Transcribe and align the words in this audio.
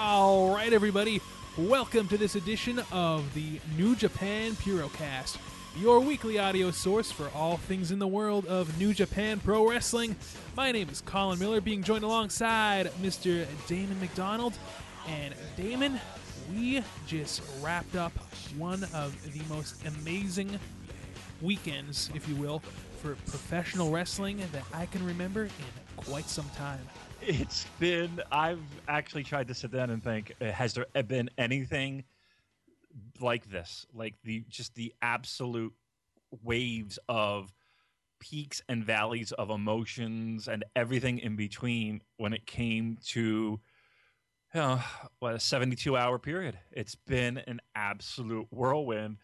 All 0.00 0.54
right, 0.54 0.72
everybody. 0.72 1.20
Welcome 1.56 2.06
to 2.06 2.16
this 2.16 2.36
edition 2.36 2.80
of 2.92 3.34
the 3.34 3.58
New 3.76 3.96
Japan 3.96 4.52
Purocast, 4.52 5.38
your 5.76 5.98
weekly 5.98 6.38
audio 6.38 6.70
source 6.70 7.10
for 7.10 7.28
all 7.34 7.56
things 7.56 7.90
in 7.90 7.98
the 7.98 8.06
world 8.06 8.46
of 8.46 8.78
New 8.78 8.94
Japan 8.94 9.40
Pro 9.40 9.68
Wrestling. 9.68 10.14
My 10.56 10.70
name 10.70 10.88
is 10.88 11.00
Colin 11.00 11.40
Miller, 11.40 11.60
being 11.60 11.82
joined 11.82 12.04
alongside 12.04 12.92
Mr. 13.02 13.44
Damon 13.66 13.98
McDonald. 13.98 14.56
And 15.08 15.34
Damon, 15.56 15.98
we 16.54 16.80
just 17.08 17.42
wrapped 17.60 17.96
up 17.96 18.12
one 18.56 18.84
of 18.94 19.16
the 19.32 19.42
most 19.52 19.84
amazing 19.84 20.60
weekends, 21.42 22.08
if 22.14 22.28
you 22.28 22.36
will, 22.36 22.60
for 23.02 23.16
professional 23.26 23.90
wrestling 23.90 24.40
that 24.52 24.62
I 24.72 24.86
can 24.86 25.04
remember 25.04 25.46
in 25.46 25.50
quite 25.96 26.28
some 26.28 26.48
time. 26.50 26.86
It's 27.30 27.66
been. 27.78 28.22
I've 28.32 28.62
actually 28.88 29.22
tried 29.22 29.48
to 29.48 29.54
sit 29.54 29.70
down 29.70 29.90
and 29.90 30.02
think: 30.02 30.32
uh, 30.40 30.46
Has 30.46 30.72
there 30.72 30.86
been 31.02 31.28
anything 31.36 32.04
like 33.20 33.50
this? 33.50 33.84
Like 33.92 34.14
the 34.24 34.44
just 34.48 34.74
the 34.74 34.94
absolute 35.02 35.74
waves 36.42 36.98
of 37.06 37.52
peaks 38.18 38.62
and 38.66 38.82
valleys 38.82 39.32
of 39.32 39.50
emotions 39.50 40.48
and 40.48 40.64
everything 40.74 41.18
in 41.18 41.36
between 41.36 42.00
when 42.16 42.32
it 42.32 42.46
came 42.46 42.96
to 43.08 43.60
you 44.54 44.60
know, 44.60 44.80
what 45.18 45.34
a 45.34 45.40
72 45.40 45.96
hour 45.98 46.18
period. 46.18 46.58
It's 46.72 46.94
been 46.94 47.38
an 47.46 47.60
absolute 47.74 48.46
whirlwind. 48.50 49.18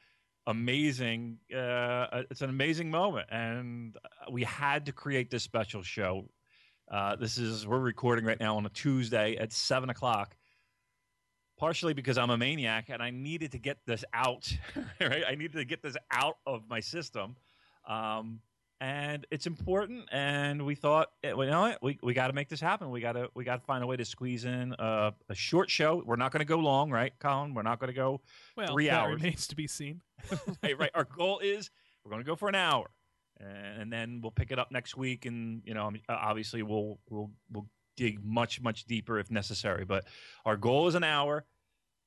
Amazing. 0.47 1.39
Uh, 1.51 2.23
it's 2.31 2.43
an 2.43 2.51
amazing 2.51 2.91
moment. 2.91 3.29
And 3.31 3.97
we 4.31 4.45
had 4.45 4.85
to 4.87 4.93
create 4.93 5.31
this 5.31 5.43
special 5.43 5.83
show. 5.83 6.29
Uh, 6.95 7.17
this 7.17 7.39
is, 7.39 7.67
we're 7.67 7.81
recording 7.81 8.25
right 8.25 8.39
now 8.39 8.57
on 8.57 8.65
a 8.67 8.69
Tuesday 8.69 9.35
at 9.37 9.53
seven 9.53 9.91
o'clock. 9.91 10.37
Partially 11.59 11.93
because 11.93 12.17
I'm 12.17 12.31
a 12.31 12.39
maniac 12.39 12.89
and 12.89 13.03
I 13.03 13.11
needed 13.11 13.51
to 13.51 13.59
get 13.59 13.79
this 13.85 14.05
out, 14.15 14.49
right? 15.01 15.25
I 15.29 15.35
needed 15.35 15.55
to 15.55 15.65
get 15.65 15.83
this 15.83 15.97
out 16.13 16.37
of 16.47 16.63
my 16.71 16.79
system. 16.79 17.35
Um, 17.89 18.39
and 18.81 19.27
it's 19.33 19.49
important. 19.49 20.05
And 20.13 20.65
we 20.65 20.77
thought, 20.77 21.09
eh, 21.25 21.31
you 21.31 21.47
know 21.47 21.63
what, 21.63 21.83
we, 21.83 21.99
we 22.01 22.15
got 22.15 22.29
to 22.29 22.33
make 22.33 22.49
this 22.49 22.61
happen. 22.61 22.91
We 22.93 23.01
got 23.01 23.13
to 23.15 23.29
we 23.35 23.43
got 23.43 23.57
to 23.57 23.67
find 23.67 23.83
a 23.83 23.89
way 23.89 23.97
to 23.97 24.05
squeeze 24.05 24.45
in 24.45 24.73
a, 24.79 25.13
a 25.29 25.35
short 25.35 25.71
show. 25.71 26.01
We're 26.07 26.15
not 26.15 26.31
going 26.31 26.41
to 26.41 26.45
go 26.45 26.59
long, 26.59 26.93
right, 26.93 27.13
Colin? 27.19 27.55
We're 27.55 27.63
not 27.63 27.81
going 27.81 27.89
to 27.89 27.97
go 27.97 28.21
Well, 28.57 28.73
three 28.73 28.87
that 28.87 29.01
hours. 29.01 29.17
remains 29.17 29.49
to 29.49 29.57
be 29.57 29.67
seen. 29.67 30.01
right, 30.63 30.79
right. 30.79 30.91
Our 30.95 31.05
goal 31.05 31.41
is 31.41 31.71
we're 32.05 32.11
going 32.11 32.23
to 32.23 32.27
go 32.27 32.37
for 32.37 32.49
an 32.49 32.55
hour, 32.55 32.89
and 33.45 33.93
then 33.93 34.21
we'll 34.23 34.33
pick 34.33 34.51
it 34.51 34.59
up 34.59 34.71
next 34.71 34.97
week. 34.97 35.27
And 35.27 35.63
you 35.65 35.75
know, 35.75 35.91
uh, 36.09 36.17
obviously, 36.21 36.63
we'll 36.63 36.99
we'll 37.09 37.31
we'll 37.53 37.67
dig 37.97 38.25
much 38.25 38.61
much 38.61 38.85
deeper 38.85 39.19
if 39.19 39.31
necessary. 39.31 39.85
But 39.85 40.05
our 40.45 40.57
goal 40.57 40.89
is 40.89 40.95
an 40.95 41.05
hour. 41.05 41.45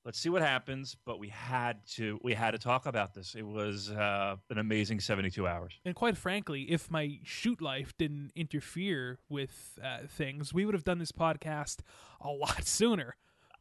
Let's 0.06 0.20
see 0.20 0.30
what 0.30 0.42
happens. 0.42 0.96
But 1.06 1.20
we 1.20 1.30
had 1.30 1.86
to 1.96 2.20
we 2.24 2.34
had 2.34 2.52
to 2.52 2.58
talk 2.58 2.86
about 2.86 3.14
this. 3.14 3.36
It 3.36 3.46
was 3.46 3.90
uh, 3.92 4.38
an 4.50 4.58
amazing 4.58 5.00
seventy 5.00 5.30
two 5.30 5.48
hours. 5.48 5.74
And 5.86 5.96
quite 5.96 6.18
frankly, 6.18 6.64
if 6.64 6.90
my 6.90 7.20
shoot 7.24 7.62
life 7.62 7.94
didn't 7.98 8.32
interfere 8.36 9.20
with 9.30 9.78
uh, 9.84 10.08
things, 10.08 10.54
we 10.54 10.66
would 10.66 10.76
have 10.76 10.86
done 10.86 11.00
this 11.00 11.12
podcast 11.12 11.80
a 12.22 12.30
lot 12.30 12.64
sooner. 12.68 13.16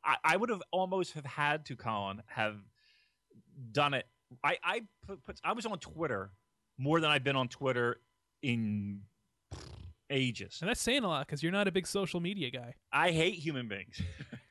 I, 0.04 0.16
I 0.24 0.36
would 0.36 0.50
have 0.50 0.62
almost 0.70 1.14
have 1.14 1.26
had 1.26 1.66
to, 1.66 1.74
Colin, 1.76 2.22
have 2.28 2.58
done 3.72 3.94
it. 3.94 4.06
I 4.44 4.58
I 4.62 4.82
put, 5.06 5.24
put 5.24 5.40
I 5.44 5.52
was 5.52 5.66
on 5.66 5.78
Twitter 5.78 6.30
more 6.78 7.00
than 7.00 7.10
I've 7.10 7.24
been 7.24 7.36
on 7.36 7.48
Twitter 7.48 8.00
in 8.42 9.02
ages. 10.10 10.58
And 10.60 10.68
that's 10.68 10.80
saying 10.80 11.04
a 11.04 11.08
lot 11.08 11.26
because 11.26 11.42
you're 11.42 11.52
not 11.52 11.68
a 11.68 11.72
big 11.72 11.86
social 11.86 12.20
media 12.20 12.50
guy. 12.50 12.74
I 12.92 13.10
hate 13.10 13.34
human 13.34 13.68
beings. 13.68 14.00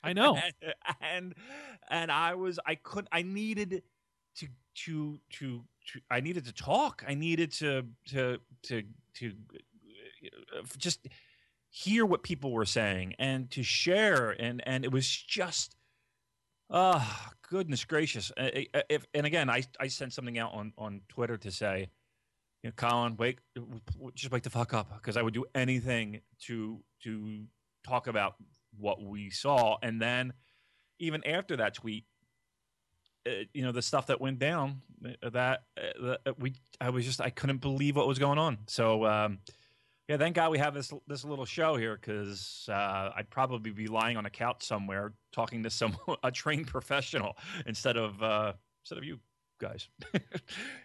I 0.04 0.14
know. 0.14 0.38
and 1.02 1.34
and 1.90 2.12
I 2.12 2.36
was 2.36 2.60
I 2.66 2.76
couldn't 2.76 3.10
I 3.12 3.22
needed 3.22 3.84
to 4.38 4.48
to 4.86 5.20
to 5.34 5.64
to 5.88 6.00
I 6.10 6.20
needed 6.20 6.46
to 6.46 6.54
talk. 6.54 7.04
I 7.08 7.14
needed 7.16 7.52
to 7.54 7.86
to 8.10 8.40
to 8.64 8.84
to 9.16 9.34
uh, 10.58 10.64
just 10.78 11.08
hear 11.70 12.06
what 12.06 12.24
people 12.24 12.52
were 12.52 12.66
saying 12.66 13.14
and 13.20 13.52
to 13.52 13.62
share 13.62 14.32
and 14.32 14.66
and 14.66 14.86
it 14.86 14.92
was 14.92 15.10
just 15.10 15.76
oh 16.70 17.28
goodness 17.50 17.84
gracious 17.84 18.32
Uh, 18.38 18.50
uh, 18.74 18.82
if 18.90 19.06
and 19.14 19.26
again 19.26 19.50
I 19.50 19.64
I 19.80 19.88
sent 19.88 20.14
something 20.14 20.40
out 20.40 20.54
on 20.54 20.74
on 20.78 21.02
Twitter 21.10 21.38
to 21.38 21.52
say 21.52 21.90
you 22.66 22.70
know, 22.70 22.74
Colin, 22.78 23.16
wake, 23.16 23.38
just 24.16 24.32
wake 24.32 24.42
the 24.42 24.50
fuck 24.50 24.74
up 24.74 24.92
because 24.96 25.18
I 25.18 25.22
would 25.22 25.36
do 25.36 25.46
anything 25.54 26.22
to 26.48 26.80
to 27.04 27.44
talk 27.88 28.08
about 28.08 28.38
what 28.80 29.04
we 29.04 29.30
saw, 29.30 29.78
and 29.84 30.02
then 30.02 30.34
even 30.98 31.24
after 31.28 31.58
that 31.58 31.76
tweet, 31.76 32.06
uh, 33.28 33.44
you 33.54 33.62
know, 33.62 33.72
the 33.72 33.84
stuff 33.84 34.08
that 34.08 34.20
went 34.20 34.40
down, 34.40 34.82
uh, 35.22 35.30
that 35.30 35.66
uh, 35.80 36.16
uh, 36.26 36.34
we, 36.40 36.54
I 36.82 36.90
was 36.90 37.06
just, 37.06 37.22
I 37.22 37.30
couldn't 37.30 37.62
believe 37.62 37.98
what 37.98 38.08
was 38.08 38.18
going 38.18 38.40
on. 38.40 38.58
So, 38.66 39.06
um, 39.06 39.38
yeah, 40.08 40.18
thank 40.18 40.36
God 40.36 40.50
we 40.50 40.58
have 40.58 40.74
this 40.74 40.92
this 41.06 41.24
little 41.24 41.46
show 41.46 41.76
here 41.76 41.96
because 41.96 42.68
uh, 42.68 43.12
I'd 43.16 43.30
probably 43.30 43.70
be 43.70 43.86
lying 43.86 44.18
on 44.18 44.26
a 44.26 44.32
couch 44.32 44.64
somewhere 44.64 45.14
talking 45.32 45.62
to 45.62 45.70
some 45.70 45.96
a 46.24 46.32
trained 46.32 46.66
professional 46.66 47.38
instead 47.68 47.96
of 47.96 48.24
uh, 48.24 48.54
instead 48.82 48.98
of 48.98 49.04
you 49.04 49.20
guys. 49.60 49.88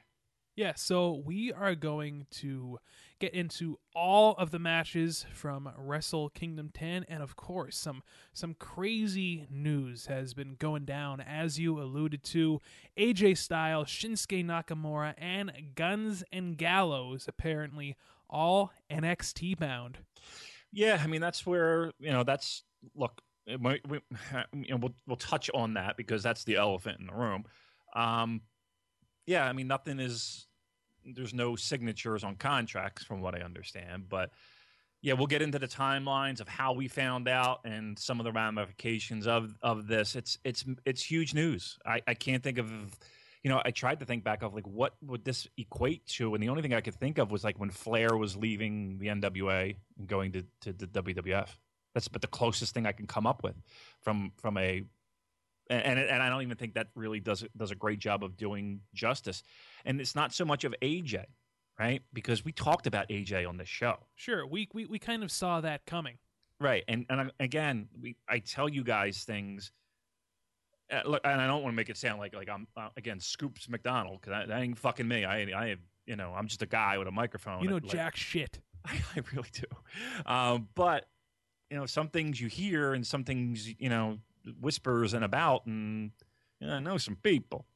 Yeah, 0.57 0.73
so 0.75 1.23
we 1.25 1.53
are 1.53 1.75
going 1.75 2.27
to 2.33 2.79
get 3.19 3.33
into 3.35 3.79
all 3.95 4.35
of 4.37 4.51
the 4.51 4.59
matches 4.59 5.25
from 5.33 5.71
Wrestle 5.77 6.29
Kingdom 6.31 6.71
10 6.73 7.05
and 7.09 7.23
of 7.23 7.37
course 7.37 7.77
some 7.77 8.03
some 8.33 8.55
crazy 8.55 9.47
news 9.51 10.07
has 10.07 10.35
been 10.35 10.57
going 10.59 10.85
down 10.87 11.21
as 11.21 11.59
you 11.59 11.81
alluded 11.81 12.23
to 12.25 12.61
AJ 12.99 13.37
Styles, 13.39 13.89
Shinsuke 13.89 14.45
Nakamura 14.45 15.15
and 15.19 15.53
Guns 15.75 16.25
and 16.33 16.57
Gallows 16.59 17.27
apparently 17.29 17.97
all 18.29 18.73
NXT 18.91 19.59
bound. 19.59 19.99
Yeah, 20.73 21.01
I 21.03 21.07
mean 21.07 21.21
that's 21.21 21.47
where 21.47 21.93
you 21.99 22.11
know 22.11 22.23
that's 22.25 22.65
look. 22.95 23.21
might- 23.59 23.87
We, 23.89 24.01
you 24.53 24.71
know, 24.71 24.77
we'll 24.77 24.95
we'll 25.07 25.17
touch 25.17 25.51
on 25.55 25.75
that 25.75 25.97
because 25.97 26.23
that's 26.23 26.45
the 26.45 26.57
elephant 26.57 27.01
in 27.01 27.07
the 27.07 27.15
room. 27.15 27.45
Um, 27.95 28.43
yeah, 29.27 29.47
I 29.47 29.53
mean 29.53 29.69
nothing 29.69 30.01
is. 30.01 30.47
There's 31.05 31.33
no 31.33 31.57
signatures 31.57 32.25
on 32.25 32.37
contracts, 32.37 33.05
from 33.05 33.23
what 33.23 33.35
I 33.35 33.41
understand. 33.41 34.09
But 34.09 34.31
yeah, 35.01 35.15
we'll 35.15 35.27
get 35.27 35.41
into 35.41 35.59
the 35.59 35.69
timelines 35.69 36.41
of 36.41 36.49
how 36.49 36.75
we 36.75 36.89
found 36.89 37.27
out 37.27 37.61
and 37.65 37.99
some 37.99 38.21
of 38.21 38.25
the 38.25 38.33
ramifications 38.33 39.27
of 39.27 39.57
of 39.63 39.87
this. 39.87 40.15
It's 40.15 40.39
it's 40.45 40.65
it's 40.85 41.03
huge 41.03 41.35
news. 41.35 41.79
I, 41.87 42.03
I 42.07 42.15
can't 42.15 42.43
think 42.43 42.59
of 42.59 42.71
you 43.43 43.49
know, 43.49 43.63
I 43.65 43.71
tried 43.71 44.01
to 44.01 44.07
think 44.07 44.23
back 44.23 44.43
of 44.43 44.55
like 44.55 44.67
what 44.67 44.95
would 45.03 45.25
this 45.25 45.47
equate 45.57 46.07
to, 46.09 46.35
and 46.35 46.43
the 46.43 46.49
only 46.49 46.63
thing 46.63 46.75
I 46.75 46.81
could 46.81 46.95
think 46.95 47.19
of 47.19 47.31
was 47.31 47.43
like 47.43 47.59
when 47.59 47.71
Flair 47.71 48.17
was 48.17 48.37
leaving 48.37 48.99
the 48.99 49.07
NWA 49.07 49.77
and 49.99 50.07
going 50.07 50.33
to, 50.33 50.45
to 50.63 50.73
the 50.73 50.87
WWF. 50.87 51.49
That's 51.95 52.09
but 52.09 52.21
the 52.21 52.29
closest 52.29 52.75
thing 52.75 52.87
I 52.87 52.93
can 52.93 53.07
come 53.07 53.27
up 53.27 53.43
with 53.43 53.57
from 54.03 54.33
from 54.37 54.59
a 54.59 54.83
and 55.71 55.99
and 55.99 56.23
I 56.23 56.29
don't 56.29 56.43
even 56.43 56.57
think 56.57 56.75
that 56.75 56.89
really 56.95 57.21
does 57.21 57.45
does 57.57 57.71
a 57.71 57.75
great 57.77 58.01
job 58.01 58.25
of 58.25 58.37
doing 58.37 58.81
justice. 58.93 59.43
And 59.85 60.01
it's 60.01 60.15
not 60.15 60.35
so 60.35 60.45
much 60.45 60.65
of 60.65 60.75
AJ, 60.83 61.25
right? 61.79 62.03
Because 62.13 62.45
we 62.45 62.53
talked 62.53 62.87
about 62.87 63.09
AJ 63.09 63.49
on 63.49 63.57
the 63.57 63.65
show. 63.65 63.97
Sure, 64.17 64.47
we, 64.47 64.69
we 64.75 64.87
we 64.87 64.99
kind 64.99 65.23
of 65.23 65.31
saw 65.31 65.61
that 65.61 65.87
coming. 65.87 66.19
Right, 66.59 66.85
and 66.89 67.07
and 67.09 67.33
again, 67.41 67.89
we 68.01 68.17
I 68.29 68.41
tell 68.41 68.69
you 68.69 68.83
guys 68.85 69.25
things. 69.25 69.73
Uh, 70.93 71.03
look, 71.07 71.21
and 71.25 71.41
I 71.41 71.47
don't 71.47 71.63
want 71.63 71.73
to 71.73 71.77
make 71.77 71.89
it 71.89 71.97
sound 71.97 72.19
like 72.19 72.35
like 72.35 72.49
I'm 72.49 72.67
uh, 72.77 72.89
again 72.97 73.21
Scoops 73.21 73.69
McDonald 73.69 74.21
because 74.21 74.47
that, 74.49 74.61
ain't 74.61 74.77
fucking 74.77 75.07
me. 75.07 75.25
I 75.25 75.47
I 75.57 75.69
have 75.69 75.79
you 76.05 76.17
know 76.17 76.35
I'm 76.37 76.49
just 76.49 76.63
a 76.63 76.67
guy 76.67 76.99
with 76.99 77.07
a 77.07 77.13
microphone. 77.13 77.63
You 77.63 77.69
know 77.69 77.77
like, 77.77 77.87
jack 77.87 78.17
shit. 78.17 78.59
I, 78.85 79.01
I 79.15 79.21
really 79.35 79.49
do, 79.53 79.65
um, 80.27 80.69
but 80.75 81.07
you 81.71 81.77
know 81.77 81.87
some 81.87 82.09
things 82.09 82.41
you 82.41 82.49
hear 82.49 82.95
and 82.95 83.07
some 83.07 83.25
things 83.25 83.73
you 83.79 83.89
know 83.89 84.19
whispers 84.61 85.15
and 85.15 85.25
about, 85.25 85.67
and 85.67 86.11
you 86.61 86.67
know, 86.67 86.75
I 86.75 86.81
know 86.81 86.99
some 86.99 87.17
people. 87.17 87.67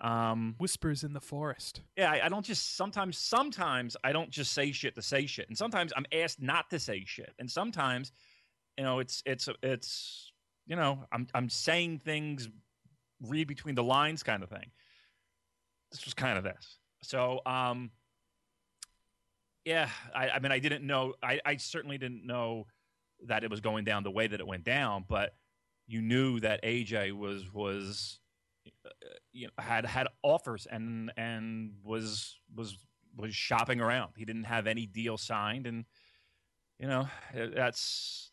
Um, 0.00 0.56
Whispers 0.58 1.04
in 1.04 1.12
the 1.12 1.20
forest. 1.20 1.80
Yeah, 1.96 2.10
I, 2.10 2.26
I, 2.26 2.28
don't 2.28 2.44
just 2.44 2.76
sometimes. 2.76 3.16
Sometimes 3.16 3.96
I 4.02 4.10
don't 4.10 4.30
just 4.30 4.52
say 4.52 4.72
shit 4.72 4.96
to 4.96 5.02
say 5.02 5.26
shit, 5.26 5.48
and 5.48 5.56
sometimes 5.56 5.92
I'm 5.96 6.06
asked 6.12 6.42
not 6.42 6.68
to 6.70 6.80
say 6.80 7.04
shit, 7.06 7.32
and 7.38 7.48
sometimes, 7.48 8.10
you 8.76 8.82
know, 8.82 8.98
it's 8.98 9.22
it's 9.26 9.48
it's 9.62 10.32
you 10.66 10.74
know, 10.74 11.04
I'm 11.12 11.28
I'm 11.34 11.48
saying 11.48 12.00
things, 12.04 12.48
read 13.20 13.46
between 13.46 13.76
the 13.76 13.84
lines, 13.84 14.24
kind 14.24 14.42
of 14.42 14.48
thing. 14.48 14.70
This 15.92 16.04
was 16.04 16.14
kind 16.14 16.36
of 16.36 16.42
this. 16.42 16.78
So, 17.02 17.40
um, 17.46 17.90
yeah, 19.64 19.88
I, 20.14 20.30
I 20.30 20.38
mean, 20.40 20.52
I 20.52 20.58
didn't 20.58 20.84
know. 20.84 21.14
I, 21.22 21.40
I 21.44 21.56
certainly 21.56 21.98
didn't 21.98 22.26
know 22.26 22.66
that 23.26 23.44
it 23.44 23.50
was 23.50 23.60
going 23.60 23.84
down 23.84 24.02
the 24.02 24.10
way 24.10 24.26
that 24.26 24.40
it 24.40 24.46
went 24.46 24.64
down, 24.64 25.04
but 25.08 25.34
you 25.86 26.00
knew 26.00 26.40
that 26.40 26.62
AJ 26.62 27.12
was 27.12 27.52
was 27.52 28.20
uh, 28.84 28.90
you 29.32 29.46
know, 29.46 29.62
had 29.62 29.84
had 29.86 30.08
offers 30.22 30.66
and 30.70 31.12
and 31.16 31.72
was 31.82 32.38
was 32.54 32.76
was 33.16 33.34
shopping 33.34 33.80
around. 33.80 34.12
He 34.16 34.24
didn't 34.24 34.44
have 34.44 34.66
any 34.66 34.86
deal 34.86 35.18
signed, 35.18 35.66
and 35.66 35.84
you 36.78 36.86
know 36.86 37.08
that's 37.34 38.30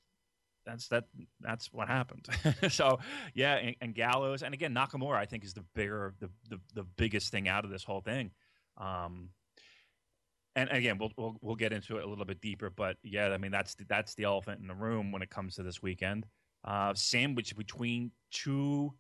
that's 0.66 0.88
that 0.90 1.06
that's 1.42 1.72
what 1.74 1.88
happened. 1.88 2.28
so 2.70 3.00
yeah, 3.34 3.56
and, 3.56 3.76
and, 3.82 3.96
Gallows, 3.96 4.44
and 4.44 4.54
again 4.54 4.74
Nakamura, 4.74 5.18
I 5.18 5.26
think 5.26 5.44
is 5.44 5.54
the 5.54 5.66
bigger 5.74 6.14
the 6.20 6.30
the, 6.50 6.60
the 6.76 6.84
biggest 6.84 7.32
thing 7.32 7.48
out 7.48 7.66
of 7.66 7.72
this 7.72 7.84
whole 7.84 8.02
thing. 8.02 8.32
Um, 8.78 9.30
and 10.56 10.70
again, 10.72 10.98
we'll, 10.98 11.12
we'll 11.18 11.38
we'll 11.42 11.56
get 11.56 11.74
into 11.74 11.98
it 11.98 12.04
a 12.04 12.08
little 12.08 12.26
bit 12.26 12.42
deeper, 12.42 12.70
but 12.70 12.98
yeah, 13.04 13.30
I 13.30 13.38
mean 13.38 13.52
that's 13.52 13.76
the, 13.76 13.86
that's 13.86 14.16
the 14.16 14.24
elephant 14.24 14.62
in 14.62 14.68
the 14.68 14.76
room 14.76 15.12
when 15.12 15.22
it 15.22 15.30
comes 15.30 15.56
to 15.56 15.64
this 15.64 15.82
weekend. 15.82 16.26
Uh, 16.64 16.94
sandwich 16.94 17.56
between 17.56 18.12
two 18.32 18.94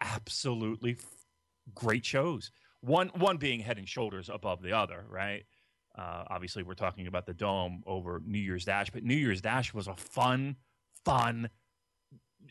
absolutely 0.00 0.92
f- 0.92 1.26
great 1.74 2.04
shows. 2.04 2.50
One 2.80 3.08
one 3.14 3.38
being 3.38 3.60
head 3.60 3.78
and 3.78 3.88
shoulders 3.88 4.28
above 4.32 4.62
the 4.62 4.72
other, 4.72 5.04
right? 5.08 5.44
Uh, 5.96 6.24
obviously, 6.28 6.62
we're 6.62 6.74
talking 6.74 7.06
about 7.06 7.24
the 7.24 7.32
dome 7.32 7.82
over 7.86 8.22
New 8.24 8.38
Year's 8.38 8.66
Dash, 8.66 8.90
but 8.90 9.02
New 9.02 9.14
Year's 9.14 9.40
Dash 9.40 9.72
was 9.72 9.86
a 9.86 9.94
fun, 9.94 10.56
fun 11.04 11.48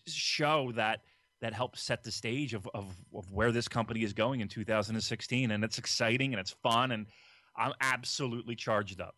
show 0.08 0.72
that 0.76 1.02
that 1.42 1.54
helped 1.54 1.78
set 1.78 2.04
the 2.04 2.12
stage 2.12 2.54
of, 2.54 2.68
of, 2.74 2.86
of 3.14 3.32
where 3.32 3.52
this 3.52 3.68
company 3.68 4.04
is 4.04 4.14
going 4.14 4.40
in 4.40 4.48
2016, 4.48 5.52
and 5.52 5.64
it's 5.64 5.78
exciting 5.78 6.34
and 6.34 6.40
it's 6.40 6.56
fun, 6.64 6.92
and 6.92 7.06
I'm 7.56 7.74
absolutely 7.82 8.56
charged 8.56 9.00
up. 9.00 9.16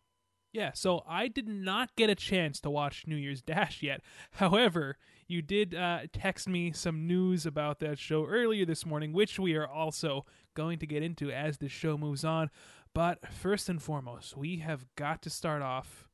Yeah, 0.52 0.72
so 0.74 1.04
I 1.08 1.28
did 1.28 1.48
not 1.48 1.96
get 1.96 2.10
a 2.10 2.16
chance 2.16 2.60
to 2.62 2.70
watch 2.70 3.06
New 3.08 3.16
Year's 3.16 3.42
Dash 3.42 3.84
yet. 3.84 4.02
However, 4.32 4.98
you 5.28 5.42
did 5.42 5.76
uh, 5.76 6.02
text 6.14 6.48
me 6.48 6.72
some 6.72 7.06
news 7.06 7.46
about 7.46 7.80
that 7.80 8.00
show 8.00 8.26
earlier 8.26 8.66
this 8.66 8.86
morning, 8.86 9.14
which 9.14 9.38
we 9.40 9.56
are 9.56 9.68
also 9.68 10.26
going 10.56 10.80
to 10.80 10.88
get 10.88 11.04
into 11.04 11.32
as 11.32 11.58
the 11.58 11.70
show 11.70 11.98
moves 11.98 12.24
on. 12.24 12.50
But 12.94 13.28
first 13.32 13.70
and 13.70 13.82
foremost, 13.82 14.38
we 14.38 14.58
have 14.58 14.86
got 14.96 15.22
to 15.24 15.30
start 15.30 15.62
off 15.62 16.08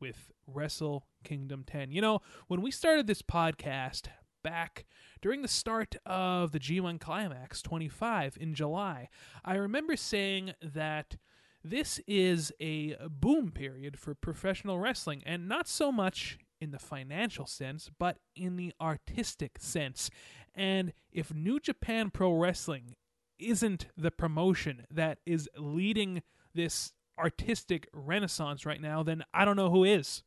with 0.00 0.32
Wrestle 0.46 1.06
Kingdom 1.24 1.64
10. 1.66 1.92
You 1.92 2.00
know, 2.00 2.20
when 2.48 2.60
we 2.60 2.70
started 2.70 3.06
this 3.06 3.22
podcast 3.22 4.06
back 4.42 4.84
during 5.20 5.42
the 5.42 5.48
start 5.48 5.94
of 6.04 6.50
the 6.50 6.58
G1 6.58 7.00
Climax 7.00 7.62
25 7.62 8.36
in 8.40 8.54
July, 8.54 9.08
I 9.44 9.54
remember 9.54 9.96
saying 9.96 10.54
that 10.60 11.16
this 11.64 12.00
is 12.08 12.52
a 12.60 12.96
boom 13.08 13.52
period 13.52 13.98
for 13.98 14.14
professional 14.16 14.80
wrestling, 14.80 15.22
and 15.24 15.48
not 15.48 15.68
so 15.68 15.92
much 15.92 16.38
in 16.62 16.70
the 16.70 16.78
financial 16.78 17.44
sense, 17.44 17.90
but 17.98 18.18
in 18.36 18.54
the 18.54 18.72
artistic 18.80 19.58
sense. 19.58 20.10
And 20.54 20.92
if 21.10 21.34
New 21.34 21.58
Japan 21.58 22.10
Pro 22.10 22.32
Wrestling 22.32 22.94
isn't 23.36 23.86
the 23.96 24.12
promotion 24.12 24.86
that 24.88 25.18
is 25.26 25.48
leading 25.58 26.22
this 26.54 26.92
artistic 27.18 27.88
renaissance 27.92 28.64
right 28.64 28.80
now, 28.80 29.02
then 29.02 29.24
I 29.34 29.44
don't 29.44 29.56
know 29.56 29.70
who 29.70 29.82
is. 29.82 30.22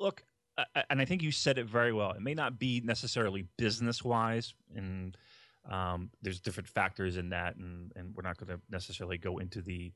Look, 0.00 0.24
and 0.90 1.00
I 1.00 1.04
think 1.04 1.22
you 1.22 1.30
said 1.30 1.58
it 1.58 1.66
very 1.66 1.92
well. 1.92 2.10
It 2.10 2.20
may 2.20 2.34
not 2.34 2.58
be 2.58 2.82
necessarily 2.84 3.46
business 3.56 4.02
wise, 4.02 4.52
and 4.74 5.16
um, 5.70 6.10
there's 6.22 6.40
different 6.40 6.68
factors 6.68 7.16
in 7.16 7.28
that, 7.28 7.54
and, 7.54 7.92
and 7.94 8.16
we're 8.16 8.22
not 8.22 8.36
going 8.36 8.48
to 8.48 8.60
necessarily 8.68 9.16
go 9.16 9.38
into 9.38 9.62
the 9.62 9.92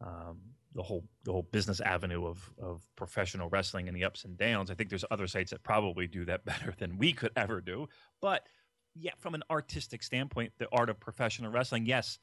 um, 0.00 0.38
the 0.74 0.82
whole 0.82 1.04
the 1.24 1.32
whole 1.32 1.48
business 1.50 1.80
avenue 1.80 2.26
of 2.26 2.50
of 2.60 2.86
professional 2.96 3.48
wrestling 3.48 3.88
and 3.88 3.96
the 3.96 4.04
ups 4.04 4.24
and 4.24 4.36
downs. 4.36 4.70
I 4.70 4.74
think 4.74 4.88
there's 4.88 5.04
other 5.10 5.26
sites 5.26 5.50
that 5.50 5.62
probably 5.62 6.06
do 6.06 6.24
that 6.26 6.44
better 6.50 6.74
than 6.78 6.98
we 6.98 7.12
could 7.12 7.32
ever 7.36 7.60
do. 7.60 7.88
But 8.20 8.46
yeah, 8.94 9.12
from 9.18 9.34
an 9.34 9.42
artistic 9.50 10.02
standpoint, 10.02 10.52
the 10.58 10.68
art 10.72 10.90
of 10.90 10.98
professional 10.98 11.50
wrestling, 11.50 11.86
yes, 11.86 12.18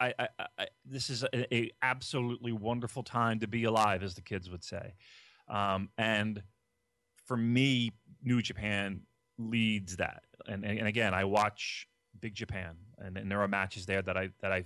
I, 0.00 0.14
I, 0.18 0.28
I 0.58 0.66
this 0.84 1.10
is 1.10 1.22
a, 1.22 1.54
a, 1.54 1.70
absolutely 1.82 2.52
wonderful 2.52 3.02
time 3.02 3.40
to 3.40 3.46
be 3.46 3.64
alive, 3.64 4.02
as 4.02 4.14
the 4.14 4.22
kids 4.22 4.50
would 4.50 4.64
say. 4.64 4.94
Um, 5.48 5.90
and 5.98 6.42
for 7.26 7.36
me, 7.36 7.92
New 8.22 8.42
Japan 8.42 9.02
leads 9.38 9.96
that. 9.96 10.24
And, 10.46 10.64
and 10.64 10.86
again, 10.86 11.14
I 11.14 11.24
watch 11.24 11.86
Big 12.20 12.34
Japan, 12.34 12.76
and, 12.98 13.16
and 13.16 13.30
there 13.30 13.40
are 13.40 13.48
matches 13.48 13.86
there 13.86 14.02
that 14.02 14.16
I 14.16 14.30
that 14.40 14.52
I 14.52 14.64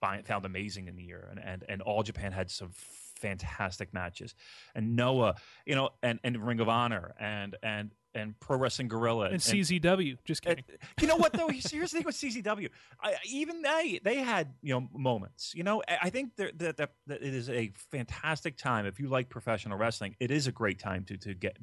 found 0.00 0.44
amazing 0.44 0.88
in 0.88 0.96
the 0.96 1.02
year, 1.02 1.28
and, 1.30 1.40
and 1.42 1.64
and 1.68 1.82
All 1.82 2.02
Japan 2.02 2.32
had 2.32 2.50
some 2.50 2.70
fantastic 2.72 3.92
matches, 3.94 4.34
and 4.74 4.96
Noah, 4.96 5.36
you 5.64 5.74
know, 5.74 5.90
and 6.02 6.18
and 6.22 6.36
Ring 6.46 6.60
of 6.60 6.68
Honor, 6.68 7.14
and 7.18 7.56
and 7.62 7.90
and 8.16 8.38
Pro 8.40 8.56
Wrestling 8.56 8.88
Guerrilla 8.88 9.26
and, 9.26 9.34
and 9.34 9.42
CZW. 9.42 10.16
Just 10.24 10.42
kidding. 10.42 10.64
And, 10.68 10.78
you 11.00 11.06
know 11.06 11.16
what 11.16 11.32
though? 11.32 11.48
Here's 11.48 11.70
the 11.70 11.98
thing 11.98 12.04
with 12.04 12.16
CZW. 12.16 12.68
I, 13.00 13.16
even 13.26 13.62
they 13.62 14.00
they 14.02 14.16
had 14.16 14.54
you 14.62 14.74
know 14.74 14.88
moments. 14.94 15.52
You 15.54 15.62
know, 15.62 15.82
I 15.88 16.10
think 16.10 16.36
that, 16.36 16.58
that, 16.58 16.76
that 16.76 16.90
it 17.08 17.22
is 17.34 17.50
a 17.50 17.72
fantastic 17.90 18.56
time 18.56 18.86
if 18.86 18.98
you 18.98 19.08
like 19.08 19.28
professional 19.28 19.78
wrestling. 19.78 20.16
It 20.18 20.30
is 20.30 20.46
a 20.46 20.52
great 20.52 20.78
time 20.78 21.04
to 21.04 21.16
to 21.18 21.34
get, 21.34 21.58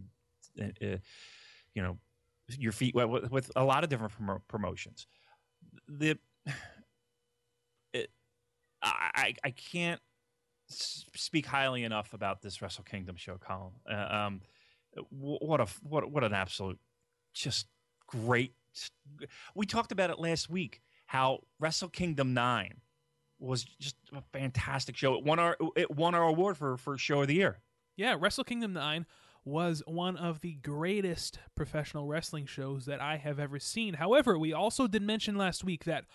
uh, 0.61 0.65
uh 0.65 0.97
you 1.73 1.81
know, 1.81 1.97
your 2.57 2.71
feet 2.71 2.93
wet 2.93 3.09
with, 3.09 3.31
with 3.31 3.51
a 3.55 3.63
lot 3.63 3.83
of 3.83 3.89
different 3.89 4.13
prom- 4.13 4.41
promotions. 4.47 5.07
The 5.87 6.17
I 8.83 9.33
I 9.43 9.51
can't 9.51 10.01
speak 10.67 11.45
highly 11.45 11.83
enough 11.83 12.13
about 12.13 12.41
this 12.41 12.61
Wrestle 12.61 12.83
Kingdom 12.83 13.15
show, 13.15 13.37
Colin. 13.37 13.73
Uh, 13.89 14.15
um, 14.15 14.41
what 15.09 15.61
a 15.61 15.67
what 15.81 16.09
what 16.11 16.23
an 16.23 16.33
absolute 16.33 16.79
just 17.33 17.67
great. 18.07 18.53
We 19.55 19.65
talked 19.65 19.91
about 19.91 20.09
it 20.09 20.19
last 20.19 20.49
week 20.49 20.81
how 21.05 21.39
Wrestle 21.59 21.89
Kingdom 21.89 22.33
Nine 22.33 22.81
was 23.39 23.63
just 23.63 23.95
a 24.13 24.21
fantastic 24.31 24.95
show. 24.95 25.15
It 25.15 25.23
won 25.23 25.39
our 25.39 25.57
it 25.75 25.91
won 25.91 26.15
our 26.15 26.23
award 26.23 26.57
for 26.57 26.77
for 26.77 26.97
show 26.97 27.21
of 27.21 27.27
the 27.27 27.35
year. 27.35 27.59
Yeah, 27.95 28.15
Wrestle 28.19 28.43
Kingdom 28.43 28.73
Nine 28.73 29.05
was 29.45 29.83
one 29.85 30.15
of 30.15 30.39
the 30.39 30.53
greatest 30.55 31.37
professional 31.53 32.07
wrestling 32.07 32.45
shows 32.45 32.85
that 32.85 33.01
I 33.01 33.17
have 33.17 33.39
ever 33.39 33.59
seen. 33.59 33.95
However, 33.95 34.39
we 34.39 34.53
also 34.53 34.87
did 34.87 35.01
mention 35.01 35.35
last 35.35 35.63
week 35.63 35.83
that 35.83 36.05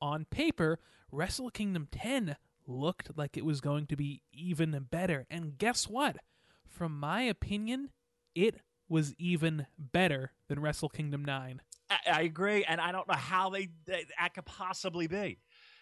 on 0.00 0.24
paper, 0.24 0.78
Wrestle 1.10 1.50
Kingdom 1.50 1.88
10 1.90 2.36
looked 2.66 3.16
like 3.16 3.36
it 3.36 3.44
was 3.44 3.60
going 3.60 3.86
to 3.86 3.96
be 3.96 4.22
even 4.32 4.86
better. 4.90 5.26
And 5.30 5.56
guess 5.56 5.88
what? 5.88 6.18
From 6.66 6.98
my 6.98 7.22
opinion, 7.22 7.90
it 8.34 8.56
was 8.88 9.14
even 9.18 9.66
better 9.78 10.32
than 10.48 10.60
Wrestle 10.60 10.88
Kingdom 10.88 11.24
9. 11.24 11.60
I, 11.90 11.96
I 12.12 12.20
agree, 12.22 12.64
and 12.64 12.80
I 12.80 12.92
don't 12.92 13.08
know 13.08 13.14
how 13.14 13.50
they, 13.50 13.68
they, 13.86 14.04
that 14.18 14.34
could 14.34 14.44
possibly 14.44 15.06
be. 15.06 15.38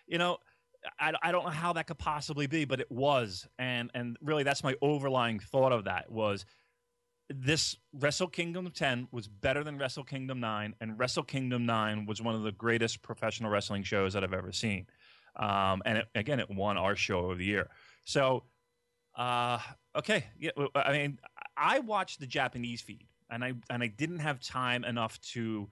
You 0.07 0.19
know, 0.19 0.39
I, 0.99 1.13
I 1.23 1.33
don't 1.33 1.45
know 1.45 1.51
how 1.51 1.73
that 1.75 1.87
could 1.87 1.99
possibly 1.99 2.47
be, 2.47 2.65
but 2.65 2.81
it 2.81 2.91
was, 2.91 3.47
and 3.59 3.91
and 3.95 4.17
really 4.23 4.45
that's 4.45 4.63
my 4.63 4.77
overlying 4.81 5.41
thought 5.41 5.73
of 5.73 5.85
that 5.85 6.11
was 6.11 6.45
this 7.29 7.77
Wrestle 7.93 8.29
Kingdom 8.29 8.71
10 8.71 9.09
was 9.11 9.27
better 9.27 9.65
than 9.65 9.79
Wrestle 9.79 10.05
Kingdom 10.05 10.39
9, 10.41 10.75
and 10.81 10.99
Wrestle 10.99 11.25
Kingdom 11.25 11.67
9 11.67 12.07
was 12.07 12.23
one 12.23 12.35
of 12.35 12.43
the 12.43 12.53
greatest 12.53 13.03
professional 13.03 13.51
wrestling 13.51 13.83
shows 13.83 14.13
that 14.13 14.23
I've 14.23 14.33
ever 14.33 14.53
seen. 14.53 14.87
Um, 15.37 15.83
and 15.85 15.99
it, 15.99 16.07
again, 16.15 16.41
it 16.41 16.51
won 16.51 16.77
our 16.77 16.97
show 16.97 17.31
of 17.31 17.39
the 17.39 17.45
year. 17.45 17.69
So, 18.05 18.45
uh, 19.17 19.59
okay, 19.95 20.27
yeah, 20.39 20.51
I 20.75 20.93
mean, 20.93 21.19
I 21.57 21.81
watched 21.81 22.21
the 22.21 22.27
Japanese 22.27 22.81
feed, 22.81 23.07
and 23.31 23.45
I 23.45 23.55
and 23.71 23.83
I 23.83 23.89
didn't 23.89 24.21
have 24.21 24.41
time 24.41 24.85
enough 24.85 25.21
to 25.33 25.69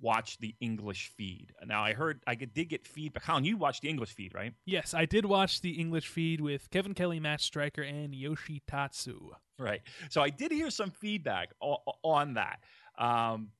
watch 0.00 0.38
the 0.38 0.54
English 0.60 1.12
feed. 1.16 1.52
Now 1.64 1.82
I 1.82 1.92
heard 1.92 2.20
I 2.26 2.34
did 2.34 2.68
get 2.68 2.86
feedback. 2.86 3.24
Colin, 3.24 3.44
you 3.44 3.56
watched 3.56 3.82
the 3.82 3.88
English 3.88 4.10
feed, 4.10 4.34
right? 4.34 4.52
Yes, 4.66 4.92
I 4.94 5.06
did 5.06 5.24
watch 5.24 5.60
the 5.60 5.70
English 5.70 6.08
feed 6.08 6.40
with 6.40 6.68
Kevin 6.70 6.94
Kelly, 6.94 7.20
Matt 7.20 7.40
Striker, 7.40 7.82
and 7.82 8.14
Yoshi 8.14 8.62
Tatsu. 8.66 9.30
Right. 9.58 9.82
So 10.10 10.20
I 10.20 10.30
did 10.30 10.50
hear 10.50 10.70
some 10.70 10.90
feedback 10.90 11.52
o- 11.62 11.82
on 12.02 12.34
that. 12.34 12.60
Um, 12.98 13.50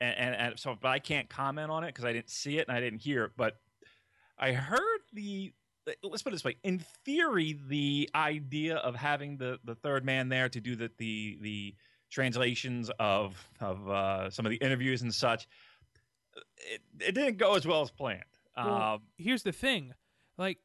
and, 0.00 0.16
and, 0.16 0.34
and 0.34 0.58
so, 0.58 0.76
but 0.80 0.88
I 0.88 0.98
can't 1.00 1.28
comment 1.28 1.70
on 1.70 1.84
it 1.84 1.88
because 1.88 2.04
I 2.04 2.12
didn't 2.12 2.30
see 2.30 2.58
it 2.58 2.68
and 2.68 2.76
I 2.76 2.80
didn't 2.80 3.00
hear 3.00 3.24
it. 3.24 3.32
But 3.36 3.56
I 4.40 4.52
heard 4.52 5.00
the 5.12 5.52
let's 6.02 6.22
put 6.22 6.32
it 6.32 6.36
this 6.36 6.44
way 6.44 6.56
in 6.62 6.78
theory 7.04 7.58
the 7.68 8.08
idea 8.14 8.76
of 8.76 8.94
having 8.94 9.36
the 9.36 9.58
the 9.64 9.74
third 9.74 10.04
man 10.04 10.28
there 10.28 10.48
to 10.48 10.60
do 10.60 10.76
the 10.76 10.90
the 10.98 11.38
the 11.40 11.74
translations 12.10 12.90
of 12.98 13.36
of 13.60 13.88
uh, 13.88 14.30
some 14.30 14.46
of 14.46 14.50
the 14.50 14.56
interviews 14.56 15.02
and 15.02 15.14
such 15.14 15.46
it, 16.72 16.80
it 17.00 17.12
didn't 17.14 17.38
go 17.38 17.54
as 17.54 17.66
well 17.66 17.82
as 17.82 17.90
planned 17.90 18.24
Well, 18.56 18.74
um, 18.74 19.02
here's 19.16 19.42
the 19.42 19.52
thing, 19.52 19.94
like 20.38 20.58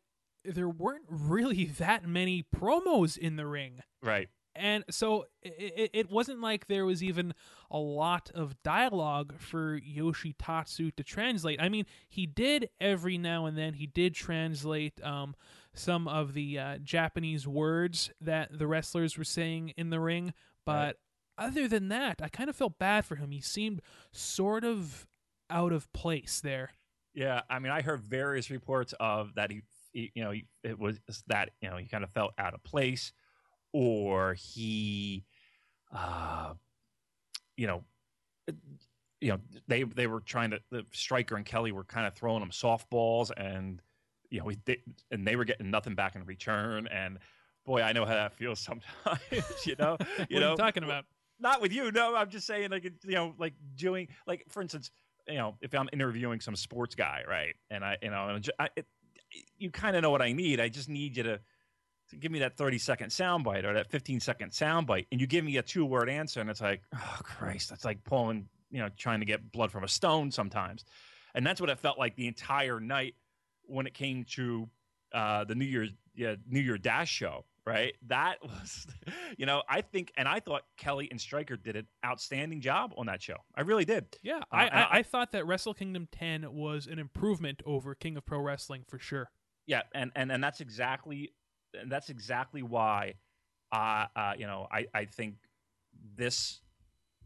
there 0.44 0.70
weren't 0.70 1.06
really 1.10 1.66
that 1.80 2.08
many 2.08 2.46
promos 2.56 3.18
in 3.18 3.36
the 3.36 3.46
ring. 3.46 3.82
right 4.02 4.30
and 4.56 4.86
so 4.90 5.26
it, 5.42 5.92
it 5.94 6.10
wasn't 6.10 6.40
like 6.40 6.68
there 6.68 6.86
was 6.86 7.04
even 7.04 7.34
a 7.72 7.78
lot 7.78 8.32
of 8.34 8.62
dialogue 8.64 9.36
for 9.40 9.76
Yoshi 9.84 10.34
Tatsu 10.34 10.92
to 10.92 11.04
translate. 11.04 11.62
I 11.62 11.70
mean, 11.70 11.86
he 12.08 12.26
did 12.26 12.70
every 12.80 13.18
now 13.18 13.46
and 13.46 13.58
then. 13.58 13.74
He 13.74 13.88
did 13.88 14.14
translate 14.16 15.04
um, 15.04 15.36
some 15.74 16.08
of 16.08 16.34
the 16.34 16.58
uh, 16.60 16.78
Japanese 16.78 17.48
words 17.48 18.12
that 18.22 18.58
the 18.58 18.68
wrestlers 18.68 19.18
were 19.18 19.24
saying 19.24 19.74
in 19.78 19.90
the 19.90 20.00
ring, 20.00 20.34
but 20.66 20.98
Right. 21.38 21.48
other 21.50 21.68
than 21.68 21.90
that, 21.90 22.22
I 22.22 22.30
kind 22.30 22.50
of 22.50 22.56
felt 22.56 22.80
bad 22.80 23.06
for 23.06 23.16
him. 23.16 23.32
He 23.32 23.42
seemed 23.42 23.82
sort 24.12 24.64
of 24.64 25.06
out 25.50 25.74
of 25.74 25.92
place 25.94 26.40
there. 26.42 26.72
Yeah, 27.14 27.42
I 27.50 27.60
mean, 27.60 27.72
I 27.72 27.82
heard 27.82 28.02
various 28.02 28.50
reports 28.50 28.94
of 29.00 29.36
that 29.36 29.52
he, 29.52 29.62
he 29.94 30.12
you 30.16 30.24
know, 30.24 30.32
he, 30.32 30.46
it 30.64 30.78
was 30.80 31.00
that 31.28 31.52
you 31.62 31.70
know 31.70 31.78
he 31.78 31.88
kind 31.88 32.04
of 32.04 32.10
felt 32.10 32.34
out 32.38 32.54
of 32.54 32.64
place, 32.64 33.14
or 33.72 34.34
he, 34.34 35.26
uh, 35.94 36.54
you 37.58 37.68
know, 37.68 37.84
you 39.22 39.30
know, 39.32 39.40
they 39.68 39.84
they 39.84 40.08
were 40.08 40.22
trying 40.22 40.52
to 40.52 40.60
the 40.72 40.86
striker 40.92 41.36
and 41.36 41.46
Kelly 41.46 41.72
were 41.72 41.84
kind 41.84 42.06
of 42.06 42.14
throwing 42.14 42.40
them 42.42 42.52
softballs, 42.52 43.32
and 43.36 43.82
you 44.30 44.40
know, 44.40 44.52
they, 44.66 44.78
and 45.12 45.28
they 45.28 45.36
were 45.36 45.46
getting 45.46 45.72
nothing 45.72 45.96
back 45.96 46.16
in 46.16 46.26
return, 46.26 46.88
and 46.88 47.20
boy, 47.66 47.82
I 47.82 47.94
know 47.94 48.06
how 48.06 48.14
that 48.14 48.34
feels 48.34 48.60
sometimes. 49.06 49.66
you 49.66 49.76
know, 49.78 49.98
you 50.30 50.40
know, 50.40 50.56
talking 50.56 50.84
about? 50.84 51.06
not 51.40 51.62
with 51.62 51.74
you. 51.74 51.92
No, 51.92 52.16
I'm 52.16 52.30
just 52.30 52.48
saying, 52.48 52.72
like, 52.72 52.84
you 52.84 52.92
know, 53.14 53.34
like 53.38 53.54
doing, 53.76 54.08
like, 54.28 54.46
for 54.50 54.62
instance, 54.62 54.92
you 55.28 55.36
know, 55.36 55.56
if 55.62 55.74
I'm 55.74 55.90
interviewing 55.92 56.40
some 56.40 56.56
sports 56.56 56.96
guy, 56.96 57.24
right, 57.28 57.56
and 57.70 57.84
I, 57.84 57.98
you 58.02 58.10
know, 58.10 58.40
I, 58.60 58.70
it, 58.76 58.86
you 59.58 59.70
kind 59.70 59.96
of 59.96 60.02
know 60.02 60.12
what 60.12 60.22
I 60.22 60.32
need. 60.32 60.60
I 60.60 60.70
just 60.70 60.88
need 60.88 61.18
you 61.18 61.24
to, 61.24 61.40
to 62.10 62.16
give 62.16 62.32
me 62.32 62.40
that 62.40 62.58
30 62.58 62.78
second 62.78 63.10
soundbite 63.10 63.64
or 63.64 63.74
that 63.74 63.90
15 63.90 64.20
second 64.20 64.52
soundbite, 64.52 65.08
and 65.12 65.20
you 65.22 65.28
give 65.28 65.44
me 65.46 65.58
a 65.58 65.62
two 65.64 65.86
word 65.86 66.10
answer, 66.10 66.42
and 66.42 66.50
it's 66.50 66.62
like, 66.62 66.82
oh 66.94 67.18
Christ, 67.24 67.70
that's 67.70 67.86
like 67.86 68.04
pulling, 68.04 68.48
you 68.72 68.80
know, 68.80 68.90
trying 68.98 69.20
to 69.22 69.26
get 69.26 69.52
blood 69.52 69.72
from 69.72 69.84
a 69.84 69.88
stone 69.88 70.32
sometimes, 70.32 70.86
and 71.34 71.46
that's 71.46 71.60
what 71.62 71.70
it 71.70 71.80
felt 71.80 71.98
like 72.00 72.16
the 72.16 72.28
entire 72.28 72.80
night 72.80 73.16
when 73.66 73.88
it 73.88 73.94
came 73.94 74.24
to 74.36 74.70
uh, 75.14 75.44
the 75.46 75.56
New 75.56 75.66
Year's 75.66 75.92
yeah, 76.16 76.36
New 76.48 76.60
Year 76.62 76.78
Dash 76.78 77.10
show. 77.12 77.46
Right, 77.68 77.96
that 78.10 78.36
was, 78.44 78.86
you 79.40 79.48
know, 79.48 79.64
I 79.68 79.82
think, 79.82 80.12
and 80.16 80.28
I 80.28 80.40
thought 80.40 80.62
Kelly 80.78 81.08
and 81.10 81.20
Striker 81.20 81.58
did 81.58 81.76
an 81.76 81.88
outstanding 82.06 82.62
job 82.62 82.94
on 82.96 83.08
that 83.08 83.24
show. 83.24 83.38
I 83.56 83.62
really 83.62 83.86
did. 83.86 84.06
Yeah, 84.22 84.38
Uh, 84.38 84.42
I, 84.52 84.68
I, 84.68 84.68
I- 84.68 84.88
I 85.00 85.02
thought 85.02 85.32
that 85.32 85.48
Wrestle 85.48 85.74
Kingdom 85.74 86.08
10 86.12 86.54
was 86.54 86.86
an 86.86 87.00
improvement 87.00 87.64
over 87.66 87.96
King 87.96 88.18
of 88.18 88.26
Pro 88.28 88.40
Wrestling 88.40 88.84
for 88.88 89.00
sure. 89.00 89.32
Yeah, 89.66 89.82
and 89.96 90.12
and 90.16 90.32
and 90.32 90.44
that's 90.44 90.62
exactly, 90.62 91.34
and 91.82 91.92
that's 91.92 92.10
exactly 92.10 92.64
why, 92.64 93.16
uh, 93.72 94.06
uh 94.16 94.34
you 94.38 94.48
know, 94.48 94.68
I 94.72 94.86
I 94.94 95.06
think 95.06 95.36
this, 96.16 96.62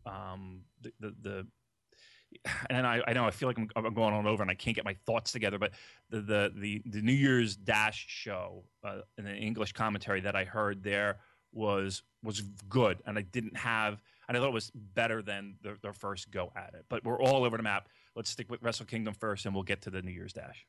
um, 0.06 0.62
the 0.82 0.92
the. 1.00 1.16
the 1.22 1.48
and 2.70 2.86
I, 2.86 3.02
I 3.08 3.14
know 3.14 3.26
I 3.26 3.32
feel 3.32 3.50
like 3.50 3.58
I'm, 3.58 3.70
I'm 3.76 3.94
going 3.94 4.14
on 4.14 4.28
over 4.28 4.44
and 4.44 4.52
I 4.52 4.54
can't 4.54 4.76
get 4.76 4.86
my 4.86 4.96
thoughts 5.06 5.32
together, 5.32 5.58
but 5.58 5.72
the 6.12 6.22
the 6.22 6.54
the, 6.56 6.82
the 6.86 7.02
New 7.02 7.14
Year's 7.14 7.56
Dash 7.56 8.06
show 8.08 8.64
uh, 8.84 9.00
in 9.18 9.26
the 9.26 9.34
English 9.34 9.74
commentary 9.74 10.22
that 10.22 10.36
I 10.36 10.44
heard 10.44 10.84
there 10.84 11.18
was 11.52 12.04
was 12.24 12.42
good, 12.68 13.00
and 13.06 13.18
I 13.18 13.22
didn't 13.24 13.58
have, 13.58 14.00
and 14.28 14.38
I 14.38 14.40
thought 14.40 14.50
it 14.50 14.54
was 14.54 14.72
better 14.76 15.22
than 15.22 15.56
their, 15.64 15.78
their 15.82 15.94
first 15.94 16.30
go 16.32 16.52
at 16.56 16.74
it. 16.76 16.86
But 16.90 17.04
we're 17.04 17.20
all 17.20 17.44
over 17.46 17.58
the 17.58 17.64
map. 17.64 17.90
Let's 18.16 18.30
stick 18.30 18.50
with 18.50 18.62
Wrestle 18.62 18.86
Kingdom 18.86 19.14
first, 19.14 19.46
and 19.46 19.56
we'll 19.56 19.64
get 19.64 19.82
to 19.84 19.90
the 19.90 20.02
New 20.02 20.12
Year's 20.12 20.34
Dash. 20.34 20.66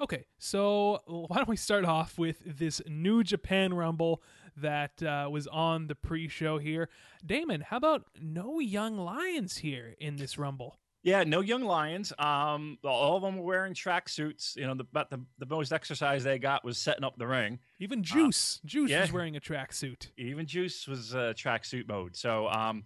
Okay, 0.00 0.26
so 0.38 1.00
why 1.06 1.38
don't 1.38 1.48
we 1.48 1.56
start 1.56 1.84
off 1.84 2.18
with 2.18 2.40
this 2.44 2.80
New 2.86 3.24
Japan 3.24 3.74
Rumble 3.74 4.22
that 4.56 5.02
uh, 5.02 5.28
was 5.30 5.48
on 5.48 5.88
the 5.88 5.96
pre-show 5.96 6.58
here? 6.58 6.88
Damon, 7.26 7.62
how 7.62 7.78
about 7.78 8.04
no 8.20 8.60
young 8.60 8.96
lions 8.96 9.56
here 9.56 9.96
in 9.98 10.14
this 10.16 10.38
Rumble? 10.38 10.78
Yeah, 11.02 11.24
no 11.24 11.40
young 11.40 11.62
lions. 11.62 12.12
Um, 12.16 12.78
all 12.84 13.16
of 13.16 13.22
them 13.22 13.38
were 13.38 13.44
wearing 13.44 13.74
tracksuits. 13.74 14.56
You 14.56 14.66
know, 14.66 14.74
the, 14.74 14.84
but 14.84 15.10
the 15.10 15.20
the 15.38 15.46
most 15.46 15.72
exercise 15.72 16.22
they 16.22 16.38
got 16.38 16.64
was 16.64 16.78
setting 16.78 17.04
up 17.04 17.16
the 17.18 17.26
ring. 17.26 17.58
Even 17.80 18.02
Juice, 18.02 18.60
Juice 18.64 18.90
yeah. 18.90 19.00
was 19.00 19.12
wearing 19.12 19.36
a 19.36 19.40
tracksuit. 19.40 20.08
Even 20.16 20.46
Juice 20.46 20.86
was 20.86 21.14
uh, 21.14 21.32
tracksuit 21.36 21.88
mode. 21.88 22.14
So, 22.14 22.48
um, 22.48 22.84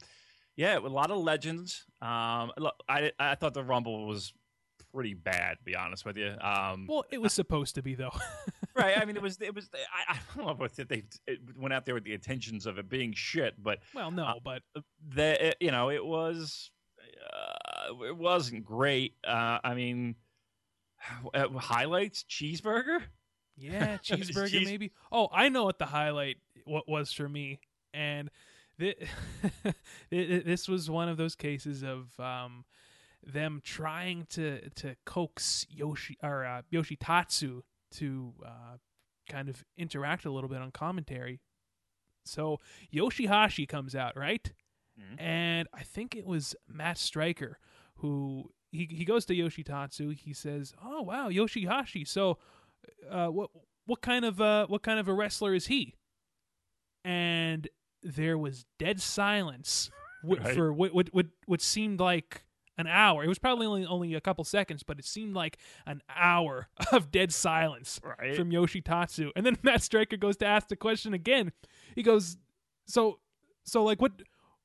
yeah, 0.56 0.78
a 0.78 0.80
lot 0.80 1.10
of 1.10 1.18
legends. 1.18 1.84
Um, 2.00 2.52
look, 2.58 2.74
I 2.88 3.12
I 3.18 3.34
thought 3.34 3.54
the 3.54 3.64
Rumble 3.64 4.06
was 4.06 4.32
pretty 4.94 5.14
bad, 5.14 5.58
to 5.58 5.64
be 5.64 5.74
honest 5.76 6.04
with 6.04 6.16
you. 6.16 6.34
Um, 6.40 6.86
Well, 6.88 7.04
it 7.10 7.20
was 7.20 7.32
supposed 7.32 7.74
to 7.76 7.82
be 7.82 7.94
though. 7.94 8.12
right? 8.74 8.96
I 8.98 9.04
mean, 9.04 9.16
it 9.16 9.22
was 9.22 9.40
it 9.40 9.54
was. 9.54 9.68
I, 10.08 10.14
I 10.14 10.18
don't 10.36 10.58
know 10.58 10.64
if 10.64 10.74
they 10.76 11.04
it 11.26 11.38
went 11.56 11.72
out 11.72 11.86
there 11.86 11.94
with 11.94 12.04
the 12.04 12.14
intentions 12.14 12.66
of 12.66 12.78
it 12.78 12.88
being 12.88 13.12
shit, 13.12 13.54
but 13.62 13.78
well, 13.94 14.10
no, 14.10 14.24
Uh, 14.24 14.34
but 14.42 14.62
the 15.14 15.48
it, 15.48 15.56
you 15.60 15.70
know 15.70 15.90
it 15.90 16.04
was 16.04 16.70
uh, 17.32 18.04
it 18.04 18.16
wasn't 18.16 18.64
great. 18.64 19.14
Uh, 19.26 19.58
I 19.64 19.74
mean, 19.74 20.16
uh, 21.34 21.48
highlights 21.58 22.24
cheeseburger. 22.24 23.02
Yeah, 23.56 23.96
cheeseburger 24.04 24.48
Cheese- 24.48 24.66
maybe. 24.68 24.92
Oh, 25.10 25.28
I 25.32 25.48
know 25.48 25.64
what 25.64 25.78
the 25.78 25.86
highlight 25.86 26.36
what 26.64 26.88
was 26.88 27.12
for 27.12 27.28
me, 27.28 27.60
and 27.92 28.30
thi- 28.78 28.94
this 30.10 30.68
was 30.68 30.88
one 30.90 31.08
of 31.08 31.16
those 31.16 31.34
cases 31.34 31.82
of 31.82 32.08
um, 32.18 32.64
them 33.24 33.60
trying 33.64 34.26
to 34.30 34.68
to 34.70 34.96
coax 35.06 35.66
Yoshi 35.70 36.16
or 36.22 36.44
uh, 36.44 36.62
Yoshitatsu 36.72 37.62
to 37.92 38.32
uh, 38.44 38.76
kind 39.28 39.48
of 39.48 39.64
interact 39.76 40.24
a 40.24 40.30
little 40.30 40.48
bit 40.50 40.58
on 40.60 40.70
commentary. 40.70 41.40
So 42.24 42.58
Yoshihashi 42.92 43.68
comes 43.68 43.94
out, 43.94 44.16
right? 44.16 44.52
Mhm. 45.00 45.20
And 45.20 45.68
I 45.72 45.82
think 45.82 46.14
it 46.16 46.26
was 46.26 46.54
Matt 46.68 46.98
Striker 46.98 47.58
who 47.96 48.50
he 48.70 48.86
he 48.90 49.04
goes 49.04 49.24
to 49.26 49.34
Yoshitatsu. 49.34 50.14
He 50.14 50.32
says, 50.32 50.72
"Oh 50.82 51.02
wow, 51.02 51.28
Yoshihashi. 51.28 52.06
So, 52.08 52.38
uh, 53.08 53.28
what 53.28 53.50
what 53.86 54.00
kind 54.00 54.24
of 54.24 54.40
uh, 54.40 54.66
what 54.66 54.82
kind 54.82 54.98
of 54.98 55.08
a 55.08 55.12
wrestler 55.14 55.54
is 55.54 55.66
he?" 55.66 55.94
And 57.04 57.68
there 58.02 58.38
was 58.38 58.64
dead 58.78 59.00
silence 59.00 59.90
Right. 60.24 60.54
for 60.54 60.72
what, 60.72 60.94
what 60.94 61.08
what 61.12 61.26
what 61.46 61.60
seemed 61.60 61.98
like 62.00 62.44
an 62.78 62.86
hour. 62.86 63.22
It 63.24 63.28
was 63.28 63.38
probably 63.38 63.66
only 63.66 63.86
only 63.86 64.14
a 64.14 64.20
couple 64.20 64.44
seconds, 64.44 64.82
but 64.82 64.98
it 64.98 65.04
seemed 65.04 65.34
like 65.34 65.58
an 65.86 66.02
hour 66.08 66.68
of 66.92 67.10
dead 67.10 67.32
silence 67.32 68.00
Right. 68.02 68.34
from 68.36 68.50
Yoshitatsu. 68.50 69.30
And 69.36 69.44
then 69.44 69.58
Matt 69.62 69.82
Striker 69.82 70.16
goes 70.16 70.36
to 70.38 70.46
ask 70.46 70.68
the 70.68 70.76
question 70.76 71.14
again. 71.14 71.52
He 71.94 72.02
goes, 72.02 72.36
"So, 72.86 73.18
so 73.64 73.84
like 73.84 74.00
what 74.00 74.12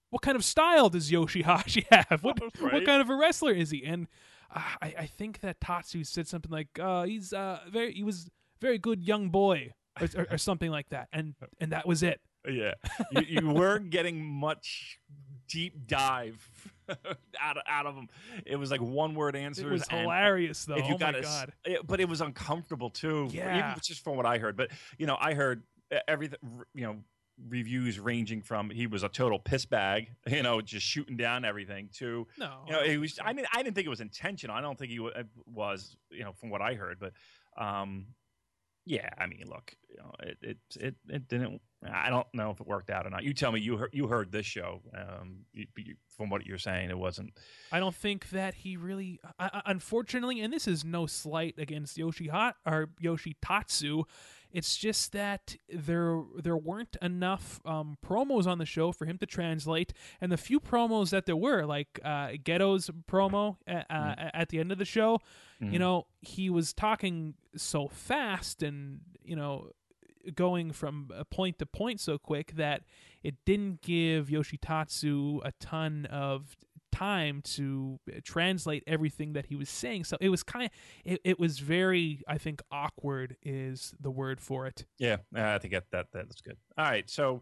what 0.10 0.22
kind 0.22 0.36
of 0.38 0.46
style 0.46 0.90
does 0.90 1.12
Yoshihashi 1.12 1.86
have? 1.92 2.24
What 2.24 2.40
what 2.60 2.86
kind 2.86 3.02
of 3.02 3.10
a 3.10 3.16
wrestler 3.16 3.52
is 3.52 3.72
he?" 3.72 3.84
And 3.86 4.08
uh, 4.56 4.62
I 4.82 4.94
I 5.00 5.06
think 5.06 5.42
that 5.42 5.60
Tatsu 5.60 6.04
said 6.04 6.28
something 6.28 6.52
like, 6.52 6.80
uh, 6.80 7.04
"He's 7.04 7.34
uh 7.34 7.60
very 7.70 7.94
he 7.94 8.04
was 8.04 8.30
very 8.62 8.78
good 8.78 9.04
young 9.04 9.30
boy." 9.30 9.74
Or, 10.00 10.08
or, 10.16 10.28
or 10.34 10.38
something 10.38 10.70
like 10.70 10.90
that, 10.90 11.08
and 11.12 11.34
and 11.60 11.72
that 11.72 11.88
was 11.88 12.04
it. 12.04 12.22
Yeah, 12.48 12.74
you, 13.12 13.42
you 13.42 13.50
weren't 13.50 13.90
getting 13.90 14.24
much 14.24 15.00
deep 15.48 15.88
dive 15.88 16.48
out 17.39 17.58
of, 17.58 17.63
out 17.67 17.86
of 17.86 17.96
them. 17.96 18.08
It 18.46 18.56
was 18.56 18.72
like 18.72 18.82
one 18.82 19.15
word 19.15 19.36
answers. 19.36 19.65
It 19.65 19.70
was 19.70 19.88
hilarious, 19.88 20.65
though. 20.65 20.75
If 20.75 20.88
you 20.88 20.96
oh 20.96 20.98
got 20.98 21.13
my 21.13 21.20
a 21.20 21.24
god! 21.24 21.53
it- 21.65 21.86
but 21.88 22.00
it 22.00 22.10
was 22.10 22.22
uncomfortable 22.22 22.89
too. 22.89 23.29
Yeah. 23.32 23.70
even 23.72 23.82
just 23.84 24.03
from 24.03 24.15
what 24.17 24.25
I 24.25 24.38
heard. 24.38 24.56
But 24.58 24.72
you 24.98 25.06
know, 25.06 25.17
I 25.20 25.34
heard 25.34 25.63
everything. 26.08 26.39
You 26.74 26.86
know, 26.86 26.96
reviews 27.50 28.00
ranging 28.00 28.41
from 28.41 28.70
he 28.70 28.88
was 28.88 29.03
a 29.03 29.10
total 29.10 29.39
piss 29.39 29.65
bag. 29.65 30.10
You 30.27 30.44
know, 30.44 30.60
just 30.62 30.86
shooting 30.86 31.17
down 31.17 31.46
everything 31.46 31.89
to 31.98 32.27
No, 32.38 32.51
you 32.67 32.74
know, 32.74 32.82
it 32.82 32.98
was. 32.98 33.17
I 33.24 33.34
didn't. 33.34 33.48
I 33.53 33.63
didn't 33.63 33.75
think 33.75 33.88
it 33.88 33.89
was 33.89 34.01
intentional. 34.01 34.56
I 34.56 34.62
don't 34.62 34.77
think 34.77 34.91
he 34.91 35.00
wa- 35.00 35.12
uh, 35.15 35.24
was. 35.46 35.96
You 36.12 36.24
know, 36.24 36.34
from 36.34 36.50
what 36.50 36.62
I 36.62 36.74
heard, 36.74 37.00
but 37.00 37.13
um, 37.62 38.08
Yeah, 38.88 39.10
I 39.17 39.25
mean, 39.25 39.44
look, 39.50 39.75
you 39.89 39.98
know, 39.98 40.12
it 40.22 40.38
it 40.41 40.58
it, 40.79 40.96
it 41.10 41.27
didn't. 41.27 41.62
I 41.84 42.10
don't 42.10 42.25
know 42.34 42.51
if 42.51 42.62
it 42.62 42.65
worked 42.65 42.89
out 42.89 43.06
or 43.06 43.10
not. 43.10 43.24
You 43.24 43.34
tell 43.34 43.51
me. 43.51 43.60
You 43.60 43.75
heard 43.75 43.89
you 43.91 44.08
heard 44.08 44.32
this 44.32 44.46
show. 44.46 44.82
Um, 44.98 45.46
you, 45.53 45.67
you, 45.77 45.96
from 46.15 46.29
what 46.29 46.46
you're 46.46 46.58
saying, 46.58 46.89
it 46.89 46.98
wasn't. 46.98 47.38
I 47.72 47.79
don't 47.79 47.94
think 47.94 48.29
that 48.29 48.53
he 48.53 48.77
really, 48.77 49.20
uh, 49.38 49.62
unfortunately, 49.65 50.39
and 50.39 50.53
this 50.53 50.67
is 50.67 50.86
no 50.86 51.06
slight 51.06 51.56
against 51.58 51.98
Yoshi 51.98 52.29
Hot 52.29 52.56
or 52.65 52.89
Yoshi 53.00 53.36
Tatsu. 53.41 54.03
It's 54.51 54.77
just 54.77 55.12
that 55.12 55.56
there 55.70 56.22
there 56.42 56.58
weren't 56.58 56.98
enough 57.01 57.60
um, 57.66 57.98
promos 58.06 58.48
on 58.48 58.58
the 58.58 58.66
show 58.66 58.92
for 58.92 59.06
him 59.06 59.18
to 59.20 59.25
translate, 59.25 59.94
and 60.22 60.32
the 60.32 60.38
few 60.38 60.60
promos 60.60 61.10
that 61.12 61.25
there 61.25 61.36
were, 61.36 61.66
like 61.66 62.00
uh, 62.04 62.30
Gedo's 62.44 62.89
promo 63.10 63.58
at, 63.68 63.86
uh, 63.89 63.94
mm. 63.94 64.32
at 64.34 64.50
the 64.50 64.60
end 64.60 64.72
of 64.72 64.77
the 64.77 64.86
show, 64.86 65.20
mm-hmm. 65.62 65.74
you 65.74 65.80
know, 65.80 66.08
he 66.22 66.50
was 66.50 66.74
talking 66.74 67.36
so 67.56 67.88
fast 67.88 68.63
and 68.63 69.01
you 69.24 69.36
know 69.36 69.70
going 70.36 70.72
from 70.72 71.10
point 71.32 71.60
to 71.60 71.66
point 71.66 72.00
so 72.00 72.18
quick 72.18 72.54
that 72.56 72.84
it 73.24 73.36
didn't 73.46 73.82
give 73.82 74.27
Yoshitatsu 74.27 75.39
a 75.44 75.51
ton 75.60 76.06
of 76.06 76.58
time 76.98 77.42
to 77.44 78.00
translate 78.24 78.84
everything 78.88 79.34
that 79.34 79.46
he 79.48 79.56
was 79.56 79.70
saying. 79.70 80.04
So 80.06 80.18
it 80.20 80.30
was 80.30 80.44
kind 80.44 80.66
of 80.66 80.72
it, 81.06 81.22
it 81.24 81.39
was 81.39 81.60
very 81.60 82.22
I 82.27 82.38
think 82.38 82.62
awkward 82.72 83.38
is 83.44 83.94
the 84.00 84.12
word 84.12 84.42
for 84.42 84.68
it. 84.68 84.86
Yeah, 84.98 85.18
I 85.36 85.58
think 85.60 85.74
that 85.74 85.86
that 85.92 86.08
that's 86.13 86.42
good. 86.42 86.58
All 86.77 86.86
right, 86.86 87.10
so 87.10 87.42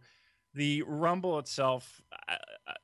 the 0.54 0.84
rumble 0.84 1.40
itself, 1.40 2.02
uh, 2.30 2.36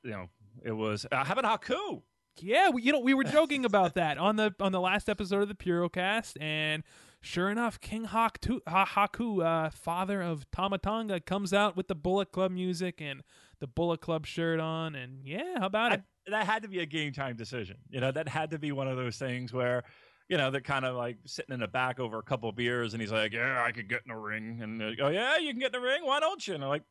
you 0.02 0.10
know, 0.10 0.28
it 0.62 0.72
was 0.72 1.06
uh, 1.10 1.24
how 1.24 1.34
about 1.34 1.60
Haku? 1.60 2.02
Yeah, 2.40 2.70
we, 2.70 2.82
you 2.82 2.92
know, 2.92 3.00
we 3.00 3.12
were 3.12 3.24
joking 3.24 3.64
about 3.64 3.94
that 3.94 4.16
on 4.16 4.36
the 4.36 4.54
on 4.58 4.72
the 4.72 4.80
last 4.80 5.08
episode 5.08 5.42
of 5.42 5.48
the 5.48 5.54
Purocast, 5.54 6.40
and 6.40 6.82
sure 7.20 7.50
enough, 7.50 7.80
King 7.80 8.06
Haku, 8.06 8.60
Haku 8.66 9.44
uh, 9.44 9.70
father 9.70 10.22
of 10.22 10.50
Tama 10.50 10.78
Tonga, 10.78 11.20
comes 11.20 11.52
out 11.52 11.76
with 11.76 11.88
the 11.88 11.94
Bullet 11.94 12.32
Club 12.32 12.50
music 12.50 13.00
and 13.02 13.22
the 13.60 13.66
Bullet 13.66 14.00
Club 14.00 14.24
shirt 14.26 14.60
on, 14.60 14.94
and 14.94 15.26
yeah, 15.26 15.58
how 15.58 15.66
about 15.66 15.92
I, 15.92 15.94
it? 15.96 16.02
That 16.26 16.46
had 16.46 16.62
to 16.62 16.68
be 16.68 16.80
a 16.80 16.86
game 16.86 17.12
time 17.12 17.36
decision. 17.36 17.76
You 17.90 18.00
know, 18.00 18.12
that 18.12 18.28
had 18.28 18.50
to 18.50 18.58
be 18.58 18.72
one 18.72 18.88
of 18.88 18.96
those 18.96 19.16
things 19.16 19.52
where, 19.52 19.84
you 20.28 20.36
know, 20.36 20.50
they're 20.50 20.60
kind 20.60 20.84
of 20.84 20.96
like 20.96 21.18
sitting 21.26 21.52
in 21.52 21.60
the 21.60 21.68
back 21.68 22.00
over 22.00 22.18
a 22.18 22.22
couple 22.22 22.48
of 22.48 22.56
beers, 22.56 22.94
and 22.94 23.00
he's 23.00 23.12
like, 23.12 23.32
"Yeah, 23.32 23.62
I 23.62 23.72
could 23.72 23.88
get 23.88 24.02
in 24.06 24.12
the 24.12 24.18
ring," 24.18 24.60
and 24.62 24.80
they 24.80 24.94
go, 24.94 25.08
"Yeah, 25.08 25.36
you 25.38 25.50
can 25.50 25.58
get 25.58 25.74
in 25.74 25.80
the 25.80 25.86
ring. 25.86 26.04
Why 26.04 26.20
don't 26.20 26.46
you?" 26.46 26.54
And 26.54 26.62
I'm 26.62 26.70
like, 26.70 26.84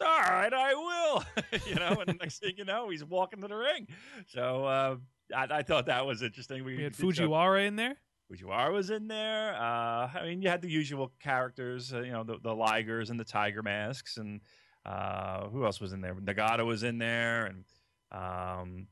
"All 0.00 0.08
right, 0.08 0.52
I 0.52 0.74
will." 0.74 1.24
you 1.68 1.74
know, 1.76 2.02
and 2.06 2.18
next 2.20 2.40
thing 2.40 2.54
you 2.56 2.64
know, 2.64 2.88
he's 2.90 3.04
walking 3.04 3.40
to 3.42 3.48
the 3.48 3.56
ring. 3.56 3.88
So 4.26 4.64
uh, 4.64 4.96
I, 5.34 5.46
I, 5.50 5.62
thought 5.62 5.86
that 5.86 6.06
was 6.06 6.22
interesting. 6.22 6.64
We, 6.64 6.76
we 6.76 6.82
had 6.82 6.94
Fujiwara 6.94 7.66
in 7.66 7.76
there. 7.76 7.96
Fujiwara 8.30 8.72
was 8.72 8.90
in 8.90 9.08
there. 9.08 9.54
Uh, 9.54 10.10
I 10.14 10.22
mean, 10.24 10.42
you 10.42 10.48
had 10.48 10.60
the 10.60 10.70
usual 10.70 11.12
characters, 11.20 11.92
uh, 11.94 12.00
you 12.00 12.12
know, 12.12 12.24
the, 12.24 12.38
the 12.42 12.50
Ligers 12.50 13.10
and 13.10 13.18
the 13.18 13.24
Tiger 13.24 13.62
Masks, 13.62 14.18
and 14.18 14.40
uh, 14.84 15.48
who 15.48 15.64
else 15.64 15.80
was 15.80 15.92
in 15.92 16.00
there? 16.00 16.14
Nagata 16.14 16.64
was 16.64 16.82
in 16.82 16.98
there, 16.98 17.46
and 17.46 17.64
um, 18.12 18.88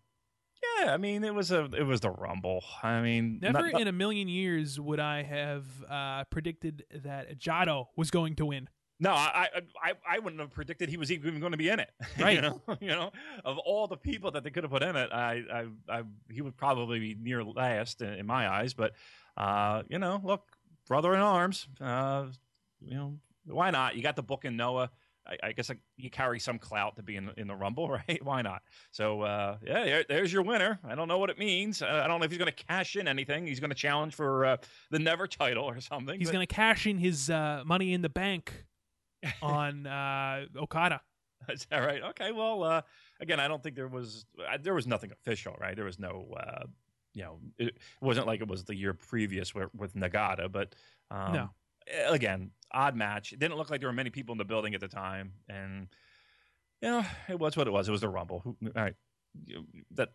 yeah, 0.79 0.93
I 0.93 0.97
mean, 0.97 1.25
it 1.25 1.35
was 1.35 1.51
a 1.51 1.65
it 1.65 1.85
was 1.85 2.01
the 2.01 2.11
Rumble. 2.11 2.63
I 2.83 3.01
mean, 3.01 3.39
never 3.41 3.63
not, 3.63 3.73
not, 3.73 3.81
in 3.81 3.89
a 3.89 3.93
million 3.93 4.29
years 4.29 4.79
would 4.81 5.01
I 5.01 5.23
have 5.23 5.65
uh, 5.89 6.25
predicted 6.25 6.85
that 7.03 7.39
Jado 7.39 7.87
was 7.97 8.11
going 8.11 8.37
to 8.37 8.47
win. 8.47 8.69
No, 8.99 9.11
I, 9.11 9.49
I 9.83 9.93
I 10.09 10.19
wouldn't 10.19 10.41
have 10.41 10.53
predicted 10.53 10.89
he 10.89 10.97
was 10.97 11.13
even 11.13 11.39
going 11.39 11.53
to 11.53 11.59
be 11.59 11.69
in 11.69 11.81
it. 11.81 11.91
Right. 12.19 12.35
you 12.35 12.41
know, 12.41 12.63
you 12.81 12.89
know, 12.89 13.13
of 13.45 13.59
all 13.59 13.87
the 13.87 13.97
people 13.97 14.31
that 14.33 14.45
they 14.45 14.51
could 14.51 14.65
have 14.65 14.71
put 14.71 14.83
in 14.83 14.97
it, 14.97 15.13
I, 15.13 15.43
I, 15.53 15.67
I 15.89 16.03
he 16.31 16.41
would 16.41 16.57
probably 16.57 16.99
be 16.99 17.15
near 17.15 17.45
last 17.45 18.01
in, 18.01 18.15
in 18.15 18.27
my 18.27 18.49
eyes. 18.49 18.73
But, 18.73 18.93
uh, 19.37 19.83
you 19.89 19.99
know, 19.99 20.21
look, 20.25 20.45
brother 20.89 21.15
in 21.15 21.21
arms. 21.21 21.69
Uh, 21.79 22.27
you 22.81 22.95
know, 22.95 23.19
why 23.45 23.71
not? 23.71 23.97
You 23.97 24.03
got 24.03 24.17
the 24.17 24.23
book 24.23 24.45
in 24.45 24.57
Noah. 24.57 24.91
I, 25.27 25.49
I 25.49 25.53
guess 25.53 25.71
you 25.97 26.11
carry 26.11 26.39
some 26.39 26.59
clout 26.59 26.97
to 26.97 27.03
be 27.03 27.17
in, 27.17 27.31
in 27.37 27.47
the 27.47 27.55
Rumble, 27.55 27.89
right? 28.09 28.23
Why 28.23 28.43
not? 28.43 28.63
So, 28.91 29.23
uh, 29.23 29.59
yeah, 29.65 29.85
there, 29.85 30.05
there's 30.09 30.33
your 30.33 30.43
winner. 30.43 30.79
I 30.85 30.95
don't 30.95 31.09
know 31.09 31.19
what 31.19 31.31
it 31.31 31.39
means. 31.39 31.83
Uh, 31.83 32.03
I 32.05 32.09
don't 32.09 32.21
know 32.21 32.25
if 32.25 32.31
he's 32.31 32.39
going 32.39 32.53
to 32.53 32.65
cash 32.65 32.97
in 32.97 33.09
anything. 33.09 33.47
He's 33.47 33.61
going 33.61 33.71
to 33.71 33.77
challenge 33.77 34.15
for 34.15 34.45
uh, 34.45 34.57
the 34.91 34.99
Never 34.99 35.27
title 35.27 35.65
or 35.65 35.81
something. 35.81 36.19
He's 36.19 36.31
going 36.31 36.47
to 36.47 36.53
cash 36.53 36.87
in 36.87 36.99
his 36.99 37.31
uh, 37.31 37.63
Money 37.65 37.93
in 37.93 38.03
the 38.03 38.09
Bank 38.09 38.67
on 39.43 39.87
uh, 39.87 40.47
Okada. 40.57 41.01
Is 41.49 41.67
that 41.71 41.79
right? 41.79 42.03
Okay. 42.03 42.33
Well, 42.33 42.65
uh, 42.65 42.83
again, 43.21 43.39
I 43.39 43.47
don't 43.47 43.63
think 43.63 43.77
there 43.77 43.89
was 43.89 44.25
there 44.63 44.75
was 44.75 44.87
nothing 44.87 45.13
official, 45.13 45.55
right? 45.61 45.77
There 45.77 45.85
was 45.85 45.99
no. 45.99 46.27
you 47.15 47.23
know, 47.23 47.39
it 47.59 47.77
wasn't 48.01 48.27
like 48.27 48.41
it 48.41 48.49
was 48.49 48.65
the 48.65 48.75
year 48.75 48.95
previous 48.95 49.55
with, 49.55 49.69
with 49.75 49.95
Nagata, 49.95 50.51
but 50.51 50.75
um, 51.11 51.33
no 51.33 51.51
again, 52.09 52.51
odd 52.73 52.97
match. 52.97 53.33
It 53.33 53.39
didn't 53.39 53.57
look 53.57 53.71
like 53.71 53.81
there 53.81 53.89
were 53.89 53.95
many 53.95 54.11
people 54.11 54.33
in 54.33 54.39
the 54.39 54.45
building 54.45 54.75
at 54.75 54.81
the 54.81 54.89
time, 54.89 55.33
and 55.49 55.89
you 56.83 56.89
know, 56.89 57.05
it 57.29 57.39
was 57.39 57.57
what 57.57 57.67
it 57.67 57.73
was. 57.73 57.89
It 57.89 57.93
was 57.93 58.01
the 58.01 58.09
Rumble. 58.09 58.43
All 58.47 58.71
right, 58.75 58.95
that 59.93 60.11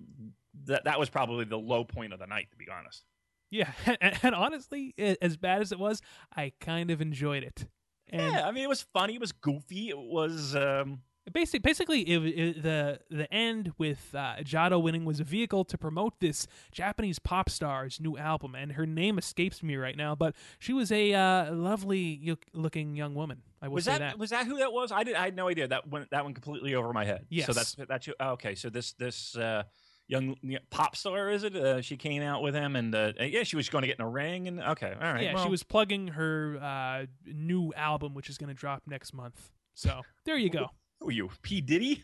that 0.65 0.83
that 0.85 0.99
was 0.99 1.09
probably 1.09 1.45
the 1.45 1.57
low 1.57 1.83
point 1.83 2.13
of 2.13 2.19
the 2.19 2.27
night, 2.27 2.47
to 2.51 2.57
be 2.57 2.67
honest. 2.69 3.03
Yeah, 3.49 3.71
and, 4.01 4.17
and 4.23 4.35
honestly, 4.35 4.93
as 5.21 5.37
bad 5.37 5.61
as 5.61 5.71
it 5.71 5.79
was, 5.79 6.01
I 6.35 6.53
kind 6.59 6.91
of 6.91 7.01
enjoyed 7.01 7.43
it. 7.43 7.67
And 8.09 8.33
yeah, 8.33 8.47
I 8.47 8.51
mean, 8.51 8.63
it 8.63 8.69
was 8.69 8.85
funny. 8.93 9.15
It 9.15 9.21
was 9.21 9.31
goofy. 9.31 9.89
It 9.89 9.97
was. 9.97 10.55
Um, 10.55 11.01
Basically, 11.31 11.59
basically, 11.59 12.01
it, 12.01 12.17
it, 12.25 12.63
the 12.63 12.99
the 13.11 13.31
end 13.31 13.73
with 13.77 14.13
uh, 14.15 14.37
Jado 14.41 14.81
winning 14.81 15.05
was 15.05 15.19
a 15.19 15.23
vehicle 15.23 15.63
to 15.65 15.77
promote 15.77 16.19
this 16.19 16.47
Japanese 16.71 17.19
pop 17.19 17.47
star's 17.47 17.99
new 17.99 18.17
album, 18.17 18.55
and 18.55 18.71
her 18.71 18.87
name 18.87 19.19
escapes 19.19 19.61
me 19.61 19.75
right 19.75 19.95
now, 19.95 20.15
but 20.15 20.35
she 20.57 20.73
was 20.73 20.91
a 20.91 21.13
uh, 21.13 21.53
lovely 21.53 22.35
looking 22.53 22.95
young 22.95 23.13
woman. 23.13 23.43
I 23.61 23.67
will 23.67 23.75
was 23.75 23.85
that, 23.85 23.99
that, 23.99 24.17
was 24.17 24.31
that 24.31 24.47
who 24.47 24.57
that 24.57 24.73
was? 24.73 24.91
I 24.91 25.03
did 25.03 25.15
I 25.15 25.25
had 25.25 25.35
no 25.35 25.47
idea 25.47 25.67
that 25.67 25.87
went 25.87 26.09
that 26.09 26.23
went 26.23 26.35
completely 26.35 26.73
over 26.73 26.91
my 26.91 27.05
head. 27.05 27.27
Yes. 27.29 27.45
So 27.45 27.53
that's 27.53 27.75
that's 27.75 28.09
okay. 28.19 28.55
So 28.55 28.69
this 28.69 28.93
this. 28.93 29.35
Uh, 29.35 29.63
young 30.07 30.35
pop 30.69 30.93
star 30.93 31.29
is 31.29 31.45
it 31.45 31.55
uh, 31.55 31.79
she 31.79 31.95
came 31.95 32.21
out 32.21 32.41
with 32.41 32.53
him 32.53 32.75
and 32.75 32.93
uh, 32.93 33.13
yeah 33.21 33.43
she 33.43 33.55
was 33.55 33.69
going 33.69 33.81
to 33.81 33.87
get 33.87 33.97
in 33.97 34.03
a 34.03 34.09
ring 34.09 34.45
and 34.45 34.59
okay 34.59 34.93
all 35.01 35.13
right 35.13 35.23
yeah 35.23 35.33
well. 35.33 35.45
she 35.45 35.49
was 35.49 35.63
plugging 35.63 36.09
her 36.09 36.59
uh, 36.61 37.05
new 37.25 37.71
album 37.77 38.13
which 38.13 38.29
is 38.29 38.37
going 38.37 38.49
to 38.49 38.53
drop 38.53 38.81
next 38.85 39.13
month 39.13 39.51
so 39.73 40.01
there 40.25 40.35
you 40.35 40.49
go 40.49 40.69
who 41.01 41.09
are 41.09 41.11
you, 41.11 41.29
P 41.41 41.61
Diddy? 41.61 42.03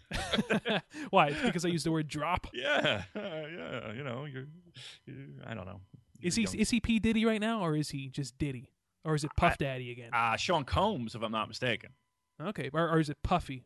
Why? 1.12 1.32
because 1.32 1.64
I 1.64 1.70
used 1.70 1.86
the 1.86 1.92
word 1.92 2.08
drop. 2.08 2.48
Yeah, 2.54 3.04
uh, 3.16 3.20
yeah. 3.20 3.94
You 3.94 4.04
know, 4.04 4.26
you're, 4.26 4.48
you're 5.06 5.16
I 5.46 5.54
don't 5.54 5.66
know. 5.66 5.82
Is 6.22 6.36
he 6.36 6.44
is 6.44 6.72
he 6.72 6.80
P 6.80 6.98
Diddy 7.00 7.24
right 7.24 7.40
now, 7.40 7.62
or 7.62 7.76
is 7.76 7.90
he 7.92 8.10
just 8.10 8.38
Diddy, 8.40 8.72
or 9.06 9.14
is 9.14 9.24
it 9.24 9.30
Puff 9.38 9.54
I, 9.54 9.64
Daddy 9.64 9.92
again? 9.92 10.10
Uh 10.12 10.36
Sean 10.36 10.64
Combs, 10.64 11.14
if 11.14 11.22
I'm 11.22 11.32
not 11.32 11.48
mistaken. 11.48 11.92
Okay, 12.42 12.70
or, 12.74 12.90
or 12.90 13.00
is 13.00 13.10
it 13.10 13.18
Puffy? 13.24 13.66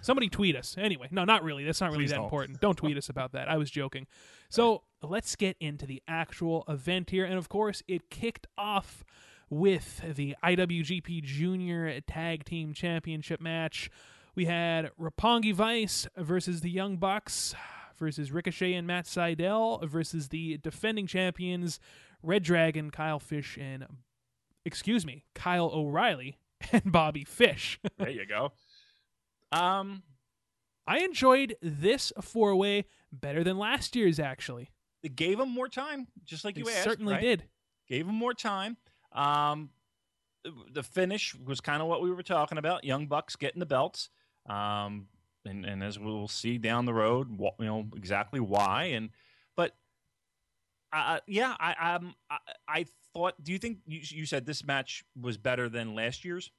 Somebody 0.00 0.28
tweet 0.28 0.56
us. 0.56 0.74
Anyway, 0.76 1.06
no, 1.12 1.24
not 1.24 1.44
really. 1.44 1.64
That's 1.64 1.80
not 1.80 1.90
really 1.90 2.04
Please 2.04 2.10
that 2.10 2.16
don't. 2.16 2.24
important. 2.24 2.60
Don't 2.60 2.76
tweet 2.76 2.96
us 2.96 3.08
about 3.08 3.32
that. 3.32 3.48
I 3.48 3.56
was 3.56 3.70
joking. 3.70 4.06
So 4.50 4.82
let's 5.02 5.34
get 5.34 5.56
into 5.58 5.84
the 5.84 6.00
actual 6.06 6.64
event 6.68 7.10
here, 7.10 7.24
and 7.24 7.34
of 7.34 7.48
course, 7.48 7.82
it 7.88 8.08
kicked 8.08 8.46
off 8.56 9.02
with 9.50 10.14
the 10.14 10.36
IWGP 10.44 11.24
Junior 11.24 12.00
Tag 12.02 12.44
Team 12.44 12.72
Championship 12.72 13.40
match 13.40 13.90
we 14.34 14.46
had 14.46 14.90
Roppongi 15.00 15.54
Vice 15.54 16.06
versus 16.16 16.60
the 16.60 16.70
Young 16.70 16.96
Bucks 16.96 17.54
versus 17.98 18.32
Ricochet 18.32 18.74
and 18.74 18.86
Matt 18.86 19.06
Sydal 19.06 19.86
versus 19.88 20.28
the 20.28 20.58
defending 20.58 21.06
champions 21.06 21.80
Red 22.22 22.42
Dragon, 22.42 22.90
Kyle 22.90 23.20
Fish, 23.20 23.58
and 23.60 23.86
excuse 24.64 25.04
me, 25.04 25.24
Kyle 25.34 25.70
O'Reilly 25.72 26.38
and 26.72 26.90
Bobby 26.90 27.24
Fish. 27.24 27.78
there 27.98 28.10
you 28.10 28.26
go. 28.26 28.52
Um, 29.52 30.02
I 30.86 31.00
enjoyed 31.00 31.56
this 31.62 32.12
four 32.20 32.56
way 32.56 32.86
better 33.12 33.44
than 33.44 33.58
last 33.58 33.94
year's. 33.94 34.18
Actually, 34.18 34.70
it 35.02 35.16
gave 35.16 35.38
them 35.38 35.50
more 35.50 35.68
time, 35.68 36.08
just 36.24 36.44
like 36.44 36.54
they 36.54 36.62
you 36.62 36.68
asked. 36.68 36.84
Certainly 36.84 37.14
right? 37.14 37.22
did. 37.22 37.44
Gave 37.88 38.06
them 38.06 38.16
more 38.16 38.34
time. 38.34 38.78
Um, 39.12 39.70
the 40.72 40.82
finish 40.82 41.34
was 41.34 41.60
kind 41.60 41.80
of 41.82 41.88
what 41.88 42.02
we 42.02 42.10
were 42.10 42.22
talking 42.22 42.58
about. 42.58 42.84
Young 42.84 43.06
Bucks 43.06 43.36
getting 43.36 43.60
the 43.60 43.66
belts. 43.66 44.10
Um, 44.46 45.08
and, 45.44 45.64
and 45.64 45.82
as 45.82 45.98
we'll 45.98 46.28
see 46.28 46.58
down 46.58 46.86
the 46.86 46.94
road, 46.94 47.38
you 47.38 47.64
know 47.64 47.86
exactly 47.96 48.40
why. 48.40 48.84
And 48.84 49.10
but 49.56 49.74
uh, 50.92 51.20
yeah, 51.26 51.54
I, 51.58 51.94
um, 51.94 52.14
I 52.30 52.38
I 52.68 52.86
thought. 53.12 53.34
Do 53.42 53.52
you 53.52 53.58
think 53.58 53.78
you, 53.86 54.00
you 54.02 54.26
said 54.26 54.46
this 54.46 54.64
match 54.64 55.04
was 55.20 55.36
better 55.36 55.68
than 55.68 55.94
last 55.94 56.24
year's? 56.24 56.50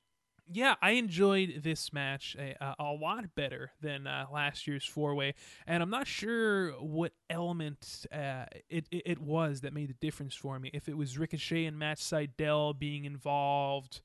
yeah, 0.52 0.76
I 0.82 0.92
enjoyed 0.92 1.62
this 1.64 1.92
match 1.92 2.36
a, 2.40 2.76
a 2.78 2.92
lot 2.92 3.34
better 3.36 3.72
than 3.82 4.06
uh, 4.06 4.28
last 4.32 4.68
year's 4.68 4.86
four 4.86 5.16
way, 5.16 5.34
and 5.66 5.82
I'm 5.82 5.90
not 5.90 6.08
sure 6.08 6.72
what 6.74 7.14
element 7.30 8.06
uh, 8.12 8.46
it, 8.70 8.88
it, 8.92 9.02
it 9.06 9.20
was 9.20 9.62
that 9.62 9.74
made 9.74 9.90
the 9.90 9.96
difference 9.96 10.36
for 10.36 10.60
me. 10.60 10.70
If 10.74 10.88
it 10.88 10.98
was 10.98 11.18
Ricochet 11.18 11.66
and 11.66 11.80
Matt 11.80 11.98
Sydal 11.98 12.78
being 12.78 13.06
involved, 13.06 14.02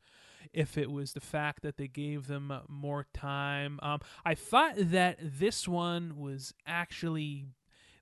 if 0.53 0.79
it 0.79 0.91
was 0.91 1.13
the 1.13 1.21
fact 1.21 1.63
that 1.63 1.77
they 1.77 1.89
gave 1.89 2.27
them 2.27 2.53
more 2.69 3.07
time. 3.15 3.79
Um, 3.83 4.01
I 4.25 4.35
thought 4.35 4.75
that 4.77 5.19
this 5.21 5.67
one 5.67 6.17
was 6.17 6.55
actually, 6.67 7.47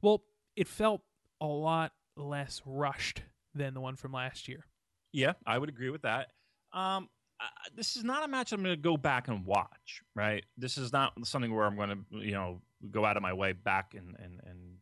well, 0.03 0.22
it 0.57 0.68
felt 0.68 1.03
a 1.40 1.46
lot 1.46 1.92
less 2.16 2.62
rushed 2.64 3.22
than 3.55 3.74
the 3.74 3.81
one 3.81 3.96
from 3.96 4.12
last 4.12 4.48
year. 4.48 4.66
Yeah, 5.12 5.33
I 5.46 5.59
would 5.59 5.68
agree 5.68 5.90
with 5.90 6.03
that. 6.03 6.29
Um, 6.72 7.09
uh, 7.40 7.46
this 7.74 7.96
is 7.96 8.05
not 8.05 8.24
a 8.24 8.29
match 8.29 8.53
I'm 8.53 8.62
going 8.62 8.77
to 8.77 8.83
go 8.83 8.96
back 8.96 9.29
and 9.29 9.44
watch. 9.44 10.03
Right. 10.14 10.44
This 10.57 10.77
is 10.77 10.92
not 10.92 11.12
something 11.24 11.55
where 11.55 11.64
I'm 11.64 11.77
going 11.77 11.90
to 11.90 12.18
you 12.18 12.33
know 12.33 12.61
go 12.90 13.05
out 13.05 13.16
of 13.16 13.22
my 13.22 13.33
way 13.33 13.53
back 13.53 13.94
and 13.94 14.16
and 14.18 14.40
and 14.44 14.77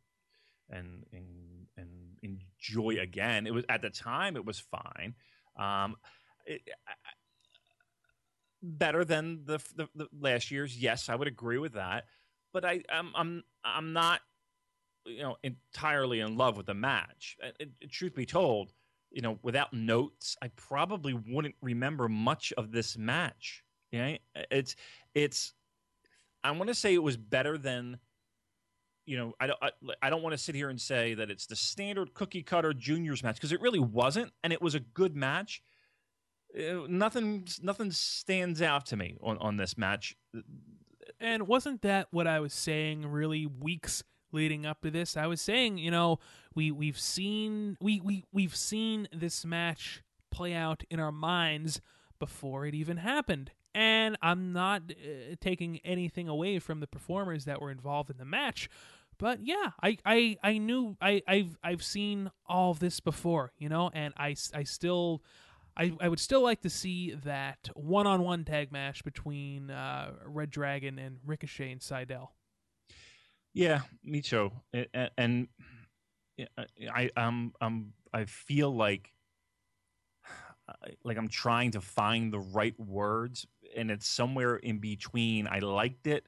and 0.71 1.05
and, 1.13 1.67
and 1.77 1.89
enjoy 2.23 2.97
again. 3.01 3.47
It 3.47 3.55
was 3.55 3.65
at 3.69 3.83
the 3.83 3.91
time 3.91 4.37
it 4.37 4.45
was 4.45 4.59
fine. 4.59 5.15
Um, 5.59 5.97
it, 6.47 6.63
better 8.67 9.05
than 9.05 9.45
the, 9.45 9.59
the, 9.75 9.89
the 9.95 10.09
last 10.19 10.51
year's. 10.51 10.77
Yes, 10.77 11.09
I 11.09 11.15
would 11.15 11.29
agree 11.29 11.59
with 11.59 11.75
that. 11.75 12.05
But 12.53 12.65
I 12.65 12.83
I'm 12.91 13.13
I'm 13.15 13.45
I'm 13.65 13.93
not 13.93 14.21
you 15.05 15.23
know 15.23 15.37
entirely 15.43 16.21
in 16.21 16.37
love 16.37 16.57
with 16.57 16.67
the 16.67 16.75
match. 16.75 17.37
It, 17.61 17.71
it, 17.81 17.91
truth 17.91 18.15
be 18.15 18.27
told, 18.27 18.73
you 19.11 19.23
know, 19.23 19.39
without 19.43 19.73
notes, 19.73 20.37
I 20.43 20.49
probably 20.57 21.15
wouldn't 21.15 21.55
remember 21.61 22.09
much 22.09 22.53
of 22.57 22.73
this 22.73 22.97
match. 22.97 23.63
Yeah, 23.93 24.17
it's 24.51 24.77
it's. 25.15 25.55
I 26.45 26.51
want 26.53 26.69
to 26.69 26.75
say 26.75 26.95
it 26.95 27.03
was 27.03 27.17
better 27.17 27.59
than. 27.59 27.99
You 29.07 29.19
know, 29.19 29.35
I 29.39 29.47
don't. 29.47 29.59
I, 29.63 29.71
I 30.03 30.11
don't 30.11 30.23
want 30.23 30.33
to 30.33 30.39
sit 30.39 30.55
here 30.55 30.69
and 30.69 30.81
say 30.81 31.15
that 31.15 31.31
it's 31.31 31.47
the 31.47 31.57
standard 31.57 32.15
cookie 32.15 32.43
cutter 32.43 32.73
juniors 32.73 33.23
match 33.23 33.37
because 33.37 33.53
it 33.53 33.61
really 33.61 33.79
wasn't, 33.79 34.33
and 34.43 34.53
it 34.53 34.61
was 34.61 34.75
a 34.75 34.81
good 34.81 35.15
match. 35.15 35.63
Uh, 36.57 36.87
nothing, 36.89 37.47
nothing 37.63 37.91
stands 37.91 38.63
out 38.63 38.87
to 38.87 38.97
me 38.97 39.17
on 39.23 39.39
on 39.39 39.57
this 39.57 39.77
match. 39.77 40.17
And 41.21 41.47
wasn't 41.47 41.83
that 41.83 42.09
what 42.11 42.27
I 42.27 42.41
was 42.41 42.53
saying? 42.55 43.07
Really, 43.07 43.47
weeks 43.47 44.03
leading 44.33 44.67
up 44.67 44.83
to 44.83 44.91
this. 44.91 45.17
I 45.17 45.27
was 45.27 45.41
saying, 45.41 45.79
you 45.79 45.91
know, 45.91 46.19
we 46.55 46.71
we've 46.71 46.99
seen 46.99 47.77
we 47.81 48.01
we 48.01 48.25
we've 48.33 48.57
seen 48.57 49.09
this 49.13 49.45
match 49.45 50.03
play 50.31 50.55
out 50.55 50.85
in 50.91 51.01
our 51.01 51.13
minds 51.13 51.81
before 52.19 52.67
it 52.67 52.75
even 52.75 52.99
happened. 52.99 53.51
And 53.75 54.17
I'm 54.23 54.55
not 54.55 54.83
uh, 54.91 55.35
taking 55.41 55.81
anything 55.85 56.29
away 56.29 56.59
from 56.59 56.81
the 56.81 56.87
performers 56.87 57.45
that 57.45 57.61
were 57.61 57.71
involved 57.71 58.11
in 58.11 58.17
the 58.17 58.25
match, 58.25 58.71
but 59.19 59.45
yeah, 59.45 59.73
I 59.83 59.99
I 60.05 60.37
I 60.43 60.59
knew 60.59 60.97
I 61.01 61.23
I've 61.27 61.59
I've 61.63 61.83
seen 61.83 62.31
all 62.47 62.71
of 62.71 62.79
this 62.79 63.01
before, 63.01 63.53
you 63.59 63.69
know, 63.69 63.91
and 63.93 64.15
I 64.17 64.35
I 64.55 64.63
still 64.65 65.23
I, 65.77 65.93
I 66.01 66.09
would 66.09 66.21
still 66.21 66.43
like 66.43 66.63
to 66.63 66.71
see 66.71 67.13
that 67.25 67.69
one-on-one 67.75 68.45
tag 68.45 68.73
match 68.73 69.05
between 69.05 69.71
uh, 69.71 70.13
Red 70.25 70.51
Dragon 70.51 70.99
and 70.99 71.19
Ricochet 71.25 71.71
and 71.71 71.81
Sydal. 71.81 72.29
Yeah, 73.53 73.81
too. 74.23 74.53
And, 75.17 75.49
I 76.93 77.11
um 77.17 77.55
um 77.63 77.93
I 78.13 78.27
feel 78.27 78.75
like 78.75 79.13
like 81.05 81.17
I'm 81.17 81.29
trying 81.29 81.71
to 81.73 81.81
find 81.81 82.33
the 82.33 82.41
right 82.41 82.79
words, 82.79 83.47
and 83.75 83.91
it's 83.91 84.07
somewhere 84.07 84.57
in 84.57 84.79
between. 84.79 85.47
I 85.47 85.61
liked 85.61 86.07
it, 86.07 86.27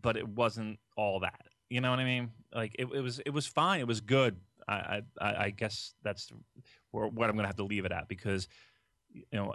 but 0.00 0.16
it 0.16 0.26
wasn't 0.26 0.80
all 0.96 1.20
that. 1.20 1.46
You 1.68 1.80
know 1.80 1.90
what 1.90 2.00
I 2.00 2.04
mean? 2.04 2.30
Like 2.52 2.74
it, 2.78 2.88
it 2.92 3.00
was 3.00 3.20
it 3.20 3.30
was 3.30 3.46
fine. 3.46 3.80
It 3.80 3.86
was 3.86 4.00
good. 4.00 4.36
I 4.66 5.02
I, 5.20 5.34
I 5.44 5.50
guess 5.50 5.94
that's 6.02 6.32
what 6.94 7.28
I'm 7.28 7.36
going 7.36 7.44
to 7.44 7.48
have 7.48 7.56
to 7.56 7.64
leave 7.64 7.84
it 7.84 7.92
at 7.92 8.08
because 8.08 8.48
you 9.12 9.24
know 9.32 9.54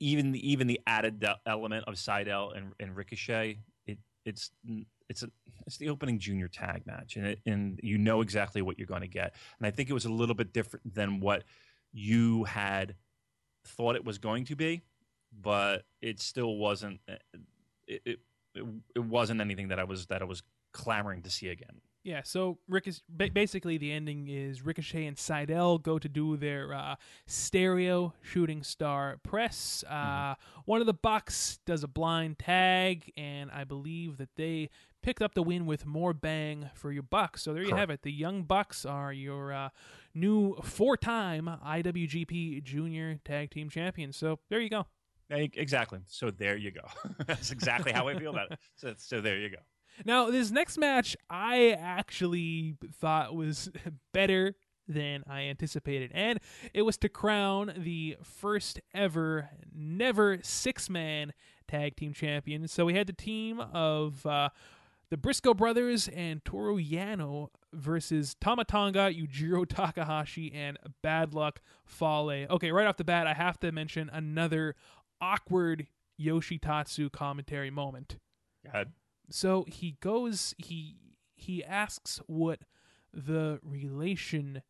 even 0.00 0.32
the, 0.32 0.50
even 0.50 0.66
the 0.66 0.80
added 0.86 1.24
element 1.46 1.84
of 1.86 1.94
Sydal 1.94 2.56
and, 2.56 2.72
and 2.80 2.96
Ricochet, 2.96 3.58
it 3.86 3.98
it's 4.24 4.50
it's 5.08 5.22
a 5.22 5.30
it's 5.66 5.76
the 5.76 5.88
opening 5.88 6.18
junior 6.18 6.48
tag 6.48 6.86
match, 6.86 7.16
and 7.16 7.26
it, 7.26 7.40
and 7.46 7.80
you 7.82 7.98
know 7.98 8.20
exactly 8.20 8.62
what 8.62 8.78
you're 8.78 8.86
going 8.86 9.02
to 9.02 9.08
get. 9.08 9.34
And 9.58 9.66
I 9.66 9.70
think 9.70 9.90
it 9.90 9.92
was 9.92 10.04
a 10.04 10.12
little 10.12 10.34
bit 10.34 10.52
different 10.52 10.94
than 10.94 11.20
what 11.20 11.44
you 11.92 12.44
had 12.44 12.94
thought 13.66 13.96
it 13.96 14.04
was 14.04 14.18
going 14.18 14.44
to 14.46 14.56
be, 14.56 14.82
but 15.40 15.84
it 16.02 16.20
still 16.20 16.56
wasn't. 16.56 17.00
Eh, 17.08 17.16
it 17.86 18.00
it, 18.06 18.18
it, 18.54 18.66
it 18.96 19.04
wasn't 19.04 19.40
anything 19.40 19.68
that 19.68 19.78
I 19.78 19.84
was 19.84 20.06
that 20.06 20.22
I 20.22 20.24
was 20.24 20.42
clamoring 20.72 21.22
to 21.22 21.30
see 21.30 21.48
again. 21.48 21.80
Yeah, 22.04 22.20
so 22.22 22.58
Rick 22.68 22.86
basically 23.32 23.78
the 23.78 23.90
ending 23.90 24.28
is 24.28 24.62
Ricochet 24.62 25.06
and 25.06 25.16
Sydal 25.16 25.82
go 25.82 25.98
to 25.98 26.06
do 26.06 26.36
their 26.36 26.74
uh, 26.74 26.96
stereo 27.26 28.12
shooting 28.20 28.62
star 28.62 29.18
press. 29.22 29.82
Uh, 29.88 29.94
mm-hmm. 29.94 30.60
One 30.66 30.80
of 30.82 30.86
the 30.86 30.92
Bucks 30.92 31.60
does 31.64 31.82
a 31.82 31.88
blind 31.88 32.38
tag, 32.38 33.10
and 33.16 33.50
I 33.50 33.64
believe 33.64 34.18
that 34.18 34.28
they 34.36 34.68
picked 35.02 35.22
up 35.22 35.34
the 35.34 35.42
win 35.42 35.64
with 35.64 35.86
more 35.86 36.12
bang 36.12 36.68
for 36.74 36.92
your 36.92 37.02
Bucks. 37.02 37.42
So 37.42 37.54
there 37.54 37.62
you 37.62 37.70
Correct. 37.70 37.80
have 37.80 37.90
it. 37.90 38.02
The 38.02 38.12
Young 38.12 38.42
Bucks 38.42 38.84
are 38.84 39.12
your 39.12 39.54
uh, 39.54 39.68
new 40.14 40.56
four-time 40.62 41.48
IWGP 41.66 42.62
Junior 42.62 43.18
Tag 43.24 43.50
Team 43.50 43.70
Champions. 43.70 44.18
So 44.18 44.40
there 44.50 44.60
you 44.60 44.68
go. 44.68 44.86
Exactly. 45.30 46.00
So 46.06 46.30
there 46.30 46.56
you 46.58 46.70
go. 46.70 46.86
That's 47.26 47.50
exactly 47.50 47.92
how 47.92 48.08
I 48.08 48.18
feel 48.18 48.30
about 48.30 48.52
it. 48.52 48.58
So, 48.76 48.94
so 48.98 49.20
there 49.22 49.38
you 49.38 49.48
go. 49.48 49.56
Now, 50.04 50.30
this 50.30 50.50
next 50.50 50.78
match 50.78 51.16
I 51.30 51.70
actually 51.70 52.76
thought 53.00 53.34
was 53.34 53.70
better 54.12 54.54
than 54.86 55.24
I 55.28 55.42
anticipated, 55.42 56.10
and 56.14 56.38
it 56.72 56.82
was 56.82 56.96
to 56.98 57.08
crown 57.08 57.72
the 57.76 58.16
first 58.22 58.80
ever 58.92 59.48
never 59.74 60.38
six 60.42 60.90
man 60.90 61.32
tag 61.68 61.96
team 61.96 62.12
champion. 62.12 62.68
So 62.68 62.84
we 62.84 62.94
had 62.94 63.06
the 63.06 63.14
team 63.14 63.60
of 63.60 64.26
uh, 64.26 64.50
the 65.10 65.16
Briscoe 65.16 65.54
brothers 65.54 66.08
and 66.08 66.44
Toru 66.44 66.76
Yano 66.76 67.48
versus 67.72 68.34
Tama 68.40 68.64
Tonga, 68.64 69.10
Yujiro 69.10 69.66
Takahashi, 69.66 70.52
and 70.52 70.78
Bad 71.02 71.34
Luck 71.34 71.60
Fale. 71.86 72.46
Okay, 72.50 72.70
right 72.70 72.86
off 72.86 72.96
the 72.96 73.04
bat, 73.04 73.26
I 73.26 73.34
have 73.34 73.58
to 73.60 73.72
mention 73.72 74.10
another 74.12 74.76
awkward 75.20 75.86
Yoshitatsu 76.20 77.10
commentary 77.10 77.70
moment. 77.70 78.18
Go 78.64 78.70
ahead 78.70 78.92
so 79.30 79.64
he 79.68 79.96
goes 80.00 80.54
he 80.58 80.96
he 81.34 81.64
asks 81.64 82.20
what 82.26 82.60
the 83.12 83.58
relation 83.62 84.62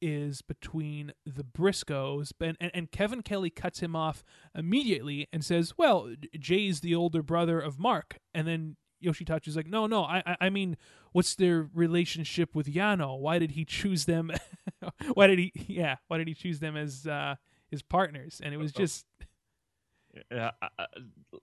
is 0.00 0.40
between 0.42 1.12
the 1.26 1.44
Briscoes, 1.44 2.32
and, 2.40 2.56
and, 2.60 2.70
and, 2.72 2.90
Kevin 2.90 3.22
Kelly 3.22 3.50
cuts 3.50 3.80
him 3.80 3.94
off 3.94 4.24
immediately 4.54 5.28
and 5.32 5.44
says, 5.44 5.74
"Well, 5.76 6.14
Jay's 6.38 6.80
the 6.80 6.94
older 6.94 7.22
brother 7.22 7.60
of 7.60 7.78
Mark," 7.78 8.18
and 8.32 8.46
then 8.46 8.76
Yoshitatsu's 9.04 9.56
like, 9.56 9.66
"No, 9.66 9.86
no, 9.86 10.04
I 10.04 10.36
I 10.40 10.50
mean, 10.50 10.76
what's 11.12 11.34
their 11.34 11.68
relationship 11.74 12.54
with 12.54 12.66
Yano? 12.66 13.18
Why 13.18 13.38
did 13.38 13.52
he 13.52 13.64
choose 13.64 14.06
them? 14.06 14.32
why 15.14 15.26
did 15.26 15.38
he? 15.38 15.52
Yeah, 15.68 15.96
why 16.08 16.18
did 16.18 16.28
he 16.28 16.34
choose 16.34 16.60
them 16.60 16.76
as 16.76 17.06
uh, 17.06 17.36
his 17.70 17.82
partners?" 17.82 18.40
And 18.42 18.54
it 18.54 18.58
was 18.58 18.72
just 18.72 19.04
uh, 20.32 20.50
uh, 20.62 20.86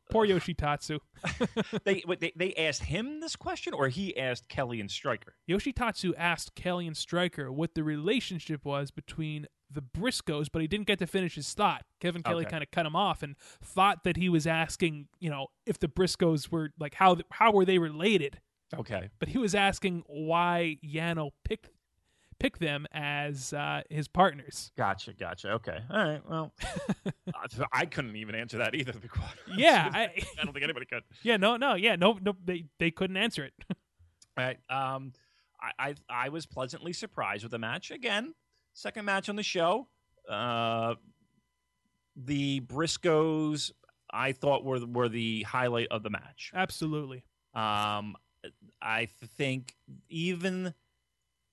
Poor 0.09 0.27
Yoshitatsu. 0.27 0.99
they, 1.85 2.03
they 2.19 2.33
they 2.35 2.53
asked 2.55 2.83
him 2.83 3.19
this 3.19 3.35
question, 3.35 3.73
or 3.73 3.87
he 3.87 4.17
asked 4.17 4.49
Kelly 4.49 4.79
and 4.79 4.89
Striker. 4.89 5.35
Yoshitatsu 5.49 6.13
asked 6.17 6.55
Kelly 6.55 6.87
and 6.87 6.95
Striker 6.95 7.51
what 7.51 7.75
the 7.75 7.83
relationship 7.83 8.65
was 8.65 8.91
between 8.91 9.47
the 9.69 9.81
Briscoes, 9.81 10.47
but 10.51 10.61
he 10.61 10.67
didn't 10.67 10.87
get 10.87 10.99
to 10.99 11.07
finish 11.07 11.35
his 11.35 11.53
thought. 11.53 11.83
Kevin 11.99 12.23
Kelly 12.23 12.43
okay. 12.43 12.51
kind 12.51 12.63
of 12.63 12.71
cut 12.71 12.85
him 12.85 12.95
off 12.95 13.21
and 13.21 13.35
thought 13.61 14.03
that 14.03 14.17
he 14.17 14.29
was 14.29 14.47
asking, 14.47 15.07
you 15.19 15.29
know, 15.29 15.47
if 15.65 15.79
the 15.79 15.87
Briscoes 15.87 16.51
were 16.51 16.71
like 16.79 16.93
how 16.93 17.17
how 17.31 17.51
were 17.51 17.65
they 17.65 17.79
related. 17.79 18.39
Okay, 18.77 19.09
but 19.19 19.29
he 19.29 19.37
was 19.37 19.55
asking 19.55 20.03
why 20.07 20.77
Yano 20.85 21.31
picked 21.45 21.69
pick 22.39 22.59
them 22.59 22.85
as 22.91 23.53
uh, 23.53 23.81
his 23.89 24.07
partners. 24.07 24.71
Gotcha, 24.77 25.13
gotcha. 25.13 25.51
Okay, 25.53 25.79
all 25.89 26.03
right. 26.03 26.21
Well, 26.29 26.53
I 27.73 27.85
couldn't 27.85 28.15
even 28.15 28.35
answer 28.35 28.57
that 28.59 28.75
either. 28.75 28.91
To 28.91 28.99
be 28.99 29.09
yeah, 29.55 29.89
I, 29.93 30.01
I, 30.03 30.43
don't 30.43 30.53
think 30.53 30.63
anybody 30.63 30.85
could. 30.85 31.03
Yeah, 31.23 31.37
no, 31.37 31.57
no, 31.57 31.75
yeah, 31.75 31.95
no, 31.95 32.17
no. 32.21 32.33
They 32.43 32.65
they 32.79 32.91
couldn't 32.91 33.17
answer 33.17 33.45
it. 33.45 33.53
all 33.69 33.75
right. 34.37 34.57
Um, 34.69 35.13
I, 35.61 35.89
I 35.89 35.95
I 36.09 36.29
was 36.29 36.45
pleasantly 36.45 36.93
surprised 36.93 37.43
with 37.43 37.51
the 37.51 37.59
match 37.59 37.91
again. 37.91 38.33
Second 38.73 39.05
match 39.05 39.29
on 39.29 39.35
the 39.35 39.43
show. 39.43 39.87
Uh, 40.29 40.95
the 42.15 42.61
Briscoes 42.61 43.71
I 44.11 44.31
thought 44.31 44.63
were 44.63 44.85
were 44.85 45.09
the 45.09 45.43
highlight 45.43 45.87
of 45.91 46.03
the 46.03 46.09
match. 46.09 46.51
Absolutely. 46.53 47.23
Um, 47.53 48.15
I 48.81 49.07
think 49.37 49.73
even 50.09 50.73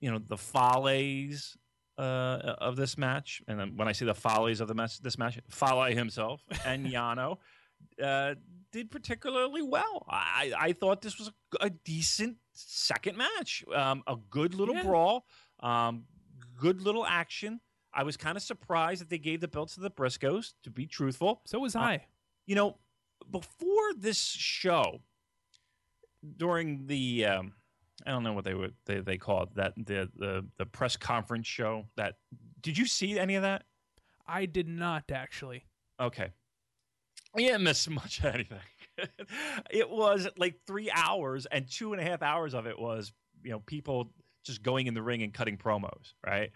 you 0.04 0.10
know 0.10 0.18
the 0.18 0.36
follies 0.36 1.56
uh, 1.96 2.56
of 2.58 2.76
this 2.76 2.98
match, 2.98 3.40
and 3.48 3.58
then 3.58 3.74
when 3.74 3.88
I 3.88 3.92
say 3.92 4.04
the 4.04 4.14
follies 4.14 4.60
of 4.60 4.68
the 4.68 4.74
match, 4.74 5.00
this 5.00 5.16
match, 5.16 5.40
Fale 5.48 5.96
himself 5.96 6.42
and 6.66 6.86
Yano 6.86 7.38
uh, 8.02 8.34
did 8.70 8.90
particularly 8.90 9.62
well. 9.62 10.04
I, 10.06 10.52
I 10.58 10.72
thought 10.74 11.00
this 11.00 11.18
was 11.18 11.28
a, 11.28 11.66
a 11.66 11.70
decent 11.70 12.36
second 12.52 13.16
match, 13.16 13.64
um, 13.74 14.02
a 14.06 14.16
good 14.28 14.54
little 14.54 14.74
yeah. 14.74 14.82
brawl, 14.82 15.24
um, 15.60 16.04
good 16.60 16.82
little 16.82 17.06
action. 17.06 17.60
I 17.94 18.02
was 18.02 18.18
kind 18.18 18.36
of 18.36 18.42
surprised 18.42 19.00
that 19.00 19.08
they 19.08 19.18
gave 19.18 19.40
the 19.40 19.48
belts 19.48 19.76
to 19.76 19.80
the 19.80 19.90
Briscoes. 19.90 20.52
To 20.64 20.70
be 20.70 20.86
truthful, 20.86 21.40
so 21.46 21.60
was 21.60 21.74
uh, 21.74 21.80
I. 21.80 22.06
You 22.44 22.56
know, 22.56 22.76
before 23.30 23.94
this 23.96 24.18
show, 24.18 25.00
during 26.36 26.88
the 26.88 27.24
um, 27.24 27.52
I 28.06 28.10
don't 28.10 28.22
know 28.22 28.32
what 28.32 28.44
they 28.44 28.54
would 28.54 28.74
they, 28.86 29.00
they 29.00 29.16
call 29.16 29.44
it 29.44 29.54
that 29.54 29.74
the, 29.76 30.10
the 30.16 30.46
the 30.58 30.66
press 30.66 30.96
conference 30.96 31.46
show. 31.46 31.86
That 31.96 32.16
did 32.60 32.76
you 32.76 32.86
see 32.86 33.18
any 33.18 33.34
of 33.34 33.42
that? 33.42 33.64
I 34.26 34.46
did 34.46 34.68
not 34.68 35.04
actually. 35.10 35.64
Okay. 36.00 36.30
I 37.36 37.38
didn't 37.38 37.62
miss 37.62 37.88
much 37.88 38.18
of 38.20 38.26
anything. 38.26 38.58
it 39.70 39.88
was 39.88 40.28
like 40.36 40.56
three 40.66 40.90
hours, 40.90 41.46
and 41.46 41.68
two 41.70 41.92
and 41.92 42.00
a 42.00 42.04
half 42.04 42.22
hours 42.22 42.54
of 42.54 42.66
it 42.66 42.78
was, 42.78 43.12
you 43.42 43.50
know, 43.50 43.60
people 43.60 44.12
just 44.44 44.62
going 44.62 44.86
in 44.86 44.94
the 44.94 45.02
ring 45.02 45.22
and 45.22 45.32
cutting 45.32 45.56
promos, 45.56 46.12
right? 46.24 46.50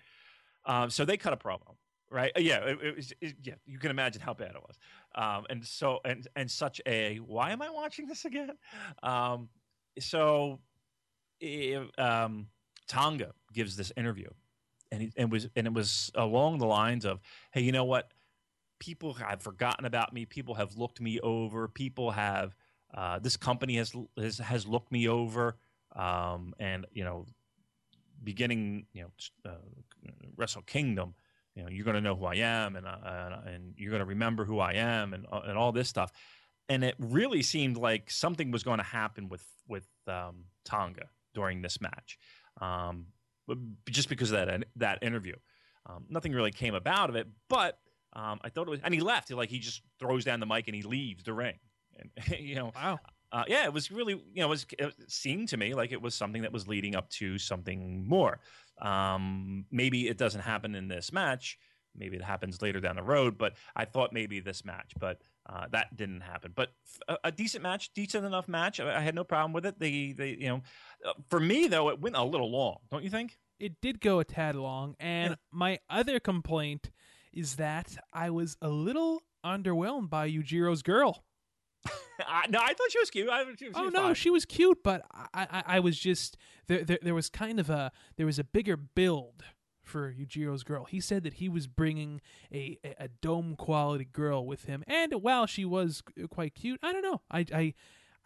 Um, 0.66 0.90
so 0.90 1.04
they 1.04 1.16
cut 1.16 1.32
a 1.32 1.37
promo, 1.37 1.76
right? 2.11 2.32
Uh, 2.37 2.40
yeah, 2.40 2.58
it, 2.58 2.78
it 2.82 2.96
was. 2.96 3.12
It, 3.20 3.37
yeah, 3.42 3.54
you 3.66 3.78
can 3.78 3.90
imagine 3.90 4.20
how 4.20 4.34
bad 4.34 4.50
it 4.50 4.62
was, 4.62 4.76
um, 5.14 5.46
and 5.50 5.64
so 5.64 6.00
and 6.04 6.26
and 6.37 6.50
such 6.50 6.80
a. 6.87 7.16
Why 7.16 7.50
am 7.52 7.62
I 7.62 7.70
watching 7.70 8.06
this 8.06 8.24
again? 8.24 8.52
Um, 9.02 9.48
so, 9.98 10.61
um, 11.98 12.48
Tonga 12.87 13.33
gives 13.53 13.77
this 13.77 13.92
interview, 13.96 14.29
and 14.90 15.03
he, 15.03 15.12
and 15.16 15.31
was 15.31 15.48
and 15.55 15.66
it 15.66 15.72
was 15.72 16.11
along 16.14 16.59
the 16.59 16.66
lines 16.66 17.05
of, 17.05 17.20
"Hey, 17.53 17.61
you 17.61 17.72
know 17.72 17.85
what? 17.85 18.12
People 18.79 19.14
have 19.14 19.42
forgotten 19.42 19.85
about 19.85 20.12
me. 20.12 20.24
People 20.24 20.55
have 20.55 20.77
looked 20.77 21.01
me 21.01 21.20
over. 21.20 21.68
People 21.68 22.11
have 22.12 22.57
uh, 22.94 23.18
this 23.18 23.37
company 23.37 23.77
has 23.77 23.92
has 24.16 24.38
has 24.38 24.66
looked 24.66 24.90
me 24.90 25.09
over, 25.09 25.57
um, 25.94 26.55
and 26.59 26.87
you 26.92 27.05
know, 27.05 27.27
beginning 28.24 28.87
you 28.92 29.03
know, 29.03 29.51
uh, 29.51 29.55
Wrestle 30.37 30.62
Kingdom." 30.62 31.14
You 31.55 31.64
know, 31.64 31.70
you're 31.70 31.85
going 31.85 31.96
to 31.96 32.01
know 32.01 32.14
who 32.14 32.24
I 32.24 32.37
am, 32.37 32.77
and 32.77 32.87
uh, 32.87 33.40
and 33.44 33.74
you're 33.77 33.90
going 33.90 33.98
to 33.98 34.07
remember 34.07 34.44
who 34.44 34.61
I 34.61 34.74
am, 34.74 35.12
and 35.12 35.27
uh, 35.31 35.40
and 35.44 35.59
all 35.59 35.72
this 35.72 35.88
stuff. 35.88 36.12
And 36.68 36.85
it 36.85 36.94
really 36.98 37.42
seemed 37.42 37.77
like 37.77 38.11
something 38.11 38.53
was 38.53 38.62
going 38.62 38.79
to 38.79 38.85
happen 38.85 39.29
with 39.29 39.44
with 39.66 39.88
um, 40.07 40.44
Tonga 40.64 41.09
during 41.38 41.62
this 41.62 41.81
match 41.81 42.18
um, 42.61 43.07
just 43.88 44.09
because 44.09 44.33
of 44.33 44.46
that 44.46 44.64
that 44.77 44.98
interview. 45.03 45.35
Um, 45.87 46.05
nothing 46.11 46.33
really 46.33 46.51
came 46.51 46.74
about 46.74 47.09
of 47.09 47.16
it, 47.16 47.29
but 47.48 47.79
um, 48.12 48.40
I 48.42 48.51
thought 48.51 48.66
it 48.66 48.70
was, 48.70 48.81
and 48.83 48.92
he 48.92 49.01
left. 49.01 49.31
Like 49.31 49.48
he 49.48 49.59
just 49.59 49.83
throws 49.98 50.24
down 50.24 50.40
the 50.40 50.46
mic 50.46 50.66
and 50.66 50.74
he 50.74 50.83
leaves 50.83 51.24
the 51.24 51.33
ring. 51.33 51.59
And 51.98 52.11
you 52.38 52.57
know, 52.57 52.72
wow. 52.74 52.98
Uh, 53.31 53.44
yeah, 53.46 53.64
it 53.64 53.72
was 53.72 53.90
really, 53.90 54.14
you 54.14 54.40
know, 54.40 54.46
it, 54.46 54.48
was, 54.48 54.66
it 54.79 54.94
seemed 55.07 55.48
to 55.48 55.59
me 55.59 55.74
like 55.74 55.92
it 55.92 56.01
was 56.01 56.14
something 56.14 56.42
that 56.42 56.53
was 56.53 56.66
leading 56.66 56.96
up 56.96 57.11
to 57.11 57.37
something 57.37 58.09
more. 58.09 58.40
Um, 58.81 59.66
maybe 59.70 60.09
it 60.09 60.16
doesn't 60.16 60.40
happen 60.40 60.74
in 60.74 60.88
this 60.88 61.12
match. 61.12 61.59
Maybe 61.94 62.16
it 62.16 62.22
happens 62.22 62.62
later 62.62 62.81
down 62.81 62.96
the 62.96 63.03
road. 63.03 63.37
But 63.37 63.55
I 63.77 63.85
thought 63.85 64.14
maybe 64.14 64.40
this 64.40 64.64
match, 64.64 64.92
but 64.98 65.20
uh, 65.48 65.66
that 65.70 65.96
didn't 65.96 66.20
happen, 66.20 66.52
but 66.54 66.70
a, 67.08 67.16
a, 67.24 67.32
decent 67.32 67.62
match, 67.62 67.90
decent 67.94 68.24
enough 68.24 68.48
match. 68.48 68.80
I, 68.80 68.98
I, 68.98 69.00
had 69.00 69.14
no 69.14 69.24
problem 69.24 69.52
with 69.54 69.64
it. 69.64 69.78
They, 69.78 70.12
they, 70.12 70.37
you 70.38 70.48
know, 70.48 70.62
uh, 71.06 71.12
for 71.30 71.40
me 71.40 71.68
though, 71.68 71.88
it 71.88 72.00
went 72.00 72.16
a 72.16 72.22
little 72.22 72.50
long. 72.50 72.76
Don't 72.90 73.02
you 73.02 73.11
think? 73.11 73.38
It 73.58 73.80
did 73.80 74.00
go 74.00 74.20
a 74.20 74.24
tad 74.24 74.54
long, 74.54 74.94
and 75.00 75.30
yeah. 75.30 75.37
my 75.50 75.78
other 75.88 76.20
complaint 76.20 76.90
is 77.32 77.56
that 77.56 77.96
I 78.12 78.30
was 78.30 78.56
a 78.61 78.68
little 78.68 79.22
underwhelmed 79.44 80.11
by 80.11 80.30
Yujiro's 80.30 80.82
girl. 80.82 81.24
I, 82.20 82.46
no, 82.48 82.58
I 82.58 82.74
thought 82.74 82.90
she 82.90 82.98
was 82.98 83.11
cute. 83.11 83.28
I, 83.30 83.44
she, 83.58 83.66
she 83.66 83.70
oh 83.74 83.84
was 83.84 83.92
no, 83.92 84.02
fine. 84.02 84.14
she 84.14 84.30
was 84.30 84.44
cute, 84.44 84.78
but 84.84 85.02
I, 85.12 85.46
I, 85.50 85.62
I 85.66 85.80
was 85.80 85.98
just 85.98 86.37
there, 86.66 86.84
there. 86.84 86.98
There 87.00 87.14
was 87.14 87.30
kind 87.30 87.58
of 87.58 87.70
a 87.70 87.90
there 88.16 88.26
was 88.26 88.38
a 88.38 88.44
bigger 88.44 88.76
build 88.76 89.44
for 89.88 90.12
Yujiro's 90.12 90.62
girl. 90.62 90.85
He 90.85 91.01
said 91.01 91.22
that 91.24 91.35
he 91.35 91.48
was 91.48 91.66
bringing 91.66 92.20
a, 92.53 92.79
a, 92.98 93.09
dome 93.09 93.57
quality 93.57 94.05
girl 94.05 94.46
with 94.46 94.64
him, 94.64 94.85
and 94.87 95.12
while 95.14 95.46
she 95.46 95.64
was 95.64 96.03
quite 96.31 96.55
cute, 96.55 96.79
I 96.83 96.92
don't 96.92 97.03
know. 97.03 97.22
I 97.31 97.46
I 97.53 97.74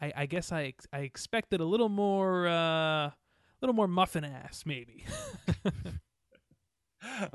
I, 0.00 0.12
I 0.16 0.26
guess 0.26 0.52
I 0.52 0.74
I 0.92 1.00
expected 1.00 1.60
a 1.60 1.64
little 1.64 1.88
more 1.88 2.46
uh, 2.46 3.06
a 3.06 3.14
little 3.60 3.74
more 3.74 3.88
muffin 3.88 4.24
ass 4.24 4.64
maybe. 4.66 5.04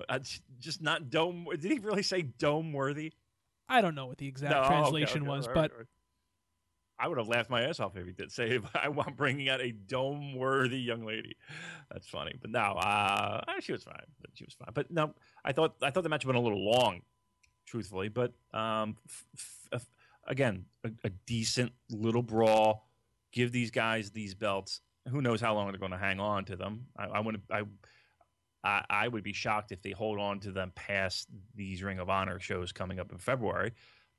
uh, 0.09 0.19
just 0.59 0.81
not 0.81 1.09
dome. 1.09 1.47
Did 1.51 1.71
he 1.71 1.79
really 1.79 2.03
say 2.03 2.21
dome 2.21 2.73
worthy? 2.73 3.13
I 3.69 3.81
don't 3.81 3.95
know 3.95 4.05
what 4.05 4.17
the 4.17 4.27
exact 4.27 4.53
no, 4.53 4.67
translation 4.67 5.23
okay, 5.23 5.29
okay, 5.29 5.37
was, 5.37 5.47
right, 5.47 5.53
but 5.53 5.71
right. 5.77 5.87
I 6.99 7.07
would 7.07 7.17
have 7.17 7.27
laughed 7.27 7.49
my 7.49 7.63
ass 7.63 7.79
off 7.79 7.95
if 7.95 8.05
he 8.05 8.11
did 8.11 8.31
say, 8.31 8.59
"I 8.73 8.89
want 8.89 9.15
bringing 9.15 9.49
out 9.49 9.61
a 9.61 9.71
dome-worthy 9.71 10.79
young 10.79 11.05
lady." 11.05 11.37
That's 11.91 12.07
funny, 12.07 12.35
but 12.39 12.49
no, 12.49 12.59
uh, 12.59 13.41
she 13.59 13.71
was 13.71 13.83
fine. 13.83 13.95
She 14.33 14.45
was 14.45 14.55
fine. 14.55 14.69
But 14.73 14.91
no, 14.91 15.13
I 15.45 15.51
thought 15.51 15.75
I 15.81 15.91
thought 15.91 16.03
the 16.03 16.09
match 16.09 16.25
went 16.25 16.37
a 16.37 16.41
little 16.41 16.63
long, 16.63 17.01
truthfully. 17.65 18.09
But 18.09 18.33
um, 18.53 18.97
f- 19.07 19.69
f- 19.73 19.89
again, 20.25 20.65
a, 20.83 20.91
a, 21.03 21.09
decent 21.25 21.71
little 21.89 22.23
brawl. 22.23 22.87
Give 23.31 23.51
these 23.51 23.71
guys 23.71 24.11
these 24.11 24.33
belts. 24.33 24.81
Who 25.09 25.21
knows 25.21 25.39
how 25.39 25.53
long 25.53 25.69
they're 25.69 25.79
going 25.79 25.91
to 25.91 25.97
hang 25.97 26.19
on 26.19 26.45
to 26.45 26.55
them? 26.55 26.87
I, 26.97 27.05
I 27.05 27.19
would 27.19 27.41
I, 27.51 27.63
I, 28.63 28.85
I 28.89 29.07
would 29.07 29.23
be 29.23 29.33
shocked 29.33 29.71
if 29.71 29.81
they 29.81 29.91
hold 29.91 30.19
on 30.19 30.39
to 30.41 30.51
them 30.51 30.71
past 30.75 31.27
these 31.55 31.83
Ring 31.83 31.99
of 31.99 32.09
Honor 32.09 32.39
shows 32.39 32.71
coming 32.71 32.99
up 32.99 33.11
in 33.11 33.17
February. 33.17 33.73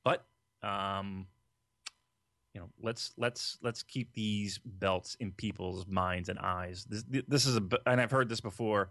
But 0.05 0.25
um, 0.63 1.27
you 2.59 2.65
know 2.65 2.71
let's 2.83 3.13
let's 3.17 3.57
let's 3.63 3.85
keep 3.85 4.13
these 4.15 4.59
belts 4.65 5.17
in 5.21 5.31
people's 5.31 5.87
minds 5.87 6.29
and 6.29 6.39
eyes. 6.41 6.85
This 6.89 7.05
this 7.29 7.47
is 7.47 7.57
a 7.57 7.63
and 7.87 8.01
i've 8.01 8.11
heard 8.11 8.29
this 8.29 8.41
before 8.41 8.91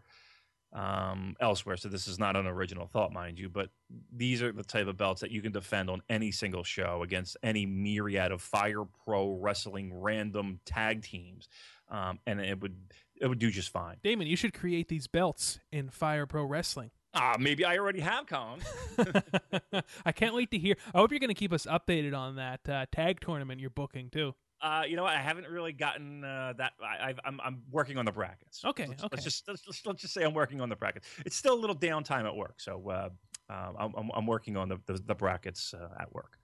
um, 0.73 1.36
elsewhere 1.39 1.77
so 1.77 1.88
this 1.88 2.08
is 2.08 2.19
not 2.19 2.36
an 2.36 2.45
original 2.45 2.88
thought 2.88 3.13
mind 3.13 3.39
you 3.39 3.47
but 3.47 3.69
these 4.13 4.41
are 4.41 4.51
the 4.51 4.63
type 4.63 4.88
of 4.88 4.97
belts 4.97 5.21
that 5.21 5.32
you 5.32 5.41
can 5.41 5.53
defend 5.53 5.89
on 5.89 6.01
any 6.10 6.30
single 6.30 6.63
show 6.63 7.03
against 7.03 7.38
any 7.41 7.65
myriad 7.65 8.34
of 8.34 8.41
fire 8.41 8.84
pro 9.06 9.32
wrestling 9.32 9.93
random 9.93 10.60
tag 10.65 11.01
teams 11.01 11.47
um, 11.89 12.19
and 12.27 12.41
it 12.41 12.62
would 12.62 12.75
it 13.19 13.27
would 13.27 13.39
do 13.39 13.49
just 13.49 13.69
fine. 13.69 13.97
Damon 14.03 14.27
you 14.27 14.36
should 14.36 14.53
create 14.53 14.88
these 14.88 15.08
belts 15.08 15.60
in 15.71 15.89
fire 15.89 16.25
pro 16.25 16.43
wrestling 16.43 16.91
Ah, 17.13 17.36
maybe 17.39 17.65
I 17.65 17.78
already 17.78 18.00
have, 18.02 18.28
Colin. 18.28 18.60
I 20.06 20.12
can't 20.12 20.36
wait 20.36 20.52
to 20.52 20.58
hear. 20.58 20.76
I 20.93 21.00
hope 21.00 21.12
you're 21.12 21.20
going 21.20 21.30
to 21.30 21.34
keep 21.34 21.54
us 21.54 21.65
updated 21.65 22.15
on 22.15 22.36
that 22.36 22.67
uh, 22.70 22.86
tag 22.91 23.20
tournament 23.22 23.60
you're 23.60 23.70
booking 23.70 24.10
too. 24.10 24.36
Uh, 24.62 24.84
you 24.88 24.96
know 24.96 25.04
what? 25.04 25.13
I 25.13 25.22
haven't 25.22 25.48
really 25.48 25.72
gotten 25.72 26.24
uh, 26.24 26.54
that. 26.58 26.74
I, 26.82 27.12
am 27.12 27.17
I'm, 27.26 27.41
I'm 27.43 27.62
working 27.72 27.98
on 27.98 28.06
the 28.06 28.12
brackets. 28.12 28.63
Okay. 28.65 28.88
Let's, 28.88 29.04
okay. 29.04 29.10
Let's 29.15 29.24
just 29.24 29.48
let's, 29.48 29.86
let's, 29.86 30.02
just 30.02 30.13
say 30.13 30.24
I'm 30.24 30.34
working 30.34 30.62
on 30.62 30.70
the 30.70 30.76
brackets. 30.76 31.08
It's 31.26 31.36
still 31.36 31.54
a 31.54 31.60
little 31.60 31.76
downtime 31.76 32.26
at 32.26 32.36
work, 32.36 32.60
so 32.60 32.89
uh, 32.89 33.10
um, 33.50 33.93
I'm, 33.96 34.10
I'm 34.15 34.26
working 34.26 34.58
on 34.58 34.70
the 34.70 34.80
the, 34.88 34.93
the 35.06 35.15
brackets 35.15 35.74
uh, 35.74 35.89
at 36.00 36.12
work. 36.13 36.39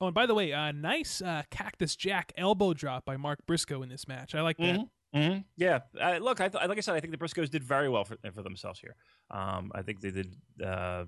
Oh, 0.00 0.06
and 0.06 0.14
by 0.14 0.26
the 0.26 0.34
way, 0.34 0.52
uh, 0.52 0.72
nice 0.72 1.20
uh, 1.20 1.42
Cactus 1.50 1.96
Jack 1.96 2.32
elbow 2.36 2.72
drop 2.72 3.04
by 3.04 3.16
Mark 3.16 3.40
Briscoe 3.46 3.82
in 3.82 3.88
this 3.88 4.06
match. 4.06 4.34
I 4.34 4.42
like 4.42 4.56
that. 4.58 4.76
Mm-hmm. 4.76 4.84
Mm-hmm. 5.14 5.38
Yeah, 5.56 5.80
uh, 6.00 6.18
look, 6.18 6.40
I 6.40 6.48
th- 6.48 6.68
like 6.68 6.76
I 6.76 6.80
said, 6.80 6.94
I 6.94 7.00
think 7.00 7.12
the 7.12 7.18
Briscoes 7.18 7.48
did 7.50 7.64
very 7.64 7.88
well 7.88 8.04
for 8.04 8.16
for 8.34 8.42
themselves 8.42 8.78
here. 8.78 8.94
Um, 9.30 9.72
I 9.74 9.82
think 9.82 10.00
they 10.00 10.10
did 10.10 10.36
uh, 10.64 11.04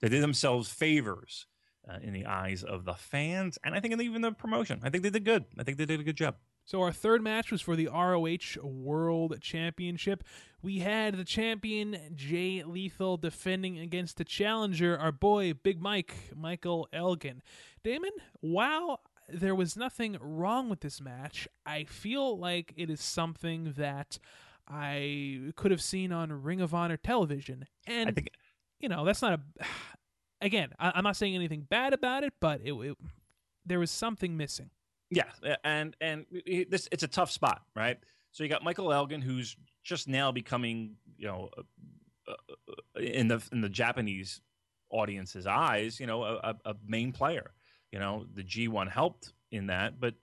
they 0.00 0.08
did 0.08 0.22
themselves 0.22 0.70
favors 0.70 1.46
uh, 1.88 1.98
in 2.02 2.12
the 2.12 2.26
eyes 2.26 2.62
of 2.62 2.84
the 2.84 2.94
fans, 2.94 3.58
and 3.64 3.74
I 3.74 3.80
think 3.80 4.00
even 4.00 4.22
the 4.22 4.32
promotion. 4.32 4.80
I 4.84 4.90
think 4.90 5.02
they 5.02 5.10
did 5.10 5.24
good. 5.24 5.44
I 5.58 5.64
think 5.64 5.78
they 5.78 5.86
did 5.86 6.00
a 6.00 6.04
good 6.04 6.16
job. 6.16 6.36
So 6.64 6.82
our 6.82 6.92
third 6.92 7.22
match 7.22 7.50
was 7.50 7.60
for 7.60 7.74
the 7.74 7.88
ROH 7.88 8.62
World 8.62 9.40
Championship. 9.40 10.22
We 10.62 10.78
had 10.78 11.16
the 11.16 11.24
champion 11.24 11.98
Jay 12.14 12.62
Lethal 12.62 13.16
defending 13.16 13.78
against 13.78 14.18
the 14.18 14.24
challenger, 14.24 14.96
our 14.96 15.10
boy 15.10 15.54
Big 15.54 15.80
Mike, 15.80 16.14
Michael 16.36 16.88
Elgin. 16.92 17.42
Damon, 17.82 18.12
wow, 18.40 19.00
there 19.32 19.54
was 19.54 19.76
nothing 19.76 20.16
wrong 20.20 20.68
with 20.68 20.80
this 20.80 21.00
match. 21.00 21.48
I 21.66 21.84
feel 21.84 22.38
like 22.38 22.72
it 22.76 22.90
is 22.90 23.00
something 23.00 23.74
that 23.76 24.18
I 24.68 25.52
could 25.56 25.70
have 25.70 25.82
seen 25.82 26.12
on 26.12 26.32
Ring 26.42 26.60
of 26.60 26.74
Honor 26.74 26.96
television. 26.96 27.66
And, 27.86 28.08
I 28.08 28.12
think, 28.12 28.30
you 28.78 28.88
know, 28.88 29.04
that's 29.04 29.22
not 29.22 29.34
a. 29.34 29.64
Again, 30.42 30.70
I, 30.78 30.96
am 30.98 31.04
not 31.04 31.16
saying 31.16 31.34
anything 31.34 31.66
bad 31.68 31.92
about 31.92 32.24
it, 32.24 32.32
but 32.40 32.62
it, 32.64 32.72
it 32.72 32.96
there 33.66 33.78
was 33.78 33.90
something 33.90 34.38
missing. 34.38 34.70
Yeah, 35.10 35.24
and 35.64 35.94
and 36.00 36.24
this 36.70 36.88
it's 36.90 37.02
a 37.02 37.08
tough 37.08 37.30
spot, 37.30 37.60
right? 37.76 37.98
So 38.32 38.42
you 38.42 38.48
got 38.48 38.64
Michael 38.64 38.90
Elgin, 38.90 39.20
who's 39.20 39.54
just 39.82 40.08
now 40.08 40.32
becoming, 40.32 40.96
you 41.18 41.26
know, 41.26 41.50
uh, 41.58 42.32
uh, 42.96 43.00
in 43.00 43.28
the 43.28 43.42
in 43.52 43.60
the 43.60 43.68
Japanese 43.68 44.40
audience's 44.88 45.46
eyes, 45.46 46.00
you 46.00 46.06
know, 46.06 46.22
a, 46.22 46.56
a 46.64 46.74
main 46.86 47.12
player. 47.12 47.52
You 47.92 47.98
know, 47.98 48.26
the 48.34 48.44
G1 48.44 48.90
helped 48.90 49.32
in 49.50 49.66
that, 49.66 50.00
but 50.00 50.14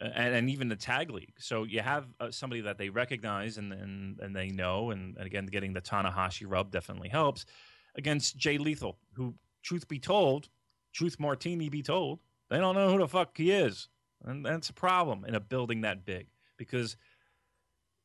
and, 0.00 0.34
and 0.34 0.50
even 0.50 0.68
the 0.68 0.76
tag 0.76 1.10
league. 1.10 1.34
So 1.38 1.64
you 1.64 1.80
have 1.80 2.06
uh, 2.20 2.30
somebody 2.30 2.60
that 2.62 2.78
they 2.78 2.88
recognize 2.88 3.58
and, 3.58 3.72
and 3.72 4.18
and 4.20 4.34
they 4.34 4.48
know, 4.48 4.90
and, 4.90 5.16
and 5.16 5.26
again, 5.26 5.46
getting 5.46 5.72
the 5.72 5.80
Tanahashi 5.80 6.44
rub 6.46 6.70
definitely 6.70 7.08
helps 7.08 7.46
against 7.94 8.36
Jay 8.36 8.58
Lethal, 8.58 8.98
who, 9.12 9.34
truth 9.62 9.88
be 9.88 9.98
told, 9.98 10.48
truth 10.92 11.18
Martini 11.18 11.68
be 11.68 11.82
told, 11.82 12.20
they 12.48 12.58
don't 12.58 12.74
know 12.74 12.90
who 12.92 12.98
the 12.98 13.08
fuck 13.08 13.36
he 13.36 13.50
is, 13.50 13.88
and 14.24 14.44
that's 14.44 14.70
a 14.70 14.74
problem 14.74 15.24
in 15.26 15.34
a 15.34 15.40
building 15.40 15.82
that 15.82 16.04
big 16.04 16.28
because 16.56 16.96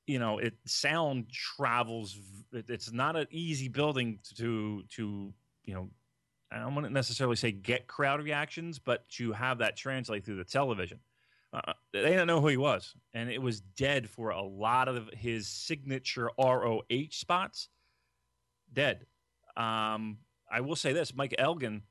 you 0.06 0.20
know 0.20 0.40
it 0.40 0.56
sound 0.66 1.30
travels. 1.32 2.18
It's 2.52 2.92
not 2.92 3.16
an 3.16 3.28
easy 3.32 3.70
building 3.70 4.20
to 4.36 4.84
to 4.96 5.34
you 5.64 5.74
know 5.74 5.90
I 6.62 6.68
wouldn't 6.68 6.94
necessarily 6.94 7.36
say 7.36 7.52
get 7.52 7.88
crowd 7.88 8.24
reactions, 8.24 8.80
but 8.80 9.08
to 9.10 9.32
have 9.32 9.60
that 9.60 9.76
translate 9.76 10.26
through 10.26 10.38
the 10.38 10.44
television. 10.44 11.00
Uh, 11.54 11.74
they 11.92 12.02
didn't 12.02 12.28
know 12.28 12.42
who 12.42 12.48
he 12.48 12.58
was, 12.58 12.96
and 13.14 13.30
it 13.30 13.42
was 13.42 13.62
dead 13.62 14.10
for 14.10 14.32
a 14.32 14.42
lot 14.42 14.88
of 14.88 15.10
his 15.14 15.48
signature 15.48 16.32
ROH 16.40 16.82
spots. 17.12 17.70
Dead. 18.72 19.06
Um, 19.56 20.18
I 20.52 20.62
will 20.62 20.76
say 20.76 20.94
this: 20.94 21.14
Mike 21.16 21.36
Elgin, 21.38 21.84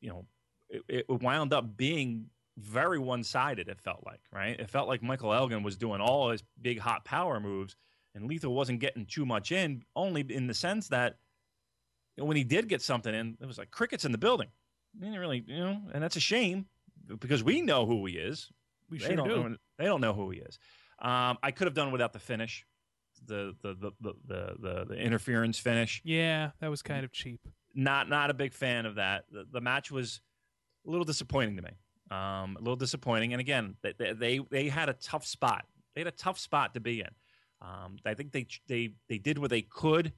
you 0.00 0.10
know, 0.10 0.24
it, 0.68 0.82
it 0.88 1.08
wound 1.08 1.52
up 1.52 1.76
being 1.76 2.26
very 2.56 2.98
one-sided. 2.98 3.68
It 3.68 3.80
felt 3.80 4.04
like, 4.06 4.20
right? 4.32 4.58
It 4.58 4.70
felt 4.70 4.86
like 4.86 5.02
Michael 5.02 5.34
Elgin 5.34 5.64
was 5.64 5.76
doing 5.76 6.00
all 6.00 6.30
his 6.30 6.44
big 6.62 6.78
hot 6.78 7.04
power 7.04 7.40
moves, 7.40 7.74
and 8.14 8.26
Lethal 8.28 8.54
wasn't 8.54 8.78
getting 8.78 9.04
too 9.04 9.26
much 9.26 9.50
in. 9.50 9.82
Only 9.96 10.24
in 10.28 10.46
the 10.46 10.54
sense 10.54 10.86
that 10.88 11.16
when 12.16 12.36
he 12.36 12.44
did 12.44 12.68
get 12.68 12.82
something 12.82 13.14
in, 13.14 13.36
it 13.40 13.46
was 13.46 13.58
like 13.58 13.70
crickets 13.70 14.04
in 14.04 14.12
the 14.12 14.18
building. 14.18 14.48
He 14.94 15.04
didn't 15.04 15.18
really, 15.18 15.44
you 15.46 15.58
know, 15.58 15.80
and 15.92 16.02
that's 16.02 16.16
a 16.16 16.20
shame 16.20 16.66
because 17.20 17.42
we 17.42 17.62
know 17.62 17.86
who 17.86 18.04
he 18.06 18.14
is. 18.14 18.50
We 18.88 18.98
they 18.98 19.06
sure 19.06 19.16
don't 19.16 19.28
do. 19.28 19.48
Know, 19.50 19.56
they 19.78 19.84
don't 19.84 20.00
know 20.00 20.12
who 20.12 20.30
he 20.30 20.40
is. 20.40 20.58
Um, 20.98 21.38
I 21.42 21.50
could 21.52 21.66
have 21.66 21.74
done 21.74 21.92
without 21.92 22.12
the 22.12 22.18
finish, 22.18 22.66
the 23.24 23.54
the 23.62 23.74
the 23.74 23.90
the 24.00 24.14
the, 24.26 24.54
the, 24.58 24.84
the 24.88 24.94
interference 24.96 25.58
finish. 25.58 26.02
Yeah, 26.04 26.50
that 26.60 26.68
was 26.68 26.82
kind 26.82 27.04
of 27.04 27.12
cheap. 27.12 27.40
Not 27.74 28.08
not 28.08 28.30
a 28.30 28.34
big 28.34 28.52
fan 28.52 28.86
of 28.86 28.96
that. 28.96 29.24
The, 29.30 29.46
the 29.50 29.60
match 29.60 29.90
was 29.90 30.20
a 30.86 30.90
little 30.90 31.04
disappointing 31.04 31.56
to 31.56 31.62
me. 31.62 31.70
Um, 32.10 32.56
a 32.56 32.58
little 32.58 32.76
disappointing. 32.76 33.32
And 33.32 33.40
again, 33.40 33.76
they, 33.82 34.12
they 34.12 34.40
they 34.50 34.68
had 34.68 34.88
a 34.88 34.94
tough 34.94 35.24
spot. 35.24 35.64
They 35.94 36.00
had 36.00 36.08
a 36.08 36.12
tough 36.12 36.38
spot 36.38 36.74
to 36.74 36.80
be 36.80 37.00
in. 37.00 37.10
Um, 37.62 37.98
I 38.04 38.14
think 38.14 38.32
they 38.32 38.46
they 38.66 38.94
they 39.08 39.18
did 39.18 39.38
what 39.38 39.50
they 39.50 39.62
could 39.62 40.12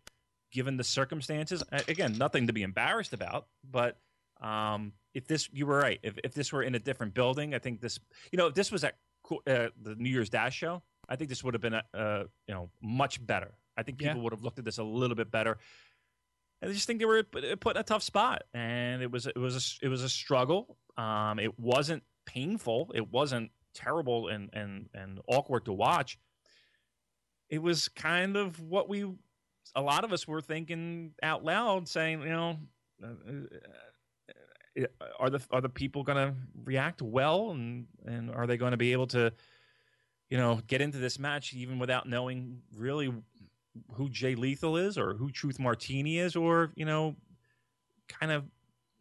given 0.53 0.77
the 0.77 0.85
circumstances. 0.85 1.63
Again, 1.89 2.13
nothing 2.19 2.47
to 2.47 2.53
be 2.53 2.63
embarrassed 2.63 3.13
about, 3.13 3.47
but 3.69 3.99
um, 4.41 4.93
if 5.15 5.27
this 5.27 5.49
you 5.53 5.67
were 5.67 5.79
right. 5.79 5.99
If 6.03 6.19
if 6.25 6.35
this 6.35 6.53
were 6.53 6.63
in 6.63 6.75
a 6.75 6.79
different 6.79 7.15
building, 7.15 7.55
I 7.55 7.59
think 7.59 7.81
this 7.81 7.99
you 8.31 8.37
know 8.37 8.47
if 8.49 8.55
this 8.55 8.71
was 8.71 8.85
at 8.85 8.95
uh, 9.31 9.69
the 9.81 9.95
New 9.97 10.11
Year's 10.11 10.31
Dash 10.31 10.57
show, 10.57 10.83
I 11.09 11.17
think 11.17 11.31
this 11.31 11.43
would 11.43 11.55
have 11.55 11.61
been 11.61 11.75
a, 11.75 11.83
uh, 11.95 12.25
you 12.47 12.55
know 12.55 12.71
much 12.83 13.25
better. 13.27 13.55
I 13.77 13.83
think 13.83 13.99
people 13.99 14.17
Yeah. 14.17 14.23
would 14.23 14.33
have 14.33 14.43
looked 14.43 14.59
at 14.59 14.65
this 14.65 14.79
a 14.79 14.85
little 14.85 15.17
bit 15.17 15.31
better. 15.31 15.59
And 16.61 16.71
I 16.71 16.75
just 16.75 16.87
think 16.87 16.99
they 17.01 17.07
were 17.07 17.23
put 17.23 17.61
put 17.61 17.77
in 17.77 17.81
a 17.81 17.85
tough 17.85 18.03
spot, 18.03 18.43
and 18.55 19.03
it 19.03 19.11
was 19.11 19.27
it 19.27 19.37
was 19.39 19.57
a, 19.83 19.87
it 19.87 19.89
was 19.89 20.03
a 20.03 20.09
struggle. 20.09 20.77
Um, 20.97 21.39
it 21.39 21.59
wasn't 21.59 22.03
painful. 22.27 22.93
It 22.95 23.11
wasn't 23.11 23.51
terrible 23.75 24.29
and 24.29 24.51
and 24.53 24.89
and 24.95 25.21
awkward 25.27 25.65
to 25.65 25.73
watch. 25.73 26.19
It 27.49 27.61
was 27.63 27.89
kind 27.89 28.37
of 28.37 28.61
what 28.61 28.89
we, 28.89 29.05
a 29.75 29.83
lot 29.83 30.05
of 30.05 30.13
us 30.13 30.27
were 30.29 30.41
thinking 30.41 31.13
out 31.23 31.45
loud, 31.45 31.89
saying, 31.89 32.23
you 32.23 32.29
know, 32.29 32.59
uh, 33.03 33.09
uh, 34.81 34.85
are 35.19 35.31
the 35.31 35.41
are 35.51 35.61
the 35.61 35.69
people 35.69 36.03
going 36.03 36.17
to 36.17 36.35
react 36.65 37.03
well, 37.03 37.51
and 37.51 37.87
and 38.07 38.31
are 38.31 38.47
they 38.47 38.57
going 38.57 38.71
to 38.71 38.77
be 38.77 38.93
able 38.93 39.07
to, 39.09 39.33
you 40.31 40.39
know, 40.39 40.61
get 40.67 40.81
into 40.81 40.99
this 40.99 41.19
match 41.19 41.53
even 41.55 41.79
without 41.79 42.09
knowing 42.09 42.63
really 42.75 43.13
who 43.95 44.09
Jay 44.09 44.35
Lethal 44.35 44.77
is 44.77 44.99
or 44.99 45.15
who 45.15 45.31
Truth 45.31 45.59
Martini 45.59 46.19
is, 46.19 46.37
or 46.37 46.73
you 46.75 46.85
know, 46.85 47.17
kind 48.09 48.33
of 48.33 48.45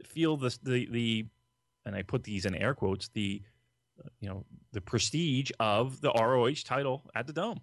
feel 0.06 0.38
the 0.38 0.58
the 0.64 0.88
the, 0.92 1.26
and 1.86 1.96
I 1.96 2.02
put 2.02 2.24
these 2.24 2.46
in 2.46 2.56
air 2.56 2.74
quotes 2.74 3.10
the, 3.10 3.42
uh, 4.04 4.10
you 4.20 4.30
know, 4.30 4.46
the 4.72 4.82
prestige 4.82 5.52
of 5.60 6.02
the 6.02 6.12
ROH 6.12 6.64
title 6.66 7.10
at 7.16 7.28
the 7.28 7.34
Dome. 7.34 7.62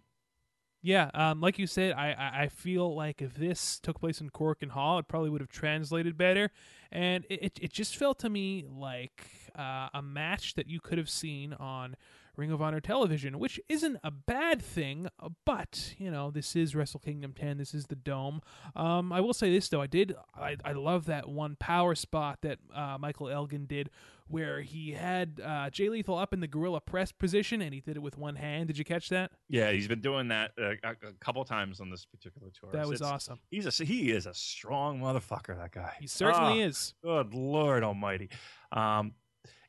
Yeah, 0.88 1.10
um, 1.12 1.42
like 1.42 1.58
you 1.58 1.66
said, 1.66 1.92
I, 1.92 2.44
I 2.44 2.48
feel 2.48 2.94
like 2.94 3.20
if 3.20 3.34
this 3.34 3.78
took 3.78 4.00
place 4.00 4.22
in 4.22 4.30
Korakuen 4.30 4.70
Hall, 4.70 4.98
it 4.98 5.06
probably 5.06 5.28
would 5.28 5.42
have 5.42 5.50
translated 5.50 6.16
better, 6.16 6.50
and 6.90 7.26
it 7.28 7.42
it, 7.42 7.58
it 7.60 7.72
just 7.74 7.94
felt 7.98 8.18
to 8.20 8.30
me 8.30 8.64
like 8.66 9.22
uh, 9.54 9.90
a 9.92 10.00
match 10.00 10.54
that 10.54 10.66
you 10.66 10.80
could 10.80 10.96
have 10.96 11.10
seen 11.10 11.52
on 11.52 11.94
Ring 12.38 12.52
of 12.52 12.62
Honor 12.62 12.80
television, 12.80 13.38
which 13.40 13.58
isn't 13.68 13.98
a 14.04 14.12
bad 14.12 14.62
thing, 14.62 15.08
uh, 15.20 15.28
but 15.44 15.94
you 15.98 16.08
know 16.10 16.30
this 16.30 16.54
is 16.54 16.74
Wrestle 16.74 17.00
Kingdom 17.00 17.32
10, 17.32 17.58
this 17.58 17.74
is 17.74 17.86
the 17.86 17.96
Dome. 17.96 18.40
Um, 18.76 19.12
I 19.12 19.20
will 19.20 19.34
say 19.34 19.50
this 19.52 19.68
though, 19.68 19.80
I 19.82 19.88
did 19.88 20.14
I 20.34 20.56
I 20.64 20.72
love 20.72 21.06
that 21.06 21.28
one 21.28 21.56
power 21.58 21.94
spot 21.96 22.38
that 22.42 22.58
uh, 22.72 22.96
Michael 23.00 23.28
Elgin 23.28 23.66
did, 23.66 23.90
where 24.28 24.60
he 24.60 24.92
had 24.92 25.40
uh, 25.44 25.68
Jay 25.70 25.88
Lethal 25.88 26.16
up 26.16 26.32
in 26.32 26.38
the 26.38 26.46
gorilla 26.46 26.80
press 26.80 27.10
position, 27.10 27.60
and 27.60 27.74
he 27.74 27.80
did 27.80 27.96
it 27.96 28.02
with 28.02 28.16
one 28.16 28.36
hand. 28.36 28.68
Did 28.68 28.78
you 28.78 28.84
catch 28.84 29.08
that? 29.08 29.32
Yeah, 29.48 29.72
he's 29.72 29.88
been 29.88 30.00
doing 30.00 30.28
that 30.28 30.52
uh, 30.56 30.74
a, 30.84 30.94
couple 31.20 31.44
times 31.44 31.80
on 31.80 31.90
this 31.90 32.04
particular 32.04 32.50
tour. 32.58 32.70
That 32.72 32.86
was 32.86 33.00
It's- 33.00 33.12
awesome. 33.12 33.40
He's 33.50 33.66
a 33.66 33.84
he 33.84 34.12
is 34.12 34.26
a 34.26 34.34
strong 34.34 35.00
motherfucker. 35.00 35.56
That 35.58 35.72
guy. 35.72 35.94
He 36.00 36.06
certainly 36.06 36.62
Ah, 36.62 36.66
is. 36.66 36.94
Good 37.02 37.34
Lord 37.34 37.82
Almighty. 37.82 38.30
Um, 38.70 39.12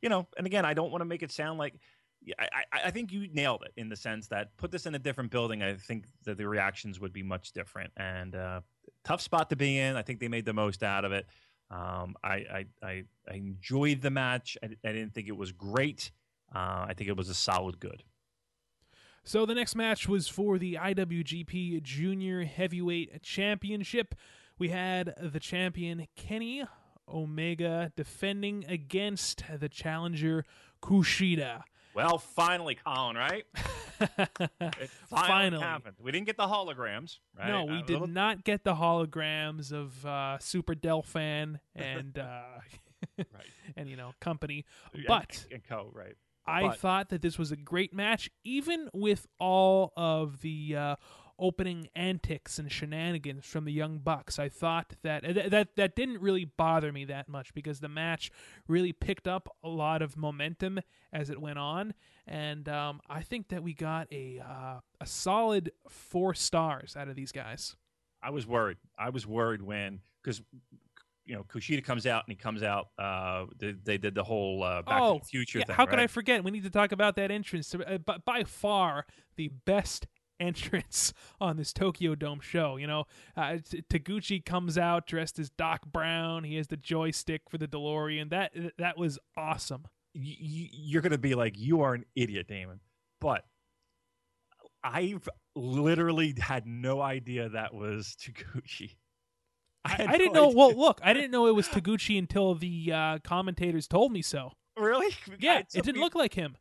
you 0.02 0.08
know, 0.08 0.28
and 0.36 0.46
again, 0.46 0.64
I 0.64 0.74
don't 0.74 0.90
want 0.92 1.00
to 1.00 1.06
make 1.06 1.24
it 1.24 1.32
sound 1.32 1.58
like. 1.58 1.74
I, 2.38 2.64
I 2.86 2.90
think 2.90 3.12
you 3.12 3.28
nailed 3.32 3.62
it 3.62 3.72
in 3.76 3.88
the 3.88 3.96
sense 3.96 4.28
that 4.28 4.56
put 4.56 4.70
this 4.70 4.86
in 4.86 4.94
a 4.94 4.98
different 4.98 5.30
building. 5.30 5.62
I 5.62 5.74
think 5.74 6.04
that 6.24 6.36
the 6.36 6.46
reactions 6.46 7.00
would 7.00 7.12
be 7.12 7.22
much 7.22 7.52
different. 7.52 7.92
And 7.96 8.34
uh, 8.34 8.60
tough 9.04 9.20
spot 9.20 9.50
to 9.50 9.56
be 9.56 9.78
in. 9.78 9.96
I 9.96 10.02
think 10.02 10.20
they 10.20 10.28
made 10.28 10.44
the 10.44 10.52
most 10.52 10.82
out 10.82 11.04
of 11.04 11.12
it. 11.12 11.26
Um, 11.70 12.16
I, 12.22 12.34
I, 12.34 12.64
I, 12.82 13.04
I 13.30 13.34
enjoyed 13.34 14.02
the 14.02 14.10
match. 14.10 14.58
I, 14.62 14.66
I 14.84 14.92
didn't 14.92 15.14
think 15.14 15.28
it 15.28 15.36
was 15.36 15.52
great. 15.52 16.10
Uh, 16.54 16.86
I 16.88 16.94
think 16.96 17.08
it 17.08 17.16
was 17.16 17.28
a 17.28 17.34
solid 17.34 17.78
good. 17.78 18.02
So 19.22 19.46
the 19.46 19.54
next 19.54 19.76
match 19.76 20.08
was 20.08 20.28
for 20.28 20.58
the 20.58 20.74
IWGP 20.74 21.82
Junior 21.82 22.44
Heavyweight 22.44 23.22
Championship. 23.22 24.14
We 24.58 24.70
had 24.70 25.14
the 25.20 25.40
champion 25.40 26.06
Kenny 26.16 26.64
Omega 27.08 27.92
defending 27.96 28.64
against 28.66 29.44
the 29.58 29.68
challenger 29.68 30.44
Kushida. 30.82 31.62
Well, 31.94 32.18
finally, 32.18 32.76
Colin, 32.76 33.16
right? 33.16 33.44
It 34.00 34.88
finally, 35.10 35.28
Finally. 35.28 35.62
happened. 35.62 35.96
We 36.00 36.10
didn't 36.10 36.24
get 36.26 36.38
the 36.38 36.46
holograms, 36.46 37.18
right? 37.38 37.48
No, 37.48 37.66
we 37.66 37.78
A 37.80 37.82
did 37.82 37.90
little- 37.90 38.06
not 38.06 38.44
get 38.44 38.64
the 38.64 38.74
holograms 38.74 39.72
of 39.72 40.06
uh, 40.06 40.38
Super 40.38 40.74
Delfin 40.74 41.60
and 41.74 42.16
uh, 42.18 42.40
Right. 43.18 43.26
and 43.76 43.90
you 43.90 43.96
know 43.96 44.12
company, 44.20 44.64
and- 44.94 45.04
but 45.06 45.44
and 45.52 45.62
co 45.62 45.90
right. 45.92 46.14
I 46.46 46.68
But- 46.68 46.78
thought 46.78 47.08
that 47.10 47.20
this 47.20 47.38
was 47.38 47.52
a 47.52 47.56
great 47.56 47.92
match, 47.92 48.30
even 48.42 48.88
with 48.94 49.26
all 49.38 49.92
of 49.98 50.40
the 50.40 50.74
uh, 50.76 50.96
opening 51.40 51.88
antics 51.96 52.58
and 52.58 52.70
shenanigans 52.70 53.46
from 53.46 53.64
the 53.64 53.72
Young 53.72 53.98
Bucks. 53.98 54.38
I 54.38 54.48
thought 54.48 54.94
that 55.02 55.22
that 55.34 55.50
that, 55.50 55.76
that 55.76 55.96
didn't 55.96 56.20
really 56.20 56.44
bother 56.44 56.92
me 56.92 57.06
that 57.06 57.28
much 57.28 57.54
because 57.54 57.80
the 57.80 57.88
match 57.88 58.30
really 58.68 58.92
picked 58.92 59.26
up 59.26 59.48
a 59.64 59.68
lot 59.68 60.02
of 60.02 60.16
momentum 60.16 60.80
as 61.12 61.30
it 61.30 61.40
went 61.40 61.58
on, 61.58 61.94
and 62.26 62.68
um, 62.68 63.00
I 63.08 63.22
think 63.22 63.48
that 63.48 63.62
we 63.62 63.74
got 63.74 64.06
a 64.12 64.40
uh, 64.40 64.80
a 65.00 65.06
solid 65.06 65.72
four 65.88 66.34
stars 66.34 66.96
out 66.96 67.08
of 67.08 67.16
these 67.16 67.32
guys. 67.32 67.74
I 68.22 68.30
was 68.30 68.46
worried. 68.46 68.76
I 68.98 69.10
was 69.10 69.26
worried 69.26 69.62
when 69.62 70.00
because 70.22 70.42
you 71.24 71.34
know 71.34 71.44
Kushida 71.44 71.84
comes 71.84 72.06
out 72.06 72.24
and 72.26 72.36
he 72.36 72.36
comes 72.36 72.62
out. 72.62 72.88
Uh, 72.98 73.46
they, 73.58 73.72
they 73.72 73.98
did 73.98 74.14
the 74.14 74.24
whole 74.24 74.62
uh, 74.62 74.82
Back 74.82 75.00
oh, 75.00 75.14
to 75.14 75.20
the 75.20 75.26
Future 75.26 75.58
yeah, 75.60 75.64
thing. 75.64 75.76
how 75.76 75.86
could 75.86 75.98
I 75.98 76.06
forget? 76.06 76.44
We 76.44 76.50
need 76.50 76.64
to 76.64 76.70
talk 76.70 76.92
about 76.92 77.16
that 77.16 77.30
entrance. 77.30 77.74
Uh, 77.74 77.98
by, 77.98 78.18
by 78.18 78.44
far 78.44 79.06
the 79.36 79.48
best 79.64 80.06
entrance 80.40 81.12
on 81.40 81.56
this 81.56 81.72
Tokyo 81.72 82.14
Dome 82.14 82.40
show. 82.40 82.76
You 82.76 82.86
know, 82.86 83.04
uh, 83.36 83.58
Taguchi 83.90 84.44
comes 84.44 84.76
out 84.78 85.06
dressed 85.06 85.38
as 85.38 85.50
Doc 85.50 85.86
Brown. 85.86 86.44
He 86.44 86.56
has 86.56 86.68
the 86.68 86.76
joystick 86.76 87.42
for 87.48 87.58
the 87.58 87.68
DeLorean. 87.68 88.30
That 88.30 88.52
that 88.78 88.98
was 88.98 89.18
awesome. 89.36 89.84
You're 90.12 91.02
going 91.02 91.12
to 91.12 91.18
be 91.18 91.34
like, 91.36 91.56
you 91.56 91.82
are 91.82 91.94
an 91.94 92.04
idiot, 92.16 92.48
Damon. 92.48 92.80
But 93.20 93.44
I've 94.82 95.28
literally 95.54 96.34
had 96.38 96.66
no 96.66 97.00
idea 97.00 97.48
that 97.50 97.74
was 97.74 98.16
Taguchi. 98.20 98.96
I, 99.84 100.06
I 100.08 100.16
didn't 100.18 100.32
no 100.34 100.40
know. 100.40 100.46
idea. 100.48 100.56
Well, 100.58 100.74
look, 100.74 101.00
I 101.02 101.12
didn't 101.12 101.30
know 101.30 101.46
it 101.46 101.54
was 101.54 101.68
Taguchi 101.68 102.18
until 102.18 102.54
the 102.54 102.92
uh, 102.92 103.18
commentators 103.24 103.86
told 103.86 104.12
me 104.12 104.20
so. 104.22 104.52
really? 104.76 105.14
Yeah, 105.38 105.58
it 105.60 105.68
didn't 105.70 105.94
so- 105.96 106.00
look 106.00 106.14
like 106.14 106.34
him. 106.34 106.56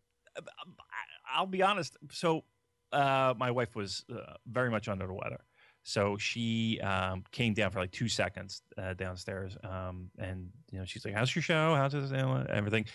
I'll 1.34 1.48
be 1.48 1.62
honest. 1.62 1.98
So, 2.12 2.44
uh, 2.92 3.34
my 3.38 3.52
wife 3.52 3.76
was 3.76 4.04
uh, 4.14 4.34
very 4.48 4.70
much 4.70 4.88
under 4.88 5.08
the 5.08 5.14
weather. 5.14 5.40
So 5.84 6.18
she 6.18 6.80
um, 6.82 7.24
came 7.32 7.54
down 7.54 7.72
for 7.72 7.80
like 7.80 7.92
two 7.92 8.10
seconds 8.10 8.62
uh, 8.78 8.94
downstairs, 8.94 9.58
um, 9.64 10.10
and 10.20 10.50
you 10.72 10.80
know 10.80 10.86
she's 10.86 11.06
like, 11.06 11.14
"How's 11.14 11.34
your 11.34 11.42
show? 11.42 11.74
How's 11.76 11.94
you 11.94 12.46
everything?" 12.50 12.86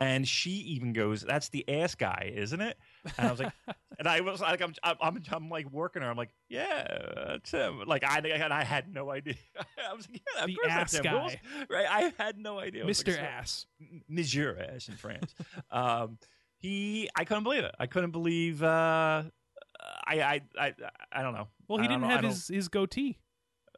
And 0.00 0.26
she 0.26 0.50
even 0.50 0.94
goes, 0.94 1.20
"That's 1.20 1.50
the 1.50 1.68
ass 1.68 1.94
guy, 1.94 2.32
isn't 2.34 2.60
it?" 2.60 2.78
And 3.18 3.28
I 3.28 3.30
was 3.30 3.40
like, 3.40 3.52
and 3.98 4.08
I 4.08 4.20
was 4.22 4.40
like, 4.40 4.62
I'm, 4.62 4.72
I'm, 4.82 4.96
I'm, 5.02 5.22
I'm 5.30 5.48
like 5.50 5.70
working 5.70 6.00
her. 6.00 6.08
I'm 6.10 6.16
like, 6.16 6.34
"Yeah, 6.48 6.86
that's 7.28 7.50
him." 7.50 7.82
Like 7.86 8.02
I, 8.02 8.18
and 8.20 8.52
I 8.52 8.64
had 8.64 8.92
no 8.92 9.10
idea. 9.10 9.34
I 9.90 9.92
was 9.94 10.08
like, 10.08 10.22
"Yeah, 10.34 10.42
of 10.42 10.46
The 10.48 10.54
course 10.54 10.66
that's 10.68 10.94
ass 10.94 10.98
him, 10.98 11.04
guy. 11.04 11.20
Rules." 11.20 11.32
right?" 11.68 11.86
I 11.88 12.12
had 12.22 12.38
no 12.38 12.58
idea. 12.58 12.86
Was 12.86 13.06
like, 13.06 13.14
Mr. 13.14 13.18
"So- 13.18 13.22
Ass. 13.22 13.66
Monsieur 14.08 14.56
as 14.56 14.88
in 14.88 14.96
France. 14.96 15.34
um, 15.70 16.16
he, 16.56 17.08
I 17.14 17.24
couldn't 17.24 17.44
believe 17.44 17.64
it. 17.64 17.74
I 17.78 17.86
couldn't 17.86 18.10
believe. 18.12 18.62
Uh, 18.62 19.24
I, 20.10 20.14
I, 20.14 20.40
I, 20.58 20.74
I 21.12 21.22
don't 21.22 21.34
know. 21.34 21.48
Well, 21.68 21.78
he 21.78 21.88
didn't 21.88 22.02
know. 22.02 22.08
Have 22.08 22.24
his, 22.24 22.48
his 22.48 22.68
goatee. 22.68 23.18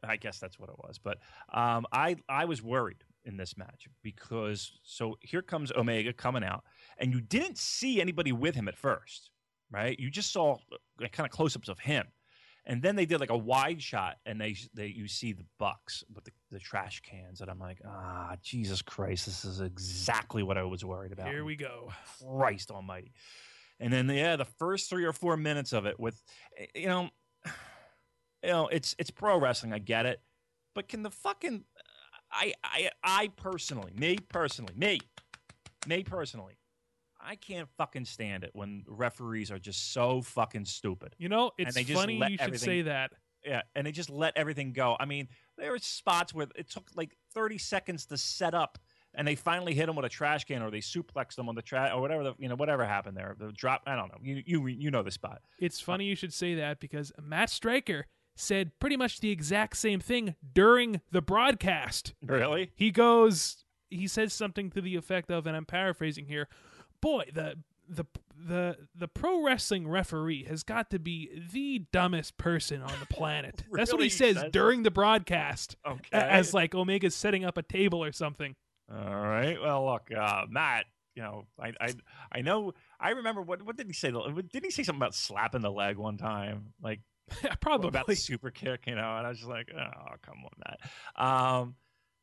I 0.03 0.17
guess 0.17 0.39
that's 0.39 0.59
what 0.59 0.69
it 0.69 0.75
was. 0.79 0.99
But 1.01 1.19
um, 1.53 1.85
I, 1.91 2.17
I 2.27 2.45
was 2.45 2.61
worried 2.61 3.03
in 3.23 3.37
this 3.37 3.55
match 3.57 3.87
because 4.01 4.73
so 4.83 5.17
here 5.21 5.41
comes 5.41 5.71
Omega 5.71 6.11
coming 6.11 6.43
out, 6.43 6.63
and 6.97 7.13
you 7.13 7.21
didn't 7.21 7.57
see 7.57 8.01
anybody 8.01 8.33
with 8.33 8.53
him 8.53 8.67
at 8.67 8.75
first, 8.75 9.29
right? 9.71 9.97
You 9.97 10.09
just 10.11 10.33
saw 10.33 10.57
kind 10.99 11.25
of 11.25 11.31
close-ups 11.31 11.69
of 11.69 11.79
him, 11.79 12.05
And 12.65 12.81
then 12.81 12.95
they 12.95 13.05
did 13.05 13.19
like 13.19 13.29
a 13.29 13.37
wide 13.37 13.81
shot, 13.81 14.17
and 14.25 14.39
they 14.39 14.55
they 14.73 14.87
you 14.87 15.07
see 15.07 15.33
the 15.33 15.43
Bucks 15.59 16.03
with 16.13 16.23
the, 16.23 16.31
the 16.49 16.59
trash 16.59 17.01
cans, 17.01 17.41
and 17.41 17.51
I'm 17.51 17.59
like, 17.59 17.79
ah, 17.85 18.37
Jesus 18.41 18.81
Christ, 18.81 19.25
this 19.25 19.43
is 19.43 19.59
exactly 19.59 20.43
what 20.43 20.57
I 20.57 20.63
was 20.63 20.85
worried 20.85 21.11
about. 21.11 21.27
Here 21.27 21.43
we 21.43 21.57
go. 21.57 21.91
Christ 22.21 22.71
Almighty. 22.71 23.11
And 23.83 23.91
then 23.91 24.07
yeah, 24.07 24.37
the 24.37 24.45
first 24.45 24.89
three 24.89 25.03
or 25.03 25.11
four 25.11 25.35
minutes 25.35 25.73
of 25.73 25.85
it 25.85 25.99
with, 25.99 26.23
eh, 26.57 26.67
you 26.73 26.87
know, 26.87 27.09
you 28.43 28.49
know, 28.49 28.67
it's 28.69 28.95
it's 28.97 29.11
pro 29.11 29.37
wrestling. 29.37 29.73
I 29.73 29.79
get 29.79 30.05
it, 30.05 30.21
but 30.73 30.87
can 30.87 31.03
the 31.03 31.11
fucking, 31.11 31.65
I 32.31 32.53
I 32.63 32.89
I 33.03 33.27
personally, 33.35 33.91
me 33.93 34.17
personally, 34.29 34.73
me, 34.77 35.01
me 35.85 36.01
personally, 36.03 36.57
I 37.21 37.35
can't 37.35 37.67
fucking 37.77 38.05
stand 38.05 38.45
it 38.45 38.51
when 38.53 38.85
referees 38.87 39.51
are 39.51 39.59
just 39.59 39.91
so 39.91 40.21
fucking 40.21 40.63
stupid. 40.63 41.13
You 41.17 41.27
know, 41.27 41.51
it's 41.57 41.75
they 41.75 41.83
funny 41.83 42.23
you 42.29 42.37
should 42.37 42.59
say 42.61 42.83
that. 42.83 43.11
Yeah, 43.45 43.63
and 43.75 43.85
they 43.85 43.91
just 43.91 44.09
let 44.09 44.37
everything 44.37 44.71
go. 44.71 44.95
I 44.97 45.03
mean, 45.03 45.27
there 45.57 45.71
were 45.71 45.79
spots 45.79 46.33
where 46.33 46.47
it 46.55 46.69
took 46.69 46.89
like 46.95 47.17
30 47.33 47.57
seconds 47.57 48.05
to 48.05 48.17
set 48.17 48.53
up, 48.53 48.77
and 49.15 49.27
they 49.27 49.35
finally 49.35 49.73
hit 49.73 49.87
him 49.89 49.95
with 49.95 50.05
a 50.05 50.09
trash 50.09 50.45
can, 50.45 50.61
or 50.61 50.71
they 50.71 50.79
suplexed 50.79 51.37
him 51.37 51.47
on 51.49 51.55
the 51.55 51.61
trash, 51.61 51.91
or 51.93 52.01
whatever. 52.01 52.23
The, 52.23 52.33
you 52.39 52.49
know, 52.49 52.55
whatever 52.55 52.85
happened 52.85 53.15
there. 53.17 53.35
The 53.37 53.51
drop. 53.51 53.81
I 53.85 53.95
don't 53.95 54.09
know. 54.09 54.17
You 54.21 54.41
you 54.45 54.67
you 54.67 54.91
know 54.91 55.03
the 55.03 55.11
spot. 55.11 55.41
It's 55.59 55.79
funny 55.79 56.05
you 56.05 56.15
should 56.15 56.33
say 56.33 56.55
that 56.55 56.79
because 56.79 57.11
Matt 57.21 57.49
Striker 57.49 58.07
said 58.35 58.71
pretty 58.79 58.97
much 58.97 59.19
the 59.19 59.29
exact 59.29 59.77
same 59.77 59.99
thing 59.99 60.35
during 60.53 61.01
the 61.11 61.21
broadcast. 61.21 62.13
Really? 62.25 62.71
He 62.75 62.89
goes, 62.89 63.63
he 63.91 64.07
says 64.07 64.33
something 64.33 64.71
to 64.71 64.81
the 64.81 64.95
effect 64.95 65.29
of, 65.29 65.45
and 65.45 65.55
I'm 65.55 65.65
paraphrasing 65.65 66.25
here, 66.25 66.47
boy, 67.01 67.25
the 67.33 67.57
the 67.87 68.05
the 68.35 68.77
the 68.95 69.07
pro 69.07 69.43
wrestling 69.43 69.87
referee 69.87 70.45
has 70.45 70.63
got 70.63 70.89
to 70.89 70.97
be 70.99 71.29
the 71.51 71.85
dumbest 71.91 72.37
person 72.37 72.81
on 72.81 72.93
the 72.99 73.05
planet. 73.05 73.63
That's 73.71 73.93
what 73.93 74.01
he 74.01 74.09
says 74.09 74.35
That's- 74.35 74.51
during 74.51 74.81
the 74.83 74.89
broadcast, 74.91 75.75
Okay. 75.87 76.07
as 76.17 76.53
like 76.53 76.73
Omega's 76.73 77.13
setting 77.15 77.45
up 77.45 77.57
a 77.57 77.61
table 77.61 78.03
or 78.03 78.11
something. 78.11 78.55
All 78.93 79.15
right. 79.15 79.57
Well, 79.61 79.85
look, 79.85 80.09
uh, 80.15 80.45
Matt. 80.49 80.85
You 81.15 81.21
know, 81.21 81.45
I, 81.59 81.73
I 81.79 81.93
I 82.31 82.41
know. 82.41 82.73
I 82.99 83.11
remember 83.11 83.41
what 83.43 83.61
what 83.61 83.77
did 83.77 83.85
he 83.85 83.93
say? 83.93 84.09
Didn't 84.11 84.65
he 84.65 84.71
say 84.71 84.81
something 84.81 84.99
about 84.99 85.13
slapping 85.13 85.61
the 85.61 85.71
leg 85.71 85.97
one 85.97 86.17
time? 86.17 86.73
Like 86.81 87.01
probably 87.61 87.89
about 87.89 88.05
Probably. 88.05 88.15
super 88.15 88.51
kick, 88.51 88.87
you 88.87 88.95
know, 88.95 89.17
and 89.17 89.25
I 89.25 89.29
was 89.29 89.37
just 89.37 89.49
like, 89.49 89.71
oh, 89.75 90.15
come 90.21 90.43
on, 90.43 90.51
Matt. 90.65 91.23
Um, 91.23 91.75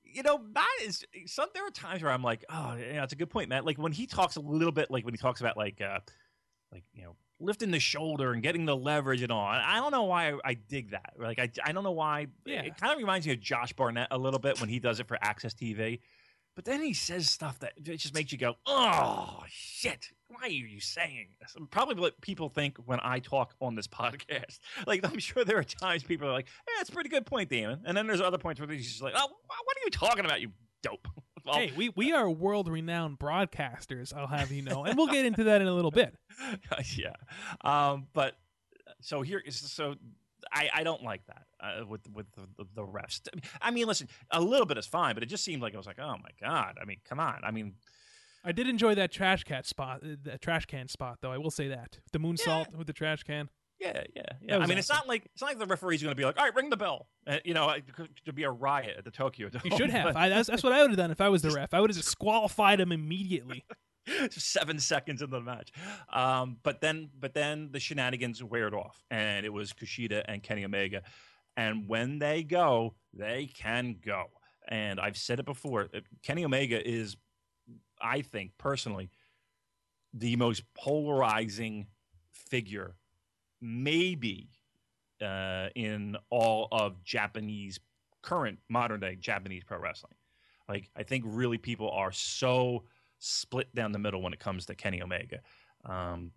you 0.05 0.23
know, 0.23 0.39
Matt 0.39 0.67
is 0.83 1.05
some. 1.27 1.49
There 1.55 1.65
are 1.67 1.71
times 1.71 2.03
where 2.03 2.11
I'm 2.13 2.23
like, 2.23 2.45
oh, 2.51 2.77
yeah, 2.77 3.05
it's 3.05 3.13
a 3.13 3.17
good 3.17 3.31
point, 3.31 3.49
Matt. 3.49 3.65
Like 3.65 3.79
when 3.79 3.93
he 3.93 4.07
talks 4.07 4.37
a 4.37 4.41
little 4.41 4.73
bit, 4.73 4.91
like 4.91 5.05
when 5.05 5.15
he 5.15 5.19
talks 5.19 5.41
about 5.41 5.57
like, 5.57 5.81
uh, 5.81 6.01
like 6.73 6.83
you 6.93 7.05
know, 7.05 7.17
lifting 7.39 7.71
the 7.71 7.81
shoulder 7.81 8.33
and 8.33 8.43
getting 8.43 8.65
the 8.67 8.77
leverage 8.77 9.23
and 9.23 9.33
all. 9.33 9.45
I 9.45 9.77
don't 9.77 9.93
know 9.93 10.05
why 10.05 10.33
I, 10.33 10.39
I 10.45 10.55
dig 10.55 10.91
that. 10.91 11.15
Like 11.19 11.39
I, 11.39 11.51
I 11.65 11.73
don't 11.73 11.85
know 11.85 11.93
why. 11.93 12.27
Yeah. 12.45 12.63
It 12.63 12.77
kind 12.77 12.93
of 12.93 12.99
reminds 12.99 13.27
me 13.27 13.33
of 13.33 13.41
Josh 13.41 13.73
Barnett 13.73 14.09
a 14.11 14.19
little 14.19 14.41
bit 14.41 14.61
when 14.61 14.69
he 14.69 14.79
does 14.81 15.01
it 15.01 15.07
for 15.07 15.17
AXS 15.23 15.55
TV. 15.55 16.01
But 16.57 16.65
then 16.65 16.83
he 16.83 16.93
says 16.93 17.31
stuff 17.31 17.59
that 17.61 17.81
just 17.83 18.15
makes 18.15 18.33
you 18.33 18.39
go, 18.39 18.57
oh 18.67 19.43
shit! 19.49 20.09
Why 20.29 20.43
are 20.43 20.49
you 20.49 20.81
saying 20.81 21.29
this? 21.41 21.55
And 21.57 21.71
Probably 21.71 21.95
what 21.95 22.21
people 22.21 22.49
think 22.49 22.77
when 22.85 23.01
I 23.03 23.21
talk 23.21 23.55
on 23.61 23.75
this 23.75 23.87
podcast. 23.89 24.59
Like 24.87 25.01
I'm 25.05 25.19
sure 25.19 25.45
there 25.45 25.59
are 25.59 25.65
times 25.65 26.03
people 26.03 26.29
are 26.29 26.33
like, 26.33 26.47
"Yeah, 26.69 26.75
that's 26.79 26.91
a 26.91 26.93
pretty 26.93 27.09
good 27.09 27.27
point, 27.27 27.49
Damon," 27.51 27.81
and 27.85 27.97
then 27.97 28.07
there's 28.07 28.21
other 28.21 28.39
points 28.39 28.61
where 28.61 28.69
he's 28.69 28.89
just 28.89 29.03
like, 29.03 29.15
"Oh, 29.17 29.27
what 29.29 29.77
are 29.77 29.85
you 29.85 29.91
talking 29.91 30.25
about, 30.25 30.41
you 30.41 30.51
dope?" 30.83 31.09
Well, 31.43 31.55
Hey, 31.55 31.73
we, 31.75 31.91
we 31.97 32.13
are 32.13 32.29
world 32.29 32.69
renowned 32.69 33.19
broadcasters, 33.19 34.15
I'll 34.15 34.27
have 34.27 34.53
you 34.53 34.61
know. 34.61 34.85
And 34.85 34.99
we'll 34.99 35.07
get 35.07 35.25
into 35.25 35.45
that 35.45 35.63
in 35.63 35.69
a 35.69 35.73
little 35.73 35.91
bit. 35.91 36.15
yeah. 36.97 37.15
Um, 37.63 38.09
but 38.13 38.37
so 39.01 39.23
here 39.23 39.43
is 39.43 39.57
so 39.59 39.95
I, 40.53 40.69
I 40.75 40.83
don't 40.83 41.03
like 41.03 41.23
that 41.27 41.45
uh, 41.61 41.87
with 41.87 42.01
with 42.13 42.27
the, 42.33 42.43
the, 42.59 42.65
the 42.75 42.83
refs. 42.83 43.21
I 43.63 43.71
mean, 43.71 43.87
listen, 43.87 44.09
a 44.31 44.41
little 44.41 44.67
bit 44.67 44.79
is 44.79 44.87
fine, 44.87 45.15
but 45.15 45.23
it 45.23 45.27
just 45.27 45.45
seemed 45.45 45.63
like 45.63 45.75
I 45.75 45.77
was 45.77 45.87
like, 45.87 45.99
oh 46.01 46.17
my 46.23 46.31
god. 46.41 46.77
I 46.81 46.85
mean, 46.85 46.99
come 47.09 47.21
on. 47.21 47.41
I 47.43 47.51
mean, 47.51 47.75
I 48.45 48.53
did 48.53 48.69
enjoy 48.69 48.95
that 48.95 49.13
trash 49.13 49.45
cat 49.45 49.67
spot, 49.67 50.01
uh, 50.03 50.17
the 50.23 50.39
trash 50.39 50.67
can 50.67 50.89
spot, 50.89 51.19
though. 51.21 51.33
I 51.33 51.39
will 51.39 51.51
say 51.51 51.69
that 51.69 51.99
the 52.13 52.19
moonsault 52.19 52.75
with 52.75 52.87
the 52.87 52.93
trash 52.93 53.23
can. 53.23 53.49
yeah, 53.81 54.05
yeah, 54.15 54.23
yeah. 54.43 54.59
I 54.59 54.67
mean, 54.67 54.79
it's 54.79 54.89
not 54.89 55.07
like 55.09 55.27
it's 55.33 55.43
not 55.43 55.49
like 55.49 55.59
the 55.59 55.67
referee's 55.67 56.03
going 56.03 56.13
to 56.13 56.17
be 56.17 56.25
like, 56.25 56.39
all 56.39 56.45
right, 56.45 56.55
ring 56.55 56.71
the 56.71 56.77
bell. 56.77 57.07
Uh, 57.27 57.39
you 57.45 57.55
know, 57.55 57.69
it 57.71 57.85
could, 57.95 58.09
to 58.25 58.33
be 58.33 58.43
a 58.45 58.51
riot 58.51 58.97
at 58.99 59.05
the 59.05 59.11
Tokyo 59.11 59.49
Dome. 59.51 59.63
He 59.65 59.71
should 59.77 59.91
have. 59.91 60.17
I, 60.17 60.29
that's, 60.29 60.49
that's 60.49 60.63
what 60.63 60.73
I 60.73 60.83
would 60.83 60.91
have 60.91 60.99
done 60.99 61.11
if 61.11 61.21
I 61.21 61.29
was 61.29 61.43
the 61.43 61.51
ref. 61.51 61.73
I 61.75 61.81
would 61.81 61.91
have 61.91 61.97
disqualified 61.97 62.81
him 62.81 62.93
immediately. 62.93 63.65
seven 64.31 64.79
seconds 64.79 65.23
into 65.23 65.37
the 65.37 65.43
match. 65.43 65.73
Um, 66.13 66.59
but 66.63 66.81
then, 66.81 67.11
but 67.19 67.35
then 67.35 67.71
the 67.73 67.81
shenanigans 67.81 68.43
weared 68.43 68.75
off, 68.75 69.03
and 69.11 69.45
it 69.45 69.53
was 69.53 69.73
Kushida 69.73 70.25
and 70.27 70.43
Kenny 70.43 70.65
Omega. 70.65 71.03
And 71.57 71.89
when 71.89 72.19
they 72.19 72.43
go, 72.43 72.95
they 73.13 73.51
can 73.53 73.97
go. 74.05 74.27
And 74.69 75.01
I've 75.01 75.17
said 75.17 75.41
it 75.41 75.47
before. 75.47 75.89
uh, 75.95 76.01
Kenny 76.23 76.45
Omega 76.45 76.87
is, 76.87 77.17
I 78.01 78.23
think 78.23 78.53
personally, 78.57 79.11
the 80.15 80.37
most 80.37 80.63
polarizing 80.75 81.87
figure, 82.33 82.97
maybe 83.61 84.51
uh, 85.21 85.69
in 85.75 86.17
all 86.31 86.69
of 86.73 87.03
Japanese 87.05 87.79
current 88.23 88.59
modern 88.69 89.01
day 89.01 89.17
Japanese 89.17 89.65
pro 89.65 89.79
wrestling. 89.79 90.15
Like 90.69 90.89
I 90.97 91.03
think 91.03 91.25
really 91.27 91.59
people 91.59 91.91
are 91.91 92.13
so 92.13 92.85
split 93.21 93.73
down 93.75 93.93
the 93.93 93.99
middle 93.99 94.21
when 94.21 94.33
it 94.33 94.41
comes 94.41 94.67
to 94.67 94.75
Kenny 94.75 95.01
Omega. 95.03 95.41
Um, 95.85 96.33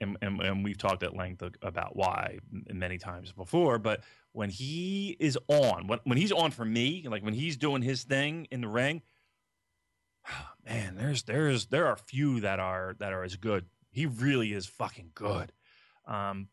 and, 0.00 0.16
and, 0.20 0.40
and 0.40 0.64
we've 0.64 0.78
talked 0.78 1.02
at 1.02 1.14
length 1.14 1.42
about 1.62 1.94
why 1.94 2.38
many 2.72 2.98
times 2.98 3.30
before, 3.32 3.78
but 3.78 4.02
when 4.32 4.50
he 4.50 5.16
is 5.20 5.38
on, 5.46 5.86
when, 5.86 6.00
when 6.04 6.18
he's 6.18 6.32
on 6.32 6.50
for 6.50 6.64
me, 6.64 7.06
like 7.08 7.22
when 7.22 7.34
he's 7.34 7.56
doing 7.56 7.82
his 7.82 8.02
thing 8.02 8.48
in 8.50 8.62
the 8.62 8.68
ring, 8.68 9.02
man, 10.66 10.96
there's 10.96 11.22
there's 11.24 11.66
there 11.66 11.86
are 11.86 11.96
few 11.96 12.40
that 12.40 12.58
are 12.58 12.96
that 12.98 13.12
are 13.12 13.22
as 13.22 13.36
good. 13.36 13.66
He 13.92 14.06
really 14.06 14.52
is 14.52 14.66
fucking 14.66 15.10
good. 15.14 15.52
Um, 16.06 16.48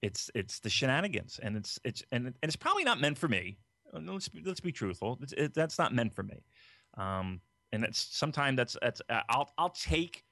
it's 0.00 0.30
it's 0.34 0.60
the 0.60 0.70
shenanigans, 0.70 1.40
and 1.42 1.56
it's 1.56 1.78
it's 1.84 2.02
and, 2.12 2.26
and 2.26 2.34
it's 2.42 2.56
probably 2.56 2.84
not 2.84 3.00
meant 3.00 3.18
for 3.18 3.28
me. 3.28 3.58
Uh, 3.94 4.00
Let's 4.04 4.28
be, 4.28 4.42
let's 4.44 4.60
be 4.60 4.72
truthful. 4.72 5.18
It, 5.36 5.54
that's 5.54 5.78
not 5.78 5.94
meant 5.94 6.14
for 6.14 6.22
me. 6.22 6.44
Um, 6.96 7.40
and 7.72 7.84
it's 7.84 8.06
sometimes 8.10 8.56
that's 8.56 8.76
that's 8.80 9.02
uh, 9.08 9.20
I'll 9.28 9.52
I'll 9.58 9.70
take 9.70 10.24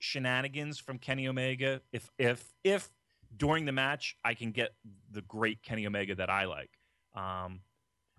shenanigans 0.00 0.78
from 0.78 0.98
Kenny 0.98 1.28
Omega 1.28 1.80
if 1.92 2.10
if 2.18 2.54
if 2.64 2.90
during 3.36 3.64
the 3.64 3.72
match 3.72 4.16
I 4.24 4.34
can 4.34 4.52
get 4.52 4.74
the 5.10 5.22
great 5.22 5.62
Kenny 5.62 5.86
Omega 5.86 6.14
that 6.16 6.30
I 6.30 6.44
like. 6.44 6.70
Um, 7.14 7.60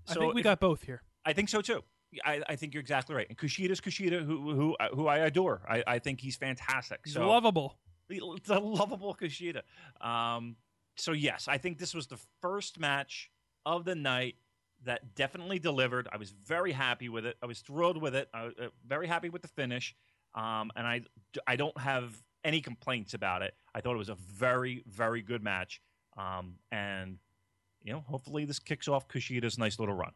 I 0.07 0.13
think 0.13 0.33
we 0.33 0.41
if- 0.41 0.45
got 0.45 0.59
both 0.59 0.83
here. 0.83 1.03
I 1.25 1.33
think 1.33 1.49
so 1.49 1.61
too. 1.61 1.83
I, 2.25 2.41
I 2.49 2.55
think 2.55 2.73
you're 2.73 2.81
exactly 2.81 3.13
right. 3.13 3.27
And 3.29 3.37
Kushida's 3.37 3.79
Kushida, 3.79 4.25
who 4.25 4.53
who 4.55 4.75
who 4.95 5.07
I 5.07 5.19
adore. 5.19 5.61
I, 5.69 5.83
I 5.85 5.99
think 5.99 6.21
he's 6.21 6.35
fantastic. 6.35 7.01
He's 7.05 7.13
so 7.13 7.29
lovable. 7.29 7.77
the 8.07 8.59
lovable 8.59 9.15
Kushida. 9.15 9.61
Um, 10.01 10.55
so 10.97 11.11
yes, 11.11 11.47
I 11.47 11.57
think 11.57 11.77
this 11.77 11.93
was 11.93 12.07
the 12.07 12.17
first 12.41 12.79
match 12.79 13.29
of 13.65 13.85
the 13.85 13.93
night 13.93 14.35
that 14.85 15.15
definitely 15.15 15.59
delivered. 15.59 16.07
I 16.11 16.17
was 16.17 16.31
very 16.31 16.71
happy 16.71 17.09
with 17.09 17.25
it. 17.25 17.37
I 17.41 17.45
was 17.45 17.59
thrilled 17.59 18.01
with 18.01 18.15
it. 18.15 18.29
I 18.33 18.45
was 18.45 18.53
uh, 18.61 18.67
very 18.87 19.07
happy 19.07 19.29
with 19.29 19.41
the 19.41 19.47
finish. 19.47 19.95
Um, 20.35 20.71
and 20.75 20.85
I 20.85 21.01
I 21.47 21.55
don't 21.55 21.77
have 21.77 22.21
any 22.43 22.61
complaints 22.61 23.13
about 23.13 23.41
it. 23.41 23.55
I 23.73 23.81
thought 23.81 23.95
it 23.95 23.97
was 23.97 24.09
a 24.09 24.15
very 24.15 24.83
very 24.87 25.21
good 25.21 25.43
match. 25.43 25.81
Um, 26.17 26.55
and 26.71 27.17
you 27.83 27.93
know, 27.93 28.03
hopefully 28.07 28.45
this 28.45 28.59
kicks 28.59 28.87
off 28.87 29.07
Kushida's 29.07 29.57
nice 29.57 29.79
little 29.79 29.95
run. 29.95 30.11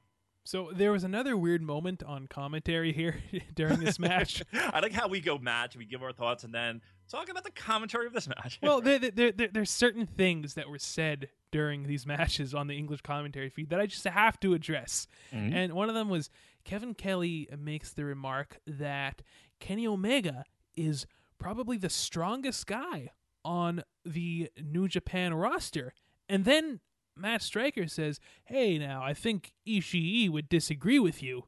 So 0.45 0.71
there 0.73 0.91
was 0.91 1.03
another 1.03 1.37
weird 1.37 1.61
moment 1.61 2.03
on 2.03 2.27
commentary 2.27 2.91
here 2.91 3.21
during 3.55 3.79
this 3.79 3.97
match. 3.97 4.43
I 4.53 4.79
like 4.81 4.91
how 4.91 5.07
we 5.07 5.21
go 5.21 5.37
match, 5.37 5.75
we 5.75 5.85
give 5.85 6.03
our 6.03 6.11
thoughts, 6.11 6.43
and 6.43 6.53
then 6.53 6.81
talk 7.09 7.29
about 7.29 7.43
the 7.45 7.51
commentary 7.51 8.07
of 8.07 8.13
this 8.13 8.27
match. 8.27 8.59
well, 8.61 8.81
there, 8.81 8.99
there, 9.11 9.31
there, 9.31 9.47
there's 9.51 9.69
certain 9.71 10.05
things 10.05 10.55
that 10.55 10.69
were 10.69 10.79
said 10.79 11.29
during 11.51 11.83
these 11.83 12.05
matches 12.05 12.53
on 12.53 12.67
the 12.67 12.75
English 12.77 13.01
commentary 13.01 13.49
feed 13.49 13.69
that 13.69 13.79
I 13.79 13.85
just 13.85 14.03
have 14.03 14.39
to 14.41 14.53
address. 14.53 15.07
Mhm. 15.33 15.53
And 15.53 15.73
one 15.73 15.87
of 15.87 15.95
them 15.95 16.09
was 16.09 16.29
Kevin 16.65 16.93
Kelly 16.93 17.47
makes 17.57 17.93
the 17.93 18.03
remark 18.03 18.59
that 18.67 19.21
Kenny 19.59 19.87
Omega 19.87 20.43
is 20.75 21.05
probably 21.37 21.77
the 21.77 21.89
strongest 21.89 22.67
guy 22.67 23.09
on 23.45 23.83
the 24.03 24.49
New 24.61 24.87
Japan 24.87 25.33
roster. 25.33 25.93
And 26.27 26.43
then 26.45 26.79
Matt 27.15 27.41
Striker 27.41 27.87
says, 27.87 28.19
Hey, 28.45 28.77
now, 28.77 29.03
I 29.03 29.13
think 29.13 29.53
Ishii 29.67 30.29
would 30.29 30.49
disagree 30.49 30.99
with 30.99 31.21
you. 31.21 31.45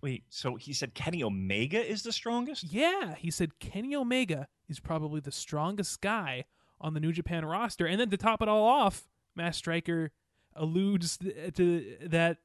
Wait, 0.00 0.24
so 0.28 0.56
he 0.56 0.72
said 0.72 0.94
Kenny 0.94 1.22
Omega 1.22 1.84
is 1.84 2.02
the 2.02 2.12
strongest? 2.12 2.64
Yeah, 2.64 3.14
he 3.16 3.30
said 3.30 3.58
Kenny 3.58 3.94
Omega 3.94 4.48
is 4.68 4.80
probably 4.80 5.20
the 5.20 5.32
strongest 5.32 6.00
guy 6.00 6.44
on 6.80 6.94
the 6.94 7.00
New 7.00 7.12
Japan 7.12 7.44
roster. 7.44 7.86
And 7.86 8.00
then 8.00 8.10
to 8.10 8.16
top 8.16 8.42
it 8.42 8.48
all 8.48 8.64
off, 8.64 9.08
Matt 9.36 9.54
Striker 9.54 10.10
alludes 10.54 11.16
th- 11.18 11.54
to 11.54 11.96
that 12.06 12.38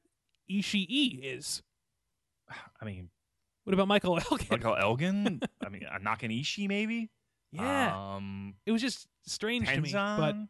Ishii 0.50 1.20
is. 1.22 1.62
I 2.80 2.84
mean, 2.84 3.10
What 3.64 3.74
about 3.74 3.88
Michael 3.88 4.18
Elgin? 4.30 4.46
Michael 4.50 4.76
Elgin? 4.76 5.40
I 5.64 5.68
mean, 5.68 5.84
Nakanishi 6.02 6.68
maybe? 6.68 7.10
yeah, 7.52 8.14
Um, 8.16 8.54
it 8.66 8.72
was 8.72 8.82
just 8.82 9.06
strange 9.26 9.68
to 9.68 9.80
me. 9.80 9.90
But 9.92 10.34
Tenzan? 10.34 10.48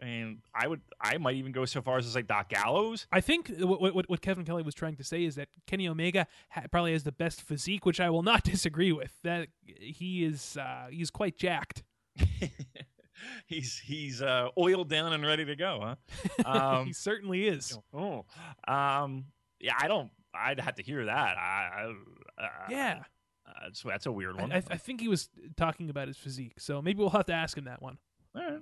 And 0.00 0.38
I 0.54 0.66
would, 0.66 0.80
I 1.00 1.18
might 1.18 1.36
even 1.36 1.52
go 1.52 1.64
so 1.64 1.80
far 1.80 1.98
as 1.98 2.06
to 2.06 2.10
say 2.10 2.22
Doc 2.22 2.48
Gallows. 2.48 3.06
I 3.12 3.20
think 3.20 3.52
what, 3.58 3.94
what, 3.94 4.10
what 4.10 4.20
Kevin 4.20 4.44
Kelly 4.44 4.62
was 4.62 4.74
trying 4.74 4.96
to 4.96 5.04
say 5.04 5.24
is 5.24 5.36
that 5.36 5.48
Kenny 5.66 5.88
Omega 5.88 6.26
ha- 6.50 6.64
probably 6.70 6.92
has 6.92 7.04
the 7.04 7.12
best 7.12 7.40
physique, 7.40 7.86
which 7.86 8.00
I 8.00 8.10
will 8.10 8.22
not 8.22 8.42
disagree 8.44 8.92
with. 8.92 9.12
That 9.22 9.48
he 9.64 10.24
is 10.24 10.56
uh, 10.56 10.86
he's 10.90 11.10
quite 11.10 11.36
jacked. 11.36 11.84
he's 13.46 13.78
he's 13.78 14.20
uh, 14.20 14.48
oiled 14.58 14.88
down 14.88 15.12
and 15.12 15.24
ready 15.24 15.44
to 15.44 15.56
go, 15.56 15.80
huh? 15.82 15.96
Um, 16.44 16.86
he 16.86 16.92
certainly 16.92 17.46
is. 17.46 17.78
oh, 17.92 18.24
um, 18.66 19.26
yeah. 19.60 19.74
I 19.78 19.88
don't. 19.88 20.10
I'd 20.34 20.58
have 20.58 20.74
to 20.76 20.82
hear 20.82 21.04
that. 21.04 21.38
I, 21.38 21.92
I 22.38 22.42
uh, 22.42 22.48
Yeah, 22.68 23.02
that's 23.62 23.82
that's 23.82 24.06
a 24.06 24.12
weird 24.12 24.36
I, 24.38 24.42
one. 24.42 24.52
I, 24.52 24.56
I 24.56 24.76
think 24.76 25.00
he 25.00 25.08
was 25.08 25.28
talking 25.56 25.88
about 25.90 26.08
his 26.08 26.16
physique. 26.16 26.54
So 26.58 26.82
maybe 26.82 26.98
we'll 26.98 27.10
have 27.10 27.26
to 27.26 27.32
ask 27.32 27.56
him 27.56 27.64
that 27.64 27.80
one. 27.80 27.98
All 28.34 28.42
right. 28.42 28.60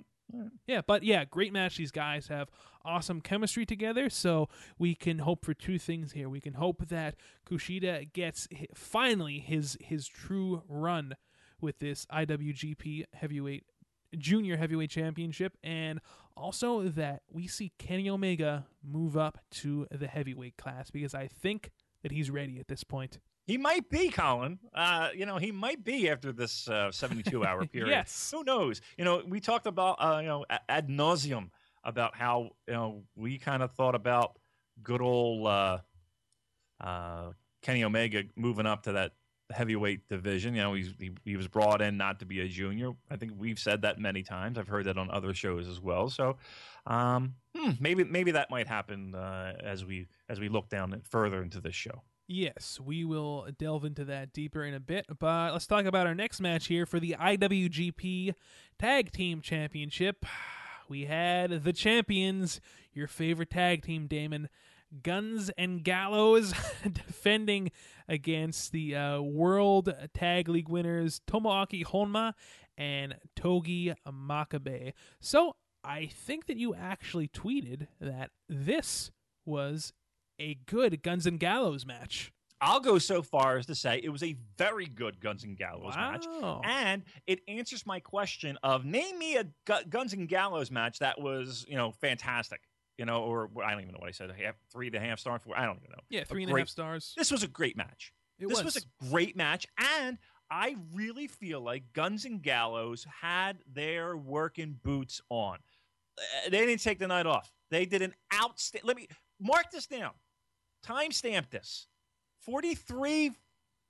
Yeah, 0.67 0.81
but 0.85 1.03
yeah, 1.03 1.25
great 1.25 1.53
match. 1.53 1.77
These 1.77 1.91
guys 1.91 2.27
have 2.27 2.49
awesome 2.83 3.21
chemistry 3.21 3.65
together, 3.65 4.09
so 4.09 4.49
we 4.77 4.95
can 4.95 5.19
hope 5.19 5.45
for 5.45 5.53
two 5.53 5.77
things 5.77 6.13
here. 6.13 6.29
We 6.29 6.41
can 6.41 6.53
hope 6.53 6.87
that 6.87 7.15
Kushida 7.47 8.11
gets 8.13 8.47
finally 8.73 9.39
his 9.39 9.77
his 9.79 10.07
true 10.07 10.63
run 10.67 11.15
with 11.61 11.79
this 11.79 12.05
IWGP 12.07 13.05
Heavyweight 13.13 13.65
Junior 14.17 14.57
Heavyweight 14.57 14.89
Championship, 14.89 15.57
and 15.63 15.99
also 16.35 16.83
that 16.83 17.21
we 17.31 17.47
see 17.47 17.71
Kenny 17.77 18.09
Omega 18.09 18.65
move 18.83 19.15
up 19.15 19.39
to 19.51 19.87
the 19.91 20.07
heavyweight 20.07 20.57
class 20.57 20.89
because 20.89 21.13
I 21.13 21.27
think 21.27 21.71
that 22.01 22.11
he's 22.11 22.29
ready 22.29 22.59
at 22.59 22.67
this 22.67 22.83
point. 22.83 23.19
He 23.45 23.57
might 23.57 23.89
be, 23.89 24.09
Colin. 24.09 24.57
Uh, 24.73 25.09
you 25.15 25.25
know, 25.25 25.37
he 25.37 25.51
might 25.51 25.83
be 25.83 26.09
after 26.09 26.31
this 26.31 26.67
uh, 26.69 26.91
72 26.91 27.45
hour 27.45 27.65
period. 27.73 27.89
Yes. 27.89 28.31
Who 28.33 28.43
knows? 28.43 28.81
You 28.97 29.05
know, 29.05 29.21
we 29.27 29.39
talked 29.39 29.67
about, 29.67 29.97
uh, 29.99 30.19
you 30.21 30.27
know, 30.27 30.45
ad 30.69 30.87
nauseum 30.87 31.49
about 31.83 32.15
how, 32.15 32.51
you 32.67 32.73
know, 32.73 33.03
we 33.15 33.37
kind 33.37 33.61
of 33.61 33.71
thought 33.73 33.95
about 33.95 34.39
good 34.81 35.01
old 35.01 35.45
uh, 35.45 35.77
uh, 36.79 37.31
Kenny 37.61 37.83
Omega 37.83 38.23
moving 38.35 38.65
up 38.65 38.83
to 38.83 38.93
that 38.93 39.11
heavyweight 39.51 40.07
division. 40.07 40.55
You 40.55 40.61
know, 40.61 40.73
he's, 40.73 40.93
he, 40.97 41.11
he 41.25 41.35
was 41.35 41.49
brought 41.49 41.81
in 41.81 41.97
not 41.97 42.19
to 42.19 42.25
be 42.25 42.39
a 42.39 42.47
junior. 42.47 42.91
I 43.11 43.17
think 43.17 43.33
we've 43.37 43.59
said 43.59 43.81
that 43.81 43.99
many 43.99 44.23
times. 44.23 44.57
I've 44.57 44.69
heard 44.69 44.85
that 44.85 44.97
on 44.97 45.11
other 45.11 45.33
shows 45.33 45.67
as 45.67 45.81
well. 45.81 46.09
So 46.09 46.37
um, 46.85 47.35
hmm, 47.55 47.71
maybe 47.79 48.03
maybe 48.03 48.31
that 48.31 48.49
might 48.49 48.67
happen 48.67 49.15
uh, 49.15 49.53
as 49.61 49.85
we 49.85 50.07
as 50.29 50.39
we 50.39 50.49
look 50.49 50.69
down 50.69 51.01
further 51.09 51.41
into 51.41 51.61
this 51.61 51.75
show. 51.75 52.01
Yes, 52.27 52.79
we 52.81 53.03
will 53.03 53.47
delve 53.57 53.83
into 53.83 54.05
that 54.05 54.31
deeper 54.31 54.63
in 54.63 54.73
a 54.73 54.79
bit, 54.79 55.05
but 55.19 55.51
let's 55.51 55.67
talk 55.67 55.85
about 55.85 56.07
our 56.07 56.15
next 56.15 56.39
match 56.39 56.67
here 56.67 56.85
for 56.85 56.99
the 56.99 57.17
IWGP 57.19 58.33
Tag 58.79 59.11
Team 59.11 59.41
Championship. 59.41 60.25
We 60.89 61.05
had 61.05 61.63
the 61.63 61.71
champions, 61.71 62.59
your 62.91 63.07
favorite 63.07 63.49
tag 63.49 63.83
team, 63.83 64.05
Damon, 64.05 64.49
Guns 65.01 65.49
and 65.57 65.81
Gallows, 65.81 66.53
defending 66.83 67.71
against 68.07 68.73
the 68.73 68.93
uh, 68.93 69.21
World 69.21 69.93
Tag 70.13 70.49
League 70.49 70.67
winners 70.67 71.21
Tomoaki 71.25 71.85
Honma 71.85 72.33
and 72.77 73.15
Togi 73.33 73.93
Makabe. 74.05 74.91
So 75.21 75.55
I 75.85 76.07
think 76.07 76.47
that 76.47 76.57
you 76.57 76.75
actually 76.75 77.29
tweeted 77.29 77.87
that 78.01 78.31
this 78.49 79.09
was 79.45 79.93
a 80.39 80.55
good 80.65 81.01
Guns 81.03 81.25
and 81.25 81.39
Gallows 81.39 81.85
match. 81.85 82.31
I'll 82.61 82.79
go 82.79 82.97
so 82.97 83.21
far 83.21 83.57
as 83.57 83.65
to 83.65 83.75
say 83.75 83.99
it 84.01 84.07
was 84.09 84.23
a 84.23 84.37
very 84.57 84.85
good 84.85 85.19
Guns 85.19 85.43
and 85.43 85.57
Gallows 85.57 85.95
match. 85.97 86.25
And 86.63 87.03
it 87.27 87.41
answers 87.49 87.85
my 87.85 87.99
question 87.99 88.57
of 88.63 88.85
name 88.85 89.19
me 89.19 89.35
a 89.35 89.45
Gu- 89.65 89.83
Guns 89.89 90.13
and 90.13 90.29
Gallows 90.29 90.71
match 90.71 90.99
that 90.99 91.19
was, 91.19 91.65
you 91.67 91.75
know, 91.75 91.91
fantastic. 91.91 92.61
You 92.97 93.05
know, 93.05 93.23
or 93.23 93.49
I 93.65 93.71
don't 93.71 93.81
even 93.81 93.93
know 93.93 93.99
what 93.99 94.07
I 94.07 94.11
said. 94.13 94.31
Half, 94.31 94.55
three 94.71 94.87
and 94.87 94.95
a 94.95 94.99
half 94.99 95.19
stars. 95.19 95.41
Four. 95.43 95.57
I 95.57 95.65
don't 95.65 95.77
even 95.77 95.89
know. 95.91 96.03
Yeah, 96.09 96.21
A 96.21 96.25
three 96.25 96.43
and 96.43 96.49
a 96.51 96.53
half 96.53 96.55
great- 96.55 96.69
stars. 96.69 97.13
This 97.17 97.31
was 97.31 97.43
a 97.43 97.47
great 97.47 97.75
match. 97.75 98.13
It 98.39 98.47
this 98.47 98.63
was. 98.63 98.75
was. 98.75 98.85
a 98.85 99.09
great 99.09 99.35
match, 99.35 99.65
and 99.99 100.17
I 100.51 100.75
really 100.93 101.27
feel 101.27 101.59
like 101.59 101.91
Guns 101.93 102.23
and 102.25 102.41
Gallows 102.41 103.05
had 103.21 103.57
their 103.73 104.15
working 104.15 104.79
boots 104.83 105.21
on. 105.29 105.57
Uh, 106.17 106.49
They 106.51 106.65
didn't 106.67 106.81
take 106.83 106.99
the 106.99 107.07
night 107.07 107.25
off. 107.25 107.51
They 107.71 107.85
did 107.85 108.03
an 108.03 108.13
outstanding. 108.33 108.87
Let 108.87 108.95
me 108.97 109.07
mark 109.39 109.71
this 109.71 109.87
down. 109.87 110.11
Timestamp 110.85 111.49
this. 111.49 111.87
43, 112.39 113.31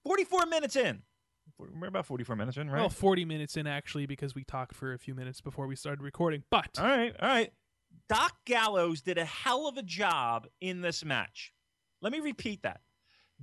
44 0.04 0.46
minutes 0.46 0.76
in. 0.76 1.02
We're 1.58 1.88
about 1.88 2.06
44 2.06 2.36
minutes 2.36 2.58
in, 2.58 2.70
right? 2.70 2.80
Well, 2.80 2.90
40 2.90 3.26
minutes 3.26 3.58
in, 3.58 3.68
actually, 3.68 4.06
because 4.06 4.34
we 4.34 4.44
talked 4.44 4.76
for 4.76 4.94
a 4.94 4.98
few 5.00 5.14
minutes 5.14 5.42
before 5.42 5.68
we 5.68 5.76
started 5.76 6.02
recording. 6.02 6.44
But 6.50 6.80
All 6.80 6.86
right, 6.86 7.16
all 7.20 7.28
right. 7.28 7.52
Doc 8.10 8.34
Gallows 8.46 9.02
did 9.02 9.18
a 9.18 9.26
hell 9.26 9.68
of 9.68 9.78
a 9.78 9.84
job 9.84 10.48
in 10.62 10.82
this 10.82 11.06
match. 11.06 11.54
Let 12.02 12.12
me 12.12 12.20
repeat 12.20 12.64
that. 12.64 12.82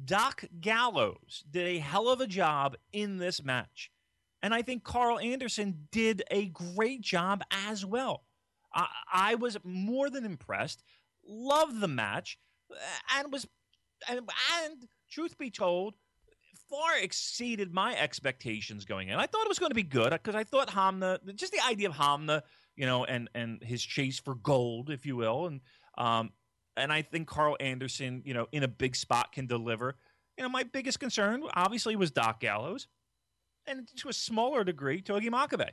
Doc 0.05 0.44
Gallows 0.61 1.44
did 1.51 1.66
a 1.66 1.78
hell 1.78 2.09
of 2.09 2.20
a 2.20 2.26
job 2.26 2.76
in 2.92 3.18
this 3.18 3.42
match. 3.44 3.90
And 4.42 4.55
I 4.55 4.62
think 4.62 4.82
Carl 4.84 5.18
Anderson 5.18 5.88
did 5.90 6.22
a 6.30 6.46
great 6.46 7.01
job 7.01 7.42
as 7.51 7.84
well. 7.84 8.24
I, 8.74 8.86
I 9.12 9.34
was 9.34 9.59
more 9.64 10.09
than 10.11 10.24
impressed. 10.24 10.82
Loved 11.26 11.80
the 11.80 11.88
match, 11.88 12.38
and 13.16 13.32
was, 13.32 13.46
and, 14.08 14.20
and 14.64 14.88
truth 15.10 15.36
be 15.38 15.50
told, 15.50 15.94
far 16.68 16.96
exceeded 16.98 17.74
my 17.74 17.96
expectations 17.96 18.84
going 18.84 19.08
in. 19.08 19.16
I 19.16 19.26
thought 19.26 19.42
it 19.42 19.48
was 19.48 19.58
going 19.58 19.70
to 19.70 19.74
be 19.74 19.82
good 19.82 20.10
because 20.10 20.34
I 20.34 20.44
thought 20.44 20.68
Honma, 20.68 21.18
just 21.34 21.52
the 21.52 21.64
idea 21.68 21.88
of 21.88 21.94
Honma, 21.94 22.42
you 22.76 22.86
know, 22.86 23.04
and 23.04 23.28
and 23.34 23.62
his 23.62 23.82
chase 23.82 24.18
for 24.18 24.36
gold, 24.36 24.90
if 24.90 25.04
you 25.04 25.16
will, 25.16 25.46
and 25.46 25.60
um, 25.98 26.30
and 26.76 26.92
I 26.92 27.02
think 27.02 27.28
Carl 27.28 27.56
Anderson, 27.60 28.22
you 28.24 28.32
know, 28.32 28.46
in 28.52 28.62
a 28.62 28.68
big 28.68 28.96
spot 28.96 29.32
can 29.32 29.46
deliver. 29.46 29.96
You 30.38 30.44
know, 30.44 30.48
my 30.48 30.62
biggest 30.62 31.00
concern 31.00 31.42
obviously 31.54 31.96
was 31.96 32.10
Doc 32.10 32.40
Gallows, 32.40 32.86
and 33.66 33.88
to 33.96 34.08
a 34.08 34.12
smaller 34.12 34.64
degree, 34.64 35.02
Togi 35.02 35.28
Makabe. 35.28 35.70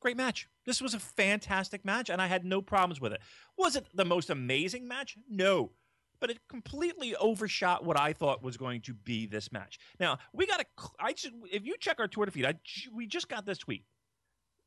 Great 0.00 0.16
match. 0.16 0.48
This 0.64 0.80
was 0.80 0.94
a 0.94 0.98
fantastic 0.98 1.84
match, 1.84 2.10
and 2.10 2.20
I 2.22 2.26
had 2.26 2.44
no 2.44 2.62
problems 2.62 3.00
with 3.00 3.12
it. 3.12 3.20
Was 3.58 3.76
it 3.76 3.86
the 3.94 4.04
most 4.04 4.30
amazing 4.30 4.88
match? 4.88 5.16
No. 5.28 5.72
But 6.20 6.30
it 6.30 6.38
completely 6.48 7.14
overshot 7.16 7.84
what 7.84 7.98
I 8.00 8.12
thought 8.14 8.42
was 8.42 8.56
going 8.56 8.80
to 8.82 8.94
be 8.94 9.26
this 9.26 9.52
match. 9.52 9.78
Now 10.00 10.18
we 10.32 10.46
got 10.46 10.60
to. 10.60 10.66
I 10.98 11.12
just 11.12 11.34
if 11.52 11.64
you 11.66 11.74
check 11.78 12.00
our 12.00 12.08
Twitter 12.08 12.30
feed, 12.30 12.46
I 12.46 12.54
we 12.94 13.06
just 13.06 13.28
got 13.28 13.44
this 13.44 13.58
tweet, 13.58 13.84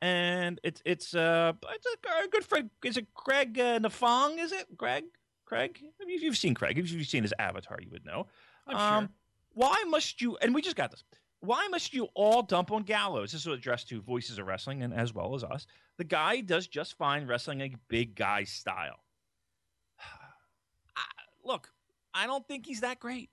and 0.02 0.60
it's 0.64 0.82
it's 0.86 1.16
uh 1.16 1.54
it's 1.74 1.86
a, 1.86 2.26
a 2.26 2.28
good 2.28 2.44
friend. 2.46 2.70
Is 2.86 2.98
it 2.98 3.08
Craig 3.16 3.58
uh, 3.60 3.80
Nafong? 3.80 4.38
Is 4.38 4.52
it 4.52 4.78
Greg? 4.78 5.06
Craig? 5.46 5.80
If 6.02 6.22
you've 6.22 6.38
seen 6.38 6.54
Craig, 6.54 6.78
if 6.78 6.92
you've 6.92 7.08
seen 7.08 7.24
his 7.24 7.34
avatar, 7.40 7.78
you 7.82 7.90
would 7.92 8.06
know. 8.06 8.28
I'm 8.68 8.76
Um, 8.76 9.04
sure. 9.06 9.10
Why 9.54 9.84
must 9.88 10.22
you? 10.22 10.38
And 10.38 10.54
we 10.54 10.62
just 10.62 10.76
got 10.76 10.92
this. 10.92 11.04
Why 11.42 11.68
must 11.68 11.94
you 11.94 12.08
all 12.16 12.42
dump 12.42 12.72
on 12.72 12.84
Gallows? 12.84 13.32
This 13.32 13.42
is 13.42 13.48
addressed 13.48 13.90
to 13.90 14.02
Voices 14.02 14.40
of 14.40 14.48
Wrestling 14.48 14.82
and 14.82 14.94
as 14.94 15.14
well 15.14 15.36
as 15.36 15.44
us. 15.44 15.68
The 15.98 16.04
guy 16.04 16.42
does 16.42 16.68
just 16.68 16.98
fine 16.98 17.28
wrestling 17.28 17.62
a 17.62 17.72
big 17.88 18.16
guy 18.16 18.44
style. 18.44 19.00
I, 20.98 21.04
look, 21.44 21.72
I 22.14 22.26
don't 22.26 22.48
think 22.48 22.66
he's 22.66 22.82
that 22.82 23.00
great. 23.00 23.30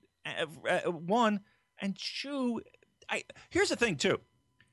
One 0.86 1.40
and 1.78 1.96
two. 1.96 2.60
I 3.08 3.24
here's 3.50 3.68
the 3.68 3.76
thing 3.76 3.96
too. 3.96 4.18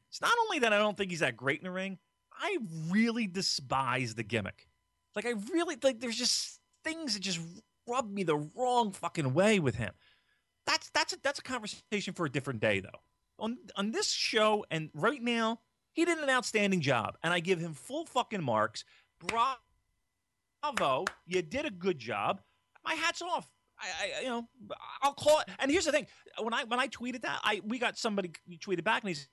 It's 0.10 0.22
not 0.22 0.34
only 0.46 0.60
that 0.60 0.74
I 0.74 0.78
don't 0.78 0.98
think 0.98 1.12
he's 1.12 1.20
that 1.20 1.38
great 1.38 1.60
in 1.60 1.66
the 1.66 1.72
ring. 1.72 1.98
I 2.34 2.58
really 2.90 3.28
despise 3.28 4.16
the 4.16 4.24
gimmick. 4.24 4.68
Like 5.16 5.26
I 5.26 5.34
really 5.54 5.78
like. 5.82 6.00
There's 6.00 6.18
just 6.18 6.60
things 6.84 7.14
that 7.14 7.22
just 7.22 7.40
rub 7.88 8.10
me 8.10 8.24
the 8.24 8.38
wrong 8.56 8.92
fucking 8.92 9.34
way 9.34 9.60
with 9.60 9.76
him. 9.76 9.94
That's 10.66 10.90
that's 10.92 11.14
a, 11.14 11.18
that's 11.22 11.40
a 11.40 11.44
conversation 11.44 12.14
for 12.14 12.26
a 12.26 12.30
different 12.30 12.60
day 12.60 12.80
though. 12.80 13.00
On 13.42 13.58
on 13.76 13.92
this 13.92 14.12
show 14.12 14.64
and 14.72 14.90
right 14.94 15.22
now, 15.22 15.60
he 15.94 16.06
did 16.06 16.20
an 16.20 16.30
outstanding 16.30 16.80
job, 16.80 17.18
and 17.24 17.34
I 17.34 17.40
give 17.40 17.60
him 17.60 17.74
full 17.74 18.06
fucking 18.06 18.44
marks. 18.44 18.86
Bravo, 19.20 21.06
you 21.26 21.42
did 21.42 21.66
a 21.66 21.72
good 21.72 21.98
job. 21.98 22.42
My 22.86 22.94
hat's 22.94 23.22
off. 23.22 23.52
I, 23.80 23.88
I 24.20 24.22
you 24.22 24.30
know 24.30 24.48
I'll 25.02 25.14
call 25.14 25.40
it. 25.40 25.50
And 25.60 25.72
here's 25.72 25.86
the 25.86 25.92
thing: 25.92 26.06
when 26.40 26.54
I 26.54 26.66
when 26.66 26.80
I 26.80 26.88
tweeted 26.88 27.24
that, 27.24 27.40
I 27.44 27.62
we 27.66 27.80
got 27.80 27.98
somebody 27.98 28.32
tweeted 28.64 28.84
back, 28.84 29.02
and 29.02 29.10
he's 29.10 29.28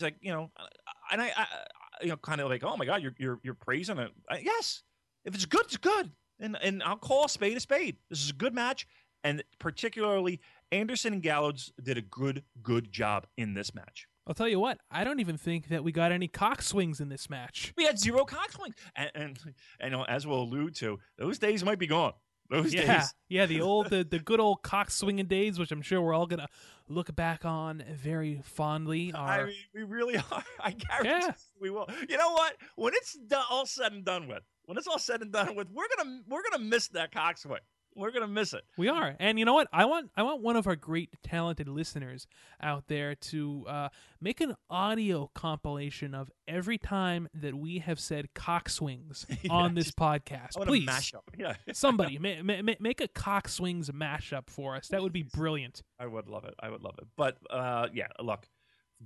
like, 0.00 0.16
you 0.20 0.32
know, 0.32 0.50
and 1.10 1.22
I, 1.22 1.32
I 1.34 1.46
you 2.02 2.08
know, 2.08 2.16
kind 2.18 2.40
of 2.40 2.50
like, 2.50 2.62
oh 2.64 2.76
my 2.76 2.84
god, 2.84 3.02
you're 3.02 3.14
you're 3.18 3.40
you're 3.42 3.54
praising 3.54 3.98
it. 3.98 4.10
I, 4.30 4.38
yes, 4.38 4.82
if 5.24 5.34
it's 5.34 5.46
good, 5.46 5.62
it's 5.62 5.76
good, 5.78 6.10
and 6.38 6.56
and 6.62 6.82
I'll 6.82 6.96
call 6.96 7.24
a 7.24 7.28
spade 7.28 7.56
a 7.56 7.60
spade. 7.60 7.96
This 8.10 8.22
is 8.22 8.30
a 8.30 8.34
good 8.34 8.54
match, 8.54 8.86
and 9.24 9.42
particularly 9.58 10.40
Anderson 10.70 11.14
and 11.14 11.22
Gallows 11.22 11.72
did 11.82 11.98
a 11.98 12.02
good 12.02 12.44
good 12.62 12.92
job 12.92 13.26
in 13.36 13.54
this 13.54 13.74
match. 13.74 14.06
I'll 14.26 14.34
tell 14.34 14.48
you 14.48 14.58
what, 14.60 14.78
I 14.90 15.04
don't 15.04 15.20
even 15.20 15.36
think 15.36 15.68
that 15.68 15.84
we 15.84 15.92
got 15.92 16.10
any 16.12 16.28
cock 16.28 16.62
swings 16.62 17.00
in 17.00 17.08
this 17.10 17.28
match. 17.28 17.74
We 17.76 17.84
had 17.84 17.98
zero 17.98 18.24
cock 18.24 18.52
swings, 18.52 18.74
and 18.96 19.10
and, 19.14 19.38
and 19.80 19.96
as 20.08 20.26
we'll 20.26 20.42
allude 20.42 20.74
to, 20.76 20.98
those 21.18 21.38
days 21.38 21.64
might 21.64 21.78
be 21.78 21.86
gone. 21.86 22.12
Those 22.50 22.74
yeah, 22.74 22.98
days. 22.98 23.14
yeah, 23.28 23.46
the 23.46 23.60
old, 23.62 23.88
the, 23.88 24.04
the 24.04 24.18
good 24.18 24.38
old 24.38 24.62
cock 24.62 24.90
swinging 24.90 25.26
days, 25.26 25.58
which 25.58 25.72
I'm 25.72 25.80
sure 25.82 26.00
we're 26.02 26.12
all 26.14 26.26
gonna 26.26 26.48
look 26.88 27.14
back 27.16 27.44
on 27.44 27.82
very 27.90 28.42
fondly. 28.44 29.12
Are 29.14 29.28
I 29.28 29.44
mean, 29.46 29.54
we 29.74 29.82
really 29.82 30.16
are. 30.30 30.44
I 30.60 30.72
guarantee 30.72 31.26
Yeah. 31.26 31.32
we 31.60 31.70
will. 31.70 31.88
You 32.08 32.18
know 32.18 32.32
what? 32.32 32.56
When 32.76 32.92
it's 32.94 33.18
do- 33.26 33.36
all 33.50 33.64
said 33.66 33.92
and 33.92 34.04
done 34.04 34.28
with, 34.28 34.42
when 34.66 34.76
it's 34.76 34.86
all 34.86 34.98
said 34.98 35.22
and 35.22 35.32
done 35.32 35.54
with, 35.56 35.68
we're 35.70 35.88
gonna 35.96 36.20
we're 36.28 36.42
gonna 36.50 36.64
miss 36.64 36.88
that 36.88 37.12
cock 37.12 37.38
swing. 37.38 37.60
We're 37.96 38.10
gonna 38.10 38.28
miss 38.28 38.52
it. 38.54 38.62
We 38.76 38.88
are, 38.88 39.14
and 39.20 39.38
you 39.38 39.44
know 39.44 39.54
what? 39.54 39.68
I 39.72 39.84
want 39.84 40.10
I 40.16 40.22
want 40.22 40.42
one 40.42 40.56
of 40.56 40.66
our 40.66 40.76
great 40.76 41.10
talented 41.22 41.68
listeners 41.68 42.26
out 42.60 42.88
there 42.88 43.14
to 43.14 43.64
uh, 43.68 43.88
make 44.20 44.40
an 44.40 44.56
audio 44.68 45.30
compilation 45.34 46.14
of 46.14 46.30
every 46.48 46.78
time 46.78 47.28
that 47.34 47.54
we 47.54 47.78
have 47.78 48.00
said 48.00 48.34
cock 48.34 48.68
swings 48.68 49.26
on 49.50 49.74
this 49.74 49.90
podcast. 49.90 50.56
I 50.56 50.60
want 50.60 50.68
Please, 50.68 50.86
to 50.86 50.92
mash 50.92 51.14
up. 51.14 51.30
Yeah, 51.38 51.54
somebody 51.72 52.18
ma- 52.20 52.42
ma- 52.42 52.62
ma- 52.62 52.72
make 52.80 53.00
a 53.00 53.08
cock 53.08 53.48
swings 53.48 53.90
mashup 53.90 54.48
for 54.48 54.76
us. 54.76 54.88
That 54.88 55.02
would 55.02 55.12
be 55.12 55.22
brilliant. 55.22 55.82
I 55.98 56.06
would 56.06 56.28
love 56.28 56.44
it. 56.44 56.54
I 56.58 56.70
would 56.70 56.82
love 56.82 56.96
it. 56.98 57.06
But 57.16 57.38
uh, 57.50 57.88
yeah, 57.92 58.08
look, 58.20 58.48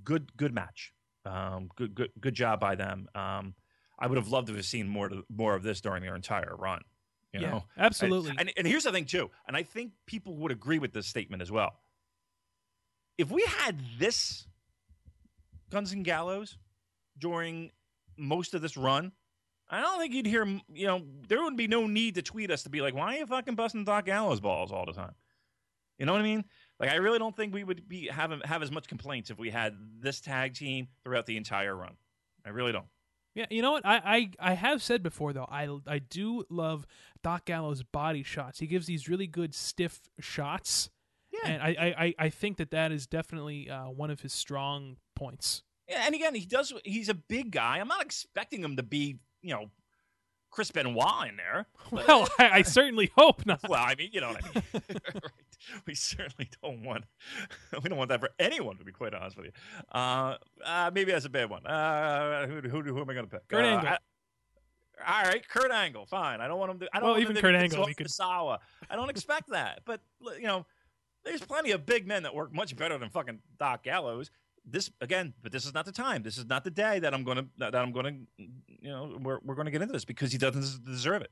good 0.03 0.35
good 0.35 0.53
match. 0.53 0.93
Um, 1.25 1.69
good 1.75 1.93
good 1.93 2.11
good 2.19 2.33
job 2.33 2.59
by 2.59 2.75
them. 2.75 3.07
Um, 3.13 3.53
I 3.99 4.07
would 4.07 4.17
have 4.17 4.29
loved 4.29 4.47
to 4.47 4.55
have 4.55 4.65
seen 4.65 4.87
more 4.87 5.09
to, 5.09 5.23
more 5.29 5.55
of 5.55 5.63
this 5.63 5.81
during 5.81 6.01
their 6.01 6.15
entire 6.15 6.55
run. 6.57 6.81
You 7.33 7.41
yeah, 7.41 7.49
know, 7.51 7.63
absolutely. 7.77 8.31
And, 8.31 8.39
and 8.39 8.51
and 8.57 8.67
here's 8.67 8.83
the 8.83 8.91
thing 8.91 9.05
too, 9.05 9.29
and 9.47 9.55
I 9.55 9.63
think 9.63 9.91
people 10.07 10.35
would 10.37 10.51
agree 10.51 10.79
with 10.79 10.93
this 10.93 11.05
statement 11.05 11.41
as 11.41 11.51
well. 11.51 11.73
If 13.17 13.29
we 13.29 13.43
had 13.43 13.79
this 13.99 14.47
Guns 15.69 15.91
and 15.91 16.03
Gallows 16.03 16.57
during 17.19 17.71
most 18.17 18.53
of 18.53 18.61
this 18.61 18.75
run, 18.75 19.11
I 19.69 19.81
don't 19.81 19.99
think 19.99 20.13
you'd 20.13 20.25
hear. 20.25 20.45
You 20.73 20.87
know, 20.87 21.03
there 21.27 21.43
would 21.43 21.55
be 21.55 21.67
no 21.67 21.85
need 21.85 22.15
to 22.15 22.23
tweet 22.23 22.49
us 22.49 22.63
to 22.63 22.69
be 22.69 22.81
like, 22.81 22.95
"Why 22.95 23.15
are 23.15 23.19
you 23.19 23.27
fucking 23.27 23.55
busting 23.55 23.83
Doc 23.83 24.05
Gallows 24.05 24.39
balls 24.39 24.71
all 24.71 24.85
the 24.85 24.93
time?" 24.93 25.13
You 25.99 26.05
know 26.05 26.13
what 26.13 26.21
I 26.21 26.23
mean? 26.23 26.45
Like, 26.79 26.89
I 26.89 26.95
really 26.95 27.19
don't 27.19 27.35
think 27.35 27.53
we 27.53 27.63
would 27.63 27.87
be 27.87 28.07
have 28.07 28.31
have 28.43 28.63
as 28.63 28.71
much 28.71 28.87
complaints 28.87 29.29
if 29.29 29.37
we 29.37 29.51
had 29.51 29.77
this 29.99 30.21
tag 30.21 30.55
team 30.55 30.87
throughout 31.03 31.25
the 31.25 31.37
entire 31.37 31.75
run. 31.75 31.95
I 32.45 32.49
really 32.49 32.71
don't. 32.71 32.87
Yeah, 33.35 33.45
you 33.49 33.61
know 33.61 33.71
what? 33.73 33.85
I, 33.85 34.29
I, 34.39 34.51
I 34.51 34.53
have 34.55 34.81
said 34.81 35.03
before 35.03 35.33
though. 35.33 35.47
I 35.49 35.67
I 35.87 35.99
do 35.99 36.43
love 36.49 36.85
Doc 37.23 37.45
Gallows' 37.45 37.83
body 37.83 38.23
shots. 38.23 38.59
He 38.59 38.67
gives 38.67 38.85
these 38.87 39.07
really 39.07 39.27
good 39.27 39.53
stiff 39.53 40.01
shots, 40.19 40.89
Yeah. 41.31 41.49
and 41.51 41.61
I, 41.61 41.67
I, 41.79 42.05
I- 42.05 42.15
I 42.25 42.29
think 42.29 42.57
that 42.57 42.71
that 42.71 42.91
is 42.91 43.07
definitely 43.07 43.69
uh, 43.69 43.85
one 43.89 44.09
of 44.09 44.21
his 44.21 44.33
strong 44.33 44.97
points. 45.15 45.63
Yeah, 45.87 46.03
and 46.05 46.13
again, 46.15 46.35
he 46.35 46.45
does. 46.45 46.73
He's 46.83 47.09
a 47.09 47.13
big 47.13 47.51
guy. 47.51 47.77
I'm 47.79 47.87
not 47.87 48.01
expecting 48.03 48.63
him 48.63 48.75
to 48.77 48.83
be, 48.83 49.17
you 49.41 49.53
know, 49.53 49.69
Chris 50.51 50.71
Benoit 50.71 51.29
in 51.29 51.37
there. 51.37 51.65
Well, 51.91 52.27
I, 52.37 52.49
I 52.49 52.61
certainly 52.61 53.11
hope 53.17 53.45
not. 53.45 53.61
well, 53.67 53.83
I 53.83 53.95
mean, 53.95 54.09
you 54.11 54.21
know 54.21 54.29
what 54.29 54.43
I 54.43 54.49
mean. 54.53 54.63
right. 55.15 55.23
We 55.87 55.95
certainly 55.95 56.49
don't 56.61 56.83
want. 56.83 57.03
We 57.81 57.89
don't 57.89 57.97
want 57.97 58.09
that 58.09 58.19
for 58.19 58.29
anyone, 58.39 58.77
to 58.77 58.83
be 58.85 58.91
quite 58.91 59.13
honest 59.13 59.37
with 59.37 59.47
you. 59.47 59.51
Uh, 59.91 60.37
uh, 60.65 60.91
maybe 60.93 61.11
that's 61.11 61.25
a 61.25 61.29
bad 61.29 61.49
one. 61.49 61.65
Uh, 61.65 62.45
who, 62.47 62.61
who, 62.61 62.81
who 62.81 63.01
am 63.01 63.09
I 63.09 63.13
going 63.13 63.25
to 63.25 63.31
pick? 63.31 63.47
Kurt 63.47 63.65
uh, 63.65 63.67
Angle. 63.67 63.89
I- 63.89 63.97
all 65.07 65.23
right, 65.23 65.47
Kurt 65.47 65.71
Angle. 65.71 66.05
Fine. 66.07 66.41
I 66.41 66.47
don't 66.47 66.59
want 66.59 66.71
him 66.73 66.79
to. 66.79 66.89
I 66.93 66.99
don't 66.99 67.05
Well, 67.05 67.13
want 67.13 67.23
even 67.23 67.37
Kurt 67.37 67.55
Angle, 67.55 67.85
we 67.85 67.93
could- 67.93 68.09
Sawa. 68.11 68.59
I 68.89 68.95
don't 68.95 69.09
expect 69.09 69.49
that. 69.49 69.81
But 69.85 70.01
you 70.35 70.43
know, 70.47 70.65
there's 71.23 71.41
plenty 71.41 71.71
of 71.71 71.85
big 71.85 72.05
men 72.07 72.23
that 72.23 72.35
work 72.35 72.53
much 72.53 72.75
better 72.75 72.97
than 72.97 73.09
fucking 73.09 73.39
Doc 73.57 73.83
Gallows. 73.83 74.29
This 74.65 74.91
again, 75.01 75.33
but 75.41 75.51
this 75.51 75.65
is 75.65 75.73
not 75.73 75.85
the 75.85 75.91
time. 75.91 76.23
This 76.23 76.37
is 76.37 76.45
not 76.45 76.63
the 76.63 76.71
day 76.71 76.99
that 76.99 77.13
I'm 77.13 77.23
gonna 77.23 77.45
that 77.57 77.75
I'm 77.75 77.91
gonna 77.91 78.11
you 78.37 78.89
know 78.89 79.17
we're 79.21 79.39
we're 79.43 79.55
gonna 79.55 79.71
get 79.71 79.81
into 79.81 79.93
this 79.93 80.05
because 80.05 80.31
he 80.31 80.37
doesn't 80.37 80.85
deserve 80.85 81.21
it. 81.23 81.31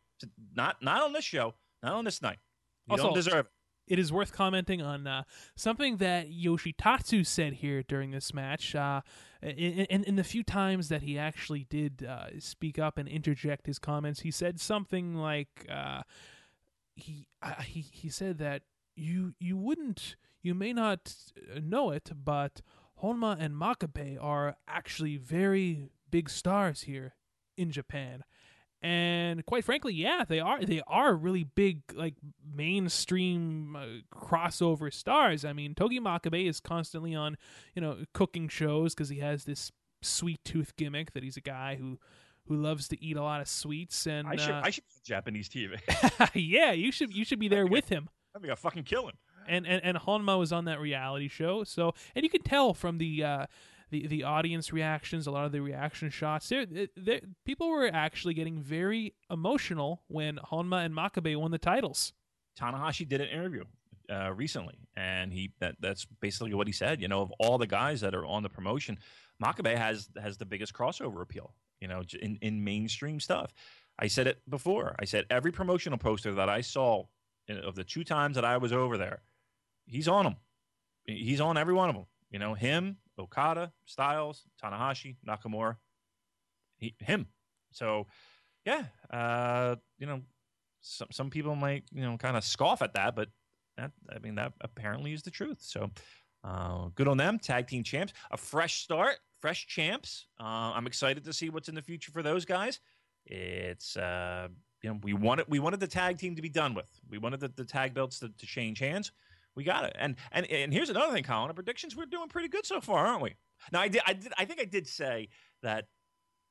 Not 0.55 0.81
not 0.81 1.03
on 1.03 1.13
this 1.13 1.25
show. 1.25 1.53
Not 1.83 1.93
on 1.93 2.05
this 2.05 2.21
night. 2.21 2.39
You 2.87 2.93
Also- 2.93 3.03
don't 3.05 3.13
deserve 3.15 3.45
it. 3.45 3.93
it 3.93 3.99
is 3.99 4.11
worth 4.11 4.31
commenting 4.33 4.81
on 4.81 5.05
uh, 5.07 5.23
something 5.55 5.97
that 5.97 6.29
Yoshitatsu 6.29 7.25
said 7.25 7.53
here 7.53 7.83
during 7.83 8.11
this 8.11 8.33
match. 8.33 8.75
Uh, 8.75 9.01
in, 9.41 9.85
in, 9.85 10.03
in 10.03 10.15
the 10.15 10.23
few 10.23 10.41
times 10.43 10.89
that 10.89 11.03
he 11.03 11.17
actually 11.19 11.65
did 11.69 12.03
uh, 12.03 12.27
speak 12.39 12.79
up 12.79 12.97
and 12.97 13.07
interject 13.07 13.67
his 13.67 13.77
comments, 13.79 14.21
he 14.21 14.31
said 14.31 14.59
something 14.59 15.15
like, 15.15 15.67
uh, 15.71 16.01
he, 16.95 17.27
uh, 17.43 17.61
he 17.61 17.81
he 17.81 18.09
said 18.09 18.39
that 18.39 18.63
you 18.95 19.33
you 19.39 19.55
wouldn't 19.55 20.15
you 20.41 20.55
may 20.55 20.73
not 20.73 21.13
know 21.61 21.91
it, 21.91 22.09
but 22.15 22.61
Honma 23.01 23.37
and 23.39 23.55
Makabe 23.55 24.17
are 24.21 24.55
actually 24.67 25.17
very 25.17 25.89
big 26.09 26.29
stars 26.29 26.81
here 26.81 27.15
in 27.57 27.71
Japan. 27.71 28.23
And 28.81 29.43
quite 29.45 29.63
frankly, 29.63 29.93
yeah, 29.93 30.23
they 30.27 30.39
are. 30.39 30.63
They 30.63 30.81
are 30.85 31.15
really 31.15 31.43
big, 31.43 31.81
like 31.95 32.13
mainstream 32.55 33.75
uh, 33.75 33.85
crossover 34.15 34.93
stars. 34.93 35.43
I 35.43 35.53
mean, 35.53 35.73
Togi 35.73 35.99
Makabe 35.99 36.47
is 36.47 36.59
constantly 36.59 37.15
on, 37.15 37.37
you 37.73 37.81
know, 37.81 37.97
cooking 38.13 38.47
shows 38.47 38.93
because 38.93 39.09
he 39.09 39.19
has 39.19 39.45
this 39.45 39.71
sweet 40.03 40.39
tooth 40.45 40.75
gimmick 40.75 41.13
that 41.13 41.23
he's 41.23 41.37
a 41.37 41.41
guy 41.41 41.75
who 41.75 41.99
who 42.47 42.55
loves 42.55 42.87
to 42.89 43.03
eat 43.03 43.17
a 43.17 43.23
lot 43.23 43.41
of 43.41 43.47
sweets. 43.47 44.05
And 44.05 44.27
I 44.27 44.35
should 44.35 44.53
uh, 44.53 44.61
I 44.63 44.69
should 44.69 44.83
be 44.83 45.01
Japanese 45.03 45.49
TV. 45.49 45.79
yeah, 46.35 46.71
you 46.71 46.91
should 46.91 47.15
you 47.15 47.25
should 47.25 47.39
be 47.39 47.47
there 47.47 47.65
with 47.65 47.89
him. 47.89 48.09
I 48.35 48.39
think 48.39 48.51
I 48.51 48.55
fucking 48.55 48.83
kill 48.83 49.07
him. 49.07 49.15
And 49.47 49.67
and 49.67 49.83
and 49.83 49.97
Honma 49.97 50.37
was 50.37 50.51
on 50.51 50.65
that 50.65 50.79
reality 50.79 51.27
show, 51.27 51.63
so 51.63 51.93
and 52.15 52.23
you 52.23 52.29
can 52.29 52.43
tell 52.43 52.73
from 52.73 52.97
the. 52.97 53.23
Uh, 53.23 53.45
the, 53.89 54.05
the 54.07 54.23
audience 54.23 54.73
reactions, 54.73 55.27
a 55.27 55.31
lot 55.31 55.45
of 55.45 55.53
the 55.53 55.61
reaction 55.61 56.09
shots, 56.09 56.49
there, 56.49 56.65
there, 56.97 57.21
people 57.45 57.69
were 57.69 57.89
actually 57.91 58.33
getting 58.33 58.59
very 58.59 59.13
emotional 59.31 60.01
when 60.07 60.37
Honma 60.51 60.83
and 60.83 60.93
Makabe 60.93 61.37
won 61.37 61.51
the 61.51 61.57
titles. 61.57 62.11
Tanahashi 62.59 63.07
did 63.07 63.21
an 63.21 63.29
interview 63.29 63.63
uh, 64.11 64.33
recently, 64.33 64.75
and 64.95 65.31
he 65.31 65.51
that 65.59 65.75
that's 65.79 66.05
basically 66.19 66.53
what 66.53 66.67
he 66.67 66.73
said. 66.73 67.01
You 67.01 67.07
know, 67.07 67.21
of 67.21 67.31
all 67.39 67.57
the 67.57 67.67
guys 67.67 68.01
that 68.01 68.15
are 68.15 68.25
on 68.25 68.43
the 68.43 68.49
promotion, 68.49 68.97
Makabe 69.43 69.77
has 69.77 70.09
has 70.21 70.37
the 70.37 70.45
biggest 70.45 70.73
crossover 70.73 71.21
appeal. 71.21 71.53
You 71.79 71.87
know, 71.87 72.03
in 72.21 72.37
in 72.41 72.63
mainstream 72.63 73.19
stuff. 73.19 73.53
I 73.99 74.07
said 74.07 74.27
it 74.27 74.41
before. 74.47 74.95
I 74.99 75.05
said 75.05 75.25
every 75.29 75.51
promotional 75.51 75.97
poster 75.97 76.33
that 76.35 76.49
I 76.49 76.61
saw 76.61 77.05
of 77.49 77.75
the 77.75 77.83
two 77.83 78.03
times 78.03 78.35
that 78.35 78.45
I 78.45 78.57
was 78.57 78.71
over 78.71 78.97
there, 78.97 79.21
he's 79.87 80.07
on 80.07 80.23
them. 80.23 80.35
He's 81.05 81.41
on 81.41 81.57
every 81.57 81.73
one 81.73 81.89
of 81.89 81.95
them. 81.95 82.05
You 82.29 82.39
know, 82.39 82.53
him, 82.53 82.97
Okada, 83.17 83.71
Styles, 83.85 84.43
Tanahashi, 84.61 85.15
Nakamura, 85.27 85.77
he, 86.77 86.93
him. 86.99 87.27
So, 87.71 88.07
yeah, 88.65 88.85
uh, 89.09 89.77
you 89.97 90.05
know, 90.05 90.21
some 90.81 91.07
some 91.11 91.29
people 91.29 91.55
might 91.55 91.83
you 91.91 92.01
know 92.01 92.17
kind 92.17 92.37
of 92.37 92.43
scoff 92.43 92.81
at 92.81 92.93
that, 92.93 93.15
but 93.15 93.29
that 93.77 93.91
I 94.13 94.19
mean 94.19 94.35
that 94.35 94.53
apparently 94.61 95.13
is 95.13 95.23
the 95.23 95.31
truth. 95.31 95.59
So, 95.61 95.89
uh, 96.43 96.89
good 96.95 97.07
on 97.07 97.17
them, 97.17 97.39
tag 97.39 97.67
team 97.67 97.83
champs, 97.83 98.13
a 98.31 98.37
fresh 98.37 98.81
start, 98.81 99.17
fresh 99.39 99.67
champs. 99.67 100.27
Uh, 100.39 100.73
I'm 100.75 100.87
excited 100.87 101.23
to 101.25 101.33
see 101.33 101.49
what's 101.49 101.69
in 101.69 101.75
the 101.75 101.81
future 101.81 102.11
for 102.11 102.21
those 102.23 102.45
guys. 102.45 102.79
It's 103.25 103.97
uh, 103.97 104.47
you 104.83 104.89
know 104.89 104.99
we 105.03 105.13
wanted 105.13 105.45
we 105.47 105.59
wanted 105.59 105.79
the 105.79 105.87
tag 105.87 106.17
team 106.17 106.35
to 106.35 106.41
be 106.41 106.49
done 106.49 106.73
with. 106.73 106.89
We 107.09 107.17
wanted 107.17 107.39
the, 107.39 107.49
the 107.49 107.65
tag 107.65 107.93
belts 107.93 108.19
to, 108.19 108.29
to 108.29 108.45
change 108.45 108.79
hands. 108.79 109.11
We 109.57 109.63
got 109.63 109.85
it. 109.85 109.95
And 109.99 110.15
and 110.31 110.45
and 110.45 110.71
here's 110.71 110.89
another 110.89 111.11
thing, 111.11 111.23
Colin. 111.23 111.49
Our 111.49 111.53
predictions 111.53 111.95
we're 111.95 112.05
doing 112.05 112.29
pretty 112.29 112.47
good 112.47 112.65
so 112.65 112.79
far, 112.79 113.07
aren't 113.07 113.23
we? 113.23 113.35
Now 113.71 113.81
I 113.81 113.87
did 113.87 114.03
I 114.05 114.13
did 114.13 114.31
I 114.37 114.45
think 114.45 114.61
I 114.61 114.65
did 114.65 114.87
say 114.87 115.29
that 115.63 115.85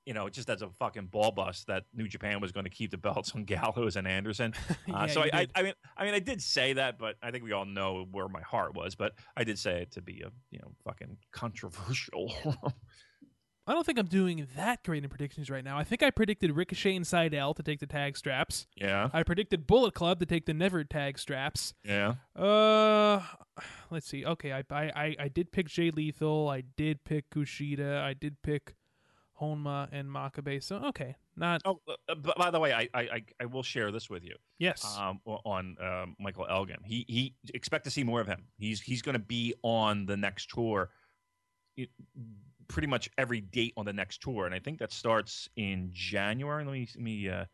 you 0.06 0.14
know, 0.14 0.28
just 0.28 0.48
as 0.48 0.62
a 0.62 0.68
fucking 0.70 1.06
ball 1.06 1.32
bust 1.32 1.66
that 1.66 1.82
New 1.92 2.06
Japan 2.06 2.40
was 2.40 2.52
going 2.52 2.64
to 2.64 2.70
keep 2.70 2.92
the 2.92 2.96
belts 2.96 3.32
on 3.34 3.44
Gallows 3.44 3.96
and 3.96 4.06
Anderson. 4.06 4.54
Uh, 4.88 5.06
Yeah, 5.06 5.06
so 5.06 5.22
I, 5.22 5.30
I, 5.32 5.46
I, 5.56 5.62
mean, 5.62 5.72
I 5.96 6.04
mean, 6.04 6.14
I 6.14 6.20
did 6.20 6.40
say 6.40 6.74
that, 6.74 6.96
but 6.96 7.16
I 7.22 7.32
think 7.32 7.42
we 7.42 7.50
all 7.50 7.64
know 7.64 8.06
where 8.12 8.28
my 8.28 8.40
heart 8.40 8.74
was. 8.74 8.94
But 8.94 9.14
I 9.36 9.42
did 9.42 9.58
say 9.58 9.82
it 9.82 9.90
to 9.92 10.02
be 10.02 10.20
a, 10.20 10.30
you 10.52 10.60
know, 10.60 10.70
fucking 10.84 11.16
controversial. 11.32 12.32
I 13.66 13.72
don't 13.72 13.84
think 13.84 13.98
I'm 13.98 14.06
doing 14.06 14.46
that 14.56 14.82
great 14.84 15.02
in 15.02 15.10
predictions 15.10 15.50
right 15.50 15.64
now. 15.64 15.76
I 15.76 15.82
think 15.84 16.02
I 16.02 16.10
predicted 16.10 16.52
Ricochet 16.52 16.94
and 16.94 17.04
Sydal 17.04 17.54
to 17.56 17.62
take 17.62 17.80
the 17.80 17.86
tag 17.86 18.16
straps. 18.16 18.66
yeah, 18.76 19.10
I 19.12 19.22
predicted 19.24 19.66
Bullet 19.66 19.92
Club 19.94 20.20
to 20.20 20.26
take 20.26 20.46
the 20.46 20.54
Never 20.54 20.84
tag 20.84 21.18
straps. 21.18 21.74
yeah. 21.84 22.14
Uh, 22.36 23.22
let's 23.90 24.06
see. 24.06 24.24
Okay, 24.24 24.52
I 24.52 24.62
I 24.70 24.84
I, 24.94 25.16
I 25.20 25.28
did 25.28 25.50
pick 25.52 25.66
Jay 25.68 25.90
Lethal. 25.90 26.48
I 26.48 26.60
did 26.76 27.02
pick 27.04 27.28
Kushida. 27.30 28.00
I 28.02 28.14
did 28.14 28.40
pick 28.42 28.76
Honma 29.40 29.88
and 29.90 30.08
Makabe. 30.08 30.62
So 30.62 30.76
okay, 30.86 31.16
not 31.36 31.60
Oh, 31.64 31.80
uh, 31.88 32.14
but 32.14 32.36
by 32.38 32.50
the 32.52 32.60
way, 32.60 32.72
I, 32.72 32.88
I, 32.94 33.00
I- 33.00 33.24
I 33.40 33.44
will 33.46 33.62
share 33.64 33.90
this 33.90 34.08
with 34.08 34.22
you. 34.24 34.36
yes. 34.58 34.96
um, 34.98 35.20
on 35.26 35.76
um, 35.82 36.14
Michael 36.20 36.46
Elgin. 36.48 36.78
He 36.84 37.04
he 37.08 37.34
expect 37.52 37.84
to 37.86 37.90
see 37.90 38.04
more 38.04 38.20
of 38.20 38.28
him. 38.28 38.44
He's 38.58 38.80
he's 38.80 39.02
going 39.02 39.14
to 39.14 39.18
be 39.18 39.54
on 39.62 40.06
the 40.06 40.16
next 40.16 40.50
tour, 40.50 40.90
it, 41.76 41.90
pretty 42.68 42.88
much 42.88 43.08
every 43.18 43.40
date 43.40 43.72
on 43.76 43.84
the 43.84 43.92
next 43.92 44.20
tour, 44.22 44.46
and 44.46 44.54
I 44.54 44.58
think 44.58 44.78
that 44.78 44.92
starts 44.92 45.48
in 45.56 45.90
January. 45.92 46.64
Let 46.64 46.72
me 46.72 46.88
let 46.94 47.02
me 47.02 47.28
uh, 47.28 47.44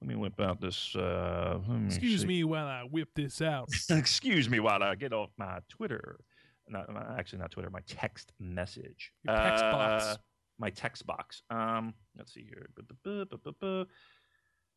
let 0.00 0.08
me 0.08 0.14
whip 0.14 0.40
out 0.40 0.60
this. 0.60 0.94
Uh, 0.94 1.58
Excuse 1.86 2.20
see. 2.22 2.26
me 2.26 2.44
while 2.44 2.66
I 2.66 2.82
whip 2.82 3.08
this 3.14 3.42
out. 3.42 3.68
Excuse 3.90 4.48
me 4.48 4.60
while 4.60 4.82
I 4.82 4.94
get 4.94 5.12
off 5.12 5.30
my 5.38 5.58
Twitter. 5.68 6.20
Not, 6.70 6.86
actually 7.18 7.38
not 7.38 7.50
Twitter. 7.50 7.70
My 7.70 7.80
text 7.86 8.32
message. 8.38 9.12
Your 9.24 9.34
text 9.34 9.64
Uh, 9.64 9.72
box. 9.72 10.18
My 10.58 10.70
text 10.70 11.06
box. 11.06 11.42
Um, 11.50 11.94
let's 12.16 12.34
see 12.34 12.44
here. 12.44 12.68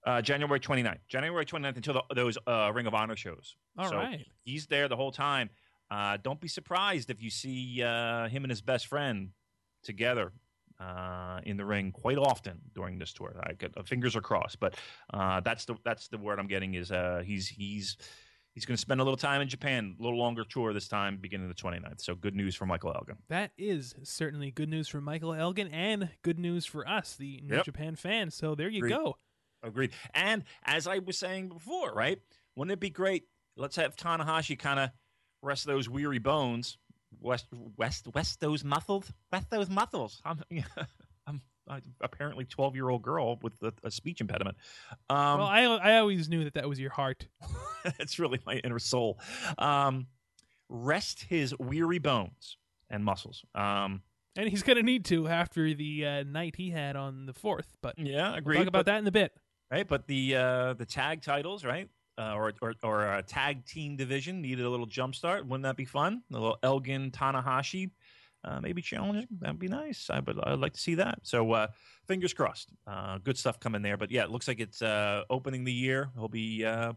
Uh, 0.05 0.21
January 0.21 0.59
29th. 0.59 0.99
January 1.07 1.45
29th 1.45 1.75
until 1.75 1.93
the, 1.95 2.03
those 2.15 2.37
uh, 2.47 2.71
Ring 2.73 2.87
of 2.87 2.93
Honor 2.93 3.15
shows. 3.15 3.55
All 3.77 3.89
so 3.89 3.97
right. 3.97 4.25
he's 4.43 4.67
there 4.67 4.87
the 4.87 4.95
whole 4.95 5.11
time. 5.11 5.49
Uh, 5.91 6.17
don't 6.23 6.39
be 6.39 6.47
surprised 6.47 7.09
if 7.09 7.21
you 7.21 7.29
see 7.29 7.83
uh, 7.83 8.27
him 8.29 8.43
and 8.43 8.49
his 8.49 8.61
best 8.61 8.87
friend 8.87 9.29
together 9.83 10.31
uh, 10.79 11.39
in 11.45 11.57
the 11.57 11.65
ring 11.65 11.91
quite 11.91 12.17
often 12.17 12.59
during 12.73 12.97
this 12.97 13.13
tour. 13.13 13.35
I 13.43 13.53
get, 13.53 13.77
uh, 13.77 13.83
fingers 13.83 14.15
are 14.15 14.21
crossed, 14.21 14.59
but 14.59 14.75
uh, 15.13 15.39
that's 15.41 15.65
the 15.65 15.75
that's 15.83 16.07
the 16.07 16.17
word 16.17 16.39
I'm 16.39 16.47
getting 16.47 16.73
is 16.73 16.91
uh, 16.91 17.21
he's 17.25 17.47
he's 17.47 17.97
he's 18.53 18.65
going 18.65 18.75
to 18.75 18.81
spend 18.81 18.99
a 18.99 19.03
little 19.03 19.17
time 19.17 19.41
in 19.41 19.47
Japan, 19.47 19.95
a 19.99 20.03
little 20.03 20.17
longer 20.19 20.43
tour 20.43 20.73
this 20.73 20.87
time, 20.87 21.17
beginning 21.21 21.47
the 21.47 21.53
29th. 21.53 22.01
So 22.01 22.15
good 22.15 22.35
news 22.35 22.55
for 22.55 22.65
Michael 22.65 22.93
Elgin. 22.93 23.15
That 23.29 23.51
is 23.57 23.93
certainly 24.03 24.51
good 24.51 24.69
news 24.69 24.87
for 24.87 24.99
Michael 25.01 25.33
Elgin 25.33 25.67
and 25.69 26.09
good 26.23 26.39
news 26.39 26.65
for 26.65 26.87
us, 26.87 27.15
the 27.15 27.41
New 27.43 27.55
Yep. 27.57 27.65
Japan 27.65 27.95
fans. 27.95 28.35
So 28.35 28.55
there 28.55 28.67
you 28.69 28.79
Agreed. 28.79 28.89
go. 28.95 29.15
Agreed. 29.63 29.91
And 30.15 30.43
as 30.65 30.87
I 30.87 30.97
was 30.99 31.17
saying 31.17 31.49
before, 31.49 31.93
right? 31.93 32.19
Wouldn't 32.55 32.73
it 32.73 32.79
be 32.79 32.89
great? 32.89 33.23
Let's 33.55 33.75
have 33.75 33.95
Tanahashi 33.95 34.57
kind 34.57 34.79
of 34.79 34.89
rest 35.43 35.65
those 35.65 35.87
weary 35.87 36.19
bones, 36.19 36.77
west, 37.19 37.47
west, 37.77 38.07
west 38.13 38.39
those 38.39 38.63
muscles, 38.63 39.11
west 39.31 39.49
those 39.49 39.69
muscles. 39.69 40.21
I'm, 40.25 40.39
I'm, 41.27 41.41
I'm 41.67 41.81
apparently 42.01 42.45
twelve 42.45 42.75
year 42.75 42.89
old 42.89 43.01
girl 43.01 43.37
with 43.41 43.53
a, 43.61 43.73
a 43.83 43.91
speech 43.91 44.21
impediment. 44.21 44.57
Um, 45.09 45.39
well, 45.39 45.47
I 45.47 45.63
I 45.63 45.97
always 45.97 46.29
knew 46.29 46.43
that 46.43 46.53
that 46.55 46.67
was 46.67 46.79
your 46.79 46.91
heart. 46.91 47.27
it's 47.99 48.19
really 48.19 48.39
my 48.45 48.55
inner 48.55 48.79
soul. 48.79 49.19
Um, 49.57 50.07
rest 50.69 51.23
his 51.29 51.53
weary 51.59 51.99
bones 51.99 52.57
and 52.89 53.03
muscles. 53.03 53.43
Um, 53.55 54.01
And 54.37 54.47
he's 54.49 54.63
going 54.63 54.77
to 54.77 54.83
need 54.83 55.05
to 55.05 55.27
after 55.27 55.73
the 55.73 56.05
uh, 56.05 56.23
night 56.23 56.55
he 56.55 56.69
had 56.69 56.95
on 56.95 57.25
the 57.25 57.33
4th. 57.33 57.65
But 57.81 57.99
yeah, 57.99 58.35
agree. 58.35 58.55
we'll 58.55 58.63
talk 58.65 58.69
about 58.69 58.85
but- 58.85 58.91
that 58.93 58.99
in 58.99 59.07
a 59.07 59.11
bit. 59.11 59.33
right? 59.69 59.87
But 59.87 60.07
the 60.07 60.35
uh, 60.35 60.73
the 60.73 60.85
tag 60.85 61.21
titles, 61.21 61.63
right? 61.65 61.89
Uh, 62.17 62.33
or, 62.35 62.53
or 62.61 62.73
or 62.83 63.15
a 63.15 63.23
tag 63.23 63.65
team 63.65 63.95
division 63.95 64.41
needed 64.41 64.65
a 64.65 64.69
little 64.69 64.85
jump 64.85 65.15
start. 65.15 65.45
Wouldn't 65.45 65.63
that 65.63 65.77
be 65.77 65.85
fun? 65.85 66.21
A 66.29 66.33
little 66.33 66.57
Elgin 66.61 67.09
Tanahashi, 67.09 67.91
uh, 68.43 68.59
maybe 68.59 68.81
challenging. 68.81 69.27
That'd 69.39 69.59
be 69.59 69.69
nice. 69.69 70.09
I 70.09 70.19
would 70.19 70.37
I'd 70.43 70.59
like 70.59 70.73
to 70.73 70.79
see 70.79 70.95
that. 70.95 71.19
So 71.23 71.51
uh, 71.53 71.67
fingers 72.07 72.33
crossed. 72.33 72.69
Uh, 72.85 73.17
good 73.19 73.37
stuff 73.37 73.59
coming 73.59 73.81
there. 73.81 73.97
But 73.97 74.11
yeah, 74.11 74.23
it 74.23 74.29
looks 74.29 74.47
like 74.47 74.59
it's 74.59 74.81
uh, 74.81 75.23
opening 75.29 75.63
the 75.63 75.73
year. 75.73 76.09
He'll 76.15 76.27
be 76.27 76.65
uh, 76.65 76.93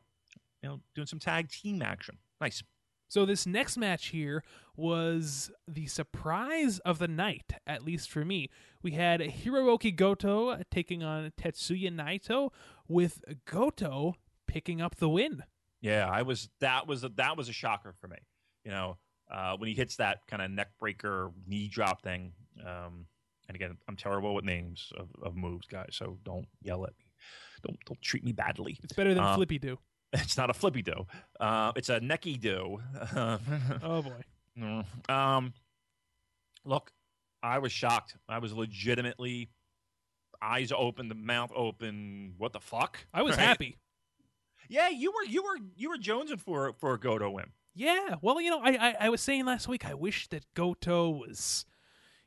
you 0.63 0.69
know 0.69 0.81
doing 0.95 1.07
some 1.07 1.21
tag 1.21 1.49
team 1.49 1.81
action. 1.81 2.19
Nice. 2.41 2.63
So 3.09 3.25
this 3.25 3.47
next 3.47 3.77
match 3.77 4.07
here 4.09 4.43
was 4.77 5.53
the 5.69 5.87
surprise 5.87 6.81
of 6.81 6.99
the 6.99 7.07
night, 7.07 7.53
at 7.67 7.85
least 7.85 8.11
for 8.11 8.25
me. 8.25 8.51
We 8.83 8.93
had 8.93 9.21
Hiroki 9.21 9.95
Goto 9.95 10.61
taking 10.71 11.05
on 11.05 11.31
Tetsuya 11.41 11.95
Naito, 11.95 12.51
with 12.89 13.23
Goto 13.45 14.17
picking 14.55 14.81
up 14.81 14.95
the 14.97 15.09
win. 15.09 15.43
Yeah, 15.81 16.09
I 16.09 16.23
was 16.23 16.49
that 16.61 16.87
was 16.87 17.03
a, 17.05 17.09
that 17.17 17.37
was 17.37 17.49
a 17.49 17.53
shocker 17.53 17.93
for 18.01 18.07
me. 18.09 18.17
You 18.65 18.71
know, 18.71 18.97
uh, 19.31 19.57
when 19.59 19.69
he 19.69 19.75
hits 19.75 19.97
that 19.97 20.21
kind 20.29 20.41
of 20.41 20.51
neck 20.51 20.69
breaker 20.79 21.31
knee 21.47 21.67
drop 21.69 22.03
thing. 22.03 22.33
Um, 22.65 23.07
and 23.49 23.57
again, 23.57 23.77
I'm 23.89 23.97
terrible 23.97 24.33
with 24.35 24.45
names 24.45 24.93
of, 24.97 25.09
of 25.23 25.37
moves, 25.37 25.67
guys. 25.67 25.91
So 25.93 26.19
don't 26.25 26.47
yell 26.63 26.85
at 26.85 26.93
me. 26.99 27.05
Don't 27.67 27.79
don't 27.85 28.01
treat 28.01 28.25
me 28.25 28.33
badly. 28.33 28.79
It's 28.83 28.93
better 28.95 29.13
than 29.13 29.25
Um, 29.25 29.35
Flippy 29.35 29.59
Do. 29.59 29.79
It's 30.15 30.37
not 30.37 30.49
a 30.49 30.55
flippy 30.55 30.81
do. 30.83 31.07
Uh, 31.41 31.73
it's 31.75 31.89
a 31.89 31.99
necky 31.99 32.39
do. 32.41 32.79
Oh 33.83 34.01
boy. 34.03 34.85
Um, 35.13 35.53
look, 36.65 36.93
I 37.43 37.59
was 37.59 37.73
shocked. 37.73 38.15
I 38.29 38.39
was 38.39 38.53
legitimately 38.53 39.51
eyes 40.41 40.71
open, 40.71 41.09
the 41.09 41.17
mouth 41.17 41.51
open. 41.55 42.35
What 42.39 42.53
the 42.53 42.61
fuck? 42.61 42.99
I 43.13 43.23
was 43.23 43.37
Right? 43.37 43.45
happy. 43.45 43.77
Yeah, 44.69 44.89
you 44.89 45.13
were 45.13 45.25
you 45.25 45.43
were 45.43 45.59
you 45.77 45.91
were 45.91 45.99
jonesing 45.99 46.41
for 46.41 46.73
for 46.73 46.95
a 46.95 46.99
Goto 46.99 47.31
win. 47.31 47.47
Yeah, 47.75 48.15
well, 48.23 48.41
you 48.41 48.51
know, 48.51 48.61
I, 48.63 48.71
I 48.71 48.97
I 49.01 49.09
was 49.09 49.21
saying 49.21 49.47
last 49.47 49.69
week 49.69 49.85
I 49.85 49.95
wish 49.95 50.29
that 50.29 50.45
Goto 50.55 51.11
was, 51.11 51.67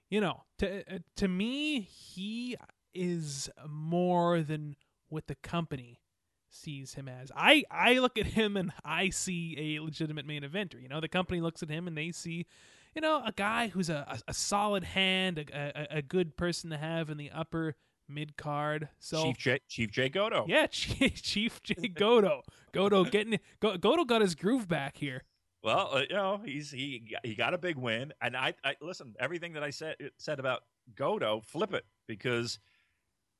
you 0.09 0.19
know, 0.19 0.43
to 0.59 0.81
uh, 0.93 0.99
to 1.15 1.27
me 1.27 1.81
he 1.81 2.55
is 2.93 3.49
more 3.67 4.41
than 4.41 4.75
what 5.09 5.27
the 5.27 5.35
company 5.35 6.01
sees 6.49 6.95
him 6.95 7.07
as. 7.07 7.31
I 7.35 7.63
I 7.71 7.99
look 7.99 8.17
at 8.17 8.27
him 8.27 8.57
and 8.57 8.71
I 8.83 9.09
see 9.09 9.75
a 9.77 9.83
legitimate 9.83 10.25
main 10.25 10.43
eventer. 10.43 10.81
You 10.81 10.89
know, 10.89 10.99
the 10.99 11.07
company 11.07 11.39
looks 11.41 11.63
at 11.63 11.69
him 11.69 11.88
and 11.88 11.97
they 11.97 12.11
see, 12.11 12.45
you 12.93 13.01
know, 13.01 13.21
a 13.25 13.31
guy 13.31 13.69
who's 13.69 13.89
a 13.89 14.05
a, 14.09 14.19
a 14.29 14.33
solid 14.33 14.83
hand, 14.83 15.38
a, 15.38 15.93
a 15.93 15.97
a 15.97 16.01
good 16.01 16.35
person 16.35 16.69
to 16.71 16.77
have 16.77 17.09
in 17.09 17.17
the 17.17 17.31
upper 17.31 17.75
mid 18.08 18.38
card. 18.38 18.89
So 18.99 19.24
Chief 19.24 19.38
J 19.38 19.60
Chief 19.68 19.91
J 19.91 20.10
Goto. 20.10 20.45
yeah, 20.47 20.68
Chief, 20.72 21.22
Chief 21.22 21.62
J 21.64 21.88
Goto, 21.88 22.41
Goto 22.72 23.03
getting 23.03 23.39
Go, 23.60 23.78
Goto 23.78 24.05
got 24.05 24.22
his 24.22 24.36
groove 24.36 24.68
back 24.68 24.97
here. 24.97 25.24
Well, 25.64 25.89
uh, 25.91 26.01
you 26.10 26.16
know, 26.16 26.41
he's 26.43 26.72
he 26.72 27.16
he 27.24 27.36
got 27.36 27.53
a 27.53 27.58
big 27.58 27.78
win, 27.78 28.14
and 28.22 28.38
I, 28.38 28.53
I 28.64 28.76
listen 28.82 29.16
everything 29.20 29.53
that 29.53 29.64
I 29.64 29.72
said 29.72 29.95
said 30.18 30.39
about 30.39 30.62
Goto, 30.95 31.41
flip 31.41 31.74
it 31.74 31.86
because 32.08 32.60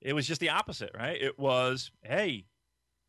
it 0.01 0.13
was 0.13 0.28
just 0.28 0.41
the 0.41 0.49
opposite, 0.49 0.91
right? 0.95 1.20
It 1.20 1.39
was, 1.39 1.91
hey, 2.03 2.45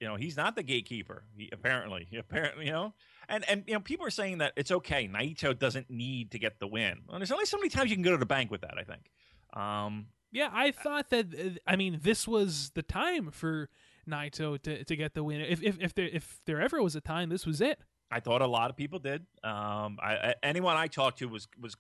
you 0.00 0.06
know, 0.06 0.16
he's 0.16 0.36
not 0.36 0.56
the 0.56 0.62
gatekeeper. 0.62 1.24
He 1.36 1.48
apparently, 1.52 2.06
he 2.08 2.16
apparently, 2.18 2.66
you 2.66 2.72
know, 2.72 2.94
and 3.28 3.48
and 3.48 3.64
you 3.66 3.74
know, 3.74 3.80
people 3.80 4.06
are 4.06 4.10
saying 4.10 4.38
that 4.38 4.52
it's 4.56 4.70
okay. 4.70 5.08
Naito 5.08 5.58
doesn't 5.58 5.90
need 5.90 6.30
to 6.32 6.38
get 6.38 6.58
the 6.60 6.66
win. 6.66 7.00
Well, 7.08 7.18
there's 7.18 7.32
only 7.32 7.46
so 7.46 7.56
many 7.56 7.70
times 7.70 7.90
you 7.90 7.96
can 7.96 8.04
go 8.04 8.12
to 8.12 8.18
the 8.18 8.26
bank 8.26 8.50
with 8.50 8.60
that. 8.60 8.78
I 8.78 8.84
think. 8.84 9.10
Um, 9.54 10.06
Yeah, 10.30 10.50
I 10.52 10.70
thought 10.70 11.10
that. 11.10 11.26
uh, 11.34 11.58
I 11.66 11.76
mean, 11.76 12.00
this 12.02 12.28
was 12.28 12.70
the 12.74 12.82
time 12.82 13.30
for 13.30 13.68
Naito 14.08 14.60
to, 14.62 14.84
to 14.84 14.96
get 14.96 15.14
the 15.14 15.24
win. 15.24 15.40
If 15.40 15.62
if 15.62 15.80
if 15.80 15.94
there 15.94 16.08
if 16.08 16.40
there 16.46 16.60
ever 16.60 16.82
was 16.82 16.96
a 16.96 17.00
time, 17.00 17.28
this 17.28 17.46
was 17.46 17.60
it. 17.60 17.80
I 18.10 18.20
thought 18.20 18.42
a 18.42 18.46
lot 18.46 18.70
of 18.70 18.76
people 18.76 18.98
did. 18.98 19.26
Um, 19.44 19.98
I, 20.02 20.34
anyone 20.42 20.76
I 20.76 20.86
talked 20.86 21.18
to 21.18 21.28
was 21.28 21.46
was, 21.60 21.76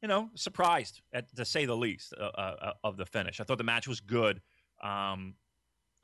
you 0.00 0.08
know, 0.08 0.30
surprised 0.34 1.02
at, 1.12 1.34
to 1.36 1.44
say 1.44 1.66
the 1.66 1.76
least 1.76 2.14
uh, 2.18 2.24
uh, 2.24 2.72
of 2.84 2.96
the 2.96 3.06
finish. 3.06 3.40
I 3.40 3.44
thought 3.44 3.58
the 3.58 3.64
match 3.64 3.86
was 3.86 4.00
good. 4.00 4.40
Um, 4.82 5.34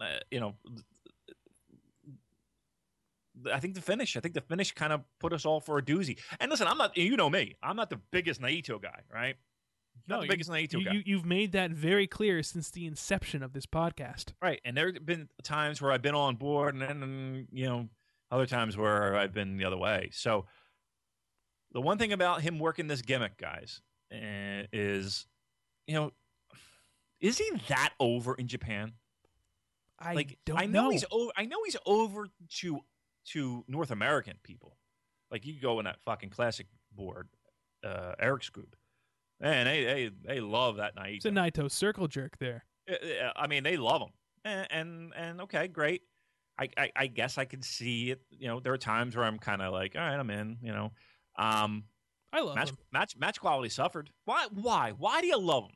uh, 0.01 0.19
you 0.31 0.41
know, 0.41 0.55
I 3.53 3.61
think 3.61 3.75
the 3.75 3.81
finish. 3.81 4.17
I 4.17 4.21
think 4.21 4.35
the 4.35 4.41
finish 4.41 4.73
kind 4.73 4.93
of 4.93 5.03
put 5.19 5.33
us 5.33 5.45
all 5.45 5.61
for 5.61 5.79
a 5.79 5.83
doozy. 5.83 6.19
And 6.41 6.51
listen, 6.51 6.67
I'm 6.67 6.79
not. 6.79 6.97
You 6.97 7.17
know 7.17 7.31
me. 7.31 7.57
I'm 7.63 7.77
not 7.77 7.91
the 7.91 8.01
biggest 8.11 8.41
Naito 8.41 8.81
guy, 8.81 9.01
right? 9.13 9.37
Not 10.07 10.21
the 10.21 10.27
you- 10.27 10.31
biggest 10.31 10.51
Naito 10.51 10.73
you, 10.75 10.85
guy. 10.85 10.93
you, 10.93 11.03
you've 11.05 11.25
made 11.27 11.53
that 11.53 11.71
very 11.71 12.07
clear 12.07 12.43
since 12.43 12.71
the 12.71 12.87
inception 12.87 13.43
of 13.43 13.53
this 13.53 13.67
podcast. 13.67 14.33
Right. 14.41 14.61
And 14.65 14.77
there 14.77 14.93
have 14.93 15.05
been 15.05 15.29
times 15.43 15.81
where 15.83 15.93
I've 15.93 16.03
been 16.03 16.15
on 16.15 16.37
board 16.37 16.75
and 16.75 16.83
then, 16.83 17.49
you 17.51 17.67
know, 17.67 17.89
other 18.31 18.47
times 18.47 18.77
where 18.77 19.17
I've 19.17 19.33
been 19.33 19.57
the 19.57 19.65
other 19.65 19.77
way. 19.79 20.11
So 20.13 20.47
the 21.73 21.81
one 21.81 21.99
thing 21.99 22.13
about 22.13 22.41
him 22.43 22.59
working 22.59 22.87
this 22.87 23.03
gimmick, 23.03 23.37
guys, 23.39 23.81
eh, 24.13 24.65
is, 24.73 25.27
you 25.87 25.95
know, 25.95 26.13
is 27.21 27.39
he 27.39 27.51
that 27.69 27.95
over 27.99 28.35
in 28.35 28.47
Japan? 28.49 28.93
I 29.99 30.15
like 30.15 30.39
don't 30.45 30.59
I 30.59 30.67
know, 30.67 30.85
know. 30.85 30.91
he's 30.91 31.05
over 31.11 31.33
I 31.37 31.45
know 31.47 31.59
he's 31.65 31.77
over 31.85 32.29
to 32.61 32.79
to 33.33 33.65
North 33.67 33.91
American 33.91 34.37
people. 34.45 34.77
Like 35.31 35.45
you 35.45 35.61
go 35.61 35.81
in 35.81 35.87
that 35.87 35.99
fucking 36.05 36.31
classic 36.31 36.69
board, 36.93 37.29
uh 37.85 38.13
Eric's 38.21 38.49
group. 38.49 38.77
Man, 39.41 39.67
they 39.67 39.85
they 39.85 40.11
they 40.25 40.41
love 40.41 40.77
that 40.77 40.97
night. 40.97 41.17
It's 41.17 41.25
a 41.25 41.31
Naito 41.31 41.71
circle 41.71 42.09
jerk 42.09 42.39
there. 42.39 42.65
I 43.37 43.47
mean, 43.47 43.63
they 43.63 43.77
love 43.77 44.03
him, 44.03 44.09
and 44.45 44.67
and, 44.71 45.13
and 45.17 45.41
okay, 45.43 45.69
great. 45.69 46.03
I, 46.59 46.69
I 46.77 46.93
I 46.97 47.07
guess 47.07 47.39
I 47.39 47.45
can 47.45 47.63
see 47.63 48.11
it. 48.11 48.21
You 48.31 48.49
know, 48.49 48.61
there 48.61 48.73
are 48.73 48.79
times 48.79 49.15
where 49.15 49.25
I'm 49.25 49.39
kind 49.39 49.63
of 49.63 49.73
like, 49.73 49.95
all 49.95 50.03
right, 50.03 50.19
I'm 50.19 50.31
in. 50.31 50.59
You 50.63 50.73
know, 50.73 50.93
um, 51.37 51.85
I 52.33 52.41
love 52.41 52.57
match 52.57 52.71
him 52.71 52.77
match 52.93 53.17
match 53.17 53.41
quality 53.41 53.69
suffered. 53.69 54.11
Why 54.25 54.47
why 54.53 54.93
why 54.97 55.21
do 55.21 55.29
you 55.29 55.39
love 55.39 55.65
him? 55.65 55.75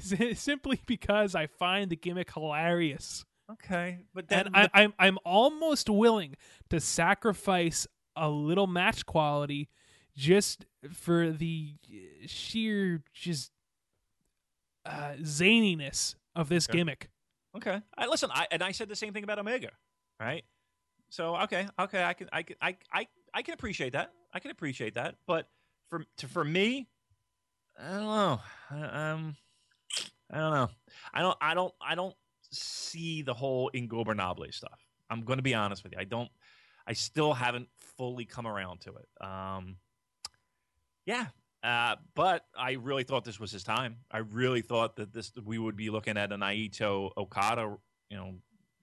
simply 0.34 0.80
because 0.86 1.36
I 1.36 1.46
find 1.46 1.88
the 1.88 1.94
gimmick 1.94 2.32
hilarious, 2.32 3.24
Okay, 3.50 3.98
but 4.14 4.26
and 4.30 4.48
I, 4.54 4.68
I'm 4.72 4.94
I'm 4.98 5.18
almost 5.24 5.90
willing 5.90 6.36
to 6.70 6.80
sacrifice 6.80 7.86
a 8.16 8.28
little 8.28 8.66
match 8.66 9.04
quality 9.04 9.68
just 10.16 10.66
for 10.92 11.30
the 11.30 11.74
sheer 12.26 13.02
just 13.14 13.50
uh, 14.84 15.14
zaniness 15.20 16.14
of 16.34 16.48
this 16.48 16.66
Okay. 16.66 16.78
gimmick. 16.78 17.10
okay. 17.56 17.80
I 17.96 18.06
listen. 18.06 18.30
I 18.32 18.46
and 18.50 18.62
I 18.62 18.72
said 18.72 18.88
the 18.88 18.96
same 18.96 19.12
thing 19.12 19.24
about 19.24 19.38
Omega, 19.38 19.70
right? 20.20 20.44
So 21.10 21.36
okay, 21.36 21.68
okay, 21.78 22.02
I 22.02 22.14
can 22.14 22.28
I 22.32 22.42
can 22.42 22.56
I 22.60 22.76
I 22.92 23.06
I 23.34 23.42
can 23.42 23.54
appreciate 23.54 23.92
that. 23.92 24.12
I 24.32 24.40
can 24.40 24.50
appreciate 24.50 24.94
that, 24.94 25.16
but 25.26 25.48
for 25.88 26.04
to 26.18 26.28
for 26.28 26.44
me, 26.44 26.88
I 27.78 27.90
don't 27.90 28.04
know. 28.04 28.40
I, 28.70 29.10
um, 29.10 29.36
I 30.30 30.38
don't 30.38 30.52
know. 30.54 30.68
I 31.12 31.20
don't. 31.20 31.38
I 31.40 31.54
don't. 31.54 31.74
I 31.80 31.94
don't 31.94 32.14
see 32.50 33.22
the 33.22 33.34
whole 33.34 33.70
Ingobernable 33.74 34.52
stuff. 34.52 34.80
I'm 35.10 35.22
going 35.22 35.38
to 35.38 35.42
be 35.42 35.54
honest 35.54 35.84
with 35.84 35.92
you. 35.92 35.98
I 35.98 36.04
don't. 36.04 36.30
I 36.86 36.94
still 36.94 37.34
haven't 37.34 37.68
fully 37.96 38.24
come 38.24 38.46
around 38.46 38.80
to 38.82 38.94
it. 38.96 39.26
Um, 39.26 39.76
yeah, 41.06 41.26
uh, 41.62 41.96
but 42.14 42.44
I 42.56 42.72
really 42.72 43.04
thought 43.04 43.24
this 43.24 43.38
was 43.38 43.52
his 43.52 43.62
time. 43.62 43.98
I 44.10 44.18
really 44.18 44.62
thought 44.62 44.96
that 44.96 45.12
this 45.12 45.32
we 45.44 45.58
would 45.58 45.76
be 45.76 45.90
looking 45.90 46.16
at 46.16 46.32
a 46.32 46.36
Naito 46.36 47.10
Okada, 47.16 47.76
you 48.10 48.16
know, 48.16 48.34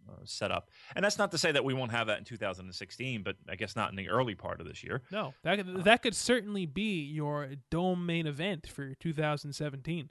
uh, 0.10 0.14
set 0.24 0.52
up. 0.52 0.70
And 0.96 1.04
that's 1.04 1.18
not 1.18 1.32
to 1.32 1.38
say 1.38 1.52
that 1.52 1.64
we 1.64 1.74
won't 1.74 1.92
have 1.92 2.08
that 2.08 2.20
in 2.20 2.24
2016, 2.24 3.22
but 3.24 3.36
I 3.50 3.56
guess 3.56 3.76
not 3.76 3.90
in 3.90 3.98
the 3.98 4.10
early 4.10 4.34
part 4.34 4.62
of 4.62 4.68
this 4.68 4.84
year. 4.84 5.02
No, 5.12 5.34
that 5.44 5.58
could, 5.58 5.84
that 5.84 6.02
could 6.02 6.16
certainly 6.16 6.66
be 6.66 7.02
your 7.04 7.50
dome 7.70 8.06
main 8.06 8.28
event 8.28 8.68
for 8.68 8.94
2017. 8.96 10.10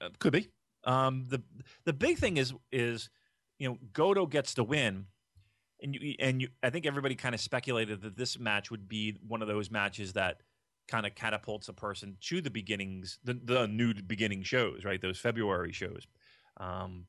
Uh, 0.00 0.08
could 0.18 0.32
be. 0.32 0.48
Um, 0.84 1.26
the 1.28 1.42
the 1.84 1.92
big 1.92 2.18
thing 2.18 2.38
is 2.38 2.54
is 2.72 3.10
you 3.58 3.68
know 3.68 3.78
Goto 3.92 4.26
gets 4.26 4.54
the 4.54 4.64
win, 4.64 5.06
and 5.82 5.94
you 5.94 6.14
and 6.18 6.40
you 6.40 6.48
I 6.62 6.70
think 6.70 6.86
everybody 6.86 7.16
kind 7.16 7.34
of 7.34 7.40
speculated 7.40 8.00
that 8.02 8.16
this 8.16 8.38
match 8.38 8.70
would 8.70 8.88
be 8.88 9.16
one 9.26 9.42
of 9.42 9.48
those 9.48 9.70
matches 9.70 10.14
that 10.14 10.40
kind 10.88 11.06
of 11.06 11.14
catapults 11.14 11.68
a 11.68 11.72
person 11.72 12.16
to 12.22 12.40
the 12.40 12.50
beginnings, 12.50 13.18
the 13.22 13.38
the 13.44 13.68
new 13.68 13.94
beginning 13.94 14.42
shows, 14.42 14.84
right? 14.84 15.00
Those 15.00 15.18
February 15.18 15.72
shows. 15.72 16.06
Um, 16.56 17.06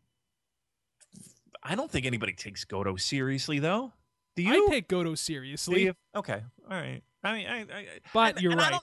I 1.63 1.75
don't 1.75 1.89
think 1.89 2.05
anybody 2.05 2.33
takes 2.33 2.63
Goto 2.63 2.95
seriously, 2.95 3.59
though. 3.59 3.93
Do 4.35 4.43
you? 4.43 4.67
I 4.67 4.69
take 4.69 4.87
Goto 4.87 5.15
seriously. 5.15 5.91
Okay, 6.15 6.41
all 6.69 6.77
right. 6.77 7.01
I 7.23 7.33
mean, 7.33 7.47
I, 7.47 7.59
I 7.61 7.85
but 8.13 8.35
and, 8.35 8.43
you're 8.43 8.51
and 8.51 8.61
right. 8.61 8.73
I 8.73 8.79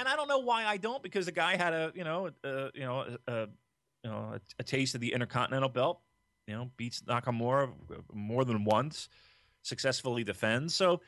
and 0.00 0.08
I 0.08 0.16
don't 0.16 0.28
know 0.28 0.38
why 0.38 0.64
I 0.64 0.76
don't 0.76 1.02
because 1.02 1.26
the 1.26 1.32
guy 1.32 1.56
had 1.56 1.72
a 1.72 1.92
you 1.94 2.04
know 2.04 2.30
uh, 2.44 2.68
you 2.74 2.84
know 2.84 3.18
a, 3.26 3.40
you 4.02 4.10
know 4.10 4.34
a, 4.34 4.40
a, 4.58 4.62
taste 4.62 4.94
of 4.94 5.00
the 5.00 5.12
Intercontinental 5.12 5.68
Belt. 5.68 6.00
You 6.46 6.56
know, 6.56 6.70
beats 6.76 7.02
Nakamura 7.02 7.70
more 8.12 8.44
than 8.44 8.64
once, 8.64 9.08
successfully 9.62 10.24
defends. 10.24 10.74
So 10.74 11.00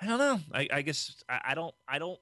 I 0.00 0.06
don't 0.06 0.18
know. 0.18 0.40
I, 0.52 0.68
I 0.72 0.82
guess 0.82 1.22
I, 1.28 1.40
I 1.48 1.54
don't. 1.54 1.74
I 1.88 1.98
don't. 1.98 2.18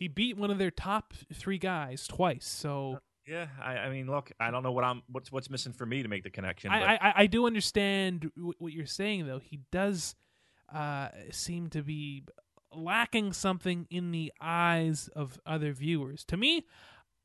He 0.00 0.08
beat 0.08 0.38
one 0.38 0.50
of 0.50 0.56
their 0.56 0.70
top 0.70 1.12
three 1.34 1.58
guys 1.58 2.06
twice. 2.06 2.46
So 2.46 3.00
yeah, 3.26 3.48
I, 3.62 3.76
I, 3.76 3.90
mean, 3.90 4.10
look, 4.10 4.32
I 4.40 4.50
don't 4.50 4.62
know 4.62 4.72
what 4.72 4.82
I'm 4.82 5.02
what's 5.12 5.30
what's 5.30 5.50
missing 5.50 5.74
for 5.74 5.84
me 5.84 6.02
to 6.02 6.08
make 6.08 6.24
the 6.24 6.30
connection. 6.30 6.70
I 6.70 6.94
I, 6.94 7.12
I, 7.16 7.26
do 7.26 7.46
understand 7.46 8.32
what 8.58 8.72
you're 8.72 8.86
saying, 8.86 9.26
though. 9.26 9.38
He 9.38 9.60
does 9.70 10.14
uh, 10.74 11.08
seem 11.30 11.68
to 11.70 11.82
be 11.82 12.24
lacking 12.74 13.34
something 13.34 13.86
in 13.90 14.10
the 14.10 14.32
eyes 14.40 15.10
of 15.14 15.38
other 15.44 15.72
viewers. 15.74 16.24
To 16.24 16.38
me, 16.38 16.64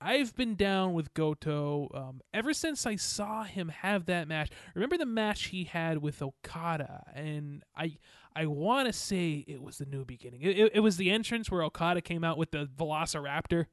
I've 0.01 0.36
been 0.36 0.55
down 0.55 0.93
with 0.93 1.13
Goto 1.13 1.89
um, 1.93 2.21
ever 2.34 2.53
since 2.53 2.86
I 2.86 2.97
saw 2.97 3.43
him 3.43 3.69
have 3.69 4.05
that 4.07 4.28
match. 4.28 4.51
Remember 4.73 4.97
the 4.97 5.05
match 5.05 5.45
he 5.45 5.63
had 5.63 5.99
with 5.99 6.21
Okada, 6.21 7.05
and 7.15 7.63
I 7.73 7.97
I 8.36 8.46
want 8.48 8.88
to 8.88 8.94
say 8.94 9.46
it 9.48 9.62
was 9.62 9.78
the 9.78 9.86
New 9.86 10.06
Beginning. 10.06 10.42
It, 10.42 10.58
it, 10.58 10.72
it 10.76 10.80
was 10.82 10.98
the 10.98 11.10
entrance 11.10 11.50
where 11.50 11.64
Okada 11.64 12.02
came 12.02 12.24
out 12.24 12.38
with 12.38 12.52
the 12.52 12.68
Velociraptor. 12.78 13.68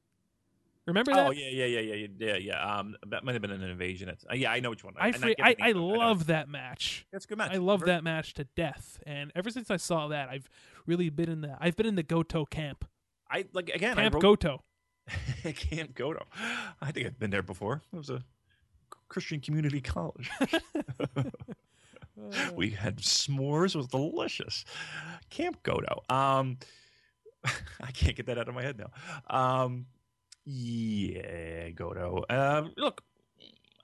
Remember 0.87 1.13
that? 1.13 1.27
Oh 1.27 1.31
yeah, 1.31 1.49
yeah, 1.49 1.81
yeah, 1.81 1.95
yeah, 1.95 2.07
yeah, 2.19 2.37
yeah. 2.37 2.77
Um, 2.79 2.97
that 3.07 3.25
might 3.25 3.35
have 3.35 3.43
been 3.43 3.53
an 3.53 3.63
invasion. 3.63 4.09
It's, 4.09 4.25
uh, 4.29 4.35
yeah, 4.35 4.51
I 4.51 4.59
know 4.61 4.71
which 4.71 4.83
one. 4.83 4.95
I 4.99 5.09
I, 5.09 5.13
free, 5.13 5.35
I, 5.41 5.55
I 5.61 5.73
love 5.73 6.27
that 6.27 6.49
match. 6.49 7.07
That's 7.13 7.25
a 7.25 7.29
good 7.29 7.39
match. 7.39 7.53
I 7.53 7.59
love 7.59 7.85
that 7.85 8.03
match 8.03 8.35
to 8.35 8.45
death. 8.57 9.01
And 9.07 9.31
ever 9.37 9.51
since 9.51 9.71
I 9.71 9.77
saw 9.77 10.09
that, 10.09 10.29
I've 10.29 10.49
really 10.85 11.09
been 11.09 11.29
in 11.29 11.41
the 11.43 11.57
I've 11.61 11.77
been 11.77 11.87
in 11.87 11.95
the 11.95 12.03
Goto 12.03 12.45
camp. 12.45 12.85
I 13.31 13.45
like 13.53 13.69
again. 13.69 13.97
Camp 13.97 14.01
I 14.01 14.15
wrote, 14.15 14.23
Goto. 14.23 14.63
Camp 15.55 15.95
Goto. 15.95 16.25
I 16.81 16.91
think 16.93 17.07
I've 17.07 17.19
been 17.19 17.31
there 17.31 17.43
before. 17.43 17.83
It 17.93 17.97
was 17.97 18.11
a 18.11 18.25
Christian 19.09 19.41
community 19.41 19.81
college. 19.81 20.31
we 22.55 22.71
had 22.71 22.99
s'mores. 22.99 23.75
It 23.75 23.79
was 23.79 23.89
delicious. 23.89 24.65
Camp 25.31 25.63
Goto. 25.63 26.03
Um, 26.09 26.59
I 27.45 27.91
can't 27.93 28.17
get 28.17 28.27
that 28.27 28.39
out 28.39 28.49
of 28.49 28.55
my 28.55 28.63
head 28.63 28.79
now. 28.79 28.91
Um, 29.29 29.87
yeah, 30.45 31.71
Goto. 31.71 32.25
Uh, 32.29 32.69
look, 32.77 33.03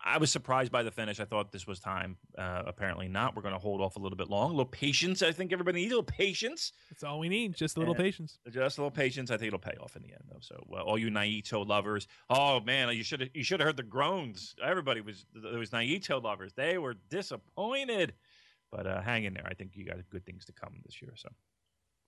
I 0.09 0.19
was 0.19 0.31
surprised 0.31 0.73
by 0.73 0.83
the 0.83 0.91
finish. 0.91 1.21
I 1.21 1.25
thought 1.25 1.53
this 1.53 1.67
was 1.67 1.81
time. 1.81 2.17
Uh, 2.37 2.63
apparently 2.67 3.09
not. 3.09 3.37
We're 3.37 3.43
going 3.43 3.55
to 3.55 3.61
hold 3.61 3.81
off 3.81 3.97
a 3.97 3.99
little 3.99 4.17
bit 4.17 4.29
long. 4.31 4.47
A 4.51 4.53
little 4.53 4.65
patience. 4.65 5.23
I 5.23 5.33
think 5.33 5.53
everybody 5.53 5.81
needs 5.81 5.93
a 5.93 5.97
little 5.97 6.03
patience. 6.13 6.73
That's 6.91 7.03
all 7.05 7.19
we 7.19 7.29
need. 7.29 7.55
Just 7.55 7.77
a 7.77 7.81
little 7.81 7.95
And- 7.95 8.03
patience. 8.03 8.39
Just 8.51 8.79
a 8.79 8.81
little 8.81 8.91
patience. 8.91 9.31
I 9.31 9.37
think 9.37 9.49
it'll 9.49 9.59
pay 9.59 9.77
off 9.81 9.97
in 9.97 10.03
the 10.03 10.13
end, 10.13 10.23
though. 10.31 10.39
So, 10.41 10.63
well, 10.67 10.85
all 10.85 10.99
you 10.99 11.11
Naito 11.11 11.67
lovers, 11.67 12.07
oh 12.31 12.61
man, 12.61 12.95
you 12.97 13.03
should 13.05 13.21
have 13.21 13.31
you 13.35 13.43
should 13.45 13.61
have 13.61 13.67
heard 13.67 13.77
the 13.77 13.83
groans. 13.83 14.55
Everybody 14.65 15.01
was 15.03 15.27
there 15.35 15.59
was 15.59 15.71
Naito 15.71 16.23
lovers. 16.23 16.53
They 16.55 16.79
were 16.79 16.95
disappointed, 17.11 18.15
but 18.73 18.87
uh, 18.87 19.01
hang 19.03 19.25
in 19.25 19.35
there. 19.35 19.47
I 19.47 19.55
think 19.55 19.73
you 19.77 19.85
got 19.85 19.97
good 20.11 20.25
things 20.25 20.45
to 20.47 20.53
come 20.53 20.81
this 20.85 21.01
year. 21.03 21.13
So 21.17 21.29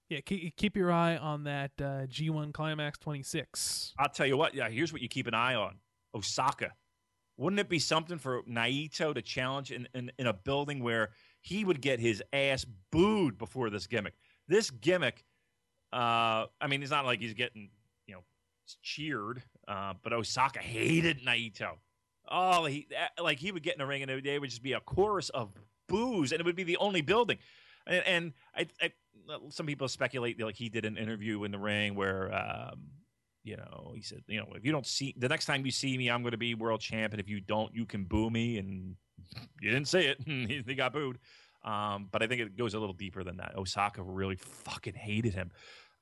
Yeah, 0.09 0.21
keep, 0.21 0.57
keep 0.57 0.77
your 0.77 0.91
eye 0.91 1.17
on 1.17 1.45
that 1.45 1.73
uh, 1.79 2.07
G1 2.07 2.53
Climax 2.55 2.99
26. 2.99 3.95
I'll 3.99 4.09
tell 4.09 4.27
you 4.27 4.37
what. 4.37 4.55
Yeah, 4.55 4.69
here's 4.69 4.93
what 4.93 5.03
you 5.03 5.09
keep 5.09 5.27
an 5.27 5.35
eye 5.35 5.55
on: 5.55 5.77
Osaka. 6.15 6.73
Wouldn't 7.41 7.59
it 7.59 7.71
be 7.71 7.79
something 7.79 8.19
for 8.19 8.43
Naito 8.43 9.15
to 9.15 9.23
challenge 9.23 9.73
in, 9.73 9.89
in, 9.95 10.13
in 10.19 10.27
a 10.27 10.33
building 10.35 10.83
where 10.83 11.09
he 11.41 11.65
would 11.65 11.81
get 11.81 11.99
his 11.99 12.23
ass 12.35 12.67
booed 12.93 13.39
before 13.39 13.71
this 13.71 13.87
gimmick? 13.87 14.13
This 14.47 14.69
gimmick, 14.69 15.25
uh, 15.91 16.45
I 16.61 16.67
mean, 16.69 16.83
it's 16.83 16.91
not 16.91 17.07
like 17.07 17.19
he's 17.19 17.33
getting 17.33 17.71
you 18.07 18.17
know 18.17 18.21
cheered, 18.83 19.43
uh, 19.67 19.95
but 20.03 20.13
Osaka 20.13 20.59
hated 20.59 21.25
Naito. 21.25 21.79
Oh, 22.29 22.67
he 22.67 22.87
like 23.19 23.39
he 23.39 23.53
would 23.53 23.63
get 23.63 23.73
in 23.73 23.79
the 23.79 23.87
ring 23.87 24.03
and 24.03 24.11
it 24.11 24.39
would 24.39 24.51
just 24.51 24.63
be 24.63 24.75
a 24.75 24.81
chorus 24.81 25.31
of 25.31 25.51
boos, 25.89 26.33
and 26.33 26.41
it 26.41 26.45
would 26.45 26.57
be 26.57 26.65
the 26.65 26.77
only 26.77 27.01
building. 27.01 27.39
And, 27.87 28.07
and 28.07 28.33
I, 28.55 28.67
I, 28.83 28.93
some 29.49 29.65
people 29.65 29.89
speculate 29.89 30.39
like 30.39 30.57
he 30.57 30.69
did 30.69 30.85
an 30.85 30.99
interview 30.99 31.43
in 31.45 31.53
the 31.53 31.59
ring 31.59 31.95
where 31.95 32.35
um, 32.35 32.81
you 33.43 33.57
know, 33.57 33.93
he 33.95 34.03
said, 34.03 34.23
you 34.27 34.39
know, 34.39 34.49
if 34.55 34.65
you 34.65 34.73
don't 34.73 34.87
see 34.87 35.15
the 35.17 35.29
next 35.29 35.47
time 35.47 35.65
you 35.65 35.71
see 35.71 35.97
me, 35.97 36.11
I'm 36.11 36.23
going 36.23 36.33
to 36.33 36.39
be 36.39 36.55
world 36.55 36.81
champ, 36.81 37.13
and 37.13 37.21
if 37.21 37.29
you 37.29 37.41
don't, 37.41 37.75
you 37.75 37.87
can 37.87 38.05
boo 38.05 38.31
me. 38.31 38.59
And 38.59 38.97
you 39.61 39.71
didn't 39.71 39.89
say 39.89 40.07
it; 40.07 40.19
he 40.67 40.75
got 40.75 40.93
booed. 40.93 41.19
Um, 41.63 42.09
but 42.11 42.23
I 42.23 42.27
think 42.27 42.41
it 42.41 42.57
goes 42.57 42.75
a 42.75 42.79
little 42.79 42.95
deeper 42.95 43.23
than 43.23 43.37
that. 43.39 43.57
Osaka 43.57 44.03
really 44.03 44.37
fucking 44.37 44.95
hated 44.95 45.35
him. 45.35 45.51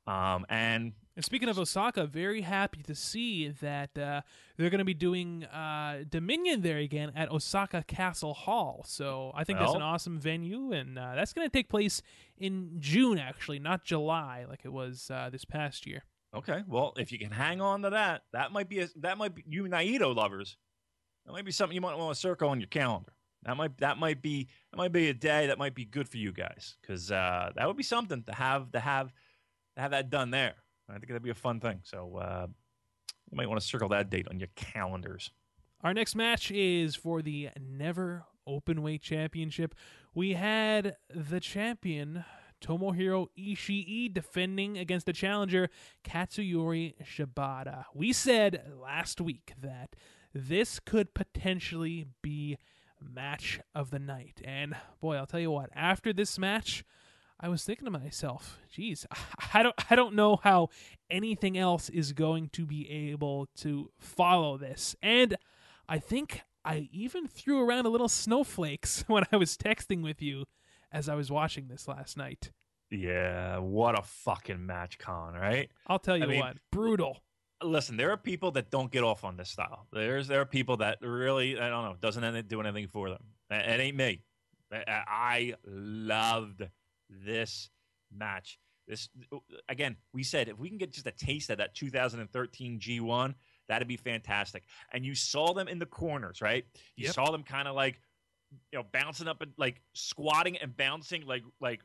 Um, 0.06 0.46
and 0.48 0.94
And 1.16 1.24
speaking 1.24 1.50
of 1.50 1.58
Osaka, 1.58 2.06
very 2.06 2.40
happy 2.40 2.82
to 2.84 2.94
see 2.94 3.48
that 3.60 3.98
uh, 3.98 4.22
they're 4.56 4.70
going 4.70 4.78
to 4.78 4.84
be 4.84 4.94
doing 4.94 5.44
uh, 5.44 6.04
Dominion 6.08 6.62
there 6.62 6.78
again 6.78 7.12
at 7.14 7.30
Osaka 7.30 7.84
Castle 7.86 8.32
Hall. 8.32 8.84
So 8.86 9.32
I 9.34 9.44
think 9.44 9.58
that's 9.58 9.74
an 9.74 9.82
awesome 9.82 10.18
venue, 10.18 10.72
and 10.72 10.98
uh, 10.98 11.14
that's 11.14 11.34
going 11.34 11.46
to 11.46 11.52
take 11.52 11.68
place 11.68 12.00
in 12.38 12.76
June, 12.78 13.18
actually, 13.18 13.58
not 13.58 13.84
July, 13.84 14.46
like 14.48 14.60
it 14.64 14.72
was 14.72 15.10
uh, 15.12 15.28
this 15.30 15.44
past 15.44 15.86
year. 15.86 16.04
Okay, 16.34 16.62
well, 16.66 16.94
if 16.96 17.12
you 17.12 17.18
can 17.18 17.30
hang 17.30 17.60
on 17.60 17.82
to 17.82 17.90
that, 17.90 18.22
that 18.32 18.52
might 18.52 18.68
be 18.68 18.80
a, 18.80 18.88
that 19.00 19.18
might 19.18 19.34
be 19.34 19.44
you 19.46 19.64
Naito 19.64 20.14
lovers. 20.14 20.56
That 21.26 21.32
might 21.32 21.44
be 21.44 21.52
something 21.52 21.74
you 21.74 21.80
might 21.80 21.96
want 21.96 22.14
to 22.14 22.20
circle 22.20 22.48
on 22.48 22.60
your 22.60 22.68
calendar. 22.68 23.12
That 23.44 23.56
might 23.56 23.78
that 23.78 23.98
might 23.98 24.22
be 24.22 24.48
that 24.70 24.76
might 24.76 24.92
be 24.92 25.08
a 25.08 25.14
day 25.14 25.46
that 25.46 25.58
might 25.58 25.74
be 25.74 25.84
good 25.84 26.08
for 26.08 26.16
you 26.16 26.32
guys 26.32 26.76
because 26.80 27.10
uh, 27.10 27.52
that 27.54 27.66
would 27.66 27.76
be 27.76 27.82
something 27.82 28.22
to 28.24 28.32
have 28.32 28.72
to 28.72 28.80
have 28.80 29.12
to 29.76 29.82
have 29.82 29.90
that 29.92 30.10
done 30.10 30.30
there. 30.30 30.54
I 30.88 30.94
think 30.94 31.08
that'd 31.08 31.22
be 31.22 31.30
a 31.30 31.34
fun 31.34 31.60
thing. 31.60 31.80
So 31.84 32.16
uh, 32.16 32.46
you 33.30 33.36
might 33.36 33.48
want 33.48 33.60
to 33.60 33.66
circle 33.66 33.90
that 33.90 34.10
date 34.10 34.26
on 34.28 34.40
your 34.40 34.48
calendars. 34.56 35.30
Our 35.82 35.94
next 35.94 36.14
match 36.16 36.50
is 36.50 36.96
for 36.96 37.22
the 37.22 37.50
Never 37.60 38.24
Openweight 38.48 39.02
Championship. 39.02 39.74
We 40.14 40.32
had 40.32 40.96
the 41.14 41.38
champion 41.38 42.24
Tomohiro 42.60 43.28
Ishii 43.38 44.12
defending 44.12 44.78
against 44.78 45.06
the 45.06 45.12
challenger 45.12 45.68
Katsuyori 46.04 46.94
Shibata. 47.04 47.84
We 47.94 48.12
said 48.12 48.62
last 48.80 49.20
week 49.20 49.52
that 49.60 49.94
this 50.34 50.80
could 50.80 51.14
potentially 51.14 52.06
be 52.22 52.58
match 53.00 53.60
of 53.74 53.90
the 53.90 53.98
night. 53.98 54.40
And 54.44 54.74
boy, 55.00 55.16
I'll 55.16 55.26
tell 55.26 55.40
you 55.40 55.50
what, 55.50 55.70
after 55.74 56.12
this 56.12 56.38
match, 56.38 56.84
I 57.40 57.48
was 57.48 57.64
thinking 57.64 57.84
to 57.84 57.90
myself, 57.90 58.58
geez, 58.70 59.06
I 59.54 59.62
don't 59.62 59.74
I 59.90 59.94
don't 59.94 60.14
know 60.14 60.36
how 60.36 60.68
anything 61.10 61.56
else 61.56 61.88
is 61.88 62.12
going 62.12 62.48
to 62.50 62.66
be 62.66 62.90
able 62.90 63.48
to 63.58 63.90
follow 63.98 64.58
this. 64.58 64.96
And 65.02 65.36
I 65.88 65.98
think 65.98 66.42
I 66.64 66.88
even 66.92 67.26
threw 67.26 67.60
around 67.60 67.86
a 67.86 67.90
little 67.90 68.08
snowflakes 68.08 69.04
when 69.06 69.24
I 69.32 69.36
was 69.36 69.56
texting 69.56 70.02
with 70.02 70.20
you 70.20 70.44
as 70.92 71.08
I 71.08 71.14
was 71.14 71.30
watching 71.30 71.68
this 71.68 71.86
last 71.88 72.16
night. 72.16 72.50
Yeah, 72.90 73.58
what 73.58 73.98
a 73.98 74.02
fucking 74.02 74.64
match, 74.64 74.98
Con. 74.98 75.34
Right? 75.34 75.70
I'll 75.86 75.98
tell 75.98 76.16
you 76.16 76.24
I 76.24 76.26
mean- 76.26 76.40
what, 76.40 76.56
brutal. 76.72 77.18
Listen, 77.62 77.96
there 77.96 78.12
are 78.12 78.16
people 78.16 78.52
that 78.52 78.70
don't 78.70 78.90
get 78.92 79.02
off 79.02 79.24
on 79.24 79.36
this 79.36 79.50
style. 79.50 79.88
There's 79.92 80.28
there 80.28 80.40
are 80.40 80.46
people 80.46 80.76
that 80.78 80.98
really 81.02 81.58
I 81.58 81.68
don't 81.68 81.84
know 81.84 81.96
doesn't 82.00 82.46
do 82.48 82.60
anything 82.60 82.86
for 82.86 83.10
them. 83.10 83.22
It 83.50 83.80
ain't 83.80 83.96
me. 83.96 84.22
I- 84.72 85.54
loved 85.66 86.62
this 87.10 87.70
match. 88.14 88.58
This 88.86 89.08
again, 89.68 89.96
we 90.14 90.22
said 90.22 90.48
if 90.48 90.56
we 90.58 90.68
can 90.68 90.78
get 90.78 90.92
just 90.92 91.06
a 91.06 91.10
taste 91.10 91.50
of 91.50 91.58
that 91.58 91.74
2013 91.74 92.78
G1, 92.80 93.34
that'd 93.68 93.88
be 93.88 93.96
fantastic. 93.96 94.62
And 94.92 95.04
you 95.04 95.14
saw 95.14 95.52
them 95.52 95.68
in 95.68 95.78
the 95.78 95.86
corners, 95.86 96.40
right? 96.40 96.64
You 96.96 97.06
Yep. 97.06 97.14
saw 97.14 97.30
them 97.30 97.42
kind 97.42 97.66
of 97.68 97.74
like 97.74 98.00
you 98.72 98.78
know 98.78 98.84
bouncing 98.92 99.28
up 99.28 99.40
and 99.42 99.52
like 99.56 99.80
squatting 99.94 100.56
and 100.58 100.76
bouncing 100.76 101.26
like 101.26 101.42
like 101.60 101.80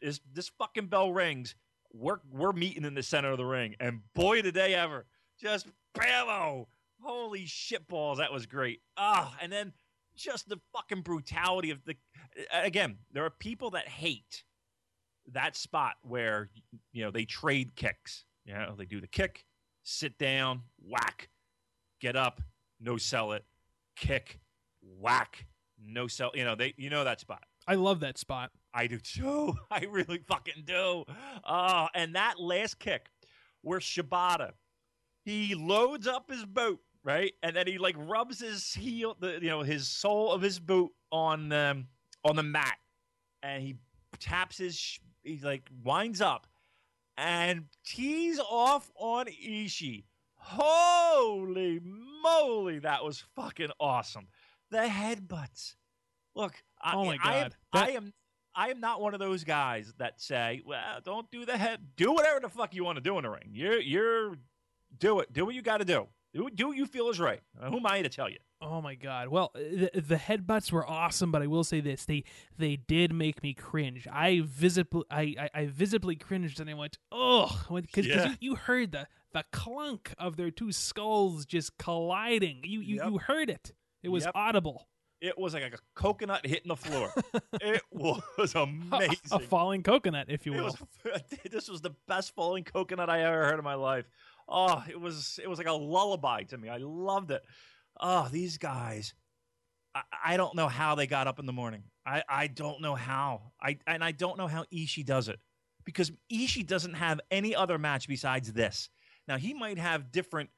is 0.00 0.20
this 0.32 0.50
fucking 0.58 0.86
bell 0.86 1.12
rings 1.12 1.54
we're 1.94 2.18
we're 2.30 2.52
meeting 2.52 2.84
in 2.84 2.94
the 2.94 3.02
center 3.02 3.30
of 3.30 3.38
the 3.38 3.44
ring, 3.44 3.76
and 3.80 4.00
boy, 4.14 4.42
did 4.42 4.54
they 4.54 4.74
ever 4.74 5.06
just 5.40 5.66
bammo! 5.96 6.66
Holy 7.00 7.46
shit 7.46 7.86
balls, 7.86 8.18
that 8.18 8.32
was 8.32 8.46
great. 8.46 8.80
Ah, 8.96 9.36
and 9.40 9.52
then 9.52 9.72
just 10.16 10.48
the 10.48 10.58
fucking 10.72 11.02
brutality 11.02 11.70
of 11.70 11.84
the. 11.84 11.96
Again, 12.52 12.98
there 13.12 13.24
are 13.24 13.30
people 13.30 13.70
that 13.70 13.88
hate 13.88 14.44
that 15.32 15.56
spot 15.56 15.94
where 16.02 16.50
you 16.92 17.04
know 17.04 17.10
they 17.10 17.24
trade 17.24 17.76
kicks. 17.76 18.24
You 18.44 18.54
know, 18.54 18.74
they 18.76 18.84
do 18.84 19.00
the 19.00 19.06
kick, 19.06 19.44
sit 19.84 20.18
down, 20.18 20.62
whack, 20.86 21.30
get 22.00 22.16
up, 22.16 22.42
no 22.80 22.96
sell 22.96 23.32
it, 23.32 23.44
kick, 23.96 24.40
whack, 24.82 25.46
no 25.86 26.06
sell. 26.06 26.30
You 26.34 26.44
know, 26.44 26.54
they 26.54 26.74
you 26.76 26.90
know 26.90 27.04
that 27.04 27.20
spot. 27.20 27.44
I 27.66 27.74
love 27.74 28.00
that 28.00 28.18
spot. 28.18 28.50
I 28.72 28.86
do 28.86 28.98
too. 28.98 29.54
I 29.70 29.86
really 29.90 30.18
fucking 30.18 30.64
do. 30.64 31.04
Oh, 31.44 31.88
and 31.94 32.14
that 32.14 32.40
last 32.40 32.78
kick 32.78 33.06
where 33.62 33.78
Shibata, 33.78 34.52
he 35.24 35.54
loads 35.54 36.06
up 36.06 36.30
his 36.30 36.44
boot, 36.44 36.80
right? 37.02 37.32
And 37.42 37.56
then 37.56 37.66
he 37.66 37.78
like 37.78 37.96
rubs 37.98 38.40
his 38.40 38.72
heel, 38.74 39.16
the 39.18 39.38
you 39.40 39.48
know, 39.48 39.62
his 39.62 39.88
sole 39.88 40.32
of 40.32 40.42
his 40.42 40.58
boot 40.58 40.90
on 41.10 41.52
um 41.52 41.86
on 42.24 42.36
the 42.36 42.42
mat. 42.42 42.76
And 43.42 43.62
he 43.62 43.76
taps 44.18 44.58
his 44.58 44.98
he 45.22 45.40
like 45.42 45.68
winds 45.82 46.20
up 46.20 46.46
and 47.16 47.64
tees 47.84 48.38
off 48.38 48.90
on 48.96 49.26
Ishii. 49.26 50.04
Holy 50.36 51.80
moly, 52.22 52.78
that 52.80 53.04
was 53.04 53.24
fucking 53.34 53.70
awesome. 53.80 54.26
The 54.74 54.88
headbutts. 54.88 55.76
Look, 56.34 56.54
I, 56.82 56.94
Oh 56.96 57.04
my 57.04 57.16
I 57.22 57.36
am, 57.36 57.42
God. 57.44 57.54
That- 57.72 57.88
I 57.88 57.90
am 57.92 58.12
I 58.56 58.68
am 58.70 58.80
not 58.80 59.00
one 59.00 59.14
of 59.14 59.20
those 59.20 59.42
guys 59.44 59.92
that 59.98 60.20
say, 60.20 60.62
"Well, 60.64 61.00
don't 61.04 61.28
do 61.30 61.44
the 61.44 61.56
head. 61.56 61.80
Do 61.96 62.12
whatever 62.12 62.38
the 62.40 62.48
fuck 62.48 62.74
you 62.74 62.84
want 62.84 62.96
to 62.96 63.02
do 63.02 63.16
in 63.18 63.24
the 63.24 63.30
ring. 63.30 63.50
You're 63.52 63.80
you're 63.80 64.36
do 64.98 65.20
it. 65.20 65.32
Do 65.32 65.44
what 65.46 65.54
you 65.54 65.62
got 65.62 65.78
to 65.78 65.84
do. 65.84 66.06
Do, 66.32 66.48
do 66.52 66.68
what 66.68 66.76
you 66.76 66.86
feel 66.86 67.08
is 67.10 67.18
right. 67.20 67.40
Uh, 67.60 67.70
Who 67.70 67.76
am 67.78 67.86
I 67.86 68.02
to 68.02 68.08
tell 68.08 68.28
you? 68.28 68.38
Oh 68.60 68.80
my 68.80 68.94
god! 68.96 69.28
Well, 69.28 69.50
the, 69.54 69.90
the 69.94 70.16
headbutts 70.16 70.72
were 70.72 70.88
awesome, 70.88 71.30
but 71.32 71.42
I 71.42 71.46
will 71.46 71.64
say 71.64 71.80
this: 71.80 72.04
they 72.04 72.24
they 72.58 72.76
did 72.76 73.12
make 73.12 73.42
me 73.42 73.54
cringe. 73.54 74.06
I 74.10 74.42
visibly 74.44 75.04
I, 75.10 75.34
I, 75.38 75.50
I 75.62 75.66
visibly 75.66 76.16
cringed, 76.16 76.58
and 76.60 76.68
I 76.70 76.74
went, 76.74 76.98
"Oh!" 77.12 77.64
Because 77.72 78.06
Yeah. 78.06 78.28
you, 78.30 78.34
you 78.40 78.54
heard 78.56 78.90
the 78.92 79.06
the 79.32 79.44
clunk 79.52 80.14
of 80.18 80.36
their 80.36 80.50
two 80.52 80.70
skulls 80.72 81.44
just 81.46 81.76
colliding. 81.78 82.60
You 82.64 82.80
you, 82.80 82.96
Yep. 82.96 83.06
you 83.10 83.18
heard 83.18 83.50
it. 83.50 83.72
It 84.04 84.08
was 84.10 84.24
Yep. 84.24 84.32
audible. 84.34 84.88
It 85.20 85.38
was 85.38 85.54
like 85.54 85.62
a 85.62 85.78
coconut 85.94 86.44
hitting 86.46 86.68
the 86.68 86.76
floor. 86.76 87.10
it 87.62 87.82
was 87.92 88.54
amazing. 88.54 89.16
A, 89.32 89.38
falling 89.38 89.82
coconut, 89.82 90.26
if 90.28 90.44
you 90.44 90.52
will. 90.52 90.64
was, 90.64 90.76
this 91.50 91.68
was 91.68 91.80
the 91.80 91.94
best 92.06 92.34
falling 92.34 92.64
coconut 92.64 93.08
I 93.08 93.22
ever 93.22 93.46
heard 93.46 93.58
in 93.58 93.64
my 93.64 93.74
life. 93.74 94.04
Oh, 94.46 94.84
it 94.88 95.00
was 95.00 95.40
it 95.42 95.48
was 95.48 95.56
like 95.58 95.66
a 95.68 95.72
lullaby 95.72 96.42
to 96.44 96.58
me. 96.58 96.68
I 96.68 96.76
loved 96.76 97.30
it. 97.30 97.42
Oh, 97.98 98.28
these 98.30 98.58
guys. 98.58 99.14
I, 99.94 100.02
I 100.24 100.36
don't 100.36 100.54
know 100.54 100.68
how 100.68 100.94
they 100.94 101.06
got 101.06 101.26
up 101.26 101.38
in 101.38 101.46
the 101.46 101.52
morning. 101.52 101.84
I, 102.04 102.22
I 102.28 102.46
don't 102.48 102.82
know 102.82 102.94
how. 102.94 103.52
I 103.62 103.78
and 103.86 104.04
I 104.04 104.12
don't 104.12 104.36
know 104.36 104.48
how 104.48 104.64
Ishii 104.64 105.06
does 105.06 105.28
it. 105.28 105.40
Because 105.84 106.12
Ishii 106.30 106.66
doesn't 106.66 106.94
have 106.94 107.20
any 107.30 107.54
other 107.54 107.78
match 107.78 108.08
besides 108.08 108.52
this. 108.52 108.90
Now 109.26 109.38
he 109.38 109.54
might 109.54 109.78
have 109.78 110.12
different 110.12 110.50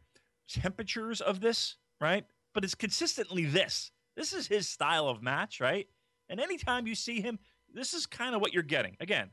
temperatures 0.48 1.20
of 1.20 1.40
this, 1.40 1.76
right? 2.00 2.24
But 2.56 2.64
it's 2.64 2.74
consistently 2.74 3.44
this. 3.44 3.90
This 4.16 4.32
is 4.32 4.46
his 4.46 4.66
style 4.66 5.08
of 5.08 5.22
match, 5.22 5.60
right? 5.60 5.86
And 6.30 6.40
anytime 6.40 6.86
you 6.86 6.94
see 6.94 7.20
him, 7.20 7.38
this 7.70 7.92
is 7.92 8.06
kind 8.06 8.34
of 8.34 8.40
what 8.40 8.54
you're 8.54 8.62
getting. 8.62 8.96
Again, 8.98 9.28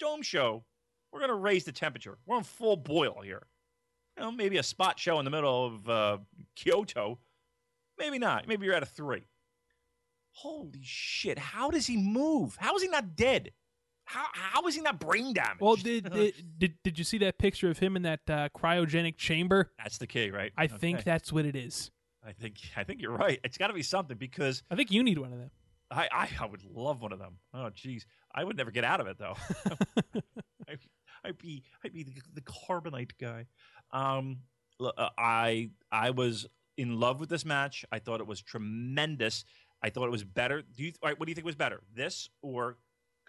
dome 0.00 0.22
show, 0.22 0.64
we're 1.12 1.20
going 1.20 1.30
to 1.30 1.36
raise 1.36 1.62
the 1.62 1.70
temperature. 1.70 2.18
We're 2.26 2.34
on 2.34 2.42
full 2.42 2.74
boil 2.74 3.20
here. 3.22 3.46
You 4.16 4.24
know, 4.24 4.32
maybe 4.32 4.56
a 4.56 4.62
spot 4.64 4.98
show 4.98 5.20
in 5.20 5.24
the 5.24 5.30
middle 5.30 5.66
of 5.66 5.88
uh, 5.88 6.18
Kyoto. 6.56 7.20
Maybe 7.96 8.18
not. 8.18 8.48
Maybe 8.48 8.66
you're 8.66 8.74
at 8.74 8.82
a 8.82 8.86
three. 8.86 9.22
Holy 10.32 10.80
shit. 10.82 11.38
How 11.38 11.70
does 11.70 11.86
he 11.86 11.96
move? 11.96 12.56
How 12.58 12.74
is 12.74 12.82
he 12.82 12.88
not 12.88 13.14
dead? 13.14 13.52
How, 14.12 14.26
how 14.34 14.66
is 14.66 14.74
he 14.74 14.82
not 14.82 15.00
brain 15.00 15.32
damaged? 15.32 15.60
Well, 15.60 15.76
did, 15.76 16.12
did 16.12 16.34
did 16.58 16.74
did 16.84 16.98
you 16.98 17.04
see 17.04 17.16
that 17.18 17.38
picture 17.38 17.70
of 17.70 17.78
him 17.78 17.96
in 17.96 18.02
that 18.02 18.20
uh, 18.28 18.48
cryogenic 18.54 19.16
chamber? 19.16 19.72
That's 19.78 19.96
the 19.96 20.06
key, 20.06 20.30
right? 20.30 20.52
I 20.56 20.66
think 20.66 21.02
that's 21.02 21.32
what 21.32 21.46
it 21.46 21.56
is. 21.56 21.90
I 22.24 22.32
think 22.32 22.60
I 22.76 22.84
think 22.84 23.00
you're 23.00 23.16
right. 23.16 23.40
It's 23.42 23.56
got 23.56 23.68
to 23.68 23.72
be 23.72 23.82
something 23.82 24.18
because 24.18 24.62
I 24.70 24.76
think 24.76 24.90
you 24.90 25.02
need 25.02 25.18
one 25.18 25.32
of 25.32 25.38
them. 25.38 25.50
I, 25.90 26.08
I 26.12 26.28
I 26.40 26.46
would 26.46 26.62
love 26.62 27.00
one 27.00 27.12
of 27.12 27.18
them. 27.18 27.38
Oh, 27.54 27.70
geez, 27.70 28.04
I 28.34 28.44
would 28.44 28.56
never 28.56 28.70
get 28.70 28.84
out 28.84 29.00
of 29.00 29.06
it 29.06 29.16
though. 29.18 29.36
I, 30.68 30.76
I'd 31.24 31.38
be 31.38 31.62
I'd 31.82 31.94
be 31.94 32.02
the, 32.02 32.12
the 32.34 32.42
carbonite 32.42 33.12
guy. 33.18 33.46
Um, 33.92 34.40
uh, 34.78 35.08
I 35.16 35.70
I 35.90 36.10
was 36.10 36.46
in 36.76 37.00
love 37.00 37.18
with 37.18 37.30
this 37.30 37.46
match. 37.46 37.86
I 37.90 37.98
thought 37.98 38.20
it 38.20 38.26
was 38.26 38.42
tremendous. 38.42 39.44
I 39.82 39.88
thought 39.88 40.04
it 40.04 40.12
was 40.12 40.24
better. 40.24 40.60
Do 40.60 40.84
you? 40.84 40.92
All 41.02 41.08
right, 41.08 41.18
what 41.18 41.26
do 41.26 41.30
you 41.30 41.34
think 41.34 41.46
was 41.46 41.56
better, 41.56 41.80
this 41.94 42.28
or 42.42 42.76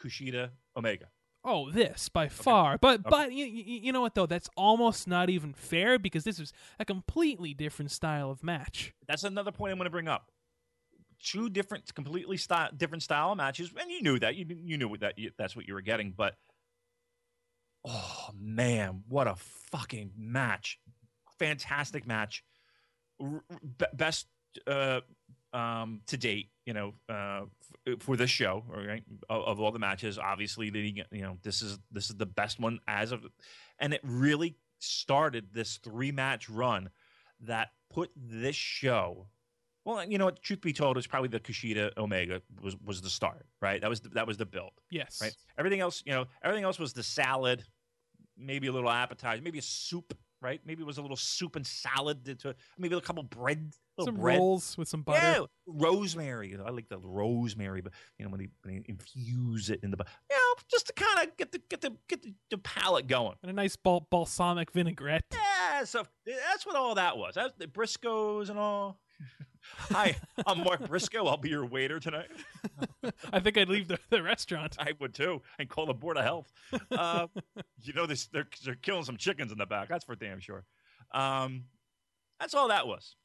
Kushida 0.02 0.50
Omega? 0.76 1.08
Oh, 1.46 1.70
this 1.70 2.08
by 2.08 2.30
far. 2.30 2.78
But 2.78 3.04
but 3.04 3.34
you, 3.34 3.46
you, 3.46 3.92
know 3.92 4.00
what 4.00 4.16
though? 4.16 4.26
That's 4.26 4.50
almost 4.56 5.08
not 5.08 5.30
even 5.30 5.54
fair 5.54 6.00
because 6.00 6.24
this 6.24 6.40
is 6.40 6.54
a 6.80 6.86
completely 6.86 7.54
different 7.54 7.92
style 7.92 8.32
of 8.32 8.44
match. 8.44 8.94
That's 9.08 9.26
another 9.26 9.52
point 9.52 9.72
I'm 9.72 9.78
going 9.78 9.86
to 9.86 9.92
bring 9.92 10.08
up. 10.08 10.32
Two 11.22 11.50
different, 11.50 11.94
completely 11.94 12.38
style, 12.38 12.70
different 12.76 13.04
style 13.04 13.32
of 13.32 13.38
matches, 13.38 13.74
and 13.78 13.92
you 13.92 14.02
knew 14.02 14.20
that. 14.20 14.36
You 14.36 14.46
you 14.64 14.78
knew 14.78 14.96
that 14.98 15.20
you, 15.20 15.32
that's 15.38 15.56
what 15.56 15.68
you 15.68 15.74
were 15.74 15.82
getting. 15.82 16.14
But 16.16 16.36
oh 17.86 18.30
man, 18.38 19.04
what 19.10 19.28
a 19.28 19.36
fucking 19.72 20.12
match! 20.18 20.80
Fantastic 21.40 22.08
match, 22.08 22.44
R- 23.22 23.44
best 23.94 24.28
uh, 24.66 25.02
um, 25.52 26.02
to 26.08 26.18
date. 26.18 26.50
You 26.66 26.74
know, 26.74 26.94
uh, 27.10 27.42
for 28.00 28.16
this 28.18 28.30
show, 28.30 28.64
right, 28.70 29.04
of, 29.30 29.44
of 29.44 29.60
all 29.60 29.72
the 29.72 29.80
matches, 29.80 30.18
obviously, 30.18 30.70
the 30.70 31.04
you 31.12 31.22
know 31.22 31.38
this 31.44 31.62
is 31.62 31.80
this 31.92 32.10
is 32.10 32.16
the 32.16 32.26
best 32.26 32.60
one 32.60 32.80
as 32.88 33.12
of, 33.12 33.26
and 33.80 33.94
it 33.94 34.02
really 34.04 34.58
started 34.80 35.48
this 35.54 35.78
three 35.78 36.12
match 36.12 36.50
run 36.50 36.90
that 37.42 37.70
put 37.90 38.12
this 38.16 38.56
show. 38.56 39.28
Well, 39.86 40.06
you 40.06 40.18
know 40.18 40.26
what? 40.26 40.42
Truth 40.42 40.62
be 40.62 40.72
told, 40.74 40.96
it 40.96 41.00
was 41.00 41.08
probably 41.08 41.28
the 41.30 41.40
Kushida 41.40 41.92
Omega 41.98 42.42
was 42.62 42.76
was 42.84 43.02
the 43.02 43.10
start, 43.10 43.46
right? 43.62 43.82
That 43.82 43.90
was 43.90 44.00
the, 44.00 44.10
that 44.10 44.26
was 44.26 44.38
the 44.38 44.46
build, 44.46 44.72
Yes. 44.90 45.20
right? 45.22 45.36
Everything 45.58 45.82
else, 45.82 46.04
you 46.06 46.14
know, 46.14 46.26
everything 46.42 46.64
else 46.64 46.80
was 46.80 46.94
the 46.94 47.04
salad, 47.04 47.64
maybe 48.38 48.68
a 48.68 48.72
little 48.72 48.90
appetizer, 48.90 49.42
maybe 49.42 49.60
a 49.60 49.64
soup, 49.64 50.18
right? 50.44 50.62
Maybe 50.66 50.84
it 50.84 50.86
was 50.86 50.98
a 50.98 51.02
little 51.02 51.18
soup 51.18 51.56
and 51.56 51.66
salad, 51.66 52.26
to- 52.42 52.56
maybe 52.78 52.96
a 52.96 53.02
couple 53.02 53.24
bread, 53.24 53.74
Some 54.00 54.16
bread. 54.18 54.38
rolls 54.38 54.78
with 54.78 54.88
some 54.88 55.02
butter. 55.02 55.20
Yeah, 55.22 55.46
rosemary. 55.66 56.50
You 56.50 56.58
know, 56.58 56.66
I 56.66 56.70
like 56.72 56.90
the 56.90 57.00
rosemary, 57.00 57.82
but 57.82 57.94
you 58.20 58.26
know 58.26 58.32
when 58.32 58.40
they, 58.42 58.50
when 58.64 58.76
they 58.76 58.84
infuse 58.88 59.70
it 59.70 59.80
in 59.84 59.92
the, 59.92 59.98
you 60.30 60.36
know, 60.36 60.62
just 60.70 60.88
to 60.88 60.94
kind 60.94 61.28
of 61.28 61.38
get 61.38 61.52
the 61.52 61.62
get 61.70 61.82
the 61.82 61.94
get 62.08 62.22
the, 62.22 62.34
the 62.52 62.58
palate 62.58 63.08
going. 63.08 63.36
And 63.42 63.50
a 63.50 63.54
nice 63.54 63.76
bal- 63.76 64.06
balsamic 64.12 64.72
vinaigrette. 64.72 65.24
Yeah, 65.34 65.86
so 65.86 66.04
that's 66.26 66.66
what 66.66 66.76
all 66.76 66.96
that 66.96 67.18
was. 67.18 67.36
That's 67.36 67.54
the 67.58 67.68
Briscoes 67.68 68.50
and 68.50 68.60
all. 68.60 69.00
Hi, 69.90 70.16
I'm 70.46 70.64
Mark 70.64 70.88
Briscoe. 70.88 71.26
I'll 71.26 71.38
be 71.38 71.50
your 71.50 71.66
waiter 71.66 72.00
tonight. 72.00 72.30
I 73.34 73.40
think 73.40 73.58
I'd 73.58 73.70
leave 73.70 73.88
the, 73.88 74.00
the 74.10 74.22
restaurant. 74.22 74.76
I 74.80 74.94
would 75.00 75.14
too, 75.14 75.42
and 75.60 75.70
call 75.70 75.86
the 75.86 75.94
board 75.94 76.18
of 76.18 76.24
health. 76.24 76.52
Uh, 76.92 77.28
you 77.82 77.94
know, 77.94 78.06
this 78.06 78.28
they're 78.28 78.48
they're 78.64 78.76
killing 78.76 79.04
some 79.04 79.18
chickens 79.18 79.52
in 79.52 79.58
the 79.58 79.66
back. 79.66 79.90
That's 79.90 80.06
for 80.06 80.16
damn 80.16 80.40
sure. 80.40 80.66
Um, 81.14 81.66
that's 82.40 82.54
all 82.54 82.68
that 82.70 82.88
was. 82.88 83.16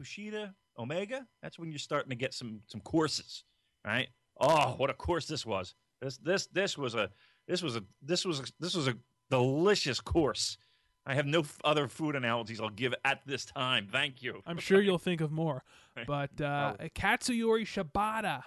Kushida 0.00 0.54
Omega. 0.78 1.26
That's 1.42 1.58
when 1.58 1.70
you're 1.70 1.78
starting 1.78 2.10
to 2.10 2.16
get 2.16 2.34
some 2.34 2.60
some 2.66 2.80
courses, 2.80 3.44
right? 3.84 4.08
Oh, 4.40 4.74
what 4.76 4.90
a 4.90 4.94
course 4.94 5.26
this 5.26 5.46
was! 5.46 5.74
This 6.00 6.18
this 6.18 6.46
this 6.48 6.78
was 6.78 6.94
a 6.94 7.10
this 7.46 7.62
was 7.62 7.76
a 7.76 7.84
this 8.02 8.24
was 8.24 8.40
a, 8.40 8.44
this 8.58 8.74
was 8.74 8.88
a 8.88 8.94
delicious 9.30 10.00
course. 10.00 10.58
I 11.04 11.14
have 11.14 11.26
no 11.26 11.40
f- 11.40 11.58
other 11.64 11.88
food 11.88 12.14
analogies 12.14 12.60
I'll 12.60 12.68
give 12.70 12.94
at 13.04 13.20
this 13.26 13.44
time. 13.44 13.88
Thank 13.90 14.22
you. 14.22 14.40
I'm 14.46 14.58
sure 14.58 14.80
you'll 14.80 14.98
think 14.98 15.20
of 15.20 15.32
more. 15.32 15.64
But 16.06 16.40
uh, 16.40 16.74
Oh. 16.80 16.84
Katsuyori 16.94 17.66
Shibata 17.66 18.44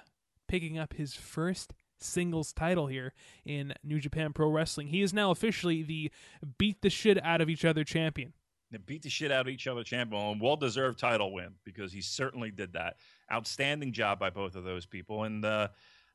picking 0.47 0.78
up 0.80 0.93
his 0.93 1.14
first 1.14 1.74
singles 1.99 2.51
title 2.53 2.88
here 2.88 3.14
in 3.45 3.74
New 3.84 3.99
Japan 3.99 4.34
Pro 4.34 4.49
Wrestling. 4.49 4.88
He 4.88 5.01
is 5.03 5.14
now 5.14 5.30
officially 5.32 5.84
the 5.84 6.12
beat 6.58 6.82
the 6.82 6.89
shit 6.89 7.24
out 7.24 7.41
of 7.41 7.49
each 7.49 7.64
other 7.64 7.84
champion. 7.84 8.34
They 8.72 8.80
beat 8.80 9.03
the 9.03 9.10
shit 9.10 9.32
out 9.32 9.41
of 9.41 9.47
each 9.47 9.68
other 9.68 9.84
champion 9.84 10.39
well 10.39 10.56
deserved 10.56 10.97
title 10.97 11.32
win 11.34 11.53
because 11.64 11.93
he 11.93 12.01
certainly 12.01 12.49
did 12.51 12.74
that. 12.74 12.95
Outstanding 13.32 13.93
job 13.93 14.18
by 14.20 14.32
both 14.32 14.56
of 14.56 14.64
those 14.64 14.86
people. 14.88 15.24
And 15.24 15.45
uh, 15.45 15.68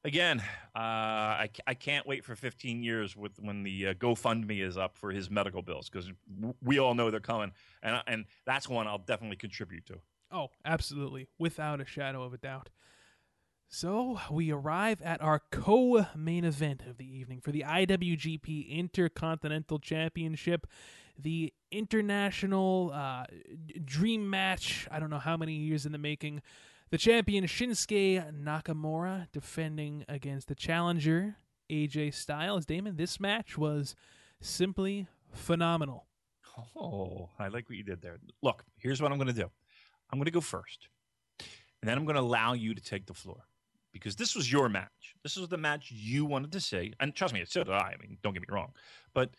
again, 0.05 0.41
uh, 0.75 0.79
I, 0.79 1.51
I 1.67 1.75
can't 1.75 2.07
wait 2.07 2.25
for 2.25 2.35
15 2.35 2.83
years 2.83 3.17
with 3.17 3.33
when 3.39 3.63
the 3.63 3.89
uh, 3.89 3.95
GoFundMe 3.95 4.63
is 4.63 4.77
up 4.77 4.97
for 4.97 5.11
his 5.11 5.31
medical 5.31 5.63
bills 5.63 5.89
because 5.89 6.11
we 6.63 6.79
all 6.79 6.95
know 6.95 7.11
they're 7.11 7.21
coming. 7.21 7.53
And, 7.83 8.03
and 8.07 8.25
that's 8.45 8.69
one 8.69 8.87
I'll 8.87 8.99
definitely 8.99 9.37
contribute 9.37 9.87
to. 9.87 9.99
Oh, 10.33 10.51
absolutely, 10.65 11.27
without 11.39 11.81
a 11.81 11.85
shadow 11.85 12.23
of 12.23 12.33
a 12.33 12.39
doubt. 12.39 12.71
So 13.69 14.21
we 14.31 14.51
arrive 14.51 15.01
at 15.03 15.21
our 15.23 15.43
co-main 15.51 16.45
event 16.45 16.83
of 16.89 16.99
the 16.99 17.07
evening 17.07 17.41
for 17.41 17.53
the 17.53 17.65
IWGP 17.67 18.69
Intercontinental 18.69 19.79
Championship, 19.79 20.67
the 21.17 21.53
international 21.71 22.91
uh, 22.93 23.27
dream 23.85 24.29
match. 24.29 24.89
I 24.91 24.99
don't 24.99 25.11
know 25.11 25.21
how 25.21 25.37
many 25.37 25.55
years 25.55 25.87
in 25.87 25.93
the 25.93 25.99
making. 25.99 26.43
The 26.91 26.99
champion 26.99 27.45
Shinsuke 27.45 28.33
Nakamura 28.33 29.29
defending 29.31 30.05
against 30.09 30.49
the 30.49 30.57
challenger 30.57 31.37
AJ 31.71 32.15
Styles. 32.15 32.67
Damon, 32.67 32.97
this 32.97 33.21
match 33.21 33.57
was 33.57 33.95
simply 34.41 35.07
phenomenal. 35.33 36.07
Oh, 36.77 37.29
I 37.39 37.47
like 37.47 37.69
what 37.69 37.79
you 37.79 37.85
did 37.85 38.03
there. 38.03 38.19
Look, 38.43 38.65
here's 38.77 39.01
what 39.01 39.13
I'm 39.13 39.19
going 39.19 39.29
to 39.29 39.33
do. 39.33 39.49
I'm 40.11 40.19
going 40.19 40.25
to 40.25 40.33
go 40.33 40.41
first, 40.41 40.89
and 41.39 41.89
then 41.89 41.97
I'm 41.97 42.05
going 42.05 42.17
to 42.17 42.23
allow 42.23 42.55
you 42.55 42.75
to 42.75 42.83
take 42.83 43.07
the 43.07 43.15
floor 43.15 43.45
because 43.93 44.17
this 44.17 44.35
was 44.35 44.51
your 44.51 44.69
match. 44.69 45.15
This 45.23 45.37
was 45.37 45.49
the 45.49 45.57
match 45.57 45.93
you 45.93 46.25
wanted 46.25 46.51
to 46.51 46.61
see, 46.61 46.93
and 46.99 47.15
trust 47.15 47.33
me, 47.33 47.45
so 47.47 47.63
did 47.63 47.73
I. 47.73 47.95
I 47.95 47.97
mean, 48.01 48.19
don't 48.25 48.33
get 48.33 48.43
me 48.43 48.49
wrong, 48.51 48.73
but 49.15 49.31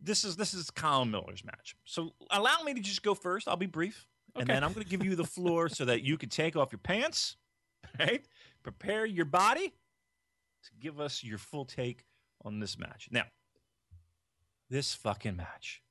this 0.00 0.24
is 0.24 0.34
this 0.34 0.52
is 0.52 0.68
Colin 0.72 1.12
Miller's 1.12 1.44
match. 1.44 1.76
So 1.84 2.12
allow 2.32 2.56
me 2.64 2.74
to 2.74 2.80
just 2.80 3.04
go 3.04 3.14
first. 3.14 3.46
I'll 3.46 3.56
be 3.56 3.66
brief, 3.66 4.08
okay. 4.36 4.42
and 4.42 4.50
then 4.50 4.64
I'm 4.64 4.72
going 4.72 4.84
to 4.84 4.90
give 4.90 5.04
you 5.04 5.16
the 5.16 5.24
floor 5.24 5.68
so 5.68 5.84
that 5.84 6.02
you 6.02 6.16
can 6.16 6.28
take 6.28 6.56
off 6.56 6.72
your 6.72 6.78
pants, 6.78 7.36
right? 7.98 8.24
Prepare 8.62 9.06
your 9.06 9.24
body 9.24 9.72
to 10.64 10.70
give 10.80 11.00
us 11.00 11.22
your 11.22 11.38
full 11.38 11.64
take 11.64 12.04
on 12.44 12.60
this 12.60 12.78
match. 12.78 13.08
Now, 13.10 13.24
this 14.68 14.94
fucking 14.94 15.36
match. 15.36 15.82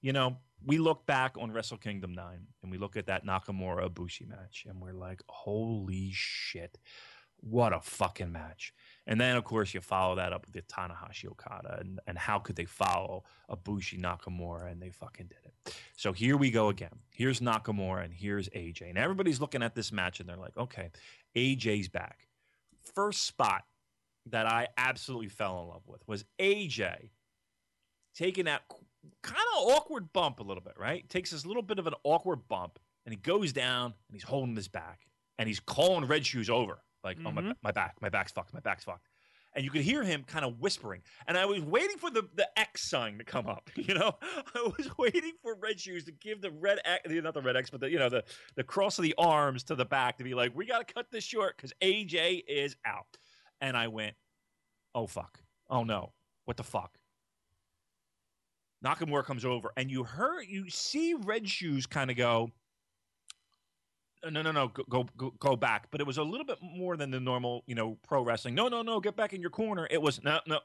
You 0.00 0.12
know, 0.12 0.36
we 0.64 0.78
look 0.78 1.06
back 1.06 1.36
on 1.38 1.52
Wrestle 1.52 1.78
Kingdom 1.78 2.12
9 2.14 2.46
and 2.62 2.70
we 2.70 2.78
look 2.78 2.96
at 2.96 3.06
that 3.06 3.26
Nakamura 3.26 3.88
Ibushi 3.88 4.28
match 4.28 4.64
and 4.68 4.80
we're 4.80 4.92
like, 4.92 5.22
holy 5.28 6.10
shit, 6.12 6.78
what 7.40 7.72
a 7.72 7.80
fucking 7.80 8.32
match. 8.32 8.72
And 9.06 9.20
then, 9.20 9.36
of 9.36 9.44
course, 9.44 9.72
you 9.72 9.80
follow 9.80 10.16
that 10.16 10.32
up 10.32 10.46
with 10.46 10.66
Tanahashi 10.66 11.26
Okada 11.26 11.78
and, 11.80 12.00
and 12.06 12.18
how 12.18 12.38
could 12.38 12.56
they 12.56 12.64
follow 12.64 13.22
Ibushi 13.48 14.00
Nakamura 14.00 14.70
and 14.70 14.82
they 14.82 14.90
fucking 14.90 15.26
did 15.26 15.38
it. 15.44 15.74
So 15.96 16.12
here 16.12 16.36
we 16.36 16.50
go 16.50 16.68
again. 16.68 16.98
Here's 17.10 17.40
Nakamura 17.40 18.04
and 18.04 18.12
here's 18.12 18.48
AJ. 18.48 18.88
And 18.88 18.98
everybody's 18.98 19.40
looking 19.40 19.62
at 19.62 19.74
this 19.74 19.92
match 19.92 20.18
and 20.18 20.28
they're 20.28 20.36
like, 20.36 20.56
okay, 20.56 20.90
AJ's 21.36 21.88
back. 21.88 22.26
First 22.94 23.26
spot 23.26 23.64
that 24.30 24.46
I 24.46 24.68
absolutely 24.76 25.28
fell 25.28 25.62
in 25.62 25.68
love 25.68 25.86
with 25.86 26.06
was 26.08 26.24
AJ 26.40 27.10
taking 28.14 28.46
that 28.46 28.62
kind 29.22 29.44
of 29.56 29.68
awkward 29.68 30.12
bump 30.12 30.40
a 30.40 30.42
little 30.42 30.62
bit, 30.62 30.74
right? 30.76 31.08
Takes 31.08 31.30
this 31.30 31.46
little 31.46 31.62
bit 31.62 31.78
of 31.78 31.86
an 31.86 31.94
awkward 32.02 32.48
bump 32.48 32.80
and 33.04 33.12
he 33.12 33.20
goes 33.20 33.52
down 33.52 33.94
and 34.08 34.14
he's 34.14 34.24
holding 34.24 34.56
his 34.56 34.68
back 34.68 35.06
and 35.38 35.48
he's 35.48 35.60
calling 35.60 36.06
Red 36.06 36.26
Shoes 36.26 36.50
over. 36.50 36.78
Like, 37.06 37.18
mm-hmm. 37.18 37.26
oh, 37.28 37.30
my, 37.30 37.40
mm-hmm. 37.42 37.52
my 37.62 37.70
back, 37.70 37.94
my 38.00 38.08
back's 38.08 38.32
fucked, 38.32 38.52
my 38.52 38.60
back's 38.60 38.84
fucked. 38.84 39.08
And 39.54 39.64
you 39.64 39.70
could 39.70 39.82
hear 39.82 40.02
him 40.02 40.24
kind 40.26 40.44
of 40.44 40.58
whispering. 40.60 41.00
And 41.26 41.38
I 41.38 41.46
was 41.46 41.60
waiting 41.60 41.96
for 41.96 42.10
the, 42.10 42.28
the 42.34 42.46
X 42.58 42.90
sign 42.90 43.16
to 43.18 43.24
come 43.24 43.46
up. 43.46 43.70
You 43.76 43.94
know, 43.94 44.16
I 44.22 44.68
was 44.76 44.90
waiting 44.98 45.32
for 45.40 45.54
Red 45.54 45.78
Shoes 45.78 46.04
to 46.04 46.12
give 46.12 46.42
the 46.42 46.50
red 46.50 46.80
X, 46.84 47.08
not 47.08 47.32
the 47.32 47.40
red 47.40 47.56
X, 47.56 47.70
but 47.70 47.80
the, 47.80 47.88
you 47.88 48.00
know, 48.00 48.08
the, 48.08 48.24
the 48.56 48.64
cross 48.64 48.98
of 48.98 49.04
the 49.04 49.14
arms 49.16 49.62
to 49.64 49.76
the 49.76 49.84
back 49.84 50.18
to 50.18 50.24
be 50.24 50.34
like, 50.34 50.50
we 50.56 50.66
got 50.66 50.86
to 50.86 50.92
cut 50.92 51.06
this 51.12 51.22
short 51.22 51.56
because 51.56 51.72
AJ 51.80 52.42
is 52.48 52.76
out. 52.84 53.06
And 53.60 53.76
I 53.76 53.86
went, 53.86 54.14
oh, 54.94 55.06
fuck. 55.06 55.38
Oh, 55.70 55.84
no. 55.84 56.12
What 56.44 56.56
the 56.56 56.64
fuck? 56.64 56.98
Nakamura 58.84 59.24
comes 59.24 59.44
over, 59.44 59.72
and 59.76 59.90
you 59.90 60.04
heard, 60.04 60.44
you 60.48 60.68
see 60.68 61.14
Red 61.14 61.48
Shoes 61.48 61.86
kind 61.86 62.10
of 62.10 62.16
go, 62.16 62.50
Uh, 64.26 64.30
no, 64.30 64.42
no, 64.42 64.50
no, 64.50 64.68
go, 64.68 65.06
go, 65.16 65.32
go 65.38 65.56
back. 65.56 65.88
But 65.90 66.00
it 66.00 66.06
was 66.06 66.18
a 66.18 66.22
little 66.22 66.46
bit 66.46 66.58
more 66.60 66.96
than 66.96 67.10
the 67.10 67.20
normal, 67.20 67.62
you 67.66 67.74
know, 67.74 67.96
pro 68.06 68.22
wrestling. 68.22 68.54
No, 68.54 68.68
no, 68.68 68.82
no, 68.82 69.00
get 69.00 69.16
back 69.16 69.32
in 69.32 69.40
your 69.40 69.50
corner. 69.50 69.86
It 69.90 70.00
was 70.02 70.22
no, 70.22 70.40
no. 70.46 70.60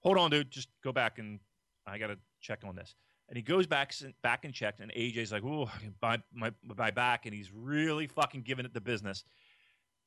Hold 0.00 0.18
on, 0.18 0.30
dude. 0.30 0.50
Just 0.50 0.68
go 0.82 0.92
back 0.92 1.18
and 1.18 1.40
I 1.86 1.98
got 1.98 2.08
to 2.08 2.18
check 2.40 2.60
on 2.64 2.76
this. 2.76 2.94
And 3.28 3.36
he 3.36 3.42
goes 3.42 3.66
back, 3.66 3.94
back 4.22 4.44
and 4.44 4.52
checks, 4.52 4.80
and 4.80 4.92
AJ's 4.92 5.30
like, 5.30 5.44
"Oh, 5.44 5.70
my, 6.02 6.20
my, 6.34 6.52
my 6.76 6.90
back," 6.90 7.26
and 7.26 7.34
he's 7.34 7.52
really 7.52 8.08
fucking 8.08 8.42
giving 8.42 8.64
it 8.64 8.74
the 8.74 8.80
business. 8.80 9.24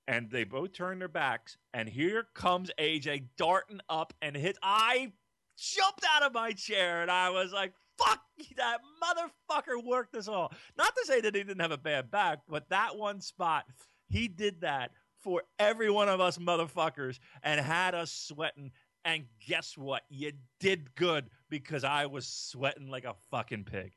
And 0.07 0.29
they 0.29 0.43
both 0.43 0.73
turn 0.73 0.99
their 0.99 1.07
backs, 1.07 1.57
and 1.73 1.87
here 1.87 2.27
comes 2.33 2.69
AJ 2.77 3.23
darting 3.37 3.79
up 3.87 4.13
and 4.21 4.35
hits. 4.35 4.59
I 4.61 5.13
jumped 5.57 6.05
out 6.13 6.23
of 6.23 6.33
my 6.33 6.51
chair 6.51 7.01
and 7.01 7.11
I 7.11 7.29
was 7.29 7.53
like, 7.53 7.73
fuck, 7.97 8.19
that 8.57 8.79
motherfucker 9.01 9.83
worked 9.83 10.15
us 10.15 10.27
all. 10.27 10.51
Not 10.77 10.95
to 10.95 11.05
say 11.05 11.21
that 11.21 11.35
he 11.35 11.43
didn't 11.43 11.61
have 11.61 11.71
a 11.71 11.77
bad 11.77 12.11
back, 12.11 12.39
but 12.47 12.69
that 12.69 12.97
one 12.97 13.21
spot, 13.21 13.65
he 14.09 14.27
did 14.27 14.61
that 14.61 14.91
for 15.21 15.43
every 15.59 15.89
one 15.89 16.09
of 16.09 16.19
us 16.19 16.37
motherfuckers 16.37 17.19
and 17.43 17.59
had 17.59 17.95
us 17.95 18.11
sweating. 18.11 18.71
And 19.05 19.25
guess 19.45 19.77
what? 19.77 20.03
You 20.09 20.31
did 20.59 20.95
good 20.95 21.29
because 21.49 21.83
I 21.83 22.05
was 22.05 22.27
sweating 22.27 22.89
like 22.89 23.05
a 23.05 23.15
fucking 23.31 23.65
pig. 23.65 23.93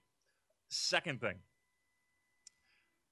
Second 0.69 1.21
thing. 1.21 1.37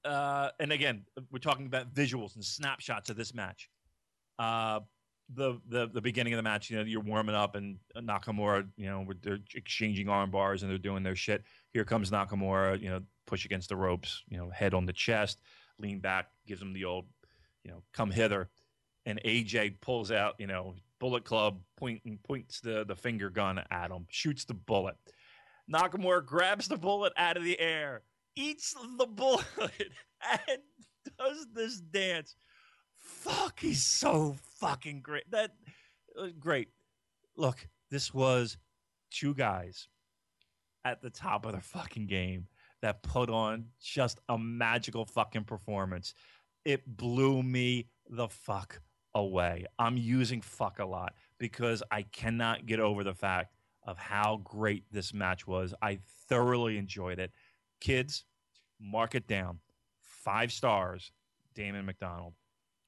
Uh, 0.03 0.49
and 0.59 0.71
again, 0.71 1.03
we're 1.31 1.39
talking 1.39 1.65
about 1.65 1.93
visuals 1.93 2.35
and 2.35 2.43
snapshots 2.43 3.09
of 3.09 3.17
this 3.17 3.33
match. 3.33 3.69
Uh, 4.37 4.81
the, 5.33 5.59
the 5.67 5.87
the 5.87 6.01
beginning 6.01 6.33
of 6.33 6.37
the 6.37 6.43
match, 6.43 6.69
you 6.69 6.77
know, 6.77 6.83
you're 6.83 7.01
warming 7.01 7.35
up 7.35 7.55
and 7.55 7.77
Nakamura, 7.97 8.67
you 8.77 8.87
know, 8.87 9.05
they're 9.21 9.39
exchanging 9.55 10.07
arm 10.07 10.31
bars 10.31 10.61
and 10.61 10.71
they're 10.71 10.77
doing 10.77 11.03
their 11.03 11.15
shit. 11.15 11.43
Here 11.71 11.83
comes 11.83 12.11
Nakamura, 12.11 12.79
you 12.79 12.89
know, 12.89 13.01
push 13.25 13.45
against 13.45 13.69
the 13.69 13.75
ropes, 13.75 14.23
you 14.29 14.37
know, 14.37 14.49
head 14.49 14.73
on 14.73 14.85
the 14.85 14.93
chest, 14.93 15.41
lean 15.79 15.99
back, 15.99 16.27
gives 16.45 16.61
him 16.61 16.73
the 16.73 16.85
old, 16.85 17.05
you 17.63 17.71
know, 17.71 17.81
come 17.93 18.11
hither, 18.11 18.49
and 19.05 19.19
AJ 19.25 19.81
pulls 19.81 20.11
out, 20.11 20.35
you 20.37 20.47
know, 20.47 20.75
Bullet 20.99 21.25
Club, 21.25 21.59
point 21.75 22.01
and 22.05 22.21
points 22.23 22.59
the 22.61 22.85
the 22.85 22.95
finger 22.95 23.29
gun 23.29 23.61
at 23.71 23.91
him, 23.91 24.05
shoots 24.09 24.45
the 24.45 24.53
bullet. 24.53 24.95
Nakamura 25.71 26.23
grabs 26.23 26.67
the 26.67 26.77
bullet 26.77 27.13
out 27.17 27.37
of 27.37 27.43
the 27.43 27.59
air, 27.59 28.03
eats 28.35 28.75
the 28.97 29.05
bullet, 29.09 29.43
and 30.21 30.59
does 31.17 31.47
this 31.53 31.79
dance 31.79 32.35
fuck, 33.25 33.59
he's 33.59 33.83
so 33.83 34.35
fucking 34.59 35.01
great. 35.01 35.29
That 35.31 35.51
uh, 36.19 36.27
great. 36.39 36.69
Look, 37.35 37.67
this 37.89 38.13
was 38.13 38.57
two 39.11 39.33
guys 39.33 39.87
at 40.83 41.01
the 41.01 41.09
top 41.09 41.45
of 41.45 41.53
their 41.53 41.61
fucking 41.61 42.07
game 42.07 42.47
that 42.81 43.01
put 43.01 43.29
on 43.29 43.65
just 43.81 44.19
a 44.29 44.37
magical 44.37 45.05
fucking 45.05 45.45
performance. 45.45 46.13
It 46.63 46.85
blew 46.85 47.41
me 47.41 47.87
the 48.09 48.27
fuck 48.27 48.81
away. 49.15 49.65
I'm 49.79 49.97
using 49.97 50.41
fuck 50.41 50.79
a 50.79 50.85
lot 50.85 51.13
because 51.39 51.81
I 51.91 52.03
cannot 52.03 52.65
get 52.65 52.79
over 52.79 53.03
the 53.03 53.13
fact 53.13 53.55
of 53.83 53.97
how 53.97 54.41
great 54.43 54.83
this 54.91 55.13
match 55.13 55.47
was. 55.47 55.73
I 55.81 55.99
thoroughly 56.27 56.77
enjoyed 56.77 57.19
it. 57.19 57.31
Kids, 57.81 58.25
mark 58.79 59.15
it 59.15 59.27
down. 59.27 59.59
Five 59.99 60.51
stars, 60.51 61.11
Damon 61.53 61.85
McDonald. 61.85 62.33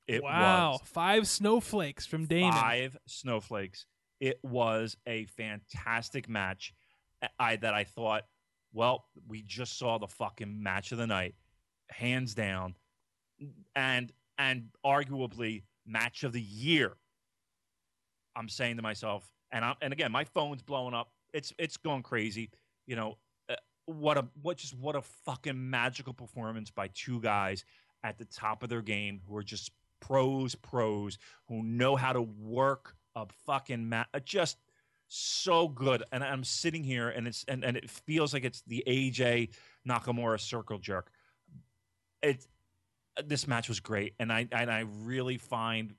It 0.08 0.24
wow, 0.24 0.72
was 0.72 0.82
five 0.86 1.28
snowflakes 1.28 2.06
from 2.06 2.26
Damon. 2.26 2.54
Five 2.54 2.98
snowflakes. 3.08 3.86
It 4.20 4.40
was 4.42 4.96
a 5.06 5.26
fantastic 5.26 6.30
match. 6.30 6.74
I 7.40 7.58
that 7.58 7.74
I 7.74 7.84
thought, 7.84 8.24
well, 8.74 9.06
we 9.28 9.42
just 9.42 9.78
saw 9.78 9.98
the 9.98 10.08
fucking 10.08 10.64
match 10.64 10.92
of 10.92 10.98
the 10.98 11.08
night, 11.08 11.36
hands 11.90 12.34
down, 12.34 12.76
and 13.76 14.12
and 14.38 14.70
arguably 14.86 15.64
match 15.86 16.24
of 16.24 16.32
the 16.32 16.42
year. 16.42 16.94
I'm 18.36 18.50
saying 18.50 18.78
to 18.78 18.84
myself, 18.84 19.30
and 19.52 19.66
I'm 19.66 19.76
and 19.82 19.92
again, 19.92 20.12
my 20.12 20.24
phone's 20.24 20.62
blowing 20.62 20.94
up. 20.94 21.12
It's 21.34 21.54
it's 21.58 21.76
going 21.76 22.04
crazy. 22.04 22.50
You 22.86 22.96
know, 22.96 23.18
uh, 23.50 23.56
what 23.88 24.18
a 24.18 24.26
what 24.42 24.58
just 24.58 24.78
what 24.78 24.96
a 24.96 25.02
fucking 25.02 25.70
magical 25.70 26.14
performance 26.14 26.72
by 26.72 26.90
two 26.94 27.20
guys 27.20 27.66
at 28.04 28.18
the 28.18 28.26
top 28.26 28.64
of 28.64 28.70
their 28.70 28.82
game 28.82 29.20
who 29.28 29.36
are 29.36 29.44
just 29.44 29.72
pros, 30.00 30.56
pros 30.56 31.18
who 31.48 31.64
know 31.64 31.96
how 31.96 32.14
to 32.14 32.22
work 32.22 32.96
a 33.16 33.26
fucking 33.46 33.90
mat. 33.90 34.08
Uh, 34.14 34.20
just 34.20 34.58
so 35.08 35.68
good. 35.68 36.04
And 36.12 36.24
I'm 36.24 36.44
sitting 36.44 36.84
here 36.84 37.10
and 37.10 37.28
it's 37.28 37.46
and, 37.48 37.64
and 37.64 37.78
it 37.78 37.90
feels 37.90 38.34
like 38.34 38.44
it's 38.44 38.62
the 38.68 38.84
AJ 38.88 39.50
Nakamura 39.88 40.40
circle 40.40 40.80
jerk. 40.80 41.12
It 42.22 42.46
this 43.26 43.48
match 43.48 43.68
was 43.68 43.80
great, 43.80 44.14
and 44.20 44.32
I 44.32 44.48
and 44.52 44.70
I 44.70 44.86
really 45.04 45.38
find 45.38 45.96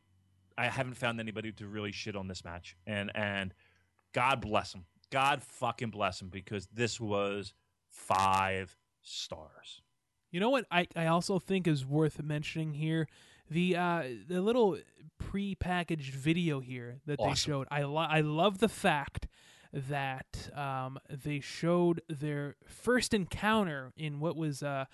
I 0.57 0.67
haven't 0.67 0.95
found 0.95 1.21
anybody 1.21 1.53
to 1.53 1.67
really 1.67 1.93
shit 1.93 2.17
on 2.17 2.29
this 2.29 2.45
match. 2.45 2.77
And 2.87 3.11
and 3.15 3.55
God 4.13 4.41
bless 4.41 4.75
him. 4.75 4.85
God 5.11 5.43
fucking 5.43 5.91
bless 5.91 6.21
him 6.21 6.29
because 6.29 6.67
this 6.73 7.01
was 7.01 7.55
five 7.91 8.77
stars. 9.03 9.81
You 10.31 10.41
know 10.41 10.51
what 10.51 10.67
I, 10.71 10.87
I 10.95 11.07
also 11.07 11.39
think 11.39 11.67
is 11.67 11.87
worth 11.87 12.23
mentioning 12.23 12.75
here 12.75 13.09
the 13.51 13.77
uh, 13.77 14.03
the 14.29 14.41
little 14.41 14.79
pre-packaged 15.19 16.15
video 16.15 16.61
here 16.61 16.99
that 17.07 17.19
awesome. 17.21 17.31
they 17.31 17.35
showed. 17.35 17.69
I 17.71 17.83
lo- 17.83 17.97
I 18.09 18.21
love 18.21 18.59
the 18.59 18.69
fact 18.69 19.27
that 19.73 20.51
um, 20.57 20.99
they 21.11 21.41
showed 21.41 22.01
their 22.09 22.57
first 22.67 23.13
encounter 23.13 23.93
in 23.97 24.19
what 24.21 24.37
was 24.37 24.63
uh, 24.63 24.87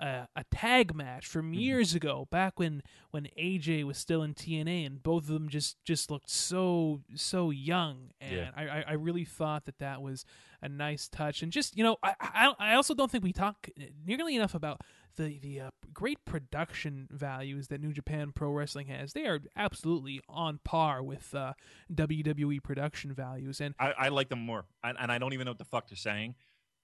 a, 0.00 0.28
a 0.36 0.44
tag 0.50 0.94
match 0.94 1.26
from 1.26 1.46
Mm-hmm. 1.46 1.54
years 1.60 1.94
ago, 1.94 2.28
back 2.30 2.58
when 2.58 2.82
when 3.10 3.28
AJ 3.38 3.84
was 3.84 3.96
still 3.98 4.22
in 4.22 4.34
TNA, 4.34 4.84
and 4.86 5.02
both 5.02 5.22
of 5.24 5.28
them 5.28 5.48
just 5.48 5.82
just 5.84 6.10
looked 6.10 6.30
so 6.30 7.00
so 7.14 7.50
young, 7.50 8.10
and 8.20 8.36
Yeah. 8.36 8.50
I 8.56 8.68
I- 8.68 8.84
I 8.88 8.92
really 8.92 9.24
thought 9.24 9.64
that 9.64 9.78
that 9.78 10.02
was 10.02 10.24
a 10.60 10.68
nice 10.68 11.08
touch, 11.08 11.42
and 11.42 11.50
just 11.50 11.76
you 11.76 11.84
know 11.84 11.96
I 12.02 12.14
I, 12.20 12.52
I 12.58 12.74
also 12.74 12.94
don't 12.94 13.10
think 13.10 13.24
we 13.24 13.32
talk 13.32 13.68
nearly 14.06 14.36
enough 14.36 14.54
about 14.54 14.82
the 15.18 15.38
the 15.38 15.60
uh, 15.60 15.70
great 15.92 16.24
production 16.24 17.08
values 17.10 17.68
that 17.68 17.82
New 17.82 17.92
Japan 17.92 18.32
Pro 18.34 18.50
Wrestling 18.50 18.86
has. 18.86 19.12
They 19.12 19.26
are 19.26 19.40
absolutely 19.56 20.20
on 20.28 20.60
par 20.64 21.02
with 21.02 21.34
uh, 21.34 21.52
WWE 21.92 22.62
production 22.62 23.12
values, 23.12 23.60
and 23.60 23.74
I, 23.78 23.92
I 23.98 24.08
like 24.08 24.30
them 24.30 24.40
more, 24.40 24.64
and, 24.82 24.96
and 24.98 25.12
I 25.12 25.18
don't 25.18 25.34
even 25.34 25.44
know 25.44 25.50
what 25.50 25.58
the 25.58 25.66
fuck 25.66 25.88
they're 25.88 25.96
saying. 25.96 26.36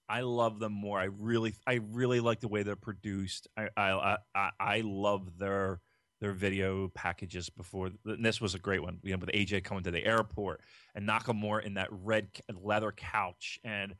I 0.07 0.21
love 0.21 0.59
them 0.59 0.73
more. 0.73 0.99
I 0.99 1.05
really, 1.05 1.55
I 1.65 1.79
really 1.91 2.19
like 2.19 2.39
the 2.39 2.47
way 2.47 2.61
they're 2.61 2.75
produced. 2.75 3.47
I, 3.57 3.69
I, 3.75 4.17
I, 4.35 4.49
I 4.59 4.81
love 4.85 5.39
their 5.39 5.79
their 6.21 6.33
video 6.33 6.89
packages. 6.89 7.49
Before 7.49 7.89
this 8.03 8.39
was 8.39 8.53
a 8.53 8.59
great 8.59 8.83
one. 8.83 8.99
You 9.01 9.13
know, 9.13 9.17
with 9.17 9.31
AJ 9.31 9.63
coming 9.63 9.83
to 9.83 9.91
the 9.91 10.05
airport 10.05 10.61
and 10.93 11.07
Nakamura 11.07 11.65
in 11.65 11.73
that 11.75 11.87
red 11.91 12.27
leather 12.53 12.91
couch, 12.91 13.59
and 13.63 13.95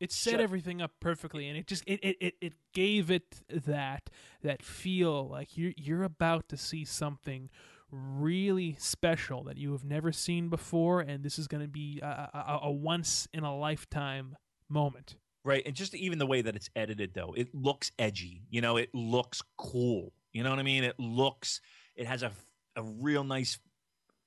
it 0.00 0.10
set 0.12 0.40
everything 0.40 0.82
up 0.82 0.92
perfectly 1.00 1.48
and 1.48 1.56
it 1.56 1.66
just 1.66 1.84
it, 1.86 2.00
it, 2.02 2.16
it, 2.20 2.34
it 2.40 2.52
gave 2.72 3.10
it 3.10 3.42
that 3.50 4.10
that 4.42 4.62
feel 4.62 5.28
like 5.28 5.56
you're 5.56 5.72
you're 5.76 6.04
about 6.04 6.48
to 6.48 6.56
see 6.56 6.84
something 6.84 7.50
really 7.92 8.76
special 8.78 9.42
that 9.44 9.56
you 9.56 9.72
have 9.72 9.84
never 9.84 10.12
seen 10.12 10.48
before 10.48 11.00
and 11.00 11.24
this 11.24 11.38
is 11.38 11.46
going 11.46 11.62
to 11.62 11.68
be 11.68 12.00
a, 12.02 12.06
a, 12.06 12.58
a 12.64 12.70
once 12.70 13.28
in 13.32 13.44
a 13.44 13.56
lifetime 13.56 14.36
moment 14.68 15.16
right, 15.44 15.62
and 15.66 15.74
just 15.74 15.94
even 15.94 16.18
the 16.18 16.26
way 16.26 16.42
that 16.42 16.56
it's 16.56 16.70
edited, 16.76 17.14
though, 17.14 17.34
it 17.36 17.54
looks 17.54 17.90
edgy. 17.98 18.42
You 18.50 18.60
know, 18.60 18.76
it 18.76 18.94
looks 18.94 19.42
cool. 19.56 20.12
You 20.32 20.42
know 20.42 20.50
what 20.50 20.58
I 20.58 20.62
mean? 20.62 20.84
It 20.84 20.98
looks, 20.98 21.60
it 21.96 22.06
has 22.06 22.22
a 22.22 22.32
a 22.76 22.82
real 22.82 23.24
nice 23.24 23.58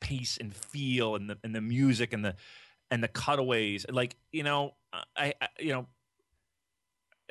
pace 0.02 0.38
and 0.38 0.54
feel, 0.54 1.16
and 1.16 1.30
the 1.30 1.38
and 1.44 1.56
the 1.56 1.62
music 1.62 2.14
and 2.14 2.24
the 2.26 2.36
and 2.91 3.04
the 3.04 3.08
cutaways. 3.08 3.86
Like 3.90 4.16
you 4.32 4.44
know, 4.44 4.74
I, 5.15 5.34
I 5.41 5.48
you 5.60 5.74
know. 5.74 5.88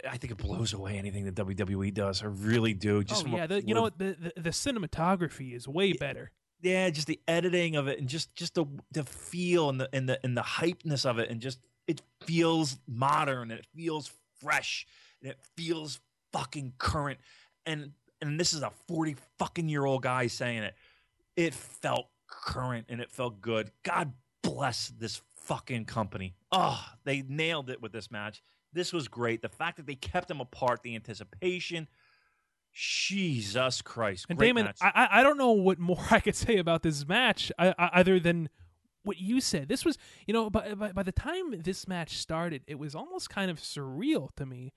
I 0.08 0.16
think 0.16 0.32
it 0.32 0.38
blows 0.38 0.72
away 0.72 0.96
anything 0.96 1.26
that 1.26 1.34
WWE 1.34 1.92
does. 1.92 2.22
I 2.22 2.26
really 2.26 2.72
do. 2.72 3.04
Just 3.04 3.26
oh 3.26 3.36
yeah 3.36 3.46
the, 3.46 3.62
you 3.62 3.74
know 3.74 3.82
what 3.82 3.98
the, 3.98 4.16
the 4.36 4.40
the 4.40 4.50
cinematography 4.50 5.54
is 5.54 5.68
way 5.68 5.92
better 5.92 6.32
yeah, 6.62 6.88
just 6.90 7.08
the 7.08 7.20
editing 7.26 7.74
of 7.76 7.88
it 7.88 7.98
and 7.98 8.08
just 8.08 8.34
just 8.34 8.54
the 8.54 8.64
the 8.92 9.02
feel 9.02 9.68
and 9.68 9.80
the 9.80 9.88
and 9.92 10.08
the 10.08 10.18
and 10.24 10.36
the 10.36 10.42
hypeness 10.42 11.04
of 11.04 11.18
it 11.18 11.28
and 11.28 11.40
just 11.40 11.58
it 11.88 12.00
feels 12.24 12.78
modern 12.86 13.50
and 13.50 13.58
it 13.58 13.66
feels 13.74 14.12
fresh 14.40 14.86
and 15.20 15.30
it 15.30 15.38
feels 15.56 16.00
fucking 16.32 16.74
current 16.78 17.18
and 17.66 17.92
and 18.20 18.38
this 18.38 18.52
is 18.52 18.62
a 18.62 18.70
40 18.86 19.16
fucking 19.40 19.68
year 19.68 19.84
old 19.84 20.02
guy 20.02 20.28
saying 20.28 20.62
it. 20.62 20.74
It 21.36 21.52
felt 21.52 22.06
current 22.28 22.86
and 22.88 23.00
it 23.00 23.10
felt 23.10 23.40
good. 23.40 23.72
God 23.82 24.12
bless 24.42 24.88
this 24.88 25.20
fucking 25.44 25.84
company. 25.84 26.34
Oh, 26.50 26.84
they 27.04 27.22
nailed 27.22 27.70
it 27.70 27.80
with 27.82 27.92
this 27.92 28.10
match. 28.10 28.42
This 28.72 28.92
was 28.92 29.08
great. 29.08 29.42
The 29.42 29.48
fact 29.48 29.76
that 29.76 29.86
they 29.86 29.94
kept 29.94 30.28
them 30.28 30.40
apart, 30.40 30.82
the 30.82 30.94
anticipation. 30.94 31.88
Jesus 32.72 33.82
Christ. 33.82 34.26
and 34.30 34.38
Damon 34.38 34.64
match. 34.64 34.78
I, 34.80 34.92
I 34.94 35.20
I 35.20 35.22
don't 35.22 35.36
know 35.36 35.52
what 35.52 35.78
more 35.78 36.02
I 36.10 36.20
could 36.20 36.36
say 36.36 36.56
about 36.56 36.82
this 36.82 37.06
match 37.06 37.52
I, 37.58 37.74
I, 37.78 37.90
other 38.00 38.18
than 38.18 38.48
what 39.02 39.20
you 39.20 39.42
said 39.42 39.68
this 39.68 39.84
was 39.84 39.98
you 40.26 40.32
know 40.32 40.48
by, 40.48 40.72
by 40.72 40.92
by 40.92 41.02
the 41.02 41.12
time 41.12 41.60
this 41.60 41.86
match 41.86 42.16
started 42.16 42.62
it 42.66 42.78
was 42.78 42.94
almost 42.94 43.28
kind 43.28 43.50
of 43.50 43.58
surreal 43.58 44.30
to 44.36 44.46
me 44.46 44.72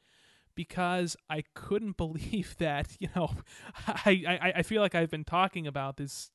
because 0.56 1.16
I 1.30 1.44
couldn't 1.54 1.96
believe 1.98 2.58
that 2.60 2.98
you 3.00 3.08
know 3.16 3.32
I, 3.88 4.24
I, 4.28 4.54
I 4.58 4.62
feel 4.64 4.82
like 4.82 4.94
I've 4.94 5.12
been 5.12 5.24
talking 5.24 5.66
about 5.66 5.96
this 5.96 6.32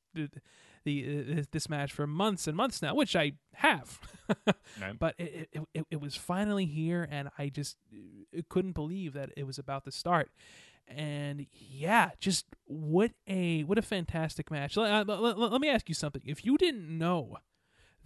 the, 0.84 1.36
uh, 1.40 1.42
this 1.50 1.68
match 1.68 1.92
for 1.92 2.06
months 2.06 2.46
and 2.46 2.56
months 2.56 2.80
now, 2.82 2.94
which 2.94 3.14
I 3.16 3.32
have, 3.54 3.98
Right. 4.80 4.98
but 4.98 5.14
it, 5.18 5.48
it 5.52 5.62
it 5.74 5.86
it 5.92 6.00
was 6.00 6.16
finally 6.16 6.66
here, 6.66 7.06
and 7.10 7.28
I 7.38 7.48
just 7.48 7.76
uh, 7.92 8.40
couldn't 8.48 8.72
believe 8.72 9.12
that 9.14 9.30
it 9.36 9.44
was 9.46 9.58
about 9.58 9.84
to 9.84 9.92
start. 9.92 10.30
And 10.88 11.46
yeah, 11.52 12.10
just 12.18 12.46
what 12.64 13.12
a 13.28 13.62
what 13.62 13.78
a 13.78 13.82
fantastic 13.82 14.50
match. 14.50 14.76
Let, 14.76 15.08
uh, 15.08 15.20
let- 15.20 15.38
let- 15.38 15.60
me 15.60 15.68
ask 15.68 15.88
you 15.88 15.94
something: 15.94 16.22
If 16.24 16.44
you 16.44 16.56
didn't 16.56 16.88
know 16.98 17.36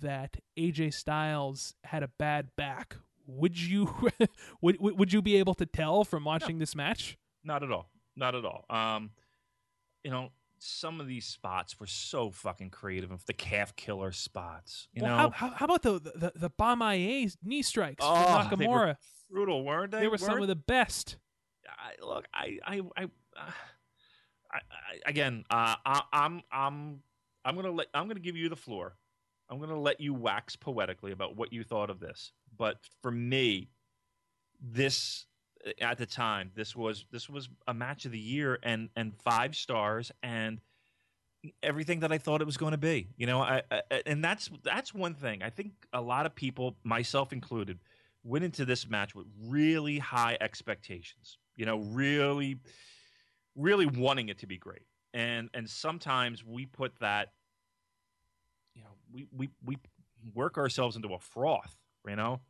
that 0.01 0.37
AJ 0.59 0.93
Styles 0.93 1.75
had 1.85 2.03
a 2.03 2.09
bad 2.19 2.49
back, 2.57 2.97
would 3.27 3.59
you 3.59 4.11
would 4.61 4.81
would 4.81 4.99
would 4.99 5.13
you 5.13 5.23
be 5.23 5.37
able 5.37 5.55
to 5.55 5.65
tell 5.67 6.05
from 6.05 6.25
watching 6.25 6.59
this 6.59 6.75
match? 6.77 7.17
Not 7.43 7.63
at 7.63 7.71
all. 7.71 7.89
Not 8.17 8.35
at 8.35 8.45
all. 8.45 8.65
Um, 8.69 9.11
you 10.03 10.11
know, 10.11 10.31
some 10.65 11.01
of 11.01 11.07
these 11.07 11.27
spots 11.27 11.79
were 11.79 11.87
so 11.87 12.31
fucking 12.31 12.71
creative. 12.71 13.11
The 13.27 13.33
calf 13.33 13.77
killer 13.77 14.13
spots. 14.13 14.89
You 14.93 15.03
well, 15.03 15.11
know, 15.11 15.17
how, 15.17 15.31
how, 15.31 15.49
how 15.51 15.65
about 15.67 15.83
the 15.83 15.99
the 15.99 16.33
the 16.35 16.51
Boma 16.51 16.95
Ye 16.95 17.31
knee 17.43 17.63
strikes 17.63 18.03
Oh, 18.05 18.49
Nakamura? 18.51 18.69
were 18.69 18.97
brutal, 19.31 19.65
weren't 19.65 19.93
they? 19.93 20.01
They 20.01 20.09
were 20.09 20.19
some 20.19 20.31
Weren't 20.31 20.43
of 20.43 20.49
the 20.49 20.57
best. 20.57 21.17
I, 21.69 22.05
look, 22.05 22.27
I, 22.33 22.59
I, 22.65 22.81
I, 22.97 23.03
uh, 23.05 23.51
I, 24.51 24.57
I 24.57 24.61
again, 25.07 25.45
uh, 25.51 25.77
I, 25.85 26.03
I'm, 26.13 26.43
I'm, 26.53 27.01
I'm 27.45 27.57
gonna 27.57 27.71
let, 27.71 27.89
I'm 27.95 28.09
gonna 28.09 28.21
give 28.21 28.37
you 28.37 28.49
the 28.49 28.57
floor. 28.57 28.97
I'm 29.51 29.61
gonna 29.61 29.79
let 29.79 30.01
you 30.01 30.15
wax 30.15 30.57
poetically 30.57 31.13
about 31.13 31.37
what 31.37 31.53
you 31.53 31.65
thought 31.65 31.91
of 31.91 32.01
this. 32.01 32.33
But 32.57 32.79
for 33.03 33.11
me, 33.11 33.71
this 34.61 35.27
at 35.81 35.99
the 35.99 36.07
time, 36.07 36.51
this 36.55 36.77
was, 36.77 37.07
this 37.11 37.29
was 37.29 37.49
a 37.67 37.75
match 37.75 38.05
of 38.05 38.13
the 38.13 38.19
year, 38.19 38.59
and 38.63 38.89
and 38.97 39.15
five 39.23 39.55
stars, 39.55 40.13
and 40.23 40.61
everything 41.63 42.01
that 42.01 42.13
I 42.13 42.19
thought 42.19 42.41
it 42.41 42.47
was 42.47 42.57
going 42.57 42.73
to 42.73 42.79
be. 42.79 43.09
You 43.17 43.27
know, 43.27 43.41
I, 43.41 43.63
I 43.71 43.83
and 44.07 44.25
that's 44.25 44.51
that's 44.63 44.95
one 44.95 45.15
thing. 45.15 45.43
I 45.43 45.51
think 45.51 45.73
a 45.93 46.01
lot 46.01 46.27
of 46.27 46.35
people, 46.35 46.77
myself 46.85 47.33
included, 47.33 47.79
went 48.23 48.45
into 48.45 48.65
this 48.65 48.89
match 48.89 49.15
with 49.15 49.27
really 49.47 49.99
high 49.99 50.37
expectations. 50.41 51.39
You 51.57 51.67
know, 51.67 51.79
really, 51.79 52.59
really 53.55 53.87
wanting 53.87 54.29
it 54.29 54.39
to 54.39 54.47
be 54.47 54.59
great. 54.59 54.83
And 55.13 55.51
and 55.55 55.69
sometimes 55.69 56.45
we 56.45 56.67
put 56.67 56.99
that, 57.01 57.33
you 58.75 58.83
know, 58.83 58.91
we 59.13 59.27
we 59.33 59.51
we 59.65 59.79
work 60.35 60.59
ourselves 60.59 60.97
into 60.97 61.15
a 61.15 61.19
froth. 61.19 61.77
You 62.07 62.17
know, 62.17 62.41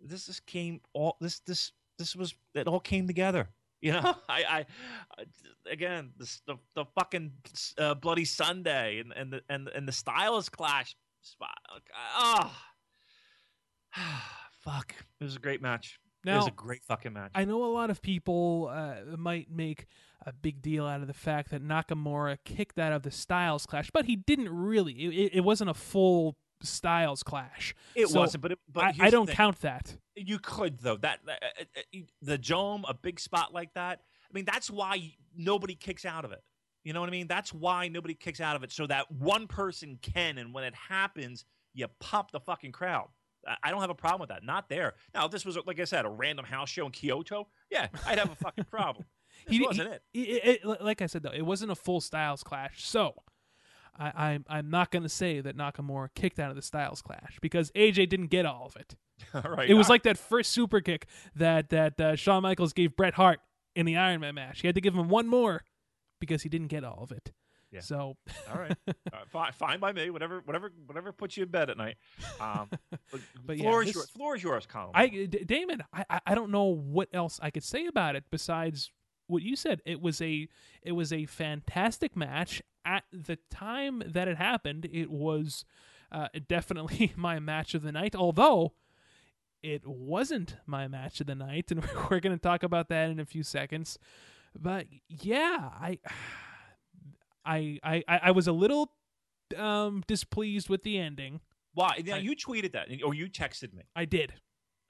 this 0.00 0.26
just 0.26 0.46
came 0.46 0.80
all 0.92 1.16
this 1.20 1.40
this 1.40 1.72
this 1.98 2.16
was 2.16 2.34
it 2.54 2.66
all 2.66 2.80
came 2.80 3.06
together. 3.06 3.48
You 3.80 3.92
know, 3.92 4.14
I, 4.28 4.64
I, 5.18 5.24
again, 5.70 6.12
the, 6.16 6.38
the 6.46 6.56
the 6.74 6.84
fucking 6.94 7.32
uh, 7.78 7.94
bloody 7.94 8.24
Sunday 8.24 9.00
and 9.00 9.12
and 9.12 9.32
the 9.32 9.42
and 9.48 9.68
and 9.68 9.86
the 9.86 9.92
styles 9.92 10.48
clash 10.48 10.96
spot. 11.22 11.58
Oh, 12.16 12.52
fuck! 14.60 14.94
It 15.20 15.24
was 15.24 15.36
a 15.36 15.40
great 15.40 15.62
match. 15.62 15.98
it 16.24 16.34
was 16.34 16.46
a 16.46 16.52
great 16.52 16.82
fucking 16.84 17.12
match. 17.12 17.32
I 17.34 17.44
know 17.44 17.64
a 17.64 17.72
lot 17.72 17.90
of 17.90 18.00
people 18.00 18.70
uh, 18.72 19.16
might 19.16 19.50
make 19.50 19.86
a 20.26 20.32
big 20.32 20.62
deal 20.62 20.86
out 20.86 21.02
of 21.02 21.06
the 21.06 21.12
fact 21.12 21.50
that 21.50 21.62
Nakamura 21.62 22.38
kicked 22.44 22.78
out 22.78 22.92
of 22.92 23.02
the 23.02 23.10
Styles 23.10 23.66
clash, 23.66 23.90
but 23.92 24.06
he 24.06 24.16
didn't 24.16 24.48
really. 24.48 24.92
It, 24.92 25.34
it 25.34 25.40
wasn't 25.42 25.70
a 25.70 25.74
full 25.74 26.36
Styles 26.64 27.22
clash. 27.22 27.74
it 27.94 28.08
so 28.08 28.20
wasn't, 28.20 28.42
but 28.42 28.52
it, 28.52 28.58
but 28.72 28.84
I, 28.84 28.94
I 29.00 29.10
don't 29.10 29.28
count 29.28 29.60
that. 29.60 29.96
You 30.16 30.38
could 30.38 30.78
though. 30.78 30.96
That, 30.96 31.20
that 31.26 31.42
uh, 31.60 31.80
uh, 31.96 31.98
the 32.22 32.38
dome, 32.38 32.84
a 32.88 32.94
big 32.94 33.20
spot 33.20 33.52
like 33.52 33.72
that. 33.74 34.00
I 34.00 34.32
mean, 34.32 34.44
that's 34.44 34.70
why 34.70 35.14
nobody 35.36 35.74
kicks 35.74 36.04
out 36.04 36.24
of 36.24 36.32
it. 36.32 36.42
You 36.84 36.92
know 36.92 37.00
what 37.00 37.08
I 37.08 37.12
mean? 37.12 37.26
That's 37.28 37.52
why 37.54 37.88
nobody 37.88 38.14
kicks 38.14 38.40
out 38.40 38.56
of 38.56 38.62
it, 38.62 38.70
so 38.72 38.86
that 38.88 39.10
one 39.10 39.46
person 39.46 39.98
can. 40.02 40.38
And 40.38 40.52
when 40.52 40.64
it 40.64 40.74
happens, 40.74 41.44
you 41.72 41.86
pop 42.00 42.30
the 42.30 42.40
fucking 42.40 42.72
crowd. 42.72 43.08
I- 43.62 43.70
don't 43.70 43.80
have 43.80 43.90
a 43.90 43.94
problem 43.94 44.20
with 44.20 44.30
that. 44.30 44.42
Not 44.44 44.68
there. 44.68 44.94
Now, 45.14 45.28
this 45.28 45.44
was 45.44 45.58
like 45.66 45.80
I 45.80 45.84
said, 45.84 46.04
a 46.04 46.08
random 46.10 46.44
house 46.44 46.68
show 46.70 46.86
in 46.86 46.92
Kyoto, 46.92 47.48
yeah, 47.70 47.88
I'd 48.06 48.18
have 48.18 48.30
a 48.30 48.36
fucking 48.36 48.64
problem. 48.64 49.04
This 49.46 49.56
He- 49.58 49.62
wasn't 49.66 50.00
he- 50.12 50.22
it- 50.22 50.60
it- 50.64 50.80
Like 50.82 51.02
I 51.02 51.06
said, 51.06 51.24
though, 51.24 51.32
it 51.32 51.42
wasn't 51.44 51.72
a 51.72 51.74
full 51.74 52.00
Styles 52.00 52.42
clash. 52.44 52.84
So 52.86 53.14
I, 53.98 54.28
I'm 54.28 54.44
I'm 54.48 54.70
not 54.70 54.90
going 54.90 55.02
to 55.04 55.08
say 55.08 55.40
that 55.40 55.56
Nakamura 55.56 56.08
kicked 56.14 56.38
out 56.38 56.50
of 56.50 56.56
the 56.56 56.62
Styles 56.62 57.00
clash 57.02 57.38
because 57.40 57.70
AJ 57.72 58.08
didn't 58.08 58.28
get 58.28 58.46
all 58.46 58.66
of 58.66 58.76
it. 58.76 58.96
Right. 59.44 59.70
It 59.70 59.74
was 59.74 59.88
like 59.88 60.02
that 60.02 60.18
first 60.18 60.50
super 60.52 60.80
kick 60.80 61.06
that 61.36 61.70
that 61.70 62.00
uh, 62.00 62.16
Shawn 62.16 62.42
Michaels 62.42 62.72
gave 62.72 62.96
Bret 62.96 63.14
Hart 63.14 63.38
in 63.76 63.86
the 63.86 63.96
Iron 63.96 64.20
Man 64.20 64.34
match. 64.34 64.60
He 64.60 64.66
had 64.68 64.74
to 64.74 64.80
give 64.80 64.94
him 64.94 65.08
one 65.08 65.28
more 65.28 65.62
because 66.20 66.42
he 66.42 66.48
didn't 66.48 66.66
get 66.68 66.82
all 66.84 67.00
of 67.02 67.12
it. 67.12 67.32
Yeah. 67.70 67.80
So 67.80 68.16
All 68.52 68.58
right, 68.60 68.76
uh, 68.88 68.92
fine, 69.28 69.52
fine 69.52 69.80
by 69.80 69.92
me. 69.92 70.08
Whatever, 70.10 70.40
whatever, 70.44 70.70
whatever 70.86 71.12
puts 71.12 71.36
you 71.36 71.42
in 71.44 71.48
bed 71.48 71.70
at 71.70 71.76
night. 71.76 71.96
Um, 72.40 72.68
but 72.90 73.20
But 73.44 73.56
yeah, 73.58 73.62
floor 73.64 73.82
is 73.82 73.86
this- 73.88 73.94
yours. 73.96 74.10
Floor 74.10 74.36
is 74.36 74.42
yours, 74.42 74.66
Colin. 74.66 74.90
I 74.94 75.06
D- 75.08 75.26
Damon, 75.44 75.82
I 75.92 76.04
I- 76.10 76.20
I 76.26 76.34
don't 76.34 76.50
know 76.50 76.64
what 76.74 77.08
else 77.12 77.38
I 77.42 77.50
could 77.50 77.64
say 77.64 77.86
about 77.86 78.14
it 78.16 78.24
besides 78.30 78.90
what 79.28 79.42
you 79.42 79.54
said. 79.56 79.80
It 79.86 80.00
was 80.00 80.20
a 80.20 80.48
it 80.82 80.92
was 80.92 81.12
a 81.12 81.26
fantastic 81.26 82.16
match 82.16 82.62
at 82.84 83.04
the 83.12 83.38
time 83.50 84.02
that 84.06 84.28
it 84.28 84.36
happened. 84.36 84.88
It 84.92 85.10
was 85.10 85.64
uh, 86.12 86.28
definitely 86.48 87.12
my 87.16 87.38
match 87.38 87.74
of 87.74 87.82
the 87.82 87.92
night, 87.92 88.14
although 88.14 88.74
it 89.62 89.86
wasn't 89.86 90.56
my 90.66 90.86
match 90.88 91.20
of 91.20 91.26
the 91.26 91.34
night, 91.34 91.70
and 91.70 91.82
we're 92.10 92.20
going 92.20 92.36
to 92.36 92.42
talk 92.42 92.62
about 92.62 92.88
that 92.90 93.10
in 93.10 93.18
a 93.18 93.24
few 93.24 93.42
seconds. 93.42 93.98
but 94.58 94.86
yeah, 95.08 95.70
I, 95.80 95.98
I, 97.44 97.78
I, 97.82 98.02
I 98.08 98.30
was 98.30 98.46
a 98.46 98.52
little 98.52 98.92
um 99.56 100.02
displeased 100.06 100.68
with 100.68 100.82
the 100.82 100.98
ending. 100.98 101.40
Why? 101.74 102.02
Now 102.04 102.16
I- 102.16 102.18
you 102.18 102.34
tweeted 102.36 102.72
that, 102.72 102.88
or 103.04 103.14
you 103.14 103.28
texted 103.28 103.74
me. 103.74 103.82
I 103.94 104.04
did. 104.04 104.32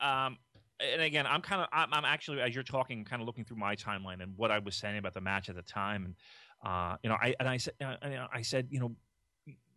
Um, 0.01 0.39
and 0.81 1.01
again, 1.01 1.27
I'm 1.27 1.41
kind 1.41 1.63
of, 1.63 1.69
I'm, 1.73 1.95
I'm 1.95 2.05
actually, 2.05 2.41
as 2.41 2.53
you're 2.55 2.65
talking, 2.65 3.05
kind 3.05 3.23
of 3.23 3.27
looking 3.27 3.45
through 3.45 3.57
my 3.59 3.77
timeline 3.77 4.21
and 4.23 4.37
what 4.37 4.51
I 4.51 4.59
was 4.59 4.75
saying 4.75 4.99
about 4.99 5.15
the 5.15 5.21
match 5.21 5.49
at 5.49 5.55
the 5.55 5.63
time, 5.63 6.05
and 6.05 6.15
uh, 6.65 6.97
you 7.03 7.09
know, 7.11 7.17
I 7.21 7.35
and 7.39 7.49
I 7.49 7.57
said, 7.59 7.75
uh, 7.81 7.97
and 8.03 8.27
I 8.33 8.43
said, 8.43 8.69
you 8.71 8.81
know, 8.81 8.97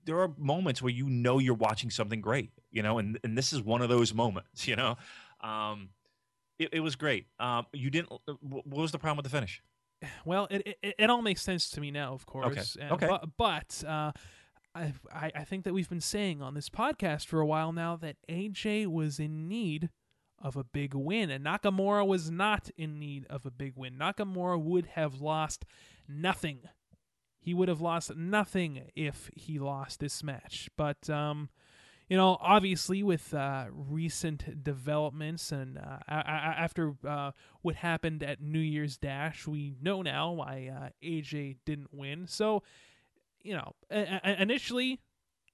there 0.06 0.20
are 0.20 0.32
moments 0.38 0.82
where 0.82 0.92
you 0.92 1.10
know 1.10 1.38
you're 1.40 1.54
watching 1.54 1.90
something 1.90 2.22
great, 2.22 2.52
you 2.72 2.82
know, 2.82 2.98
and 2.98 3.20
and 3.24 3.38
this 3.38 3.52
is 3.54 3.62
one 3.62 3.82
of 3.82 3.90
those 3.90 4.14
moments, 4.14 4.68
you 4.70 4.76
know. 4.76 4.96
Um, 5.42 5.90
it, 6.60 6.70
it 6.74 6.80
was 6.80 6.96
great. 6.96 7.28
Um, 7.40 7.66
you 7.74 7.90
didn't. 7.90 8.12
uh, 8.28 8.34
What 8.42 8.66
was 8.66 8.92
the 8.92 9.00
problem 9.00 9.18
with 9.18 9.26
the 9.26 9.30
finish? 9.38 9.62
Well, 10.26 10.48
it, 10.50 10.78
it 10.82 10.96
it 10.98 11.10
all 11.10 11.22
makes 11.22 11.42
sense 11.42 11.70
to 11.72 11.82
me 11.82 11.92
now, 11.92 12.14
of 12.14 12.26
course. 12.26 12.78
Uh, 12.80 12.94
Okay. 12.94 13.08
But, 13.08 13.30
but 13.38 13.84
uh, 13.88 14.12
I 14.76 14.94
I 15.14 15.44
think 15.44 15.64
that 15.66 15.74
we've 15.74 15.90
been 15.90 16.02
saying 16.02 16.42
on 16.42 16.54
this 16.54 16.70
podcast 16.70 17.26
for 17.26 17.40
a 17.40 17.46
while 17.46 17.72
now 17.74 17.96
that 17.98 18.16
AJ 18.30 18.88
was 18.88 19.20
in 19.20 19.48
need 19.48 19.90
of 20.40 20.56
a 20.56 20.64
big 20.64 20.94
win, 20.94 21.32
and 21.32 21.44
Nakamura 21.46 22.06
was 22.06 22.30
not 22.30 22.70
in 22.78 23.00
need 23.00 23.26
of 23.28 23.46
a 23.46 23.52
big 23.52 23.74
win. 23.76 23.98
Nakamura 23.98 24.62
would 24.62 24.86
have 24.86 25.20
lost 25.20 25.66
nothing. 26.08 26.62
He 27.40 27.54
would 27.54 27.70
have 27.70 27.82
lost 27.82 28.16
nothing 28.16 28.90
if 28.96 29.30
he 29.36 29.60
lost 29.60 30.00
this 30.00 30.24
match. 30.24 30.70
But 30.76 31.10
um, 31.10 31.50
you 32.10 32.16
know, 32.16 32.38
obviously 32.40 33.04
with 33.04 33.34
uh, 33.34 33.66
recent 33.72 34.64
developments 34.64 35.52
and 35.52 35.78
uh, 35.78 36.00
after 36.08 36.94
uh, 37.06 37.32
what 37.62 37.76
happened 37.76 38.24
at 38.24 38.42
New 38.42 38.60
Year's 38.60 38.98
Dash, 38.98 39.46
we 39.46 39.76
know 39.82 40.02
now 40.02 40.32
why 40.32 40.72
uh, 40.74 40.90
AJ 41.06 41.58
didn't 41.66 41.94
win. 41.94 42.28
So, 42.28 42.64
you 43.44 43.56
know, 43.56 43.74
initially 43.90 45.02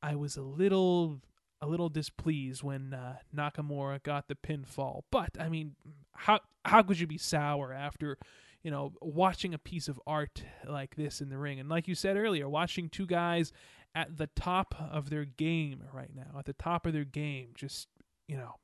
I 0.01 0.15
was 0.15 0.37
a 0.37 0.43
little 0.43 1.21
a 1.61 1.67
little 1.67 1.89
displeased 1.89 2.61
when 2.61 2.93
uh, 2.93 3.15
Nakamura 3.35 4.03
got 4.03 4.27
the 4.27 4.35
pinfall, 4.35 5.03
but 5.09 5.29
I 5.39 5.49
mean, 5.49 5.75
how 6.11 6.41
how 6.65 6.83
could 6.83 6.99
you 6.99 7.07
be 7.07 7.17
sour 7.17 7.73
after? 7.73 8.17
You 8.63 8.71
know, 8.71 8.93
watching 9.01 9.53
a 9.53 9.57
piece 9.57 9.89
of 9.89 9.99
art 10.07 10.41
like 10.65 10.95
this 10.95 11.19
in 11.19 11.29
the 11.29 11.37
ring, 11.37 11.59
and 11.59 11.67
like 11.67 11.87
you 11.87 11.95
said 11.95 12.15
earlier, 12.15 12.47
watching 12.47 12.87
two 12.89 13.05
guys 13.05 13.51
at 13.93 14.17
the 14.17 14.27
top 14.27 14.73
of 14.79 15.09
their 15.09 15.25
game 15.25 15.83
right 15.93 16.09
now, 16.15 16.39
at 16.39 16.45
the 16.45 16.53
top 16.53 16.85
of 16.85 16.93
their 16.93 17.03
game, 17.03 17.49
just 17.55 17.87
you 18.27 18.37
know, 18.37 18.55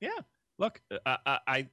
Yeah. 0.00 0.10
Look, 0.58 0.82
uh, 1.06 1.16
I, 1.26 1.38
I 1.48 1.68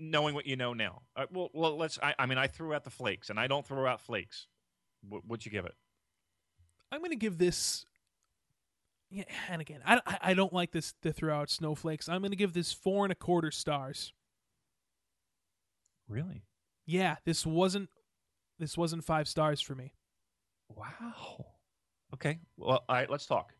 knowing 0.00 0.34
what 0.34 0.46
you 0.46 0.56
know 0.56 0.74
now. 0.74 1.02
Uh, 1.16 1.26
well, 1.32 1.48
well, 1.54 1.76
let's. 1.76 1.98
I, 2.02 2.14
I 2.18 2.26
mean, 2.26 2.36
I 2.38 2.48
threw 2.48 2.74
out 2.74 2.82
the 2.84 2.90
flakes, 2.90 3.30
and 3.30 3.38
I 3.38 3.46
don't 3.46 3.64
throw 3.64 3.86
out 3.86 4.00
flakes. 4.00 4.48
What, 5.08 5.24
what'd 5.24 5.46
you 5.46 5.52
give 5.52 5.64
it? 5.64 5.74
I'm 6.90 7.00
gonna 7.02 7.14
give 7.16 7.38
this. 7.38 7.86
Yeah, 9.10 9.24
and 9.48 9.60
again, 9.62 9.80
I, 9.86 10.00
I- 10.06 10.18
I 10.22 10.34
don't 10.34 10.52
like 10.52 10.72
this 10.72 10.92
to 11.02 11.12
throw 11.12 11.34
out 11.38 11.48
snowflakes. 11.50 12.08
I'm 12.08 12.20
gonna 12.20 12.34
give 12.36 12.52
this 12.52 12.72
four 12.72 13.04
and 13.04 13.12
a 13.12 13.14
quarter 13.14 13.50
stars. 13.52 14.12
Really? 16.08 16.42
Yeah, 16.88 17.16
this 17.26 17.44
wasn't 17.46 17.90
this 18.58 18.76
wasn't 18.76 19.04
five 19.04 19.28
stars 19.28 19.60
for 19.60 19.74
me. 19.74 19.92
Wow. 20.74 21.46
Okay. 22.14 22.38
Well, 22.56 22.82
all 22.88 22.94
right. 22.96 23.08
Let's 23.10 23.26
talk. 23.26 23.52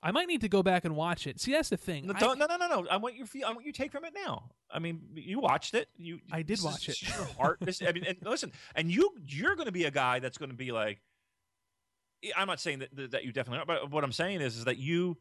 I 0.00 0.12
might 0.12 0.28
need 0.28 0.42
to 0.42 0.48
go 0.48 0.62
back 0.62 0.84
and 0.84 0.94
watch 0.94 1.26
it. 1.26 1.40
See, 1.40 1.50
that's 1.50 1.68
the 1.70 1.76
thing. 1.76 2.06
No, 2.06 2.14
I- 2.16 2.20
no, 2.20 2.46
no, 2.46 2.56
no, 2.56 2.68
no. 2.68 2.86
I 2.88 2.96
want 2.98 3.16
your. 3.16 3.26
I 3.44 3.50
want 3.52 3.66
you 3.66 3.72
take 3.72 3.90
from 3.90 4.04
it 4.04 4.14
now. 4.14 4.50
I 4.70 4.78
mean, 4.78 5.00
you 5.14 5.40
watched 5.40 5.74
it. 5.74 5.88
You. 5.96 6.20
I 6.30 6.42
did 6.42 6.62
watch 6.62 6.88
it. 6.88 7.02
Your 7.02 7.24
heart. 7.36 7.58
This, 7.60 7.82
I 7.82 7.90
mean, 7.90 8.04
and 8.04 8.16
listen. 8.22 8.52
And 8.76 8.90
you, 8.92 9.10
you're 9.26 9.56
going 9.56 9.66
to 9.66 9.72
be 9.72 9.84
a 9.84 9.90
guy 9.90 10.20
that's 10.20 10.38
going 10.38 10.50
to 10.50 10.56
be 10.56 10.70
like. 10.70 11.00
I'm 12.36 12.46
not 12.46 12.60
saying 12.60 12.78
that 12.80 12.94
that- 12.94 13.10
that 13.10 13.24
you 13.24 13.32
definitely 13.32 13.60
are, 13.62 13.66
but 13.66 13.90
what 13.90 14.04
I'm 14.04 14.12
saying 14.12 14.40
is, 14.40 14.56
is 14.56 14.64
that 14.66 14.78
you, 14.78 15.18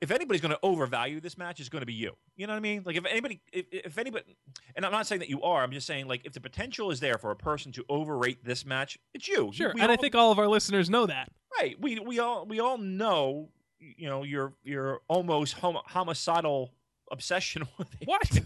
if 0.00 0.10
anybody's 0.10 0.40
going 0.40 0.52
to 0.52 0.58
overvalue 0.62 1.20
this 1.20 1.36
match, 1.36 1.58
it's 1.60 1.68
going 1.68 1.82
to 1.82 1.86
be 1.86 1.92
you. 1.94 2.12
You 2.36 2.46
know 2.46 2.52
what 2.52 2.58
I 2.58 2.60
mean? 2.60 2.82
Like 2.84 2.96
if 2.96 3.04
anybody, 3.04 3.40
if, 3.52 3.66
if 3.70 3.98
anybody, 3.98 4.36
and 4.76 4.86
I'm 4.86 4.92
not 4.92 5.06
saying 5.06 5.20
that 5.20 5.28
you 5.28 5.42
are. 5.42 5.62
I'm 5.62 5.72
just 5.72 5.86
saying 5.86 6.06
like 6.06 6.24
if 6.24 6.32
the 6.32 6.40
potential 6.40 6.90
is 6.90 7.00
there 7.00 7.18
for 7.18 7.30
a 7.30 7.36
person 7.36 7.72
to 7.72 7.84
overrate 7.88 8.44
this 8.44 8.64
match, 8.64 8.98
it's 9.14 9.26
you. 9.28 9.50
sure, 9.52 9.72
We 9.74 9.80
and 9.80 9.90
I 9.90 9.96
think 9.96 10.14
all 10.14 10.30
of 10.30 10.38
our 10.38 10.46
listeners 10.48 10.88
know 10.88 11.06
that. 11.06 11.30
Right. 11.58 11.78
We 11.80 11.98
we 11.98 12.18
all 12.20 12.46
we 12.46 12.60
all 12.60 12.78
know 12.78 13.48
you 13.80 14.08
know 14.08 14.22
your 14.22 14.54
your 14.62 15.00
almost 15.08 15.54
homo- 15.54 15.82
homicidal 15.86 16.72
obsession 17.10 17.66
with 17.78 17.88
it. 18.00 18.06
What? 18.06 18.40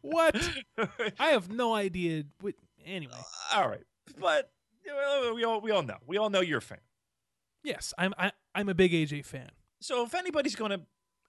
What? 0.00 0.50
I 1.20 1.28
have 1.28 1.50
no 1.50 1.74
idea. 1.74 2.24
Anyway, 2.84 3.12
all 3.54 3.68
right. 3.68 3.84
But 4.18 4.50
uh, 4.90 5.34
we 5.34 5.44
all 5.44 5.60
we 5.60 5.70
all 5.70 5.82
know. 5.82 5.98
We 6.06 6.16
all 6.16 6.30
know 6.30 6.40
you're 6.40 6.58
a 6.58 6.62
fan. 6.62 6.78
yes, 7.62 7.94
I'm 7.98 8.12
I, 8.18 8.32
I'm 8.54 8.68
a 8.68 8.74
big 8.74 8.92
AJ 8.92 9.24
fan. 9.26 9.50
So 9.80 10.04
if 10.04 10.14
anybody's 10.14 10.54
going 10.56 10.70
to 10.72 10.80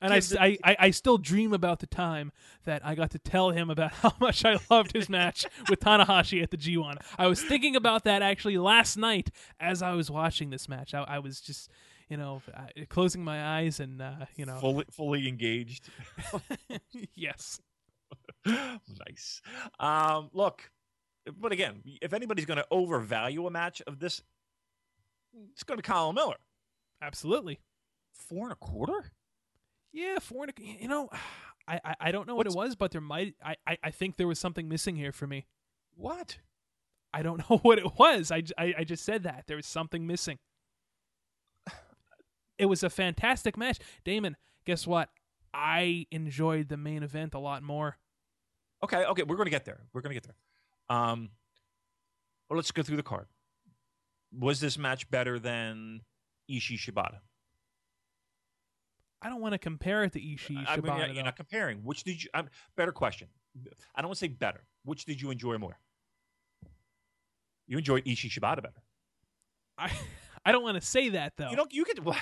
And 0.01 0.13
I, 0.13 0.19
the- 0.19 0.41
I, 0.41 0.57
I, 0.63 0.75
I 0.79 0.91
still 0.91 1.17
dream 1.17 1.53
about 1.53 1.79
the 1.79 1.87
time 1.87 2.31
that 2.65 2.85
I 2.85 2.95
got 2.95 3.11
to 3.11 3.19
tell 3.19 3.51
him 3.51 3.69
about 3.69 3.91
how 4.03 4.13
much 4.19 4.43
I 4.45 4.57
loved 4.69 4.93
his 4.93 5.09
match 5.09 5.45
with 5.69 5.79
Tanahashi 5.79 6.41
at 6.43 6.51
the 6.51 6.57
G1. 6.57 6.97
I 7.17 7.27
was 7.27 7.41
thinking 7.41 7.75
about 7.75 8.03
that 8.05 8.21
actually 8.21 8.57
last 8.57 8.97
night 8.97 9.29
as 9.59 9.81
I 9.81 9.93
was 9.93 10.09
watching 10.11 10.49
this 10.49 10.67
match. 10.67 10.93
I, 10.93 11.03
I 11.03 11.19
was 11.19 11.39
just, 11.39 11.69
you 12.09 12.17
know, 12.17 12.41
uh, 12.53 12.85
closing 12.89 13.23
my 13.23 13.59
eyes 13.59 13.79
and, 13.79 14.01
uh, 14.01 14.25
you 14.35 14.45
know, 14.45 14.57
fully 14.57 14.85
fully 14.91 15.27
engaged. 15.27 15.89
yes. 17.15 17.61
nice. 18.45 19.41
Um, 19.79 20.29
look, 20.33 20.71
but 21.39 21.51
again, 21.51 21.81
if 22.01 22.13
anybody's 22.13 22.45
going 22.45 22.57
to 22.57 22.65
overvalue 22.71 23.45
a 23.45 23.51
match 23.51 23.81
of 23.87 23.99
this, 23.99 24.23
it's 25.53 25.63
going 25.63 25.77
to 25.77 25.83
be 25.83 25.87
Colin 25.87 26.15
Miller. 26.15 26.35
Absolutely. 27.01 27.59
Four 28.27 28.45
and 28.45 28.53
a 28.53 28.55
quarter. 28.55 29.11
Yeah, 29.93 30.19
four 30.19 30.45
and 30.45 30.53
a, 30.57 30.61
you 30.81 30.87
know, 30.87 31.09
I, 31.67 31.79
I, 31.83 31.95
I 32.01 32.11
don't 32.11 32.27
know 32.27 32.35
what 32.35 32.47
it 32.47 32.53
was, 32.53 32.75
but 32.75 32.91
there 32.91 33.01
might, 33.01 33.35
I, 33.43 33.55
I, 33.67 33.77
I 33.83 33.91
think 33.91 34.17
there 34.17 34.27
was 34.27 34.39
something 34.39 34.67
missing 34.67 34.95
here 34.95 35.11
for 35.11 35.27
me. 35.27 35.45
What? 35.95 36.37
I 37.13 37.21
don't 37.21 37.37
know 37.49 37.57
what 37.57 37.77
it 37.77 37.97
was. 37.97 38.31
I 38.31 38.43
I 38.57 38.83
just 38.83 39.03
said 39.03 39.23
that. 39.23 39.43
There 39.47 39.57
was 39.57 39.67
something 39.67 40.07
missing. 40.07 40.39
It 42.57 42.65
was 42.65 42.83
a 42.83 42.91
fantastic 42.91 43.57
match. 43.57 43.79
Damon, 44.03 44.37
guess 44.65 44.85
what? 44.85 45.09
I 45.51 46.05
enjoyed 46.11 46.69
the 46.69 46.77
main 46.77 47.01
event 47.01 47.33
a 47.33 47.39
lot 47.39 47.63
more. 47.63 47.97
Okay, 48.83 49.03
okay, 49.03 49.23
we're 49.23 49.35
going 49.35 49.47
to 49.47 49.51
get 49.51 49.65
there. 49.65 49.79
We're 49.93 50.01
going 50.01 50.15
to 50.15 50.21
get 50.21 50.23
there. 50.23 50.95
Um, 50.95 51.29
well, 52.49 52.57
let's 52.57 52.71
go 52.71 52.83
through 52.83 52.97
the 52.97 53.03
card. 53.03 53.25
Was 54.31 54.59
this 54.59 54.77
match 54.77 55.09
better 55.09 55.39
than 55.39 56.01
Ishii 56.51 56.77
Shibata? 56.77 57.17
I 59.21 59.29
don't 59.29 59.41
want 59.41 59.53
to 59.53 59.59
compare 59.59 60.03
it 60.03 60.13
to 60.13 60.19
Ishii 60.19 60.65
I 60.67 60.77
mean, 60.77 60.83
Shibata. 60.85 61.05
you're 61.07 61.15
though. 61.15 61.21
not 61.21 61.35
comparing. 61.35 61.79
Which 61.83 62.03
did 62.03 62.23
you? 62.23 62.29
Um, 62.33 62.49
better 62.75 62.91
question. 62.91 63.27
I 63.95 64.01
don't 64.01 64.09
want 64.09 64.17
to 64.17 64.25
say 64.25 64.29
better. 64.29 64.63
Which 64.83 65.05
did 65.05 65.21
you 65.21 65.29
enjoy 65.31 65.57
more? 65.57 65.77
You 67.67 67.77
enjoyed 67.77 68.05
Ishii 68.05 68.29
Shibata 68.31 68.57
better. 68.63 68.81
I, 69.77 69.91
I 70.45 70.51
don't 70.51 70.63
want 70.63 70.79
to 70.79 70.85
say 70.85 71.09
that 71.09 71.33
though. 71.37 71.49
You 71.49 71.55
know, 71.55 71.67
you 71.69 71.83
could. 71.85 72.03
Why? 72.05 72.19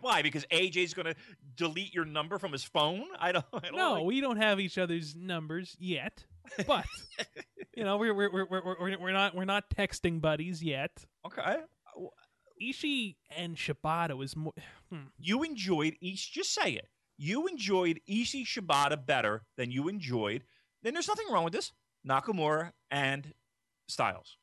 Why? 0.00 0.22
Because 0.22 0.44
AJ's 0.52 0.94
going 0.94 1.06
to 1.06 1.14
delete 1.56 1.92
your 1.94 2.04
number 2.04 2.38
from 2.38 2.52
his 2.52 2.62
phone? 2.64 3.04
I 3.18 3.32
don't. 3.32 3.44
I 3.52 3.58
don't 3.60 3.76
no, 3.76 3.92
like- 3.94 4.04
we 4.04 4.20
don't 4.20 4.36
have 4.36 4.60
each 4.60 4.78
other's 4.78 5.14
numbers 5.16 5.76
yet, 5.78 6.24
but 6.66 6.84
you 7.76 7.84
know 7.84 7.96
we're 7.96 8.14
we're, 8.14 8.30
we're, 8.32 8.46
we're, 8.48 8.62
we're, 8.80 8.98
we're 8.98 9.12
not 9.12 9.34
we're 9.34 9.44
not 9.44 9.64
texting 9.70 10.20
buddies 10.20 10.62
yet. 10.62 11.04
Okay. 11.26 11.56
Ishii 12.70 13.16
and 13.36 13.56
Shibata 13.56 14.16
was 14.16 14.36
more. 14.36 14.52
Hmm. 14.92 15.08
You 15.18 15.42
enjoyed 15.42 15.94
Ishii. 16.02 16.30
Just 16.30 16.54
say 16.54 16.72
it. 16.72 16.88
You 17.16 17.46
enjoyed 17.46 18.00
Ishii 18.08 18.46
Shibata 18.46 19.04
better 19.04 19.42
than 19.56 19.70
you 19.70 19.88
enjoyed. 19.88 20.44
Then 20.82 20.92
there's 20.92 21.08
nothing 21.08 21.26
wrong 21.30 21.44
with 21.44 21.52
this. 21.54 21.72
Nakamura 22.06 22.72
and 22.90 23.32
Styles. 23.88 24.36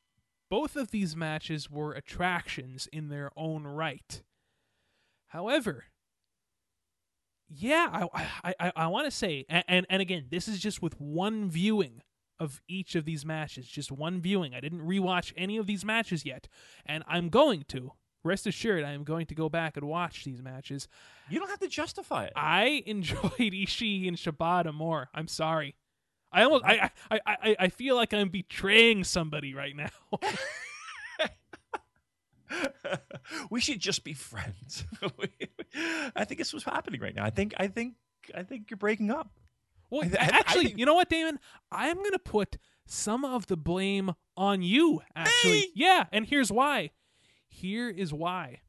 Both 0.50 0.76
of 0.76 0.90
these 0.90 1.16
matches 1.16 1.70
were 1.70 1.92
attractions 1.92 2.88
in 2.92 3.08
their 3.08 3.30
own 3.36 3.66
right. 3.66 4.22
However, 5.28 5.84
yeah, 7.48 7.88
I 7.92 8.34
I, 8.44 8.54
I, 8.60 8.72
I 8.76 8.86
want 8.88 9.06
to 9.06 9.10
say, 9.10 9.46
and, 9.48 9.64
and 9.68 9.86
and 9.88 10.02
again, 10.02 10.26
this 10.30 10.48
is 10.48 10.58
just 10.58 10.82
with 10.82 11.00
one 11.00 11.48
viewing 11.48 12.02
of 12.38 12.60
each 12.68 12.94
of 12.94 13.04
these 13.04 13.24
matches, 13.24 13.66
just 13.66 13.92
one 13.92 14.20
viewing. 14.20 14.54
I 14.54 14.60
didn't 14.60 14.86
rewatch 14.86 15.32
any 15.36 15.56
of 15.56 15.66
these 15.66 15.84
matches 15.84 16.24
yet, 16.24 16.48
and 16.84 17.04
I'm 17.06 17.28
going 17.28 17.64
to. 17.68 17.92
Rest 18.24 18.46
assured, 18.46 18.84
I 18.84 18.92
am 18.92 19.02
going 19.04 19.26
to 19.26 19.34
go 19.34 19.48
back 19.48 19.76
and 19.76 19.86
watch 19.88 20.24
these 20.24 20.40
matches. 20.42 20.86
You 21.28 21.38
don't 21.40 21.48
have 21.50 21.58
to 21.60 21.68
justify 21.68 22.24
it. 22.26 22.32
I 22.36 22.82
enjoyed 22.86 23.20
Ishii 23.38 24.06
and 24.08 24.16
Shibata 24.16 24.72
more. 24.72 25.08
I'm 25.14 25.28
sorry. 25.28 25.74
I 26.32 26.44
almost 26.44 26.64
I 26.64 26.90
I, 27.10 27.20
I, 27.26 27.56
I- 27.60 27.68
feel 27.68 27.94
like 27.96 28.14
I'm 28.14 28.28
betraying 28.30 29.04
somebody 29.04 29.52
right 29.54 29.74
now. 29.76 29.90
we 33.50 33.60
should 33.60 33.80
just 33.80 34.04
be 34.04 34.12
friends. 34.14 34.84
I 36.16 36.24
think 36.24 36.40
it's 36.40 36.52
what's 36.52 36.64
happening 36.64 37.00
right 37.00 37.14
now. 37.14 37.24
I 37.24 37.30
think. 37.30 37.54
I 37.58 37.66
think. 37.68 37.94
I 38.34 38.42
think 38.44 38.70
you're 38.70 38.76
breaking 38.78 39.10
up. 39.10 39.30
Well, 39.90 40.02
th- 40.02 40.14
actually, 40.16 40.66
think- 40.66 40.78
you 40.78 40.86
know 40.86 40.94
what, 40.94 41.08
Damon? 41.10 41.38
I'm 41.70 41.96
going 41.96 42.12
to 42.12 42.18
put 42.18 42.56
some 42.86 43.24
of 43.24 43.46
the 43.48 43.56
blame 43.56 44.12
on 44.36 44.62
you, 44.62 45.02
actually. 45.16 45.52
Me? 45.52 45.72
Yeah, 45.74 46.04
and 46.12 46.24
here's 46.26 46.50
why. 46.52 46.90
Here 47.52 47.90
is 47.90 48.12
why. 48.12 48.60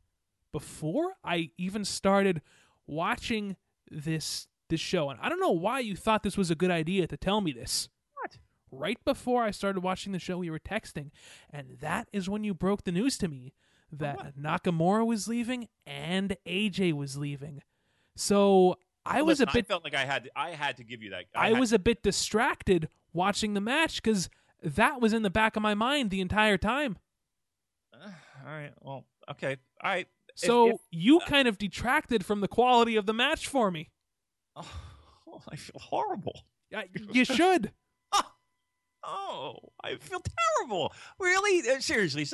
Before 0.51 1.13
I 1.23 1.49
even 1.57 1.85
started 1.85 2.41
watching 2.85 3.55
this 3.89 4.47
this 4.69 4.79
show, 4.79 5.09
and 5.09 5.19
I 5.21 5.29
don't 5.29 5.39
know 5.39 5.51
why 5.51 5.79
you 5.79 5.95
thought 5.95 6.23
this 6.23 6.37
was 6.37 6.51
a 6.51 6.55
good 6.55 6.69
idea 6.71 7.07
to 7.07 7.17
tell 7.17 7.41
me 7.41 7.51
this. 7.53 7.89
What? 8.21 8.37
Right 8.71 8.97
before 9.05 9.43
I 9.43 9.51
started 9.51 9.81
watching 9.81 10.11
the 10.11 10.19
show, 10.19 10.37
we 10.37 10.49
were 10.49 10.59
texting, 10.59 11.11
and 11.49 11.77
that 11.79 12.07
is 12.11 12.29
when 12.29 12.43
you 12.43 12.53
broke 12.53 12.83
the 12.83 12.91
news 12.91 13.17
to 13.19 13.27
me 13.27 13.53
that 13.91 14.17
what? 14.17 14.37
Nakamura 14.39 15.05
was 15.05 15.27
leaving 15.27 15.69
and 15.85 16.35
AJ 16.45 16.93
was 16.93 17.17
leaving. 17.17 17.61
So 18.15 18.75
I 19.05 19.21
was 19.21 19.39
Listen, 19.39 19.49
a 19.49 19.53
bit 19.53 19.65
I 19.65 19.67
felt 19.67 19.83
like 19.83 19.95
I 19.95 20.05
had. 20.05 20.25
To, 20.25 20.31
I 20.35 20.49
had 20.51 20.77
to 20.77 20.83
give 20.83 21.01
you 21.01 21.11
that. 21.11 21.25
I 21.35 21.49
had- 21.49 21.59
was 21.59 21.71
a 21.71 21.79
bit 21.79 22.03
distracted 22.03 22.89
watching 23.13 23.53
the 23.53 23.61
match 23.61 24.03
because 24.03 24.29
that 24.61 25.01
was 25.01 25.13
in 25.13 25.23
the 25.23 25.29
back 25.29 25.55
of 25.55 25.61
my 25.61 25.73
mind 25.73 26.09
the 26.09 26.21
entire 26.21 26.57
time. 26.57 26.97
Uh, 28.43 28.47
all 28.49 28.55
right. 28.55 28.73
Well. 28.81 29.05
Okay. 29.31 29.57
All 29.83 29.89
right. 29.91 30.07
So 30.35 30.69
if- 30.71 30.81
you 30.91 31.19
kind 31.27 31.47
of 31.47 31.57
detracted 31.57 32.25
from 32.25 32.41
the 32.41 32.47
quality 32.47 32.95
of 32.95 33.05
the 33.05 33.13
match 33.13 33.47
for 33.47 33.69
me. 33.71 33.91
oh, 34.55 34.65
I 35.49 35.55
feel 35.55 35.79
horrible. 35.79 36.39
I- 36.75 36.89
You 37.11 37.25
should. 37.25 37.71
Oh, 39.05 39.57
I 39.83 39.95
feel 39.97 40.21
terrible. 40.61 40.93
Really? 41.19 41.69
Uh, 41.69 41.81
Seriously? 41.81 42.25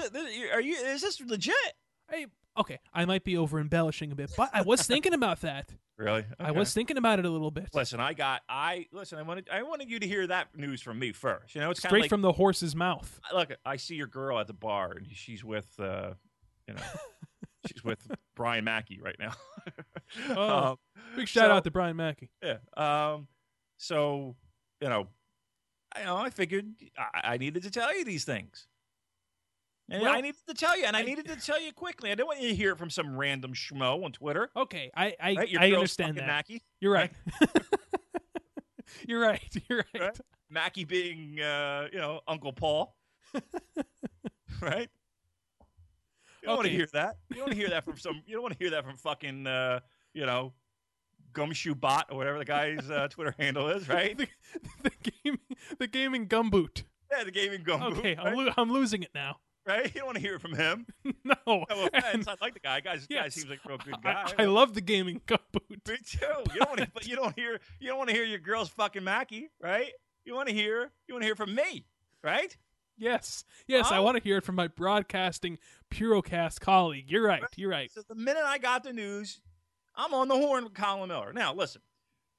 Are 0.54 0.62
you? 0.62 0.76
Is 0.76 1.02
this 1.02 1.20
legit? 1.20 1.56
Hey, 2.12 2.28
okay, 2.58 2.78
I 2.94 3.06
might 3.06 3.24
be 3.24 3.38
over 3.38 3.60
embellishing 3.60 4.12
a 4.12 4.16
bit, 4.16 4.32
but 4.38 4.52
I 4.54 4.62
was 4.62 4.86
thinking 4.86 5.14
about 5.16 5.42
that. 5.42 5.74
Really? 6.00 6.24
I 6.40 6.52
was 6.52 6.74
thinking 6.74 6.96
about 6.96 7.20
it 7.20 7.26
a 7.26 7.30
little 7.30 7.52
bit. 7.52 7.68
Listen, 7.74 8.00
I 8.00 8.14
got. 8.14 8.42
I 8.48 8.86
listen. 8.94 9.20
I 9.20 9.22
wanted. 9.22 9.50
I 9.52 9.64
wanted 9.64 9.90
you 9.92 10.00
to 10.00 10.08
hear 10.08 10.26
that 10.28 10.56
news 10.58 10.82
from 10.82 10.98
me 10.98 11.12
first. 11.12 11.54
You 11.54 11.60
know, 11.60 11.72
it's 11.72 11.82
Straight 11.82 12.04
like, 12.04 12.10
from 12.10 12.22
the 12.22 12.32
horse's 12.32 12.74
mouth. 12.74 13.20
I- 13.30 13.36
Look, 13.36 13.52
I 13.66 13.76
see 13.76 13.96
your 13.96 14.08
girl 14.08 14.40
at 14.40 14.48
the 14.48 14.54
bar, 14.54 14.94
and 14.94 15.06
she's 15.12 15.44
with. 15.44 15.68
uh 15.78 16.14
You 16.70 16.76
know, 16.76 16.82
she's 17.68 17.84
with 17.84 18.00
Brian 18.34 18.64
Mackey 18.64 19.02
right 19.04 19.18
now. 19.20 19.34
Oh. 20.30 20.70
Um, 20.72 20.78
Big 21.18 21.28
shout 21.28 21.50
so- 21.50 21.52
out 21.52 21.64
to 21.66 21.72
Brian 21.72 21.98
Mackey. 21.98 22.32
Yeah. 22.42 22.60
Um. 22.78 23.28
So 23.78 24.38
you 24.82 24.88
know, 24.88 25.10
I 25.94 26.06
know. 26.06 26.16
I 26.16 26.30
figured 26.30 26.66
I, 26.98 27.34
I 27.34 27.38
needed 27.38 27.64
to 27.64 27.70
tell 27.72 27.94
you 27.94 28.06
these 28.06 28.24
things. 28.24 28.69
And 29.92 30.04
Well, 30.04 30.14
I 30.16 30.22
needed 30.22 30.40
to 30.48 30.54
tell 30.54 30.78
you, 30.78 30.86
and 30.86 30.96
I 30.96 31.00
I- 31.00 31.04
needed 31.04 31.26
to 31.28 31.36
tell 31.36 31.60
you 31.60 31.72
quickly. 31.74 32.12
I 32.12 32.16
didn't 32.16 32.28
want 32.28 32.42
you 32.42 32.50
to 32.50 32.56
hear 32.56 32.72
it 32.74 32.78
from 32.78 32.90
some 32.92 33.18
random 33.18 33.54
schmo 33.54 34.04
on 34.06 34.12
Twitter. 34.12 34.50
Okay, 34.56 34.92
I 34.96 35.16
I, 35.20 35.34
Right? 35.36 35.58
I 35.60 35.72
understand 35.74 36.18
that. 36.18 36.28
Mackey. 36.28 36.62
You're 36.80 36.94
right. 36.94 37.12
You're 39.08 39.22
right. 39.22 39.56
You're 39.70 39.80
right. 39.94 40.02
Right? 40.02 40.20
Mackey 40.50 40.84
being, 40.84 41.40
uh, 41.40 41.88
you 41.92 42.00
know, 42.00 42.22
Uncle 42.28 42.54
Paul. 42.54 42.96
right? 44.62 44.90
You 46.42 46.48
don't 46.48 46.56
want 46.58 46.68
to 46.68 46.74
hear 46.74 46.88
that. 46.94 47.18
You 47.30 47.36
don't 47.38 47.46
want 47.46 47.52
to 47.52 47.58
hear 47.58 47.70
that 47.70 47.86
from 47.86 47.98
some. 47.98 48.22
You 48.26 48.34
don't 48.34 48.42
want 48.44 48.54
to 48.58 48.60
hear 48.64 48.72
that 48.72 48.86
from 48.86 48.98
fucking, 48.98 49.46
uh, 49.46 49.82
you 50.14 50.26
know, 50.26 50.54
Gumshoe 51.34 51.76
Bot 51.76 52.08
or 52.12 52.18
whatever 52.18 52.40
the 52.40 52.46
guy's 52.46 52.90
uh, 52.90 53.08
Twitter 53.10 53.36
handle 53.38 53.70
is, 53.70 53.88
right? 53.90 54.18
the, 54.18 54.28
the 54.84 54.92
gaming 55.24 55.40
the 55.78 55.88
gaming 55.88 56.28
gumboot. 56.28 56.84
Yeah, 57.12 57.24
the 57.24 57.32
gaming 57.32 57.64
gumbo. 57.64 57.88
Okay, 57.98 58.16
right? 58.16 58.28
I'm, 58.28 58.36
lo- 58.36 58.54
I'm 58.58 58.72
losing 58.72 59.04
it 59.04 59.12
now. 59.14 59.38
Right? 59.70 59.86
You 59.94 60.02
don't 60.02 60.08
want 60.08 60.16
to 60.18 60.22
hear 60.22 60.36
it 60.36 60.42
from 60.42 60.56
him. 60.56 60.88
no, 61.24 61.36
No 61.48 61.66
and 61.70 61.90
offense. 61.94 62.28
I 62.28 62.36
like 62.42 62.56
the 62.56 62.60
guy. 62.60 62.80
Guys, 62.80 63.06
guy 63.06 63.30
seems 63.30 63.50
like 63.50 63.60
a 63.64 63.70
real 63.70 63.78
good 63.78 64.02
guy. 64.02 64.26
I, 64.38 64.44
I 64.44 64.46
love 64.46 64.74
the 64.74 64.82
gaming 64.82 65.22
gumboot. 65.28 65.70
Me 65.70 65.98
too. 66.04 66.26
You 66.54 66.60
don't 66.60 66.70
want 66.70 66.80
to, 66.80 66.88
but 66.94 67.08
you 67.08 67.16
don't 67.16 67.38
hear. 67.38 67.60
You 67.80 67.90
don't 67.90 67.98
want 67.98 68.10
to 68.10 68.16
hear 68.16 68.26
your 68.26 68.40
girl's 68.40 68.70
fucking 68.70 69.04
Mackey, 69.04 69.52
right? 69.62 69.92
You 70.26 70.34
want 70.34 70.48
to 70.48 70.54
hear. 70.56 70.92
You 71.08 71.14
want 71.14 71.22
to 71.22 71.28
hear 71.28 71.36
from 71.36 71.54
me, 71.54 71.86
right? 72.24 72.56
Yes, 72.98 73.46
yes, 73.66 73.92
I 73.92 74.00
want 74.00 74.18
to 74.18 74.24
hear 74.24 74.38
it 74.38 74.44
from 74.44 74.56
my 74.56 74.68
broadcasting 74.68 75.58
Purocast 75.90 76.60
colleague. 76.60 77.06
You're 77.08 77.26
right. 77.26 77.44
You're 77.56 77.70
right. 77.70 77.90
So 77.92 78.02
the 78.08 78.16
minute 78.16 78.44
I 78.44 78.58
got 78.58 78.84
the 78.84 78.92
news, 78.92 79.40
I'm 79.96 80.14
on 80.14 80.28
the 80.28 80.36
horn 80.36 80.66
with 80.66 80.74
Colin 80.74 81.08
Miller. 81.08 81.32
Now, 81.32 81.54
listen, 81.54 81.82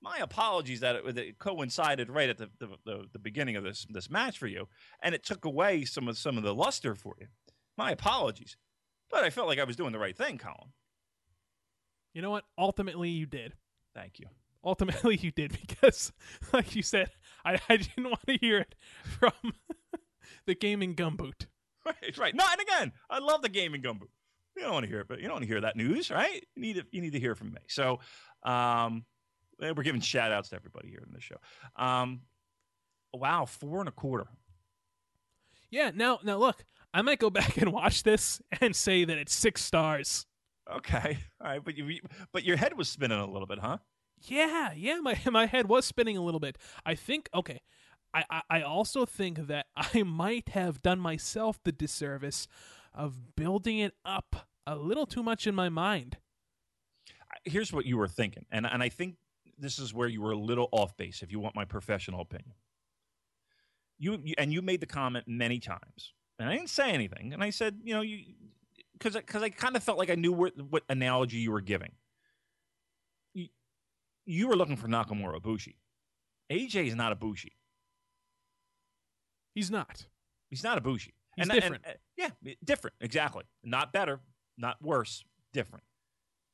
my 0.03 0.19
apologies 0.19 0.81
that 0.81 0.97
it, 0.97 1.05
that 1.05 1.19
it 1.19 1.39
coincided 1.39 2.11
right 2.11 2.29
at 2.29 2.39
the, 2.39 2.49
the, 2.59 2.69
the, 2.85 3.07
the 3.13 3.19
beginning 3.19 3.57
of 3.57 3.65
this 3.65 3.87
this 3.91 4.11
match 4.11 4.39
for 4.39 4.47
you, 4.47 4.69
and 5.03 5.15
it 5.15 5.25
took 5.25 5.45
away 5.45 5.85
some 5.85 6.09
of 6.09 6.19
some 6.19 6.37
of 6.37 6.43
the 6.43 6.55
luster 6.55 6.95
for 6.95 7.15
you. 7.21 7.27
My 7.77 7.91
apologies, 7.91 8.57
but 9.11 9.25
I 9.25 9.31
felt 9.31 9.49
like 9.49 9.59
I 9.59 9.65
was 9.65 9.77
doing 9.77 9.93
the 9.93 9.99
right 9.99 10.17
thing, 10.17 10.39
Colin. 10.39 10.73
You 12.15 12.23
know 12.23 12.31
what? 12.31 12.45
Ultimately, 12.59 13.11
you 13.11 13.27
did. 13.27 13.55
Thank 13.95 14.19
you. 14.19 14.27
Ultimately, 14.65 15.17
you 15.17 15.31
did 15.31 15.53
because, 15.53 16.13
like 16.53 16.75
you 16.75 16.83
said, 16.83 17.11
I, 17.45 17.59
I 17.69 17.77
didn't 17.77 18.05
want 18.05 18.27
to 18.27 18.37
hear 18.41 18.59
it 18.59 18.75
from 19.05 19.33
the 20.47 20.55
gaming 20.55 20.95
gumboot. 20.95 21.47
Right, 21.87 22.19
right. 22.19 22.35
No, 22.35 22.45
and 22.53 22.61
again, 22.61 22.93
I 23.09 23.21
love 23.21 23.41
the 23.41 23.49
gaming 23.49 23.81
gumboot. 23.81 24.11
You 24.55 24.65
don't 24.65 24.75
want 24.75 24.85
to 24.85 24.91
hear 24.91 25.01
it, 25.01 25.09
but 25.09 25.19
you 25.19 25.25
don't 25.25 25.37
want 25.37 25.45
to 25.45 25.49
hear 25.49 25.63
that 25.63 25.75
news, 25.75 26.11
right? 26.11 26.45
You 26.55 26.61
need 26.61 26.77
to, 26.77 26.85
you 26.93 27.01
need 27.01 27.15
to 27.15 27.19
hear 27.19 27.35
from 27.35 27.53
me. 27.53 27.61
So, 27.69 28.01
um, 28.43 29.07
we're 29.61 29.83
giving 29.83 30.01
shout 30.01 30.33
outs 30.33 30.51
to 30.51 30.57
everybody 30.57 30.89
here 30.89 31.03
in 31.07 31.13
the 31.13 31.21
show. 31.21 31.37
Um, 31.77 32.23
wow, 33.13 33.45
four 33.45 33.81
and 33.81 33.89
a 33.89 33.93
quarter. 33.93 34.27
Yeah. 35.71 35.91
Now, 35.95 36.19
now 36.25 36.37
look, 36.37 36.65
I 36.93 37.03
might 37.03 37.19
go 37.19 37.31
back 37.31 37.57
and 37.57 37.73
watch 37.73 38.03
this 38.03 38.41
and 38.61 38.75
say 38.75 39.05
that 39.05 39.19
it's 39.19 39.35
six 39.35 39.63
stars. 39.65 40.27
Okay, 40.73 41.19
all 41.41 41.51
right, 41.51 41.65
but 41.65 41.77
you, 41.77 42.01
but 42.33 42.45
your 42.45 42.57
head 42.57 42.77
was 42.77 42.89
spinning 42.89 43.19
a 43.19 43.27
little 43.27 43.47
bit, 43.47 43.59
huh? 43.59 43.79
Yeah, 44.23 44.73
yeah, 44.77 45.01
my 45.01 45.19
my 45.31 45.47
head 45.47 45.69
was 45.69 45.85
spinning 45.85 46.17
a 46.17 46.23
little 46.23 46.41
bit. 46.41 46.59
I 46.85 46.95
think 46.95 47.29
okay. 47.35 47.61
I, 48.13 48.25
I, 48.29 48.43
I 48.51 48.63
also 48.63 49.07
think 49.07 49.47
that 49.47 49.67
I 49.77 50.03
might 50.03 50.51
have 50.51 50.83
done 50.83 50.99
myself 50.99 51.61
the 51.65 51.73
disservice 51.73 52.49
of 52.93 53.37
building 53.37 53.79
it 53.79 53.95
up 54.05 54.49
a 54.67 54.75
little 54.75 55.07
too 55.07 55.23
much 55.23 55.47
in 55.47 55.55
my 55.55 55.69
mind. 55.69 56.19
Here's 57.45 57.73
what 57.73 57.87
you 57.87 57.97
were 57.97 58.09
thinking, 58.09 58.47
and 58.51 58.67
and 58.67 58.83
I 58.83 58.89
think 58.89 59.17
this 59.61 59.79
is 59.79 59.93
where 59.95 60.09
you 60.09 60.21
were 60.23 60.33
a 60.33 60.39
little 60.39 60.69
off 60.73 60.97
base. 60.97 61.23
If 61.23 61.31
you 61.31 61.39
want 61.41 61.55
my 61.55 61.65
professional 61.65 62.21
opinion, 62.21 62.55
you, 63.99 64.19
you 64.25 64.35
and 64.39 64.53
you 64.53 64.63
made 64.63 64.81
the 64.81 64.87
comment 64.87 65.27
many 65.29 65.59
times, 65.59 66.13
and 66.39 66.49
I 66.49 66.57
didn't 66.57 66.71
say 66.71 66.91
anything, 66.93 67.33
and 67.33 67.43
I 67.43 67.51
said, 67.51 67.79
you 67.85 67.95
know, 67.95 68.01
you 68.01 68.21
because 68.95 69.15
because 69.15 69.43
I, 69.43 69.51
kind 69.51 69.77
of 69.77 69.83
felt 69.83 69.99
like 69.99 70.11
I 70.11 70.15
knew 70.15 70.33
what, 70.33 70.55
what 70.61 70.83
analogy 70.89 71.39
you 71.39 71.53
were 71.53 71.61
giving. 71.61 71.93
You, 73.35 73.49
you 74.27 74.49
were 74.49 74.57
looking 74.57 74.77
for 74.77 74.89
Nakamura 74.89 75.41
Ibushi. 75.41 75.75
AJ 76.51 76.87
is 76.89 76.95
not 76.95 77.13
a 77.13 77.15
Bushi. 77.17 77.53
He's 79.55 79.71
not. 79.71 80.07
He's 80.49 80.65
not 80.65 80.79
a 80.79 80.81
Bushi. 80.81 81.15
He's 81.37 81.45
And- 81.45 81.53
and- 81.53 81.61
different. 81.63 81.87
uh, 81.87 81.93
yeah, 82.17 82.31
different. 82.65 82.97
Exactly. 83.01 83.45
Not 83.65 83.93
better, 83.93 84.21
not 84.59 84.81
worse. 84.83 85.25
Different. 85.53 85.85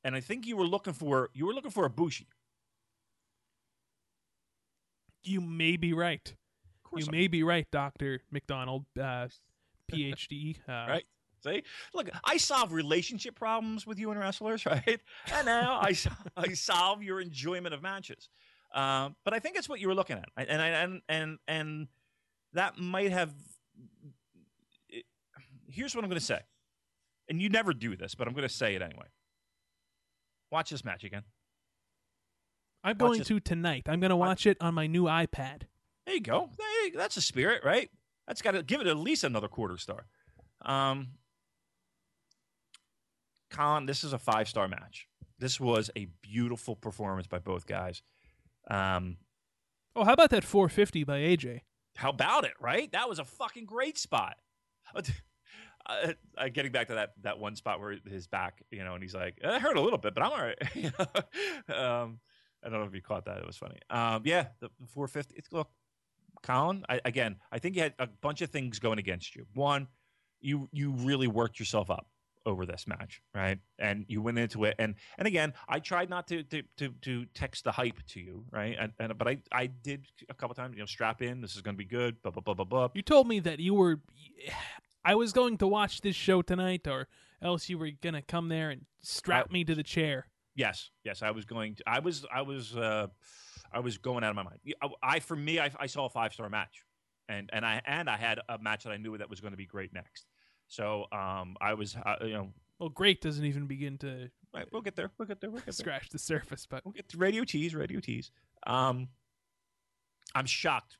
And 0.03 0.15
I 0.15 0.21
think 0.21 0.47
you 0.47 0.55
were 0.57 0.65
looking 0.65 0.93
for 0.93 1.29
you 1.33 1.45
were 1.45 1.53
looking 1.53 1.71
for 1.71 1.85
a 1.85 1.89
Bushi. 1.89 2.27
You 5.23 5.41
may 5.41 5.77
be 5.77 5.93
right. 5.93 6.33
You 6.95 7.05
may 7.11 7.27
be 7.27 7.43
right, 7.43 7.67
Doctor 7.71 8.21
McDonald, 8.31 8.85
uh, 8.99 9.27
PhD. 9.91 10.57
Uh, 10.67 10.71
right? 10.89 11.05
See, 11.43 11.63
look, 11.93 12.09
I 12.25 12.37
solve 12.37 12.71
relationship 12.73 13.35
problems 13.35 13.85
with 13.85 13.99
you 13.99 14.09
and 14.11 14.19
wrestlers, 14.19 14.65
right? 14.65 14.99
And 15.31 15.45
now 15.45 15.79
I 15.81 15.95
I 16.37 16.53
solve 16.53 17.03
your 17.03 17.21
enjoyment 17.21 17.73
of 17.75 17.81
matches. 17.81 18.29
Um, 18.73 19.15
but 19.23 19.33
I 19.33 19.39
think 19.39 19.55
it's 19.57 19.69
what 19.69 19.79
you 19.79 19.87
were 19.87 19.95
looking 19.95 20.17
at, 20.17 20.25
and 20.37 20.61
I, 20.61 20.67
and 20.67 21.01
and 21.07 21.37
and 21.47 21.87
that 22.53 22.77
might 22.77 23.11
have. 23.11 23.33
it- 24.89 25.05
here's 25.69 25.95
what 25.95 26.03
I'm 26.03 26.09
going 26.09 26.19
to 26.19 26.25
say, 26.25 26.39
and 27.29 27.41
you 27.41 27.49
never 27.49 27.73
do 27.73 27.95
this, 27.95 28.15
but 28.15 28.27
I'm 28.27 28.33
going 28.33 28.47
to 28.47 28.53
say 28.53 28.75
it 28.75 28.81
anyway. 28.81 29.07
Watch 30.51 30.69
this 30.69 30.83
match 30.83 31.03
again. 31.03 31.23
I'm 32.87 32.97
Watch 32.97 32.99
going 33.17 33.23
to 33.23 33.39
tonight. 33.41 33.83
I'm 33.89 33.99
going 33.99 34.11
to 34.11 34.15
Watch- 34.15 34.45
it 34.45 34.57
on 34.61 34.73
my 34.73 34.87
new 34.87 35.03
iPad. 35.03 35.63
There 36.05 36.15
you 36.15 36.21
go. 36.21 36.49
Go. 36.57 36.63
That's 36.95 37.17
a 37.17 37.21
spirit, 37.21 37.63
right? 37.65 37.89
That's 38.27 38.41
got 38.41 38.51
to 38.51 38.63
give 38.63 38.79
it 38.79 38.87
at 38.87 38.95
least 38.97 39.25
another 39.25 39.49
quarter 39.49 39.77
star. 39.77 40.05
Um, 40.61 41.07
Colin, 43.49 43.85
this 43.85 44.03
is 44.05 44.13
a 44.13 44.17
five 44.17 44.47
star 44.47 44.69
match. 44.69 45.07
This 45.37 45.59
was 45.59 45.91
a 45.97 46.07
beautiful 46.21 46.75
performance 46.77 47.27
by 47.27 47.39
both 47.39 47.65
guys. 47.67 48.01
Um, 48.69 49.17
Oh, 49.95 50.03
how 50.03 50.13
about 50.13 50.29
that 50.29 50.43
450 50.43 51.03
by 51.05 51.19
AJ? 51.19 51.61
how 51.95 52.11
about 52.11 52.45
it, 52.45 52.53
right? 52.61 52.91
That 52.91 53.09
was 53.09 53.17
a 53.19 53.25
fucking 53.25 53.65
great 53.65 53.97
spot. 53.97 54.37
Uh, 55.89 56.11
uh, 56.37 56.49
getting 56.49 56.73
back 56.73 56.87
to 56.89 56.95
that 56.95 57.13
that 57.21 57.39
one 57.39 57.55
spot 57.55 57.79
where 57.79 57.95
his 58.09 58.27
back, 58.27 58.61
you 58.71 58.83
know, 58.83 58.93
and 58.95 59.01
he's 59.01 59.15
like, 59.15 59.37
"It 59.41 59.61
hurt 59.61 59.77
a 59.77 59.79
little 59.81 59.97
bit, 59.97 60.13
but 60.13 60.21
I'm 60.21 60.31
all 60.33 60.37
right." 60.37 61.73
Um, 61.73 62.19
I 62.67 62.69
don't 62.69 62.81
know 62.81 62.85
if 62.85 62.93
you 62.93 63.01
caught 63.01 63.23
that. 63.25 63.37
It 63.37 63.47
was 63.47 63.55
funny. 63.55 63.79
Um, 63.89 64.23
yeah, 64.25 64.47
the, 64.59 64.67
the 64.81 64.87
450. 64.87 65.35
It's, 65.37 65.51
look, 65.53 65.69
Colin. 66.43 66.83
I, 66.89 66.99
again, 67.05 67.37
I 67.49 67.59
think 67.59 67.77
you 67.77 67.83
had 67.83 67.93
a 67.97 68.07
bunch 68.07 68.41
of 68.41 68.49
things 68.49 68.77
going 68.79 68.99
against 68.99 69.35
you. 69.35 69.45
One, 69.53 69.87
you 70.41 70.67
you 70.73 70.91
really 70.91 71.27
worked 71.27 71.59
yourself 71.59 71.89
up 71.89 72.07
over 72.45 72.65
this 72.65 72.85
match, 72.85 73.21
right? 73.33 73.57
And 73.79 74.05
you 74.07 74.21
went 74.21 74.37
into 74.37 74.65
it, 74.65 74.75
and 74.79 74.95
and 75.17 75.27
again, 75.27 75.53
I 75.67 75.79
tried 75.79 76.09
not 76.09 76.27
to 76.27 76.43
to 76.43 76.61
to, 76.77 76.89
to 77.01 77.25
text 77.33 77.63
the 77.63 77.71
hype 77.71 77.99
to 78.09 78.19
you, 78.19 78.43
right? 78.51 78.75
And, 78.79 78.91
and 78.99 79.17
but 79.17 79.27
I 79.29 79.37
I 79.51 79.67
did 79.67 80.05
a 80.29 80.33
couple 80.33 80.53
times, 80.53 80.75
you 80.75 80.81
know, 80.81 80.85
strap 80.85 81.21
in. 81.21 81.41
This 81.41 81.55
is 81.55 81.61
going 81.61 81.75
to 81.75 81.79
be 81.79 81.85
good. 81.85 82.21
Blah 82.21 82.31
blah 82.33 82.41
blah 82.41 82.53
blah 82.53 82.65
blah. 82.65 82.89
You 82.93 83.01
told 83.01 83.27
me 83.27 83.39
that 83.39 83.59
you 83.59 83.73
were. 83.73 84.01
I 85.05 85.15
was 85.15 85.31
going 85.31 85.57
to 85.59 85.67
watch 85.67 86.01
this 86.01 86.17
show 86.17 86.41
tonight, 86.41 86.85
or 86.85 87.07
else 87.41 87.69
you 87.69 87.77
were 87.77 87.91
gonna 88.01 88.21
come 88.21 88.49
there 88.49 88.69
and 88.69 88.85
strap 89.01 89.47
I- 89.49 89.53
me 89.53 89.63
to 89.63 89.73
the 89.73 89.83
chair. 89.83 90.27
Yes, 90.57 90.89
yes, 91.05 91.21
I 91.21 91.29
was 91.31 91.45
going 91.45 91.75
to. 91.75 91.83
I 91.85 91.99
was 91.99 92.25
I 92.33 92.41
was 92.41 92.75
uh, 92.75 93.07
I 93.71 93.79
was 93.79 93.99
going 93.99 94.23
out 94.23 94.31
of 94.31 94.35
my 94.35 94.43
mind. 94.43 94.57
I, 94.81 94.87
I 95.03 95.19
for 95.19 95.35
me, 95.35 95.59
I, 95.59 95.69
I 95.79 95.85
saw 95.85 96.07
a 96.07 96.09
five 96.09 96.33
star 96.33 96.49
match, 96.49 96.83
and 97.29 97.49
and 97.53 97.63
I 97.63 97.81
and 97.85 98.09
I 98.09 98.17
had 98.17 98.39
a 98.49 98.57
match 98.57 98.83
that 98.83 98.91
I 98.91 98.97
knew 98.97 99.15
that 99.19 99.29
was 99.29 99.39
going 99.39 99.51
to 99.51 99.57
be 99.57 99.67
great 99.67 99.93
next. 99.93 100.25
So 100.67 101.05
um, 101.11 101.57
I 101.61 101.75
was 101.75 101.95
uh, 101.95 102.15
you 102.21 102.33
know 102.33 102.49
Well, 102.79 102.89
great 102.89 103.21
doesn't 103.21 103.45
even 103.45 103.67
begin 103.67 103.99
to 103.99 104.31
right, 104.51 104.65
we'll 104.71 104.81
get 104.81 104.95
there. 104.95 105.11
We'll 105.19 105.27
get 105.27 105.41
there. 105.41 105.51
We'll 105.51 105.59
get 105.59 105.65
there. 105.67 105.73
scratch 105.73 106.09
the 106.09 106.19
surface, 106.19 106.65
but 106.65 106.83
We'll 106.83 106.93
get 106.93 107.07
to 107.09 107.17
radio 107.17 107.43
tease, 107.43 107.75
radio 107.75 107.99
tease. 107.99 108.31
Um, 108.65 109.09
I'm 110.33 110.47
shocked. 110.47 110.97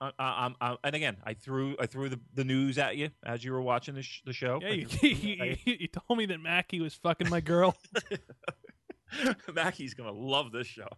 Uh, 0.00 0.12
um, 0.18 0.56
uh, 0.60 0.76
and 0.82 0.94
again, 0.94 1.16
I 1.24 1.34
threw 1.34 1.76
I 1.78 1.86
threw 1.86 2.08
the, 2.08 2.20
the 2.32 2.44
news 2.44 2.78
at 2.78 2.96
you 2.96 3.10
as 3.24 3.44
you 3.44 3.52
were 3.52 3.60
watching 3.60 3.96
the, 3.96 4.02
sh- 4.02 4.22
the 4.24 4.32
show. 4.32 4.60
yeah, 4.62 4.70
you, 5.02 5.56
you, 5.64 5.76
you 5.80 5.88
told 5.88 6.18
me 6.18 6.26
that 6.26 6.40
Mackey 6.40 6.80
was 6.80 6.94
fucking 6.94 7.28
my 7.28 7.40
girl. 7.40 7.76
Mackey's 9.54 9.94
gonna 9.94 10.12
love 10.12 10.52
this 10.52 10.66
show. 10.66 10.88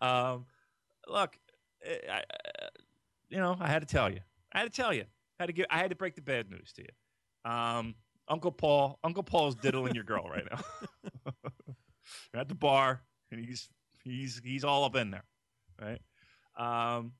Um, 0.00 0.46
look, 1.06 1.38
I, 1.86 2.12
I, 2.12 2.22
you 3.28 3.38
know, 3.38 3.56
I 3.60 3.68
had 3.68 3.80
to 3.80 3.86
tell 3.86 4.10
you. 4.10 4.20
I 4.52 4.58
had 4.58 4.72
to 4.72 4.82
tell 4.82 4.92
you. 4.92 5.04
I 5.38 5.42
had 5.42 5.46
to 5.46 5.52
give. 5.52 5.66
I 5.70 5.78
had 5.78 5.90
to 5.90 5.96
break 5.96 6.14
the 6.14 6.22
bad 6.22 6.50
news 6.50 6.72
to 6.74 6.82
you. 6.82 7.50
Um, 7.50 7.94
Uncle 8.28 8.52
Paul. 8.52 8.98
Uncle 9.04 9.22
Paul's 9.22 9.54
diddling 9.54 9.94
your 9.94 10.04
girl 10.04 10.28
right 10.28 10.44
now. 10.50 10.60
You're 12.32 12.40
at 12.40 12.48
the 12.48 12.54
bar, 12.54 13.02
and 13.30 13.44
he's 13.44 13.68
he's 14.02 14.40
he's 14.44 14.64
all 14.64 14.84
up 14.84 14.96
in 14.96 15.10
there, 15.10 15.24
right? 15.80 16.00
Um, 16.56 17.12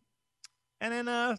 and 0.80 0.92
then 0.92 1.08
uh, 1.08 1.36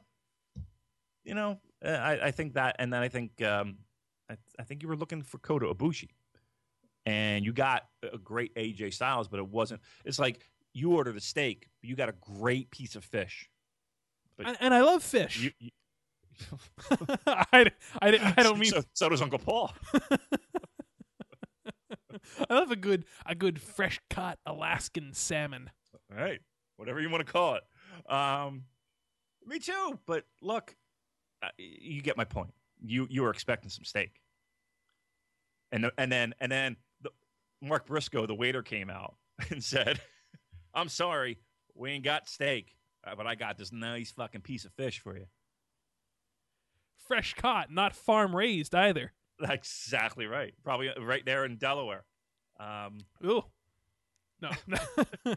you 1.23 1.33
know, 1.33 1.59
uh, 1.83 1.89
I, 1.89 2.27
I 2.27 2.31
think 2.31 2.53
that, 2.53 2.75
and 2.79 2.91
then 2.93 3.01
I 3.01 3.07
think 3.07 3.41
um, 3.43 3.79
I, 4.29 4.37
I 4.59 4.63
think 4.63 4.83
you 4.83 4.89
were 4.89 4.95
looking 4.95 5.21
for 5.23 5.37
Kota 5.39 5.65
Ibushi 5.67 6.09
and 7.09 7.43
you 7.43 7.51
got 7.51 7.85
a 8.13 8.19
great 8.19 8.53
AJ 8.53 8.93
Styles, 8.93 9.27
but 9.27 9.39
it 9.39 9.47
wasn't. 9.47 9.81
It's 10.05 10.19
like 10.19 10.41
you 10.73 10.93
ordered 10.93 11.17
a 11.17 11.21
steak, 11.21 11.67
but 11.81 11.89
you 11.89 11.95
got 11.95 12.07
a 12.09 12.13
great 12.21 12.69
piece 12.69 12.95
of 12.95 13.03
fish. 13.03 13.49
And, 14.37 14.55
and 14.59 14.75
I 14.75 14.81
love 14.81 15.01
fish. 15.01 15.39
You, 15.39 15.51
you, 15.59 15.71
I, 17.27 17.71
I, 18.01 18.33
I 18.37 18.43
don't 18.43 18.59
mean 18.59 18.69
so, 18.69 18.83
so 18.93 19.09
does 19.09 19.23
Uncle 19.23 19.39
Paul. 19.39 19.73
I 22.47 22.53
love 22.53 22.69
a 22.69 22.75
good 22.75 23.05
a 23.25 23.33
good 23.33 23.59
fresh 23.59 23.99
cut 24.09 24.37
Alaskan 24.45 25.13
salmon. 25.13 25.71
All 26.11 26.21
right, 26.21 26.39
whatever 26.77 27.01
you 27.01 27.09
want 27.09 27.25
to 27.25 27.31
call 27.31 27.55
it. 27.55 27.63
Um, 28.11 28.65
me 29.45 29.57
too. 29.57 29.99
But 30.05 30.25
look, 30.41 30.75
you 31.57 32.03
get 32.03 32.17
my 32.17 32.25
point. 32.25 32.53
You 32.85 33.07
you 33.09 33.23
were 33.23 33.31
expecting 33.31 33.71
some 33.71 33.83
steak, 33.83 34.21
and 35.71 35.89
and 35.97 36.11
then 36.11 36.35
and 36.39 36.51
then 36.51 36.77
the, 36.77 36.88
Mark 37.61 37.85
Briscoe, 37.85 38.25
the 38.25 38.35
waiter, 38.35 38.61
came 38.63 38.89
out 38.89 39.15
and 39.49 39.63
said, 39.63 40.01
"I'm 40.73 40.89
sorry, 40.89 41.39
we 41.75 41.91
ain't 41.91 42.03
got 42.03 42.27
steak, 42.27 42.75
uh, 43.05 43.15
but 43.15 43.27
I 43.27 43.35
got 43.35 43.57
this 43.57 43.71
nice 43.71 44.11
fucking 44.11 44.41
piece 44.41 44.65
of 44.65 44.73
fish 44.73 44.99
for 44.99 45.15
you." 45.15 45.25
Fresh 47.07 47.35
caught, 47.35 47.71
not 47.71 47.95
farm 47.95 48.35
raised 48.35 48.75
either. 48.75 49.13
That's 49.39 49.83
exactly 49.85 50.25
right. 50.25 50.53
Probably 50.63 50.89
right 50.99 51.25
there 51.25 51.45
in 51.45 51.57
Delaware. 51.57 52.05
Um, 52.59 52.99
Ooh. 53.25 53.43
No. 54.41 54.49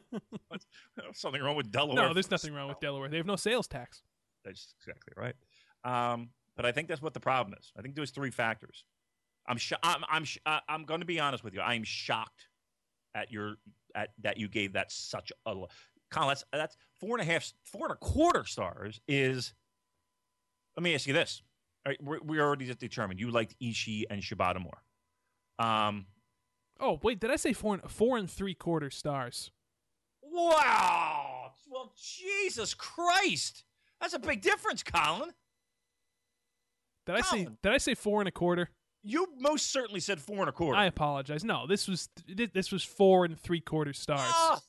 something 1.12 1.42
wrong 1.42 1.56
with 1.56 1.72
Delaware. 1.72 2.08
no, 2.08 2.14
there's 2.14 2.30
nothing 2.30 2.54
wrong 2.54 2.68
with 2.68 2.78
Delaware. 2.80 3.08
They 3.08 3.16
have 3.16 3.26
no 3.26 3.36
sales 3.36 3.66
tax. 3.66 4.02
That's 4.44 4.74
exactly 4.80 5.12
right. 5.16 5.34
Um, 5.84 6.30
but 6.56 6.66
I 6.66 6.72
think 6.72 6.88
that's 6.88 7.02
what 7.02 7.14
the 7.14 7.20
problem 7.20 7.56
is. 7.58 7.72
I 7.76 7.82
think 7.82 7.94
there's 7.94 8.10
three 8.10 8.30
factors. 8.30 8.84
I'm 9.46 9.56
sho- 9.56 9.76
I'm 9.82 10.04
I'm 10.08 10.24
sh- 10.24 10.38
uh, 10.46 10.60
I'm 10.68 10.84
going 10.84 11.00
to 11.00 11.06
be 11.06 11.18
honest 11.20 11.42
with 11.44 11.54
you. 11.54 11.60
I 11.60 11.74
am 11.74 11.84
shocked 11.84 12.48
at 13.14 13.30
your 13.30 13.56
at 13.94 14.10
that 14.22 14.38
you 14.38 14.48
gave 14.48 14.72
that 14.74 14.90
such 14.92 15.32
a 15.46 15.54
Colin. 16.10 16.28
That's 16.28 16.44
that's 16.52 16.76
four 17.00 17.18
and 17.18 17.28
a 17.28 17.32
half, 17.32 17.52
four 17.64 17.86
and 17.86 17.92
a 17.92 17.96
quarter 17.96 18.44
stars. 18.44 19.00
Is 19.08 19.54
let 20.76 20.84
me 20.84 20.94
ask 20.94 21.06
you 21.06 21.12
this. 21.14 21.42
All 21.84 21.90
right, 21.90 22.02
we 22.02 22.18
we 22.22 22.40
already 22.40 22.66
just 22.66 22.78
determined 22.78 23.18
you 23.18 23.30
liked 23.30 23.56
Ishii 23.60 24.04
and 24.10 24.22
Shibata 24.22 24.60
more. 24.60 24.82
Um, 25.58 26.06
Oh 26.80 26.98
wait, 27.02 27.20
did 27.20 27.30
I 27.30 27.36
say 27.36 27.52
four 27.52 27.74
and 27.74 27.90
four 27.90 28.16
and 28.16 28.30
three 28.30 28.54
quarter 28.54 28.90
stars? 28.90 29.50
wow. 30.22 31.52
Well, 31.68 31.92
Jesus 31.96 32.74
Christ, 32.74 33.64
that's 34.00 34.14
a 34.14 34.18
big 34.18 34.42
difference, 34.42 34.82
Colin. 34.82 35.30
Did 37.06 37.16
I 37.16 37.20
say 37.22 37.48
did 37.62 37.72
I 37.72 37.78
say 37.78 37.94
four 37.94 38.20
and 38.20 38.28
a 38.28 38.32
quarter? 38.32 38.68
You 39.02 39.26
most 39.38 39.72
certainly 39.72 40.00
said 40.00 40.20
four 40.20 40.40
and 40.40 40.48
a 40.48 40.52
quarter. 40.52 40.78
I 40.78 40.86
apologize. 40.86 41.44
No, 41.44 41.66
this 41.66 41.88
was 41.88 42.08
this 42.26 42.70
was 42.70 42.84
four 42.84 43.24
and 43.24 43.38
three 43.38 43.60
quarter 43.60 43.92
stars. 43.92 44.30
Oh, 44.32 44.58
ah. 44.58 44.62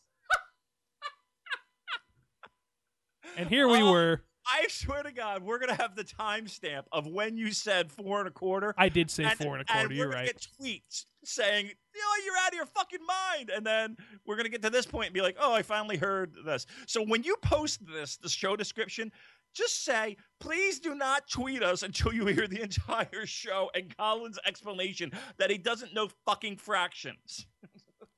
and 3.38 3.50
here 3.50 3.68
we 3.68 3.82
oh. 3.82 3.92
were. 3.92 4.24
I 4.46 4.68
swear 4.68 5.04
to 5.04 5.12
God, 5.12 5.44
we're 5.44 5.60
gonna 5.60 5.76
have 5.76 5.96
the 5.96 6.04
timestamp 6.04 6.84
of 6.92 7.08
when 7.08 7.38
you 7.38 7.52
said 7.52 7.92
four 7.92 8.20
and 8.20 8.28
a 8.28 8.32
quarter. 8.32 8.74
I 8.78 8.90
did 8.90 9.10
say 9.10 9.24
and, 9.24 9.38
four 9.38 9.54
and 9.54 9.62
a 9.62 9.66
quarter. 9.66 9.88
and 9.88 9.96
You're 9.96 10.10
right. 10.10 10.26
get 10.26 10.46
tweets 10.60 11.06
saying, 11.24 11.68
"You 11.68 12.02
know, 12.02 12.26
you're 12.26 12.38
out 12.38 12.50
of 12.50 12.56
your 12.56 12.66
fucking 12.66 13.06
mind," 13.06 13.50
and 13.50 13.66
then 13.66 13.98
we're 14.26 14.36
gonna 14.36 14.50
get 14.50 14.62
to 14.64 14.70
this 14.70 14.86
point 14.86 15.08
and 15.08 15.14
be 15.14 15.22
like, 15.22 15.38
"Oh, 15.40 15.54
I 15.54 15.62
finally 15.62 15.98
heard 15.98 16.34
this." 16.46 16.66
So 16.88 17.04
when 17.04 17.24
you 17.24 17.38
post 17.38 17.86
this, 17.86 18.18
the 18.18 18.30
show 18.30 18.56
description, 18.56 19.12
just 19.54 19.84
say, 19.84 20.18
"Please 20.40 20.80
do 20.80 20.96
not 20.96 21.30
tweet 21.30 21.62
us 21.64 21.84
until 21.84 22.14
you 22.14 22.26
hear 22.28 22.48
the 22.48 22.62
entire 22.64 23.26
show 23.26 23.70
and 23.76 23.96
Colin's 23.98 24.40
explanation 24.46 25.12
that 25.38 25.50
he 25.52 25.58
doesn't 25.58 25.94
know 25.94 26.10
fucking 26.26 26.58
fractions." 26.58 27.46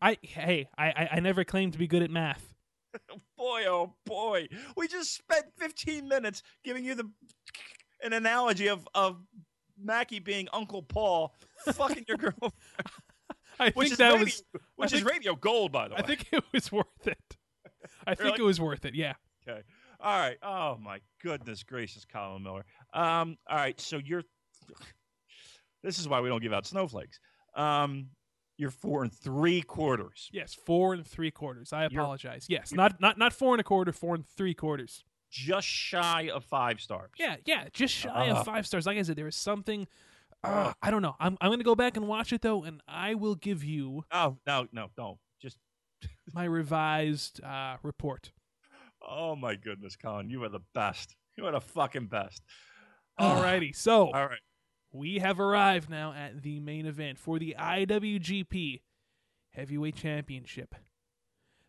I 0.02 0.18
hey, 0.22 0.68
I, 0.78 0.88
I 0.88 1.10
I 1.14 1.20
never 1.20 1.44
claimed 1.44 1.74
to 1.74 1.80
be 1.80 1.88
good 1.88 2.04
at 2.04 2.10
math. 2.12 2.54
boy, 3.38 3.64
oh 3.68 3.96
boy, 4.06 4.48
we 4.78 4.88
just 4.88 5.14
spent 5.16 5.46
15 5.58 6.08
minutes 6.08 6.44
giving 6.64 6.84
you 6.86 6.96
the 6.96 7.10
an 8.04 8.14
analogy 8.14 8.68
of 8.68 8.88
of 8.94 9.18
Mackey 9.82 10.20
being 10.20 10.48
Uncle 10.54 10.82
Paul 10.84 11.34
fucking 11.74 12.06
your 12.08 12.18
girl, 12.18 12.54
I 13.60 13.72
which 13.72 13.90
think 13.90 13.92
is 13.94 13.98
that 13.98 14.10
radio, 14.14 14.24
was 14.26 14.44
which 14.76 14.94
I 14.94 14.98
is 14.98 15.02
think- 15.04 15.12
radio 15.12 15.36
gold, 15.36 15.72
by 15.72 15.88
the 15.88 15.96
way. 15.96 16.02
I 16.02 16.04
think 16.04 16.28
it 16.32 16.44
was 16.54 16.72
worth 16.72 16.86
it. 17.08 17.18
I 18.08 18.16
think 18.16 18.38
it 18.40 18.44
was 18.44 18.60
worth 18.60 18.86
it. 18.86 18.96
Yeah. 18.96 19.14
Okay. 19.48 19.62
All 20.06 20.20
right. 20.20 20.38
Oh 20.44 20.78
my 20.80 21.00
goodness 21.22 21.64
gracious, 21.64 22.06
Colin 22.06 22.44
Miller. 22.44 22.64
Um. 22.94 23.38
All 23.50 23.58
right. 23.58 23.80
So 23.82 23.98
you're. 23.98 24.24
This 25.84 26.00
is 26.00 26.08
why 26.08 26.22
we 26.22 26.30
don't 26.30 26.42
give 26.42 26.54
out 26.54 26.66
snowflakes. 26.66 27.20
Um. 27.56 28.08
You're 28.58 28.72
four 28.72 29.04
and 29.04 29.12
three 29.12 29.62
quarters. 29.62 30.30
Yes, 30.32 30.54
four 30.54 30.94
and 30.94 31.06
three 31.06 31.30
quarters. 31.30 31.74
I 31.74 31.84
You're- 31.88 31.96
apologize. 31.98 32.46
Yes, 32.48 32.72
not 32.72 33.02
not 33.02 33.18
not 33.18 33.34
four 33.34 33.54
and 33.54 33.60
a 33.60 33.64
quarter, 33.66 33.92
four 33.92 34.16
and 34.16 34.26
three 34.26 34.54
quarters. 34.54 35.04
Just 35.30 35.68
shy 35.68 36.30
of 36.34 36.46
five 36.46 36.80
stars. 36.80 37.12
Yeah, 37.20 37.36
yeah, 37.46 37.66
just 37.74 37.94
shy 37.94 38.30
Uh. 38.30 38.36
of 38.38 38.46
five 38.46 38.66
stars. 38.66 38.86
Like 38.86 38.98
I 38.98 39.02
said, 39.02 39.18
there 39.18 39.26
was 39.26 39.36
something. 39.36 39.88
Uh, 40.42 40.72
I 40.82 40.90
don't 40.92 41.02
know. 41.02 41.16
I'm 41.20 41.38
I'm 41.42 41.50
gonna 41.52 41.64
go 41.66 41.76
back 41.76 41.98
and 41.98 42.08
watch 42.08 42.32
it 42.32 42.42
though, 42.44 42.64
and 42.64 42.80
I 42.88 43.16
will 43.16 43.36
give 43.36 43.62
you 43.64 44.06
Oh 44.12 44.38
no, 44.48 44.68
no, 44.72 44.90
no. 44.98 45.20
Just. 45.42 45.58
my 46.34 46.46
revised 46.46 47.44
uh, 47.44 47.76
report. 47.84 48.32
Oh 49.08 49.36
my 49.36 49.56
goodness, 49.56 49.96
Colin, 49.96 50.30
you 50.30 50.44
are 50.44 50.50
the 50.50 50.62
best. 50.74 51.16
You 51.38 51.46
are 51.46 51.52
the 51.52 51.62
fucking 51.62 52.08
best. 52.08 52.42
Alrighty, 53.20 53.72
ah. 53.74 53.78
so 53.78 54.12
All 54.12 54.28
right. 54.28 54.40
we 54.92 55.20
have 55.20 55.40
arrived 55.40 55.90
now 55.90 56.14
at 56.14 56.42
the 56.42 56.60
main 56.60 56.86
event 56.86 57.18
for 57.18 57.40
the 57.40 57.56
IWGP 57.60 58.82
Heavyweight 59.52 59.96
Championship. 59.96 60.76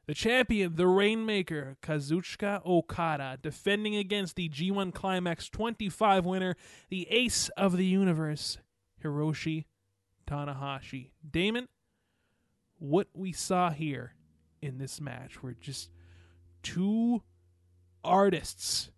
The 0.06 0.14
champion, 0.14 0.76
the 0.76 0.86
Rainmaker, 0.86 1.76
Kazuchika 1.82 2.64
Okada, 2.64 3.38
defending 3.42 3.96
against 3.96 4.36
the 4.36 4.48
G1 4.48 4.94
Climax 4.94 5.48
25 5.48 6.24
winner, 6.24 6.54
the 6.90 7.08
ace 7.10 7.48
of 7.56 7.76
the 7.76 7.86
universe, 7.86 8.58
Hiroshi 9.02 9.64
Tanahashi. 10.28 11.10
Damon, 11.28 11.66
what 12.78 13.08
we 13.14 13.32
saw 13.32 13.70
here 13.70 14.14
in 14.62 14.78
this 14.78 15.00
match 15.00 15.42
were 15.42 15.54
just 15.54 15.90
two 16.66 17.22
artists 18.02 18.90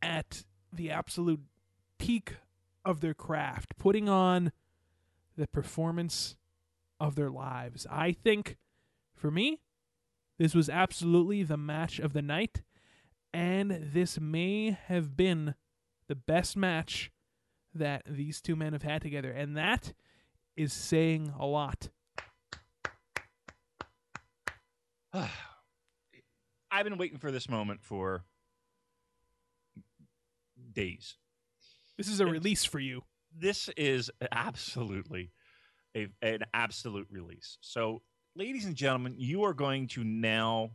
at 0.00 0.44
the 0.72 0.92
absolute 0.92 1.40
peak 1.98 2.36
of 2.84 3.00
their 3.00 3.14
craft, 3.14 3.76
putting 3.78 4.08
on 4.08 4.52
the 5.36 5.48
performance 5.48 6.36
of 7.00 7.16
their 7.16 7.30
lives. 7.30 7.84
I 7.90 8.12
think, 8.12 8.56
for 9.16 9.32
me, 9.32 9.58
this 10.38 10.54
was 10.54 10.68
absolutely 10.68 11.42
the 11.42 11.56
match 11.56 11.98
of 11.98 12.12
the 12.12 12.22
night, 12.22 12.62
and 13.34 13.90
this 13.92 14.20
may 14.20 14.78
have 14.86 15.16
been 15.16 15.56
the 16.06 16.14
best 16.14 16.56
match 16.56 17.10
that 17.74 18.02
these 18.06 18.40
two 18.40 18.54
men 18.54 18.72
have 18.72 18.84
had 18.84 19.02
together, 19.02 19.32
and 19.32 19.56
that 19.56 19.94
is 20.56 20.72
saying 20.72 21.34
a 21.36 21.46
lot. 21.46 21.88
I've 26.76 26.84
been 26.84 26.98
waiting 26.98 27.16
for 27.16 27.30
this 27.30 27.48
moment 27.48 27.82
for 27.82 28.22
days. 30.74 31.16
This 31.96 32.06
is 32.06 32.20
a 32.20 32.26
release 32.26 32.66
for 32.66 32.78
you. 32.78 33.00
This 33.34 33.70
is 33.78 34.10
absolutely 34.30 35.32
a, 35.96 36.08
an 36.20 36.40
absolute 36.52 37.06
release. 37.10 37.56
So, 37.62 38.02
ladies 38.34 38.66
and 38.66 38.76
gentlemen, 38.76 39.14
you 39.16 39.44
are 39.44 39.54
going 39.54 39.88
to 39.88 40.04
now 40.04 40.72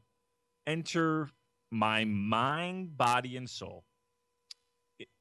enter 0.65 1.29
my 1.69 2.03
mind, 2.05 2.97
body, 2.97 3.37
and 3.37 3.47
soul. 3.47 3.85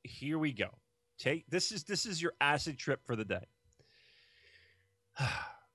Here 0.02 0.38
we 0.38 0.54
go. 0.54 0.70
Take 1.18 1.44
this 1.50 1.72
is 1.72 1.84
this 1.84 2.06
is 2.06 2.22
your 2.22 2.32
acid 2.40 2.78
trip 2.78 3.04
for 3.04 3.16
the 3.16 3.26
day. 3.26 3.44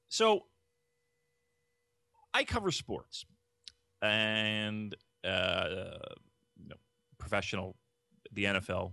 So, 0.08 0.46
I 2.34 2.46
cover 2.46 2.72
sports 2.72 3.26
and 4.06 4.96
uh, 5.24 5.68
you 6.62 6.70
know, 6.70 6.76
professional, 7.18 7.76
the 8.32 8.46
NFL, 8.46 8.92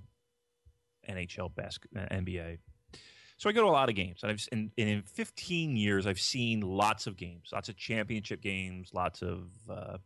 NHL, 1.08 1.50
NBA. 1.94 2.58
So 3.38 3.50
I 3.50 3.52
go 3.52 3.62
to 3.62 3.66
a 3.66 3.70
lot 3.70 3.88
of 3.88 3.96
games, 3.96 4.20
and 4.22 4.30
I've 4.30 4.46
and, 4.52 4.70
and 4.78 4.88
in 4.88 5.02
15 5.02 5.76
years, 5.76 6.06
I've 6.06 6.20
seen 6.20 6.60
lots 6.60 7.06
of 7.06 7.16
games, 7.16 7.50
lots 7.52 7.68
of 7.68 7.76
championship 7.76 8.40
games, 8.40 8.90
lots 8.94 9.20
of 9.20 9.48
uh, 9.68 9.98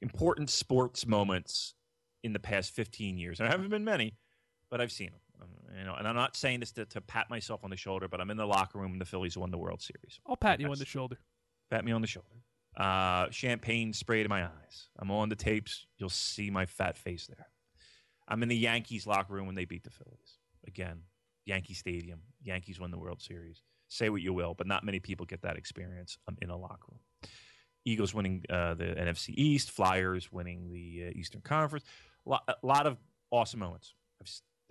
important 0.00 0.50
sports 0.50 1.06
moments 1.06 1.74
in 2.22 2.32
the 2.32 2.38
past 2.38 2.70
15 2.70 3.18
years. 3.18 3.40
And 3.40 3.48
I 3.48 3.50
haven't 3.50 3.70
been 3.70 3.84
many, 3.84 4.14
but 4.70 4.80
I've 4.80 4.92
seen 4.92 5.10
them. 5.10 5.20
Um, 5.42 5.48
you 5.78 5.84
know, 5.84 5.94
and 5.94 6.06
I'm 6.06 6.14
not 6.14 6.36
saying 6.36 6.60
this 6.60 6.70
to, 6.72 6.86
to 6.86 7.00
pat 7.00 7.28
myself 7.28 7.64
on 7.64 7.70
the 7.70 7.76
shoulder, 7.76 8.06
but 8.06 8.20
I'm 8.20 8.30
in 8.30 8.36
the 8.36 8.46
locker 8.46 8.78
room 8.78 8.92
when 8.92 8.98
the 8.98 9.04
Phillies 9.04 9.36
won 9.36 9.50
the 9.50 9.58
World 9.58 9.82
Series. 9.82 10.20
I'll 10.26 10.36
pat 10.36 10.60
you 10.60 10.70
on 10.70 10.78
the 10.78 10.86
shoulder. 10.86 11.18
Pat 11.70 11.84
me 11.84 11.92
on 11.92 12.00
the 12.00 12.06
shoulder. 12.06 12.28
Uh, 12.76 13.30
champagne 13.30 13.92
sprayed 13.92 14.24
in 14.24 14.30
my 14.30 14.44
eyes. 14.44 14.88
I'm 14.98 15.10
on 15.10 15.28
the 15.28 15.36
tapes. 15.36 15.86
You'll 15.98 16.08
see 16.08 16.50
my 16.50 16.66
fat 16.66 16.96
face 16.96 17.26
there. 17.26 17.48
I'm 18.26 18.42
in 18.42 18.48
the 18.48 18.56
Yankees 18.56 19.06
locker 19.06 19.32
room 19.32 19.46
when 19.46 19.54
they 19.54 19.64
beat 19.64 19.84
the 19.84 19.90
Phillies. 19.90 20.38
Again, 20.66 21.02
Yankee 21.46 21.74
Stadium. 21.74 22.20
Yankees 22.42 22.80
win 22.80 22.90
the 22.90 22.98
World 22.98 23.22
Series. 23.22 23.62
Say 23.88 24.08
what 24.08 24.22
you 24.22 24.32
will, 24.32 24.54
but 24.54 24.66
not 24.66 24.84
many 24.84 24.98
people 24.98 25.26
get 25.26 25.42
that 25.42 25.56
experience. 25.56 26.18
I'm 26.26 26.36
in 26.40 26.50
a 26.50 26.56
locker 26.56 26.86
room. 26.90 27.30
Eagles 27.84 28.14
winning 28.14 28.42
uh, 28.48 28.74
the 28.74 28.84
NFC 28.84 29.34
East. 29.36 29.70
Flyers 29.70 30.32
winning 30.32 30.72
the 30.72 31.08
uh, 31.08 31.10
Eastern 31.14 31.42
Conference. 31.42 31.84
A 32.26 32.30
lot, 32.30 32.42
a 32.48 32.66
lot 32.66 32.86
of 32.86 32.96
awesome 33.30 33.60
moments. 33.60 33.94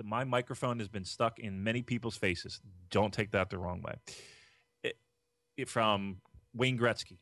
My 0.04 0.24
microphone 0.24 0.80
has 0.80 0.88
been 0.88 1.06
stuck 1.06 1.38
in 1.40 1.64
many 1.64 1.84
people's 1.84 2.18
faces. 2.18 2.60
Don't 2.90 3.14
take 3.14 3.32
that 3.32 3.52
the 3.52 3.60
wrong 3.60 3.84
way. 3.84 3.94
It, 4.84 4.98
it, 5.56 5.70
from 5.70 6.18
Wayne 6.56 6.80
Gretzky 6.80 7.20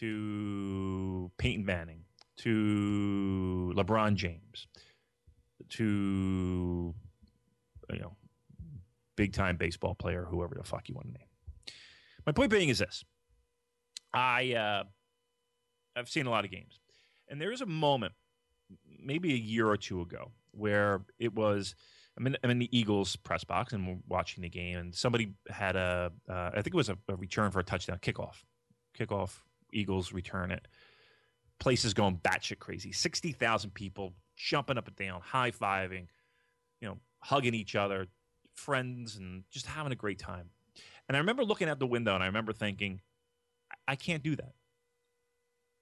to 0.00 1.30
Peyton 1.38 1.64
Manning 1.64 2.04
to 2.38 3.72
LeBron 3.76 4.14
James 4.14 4.66
to 5.70 6.94
you 7.92 7.98
know 7.98 8.16
big 9.16 9.32
time 9.32 9.56
baseball 9.56 9.94
player, 9.94 10.26
whoever 10.28 10.54
the 10.54 10.62
fuck 10.62 10.88
you 10.88 10.94
want 10.94 11.08
to 11.08 11.12
name. 11.12 11.26
My 12.24 12.32
point 12.32 12.50
being 12.50 12.68
is 12.68 12.78
this: 12.78 13.04
I 14.14 14.54
uh, 14.54 14.84
I've 15.96 16.08
seen 16.08 16.26
a 16.26 16.30
lot 16.30 16.44
of 16.44 16.50
games, 16.50 16.78
and 17.28 17.40
there 17.40 17.52
is 17.52 17.60
a 17.60 17.66
moment, 17.66 18.14
maybe 19.02 19.32
a 19.32 19.36
year 19.36 19.66
or 19.66 19.76
two 19.76 20.00
ago, 20.00 20.30
where 20.52 21.02
it 21.18 21.34
was. 21.34 21.74
I'm 22.16 22.26
in, 22.26 22.36
I'm 22.42 22.50
in 22.50 22.58
the 22.58 22.76
Eagles 22.76 23.14
press 23.14 23.44
box 23.44 23.72
and 23.72 23.86
we're 23.86 23.98
watching 24.08 24.42
the 24.42 24.48
game, 24.48 24.76
and 24.76 24.92
somebody 24.92 25.34
had 25.48 25.76
a, 25.76 26.10
uh, 26.28 26.50
I 26.52 26.62
think 26.62 26.74
it 26.74 26.74
was 26.74 26.88
a, 26.88 26.98
a 27.08 27.14
return 27.14 27.52
for 27.52 27.60
a 27.60 27.62
touchdown 27.62 27.98
kickoff. 28.02 28.42
Kickoff, 28.98 29.42
Eagles 29.72 30.12
return 30.12 30.50
it. 30.50 30.66
Places 31.58 31.94
going 31.94 32.18
batshit 32.18 32.58
crazy. 32.58 32.92
60,000 32.92 33.74
people 33.74 34.14
jumping 34.36 34.78
up 34.78 34.86
and 34.86 34.96
down, 34.96 35.20
high 35.20 35.50
fiving, 35.50 36.06
you 36.80 36.88
know, 36.88 36.98
hugging 37.20 37.54
each 37.54 37.74
other, 37.74 38.06
friends, 38.54 39.16
and 39.16 39.44
just 39.50 39.66
having 39.66 39.92
a 39.92 39.96
great 39.96 40.18
time. 40.18 40.50
And 41.08 41.16
I 41.16 41.20
remember 41.20 41.44
looking 41.44 41.68
out 41.68 41.78
the 41.78 41.86
window 41.86 42.14
and 42.14 42.22
I 42.22 42.26
remember 42.26 42.52
thinking, 42.52 43.00
I- 43.70 43.92
I 43.92 43.96
can't 43.96 44.22
do 44.22 44.36
that. 44.36 44.54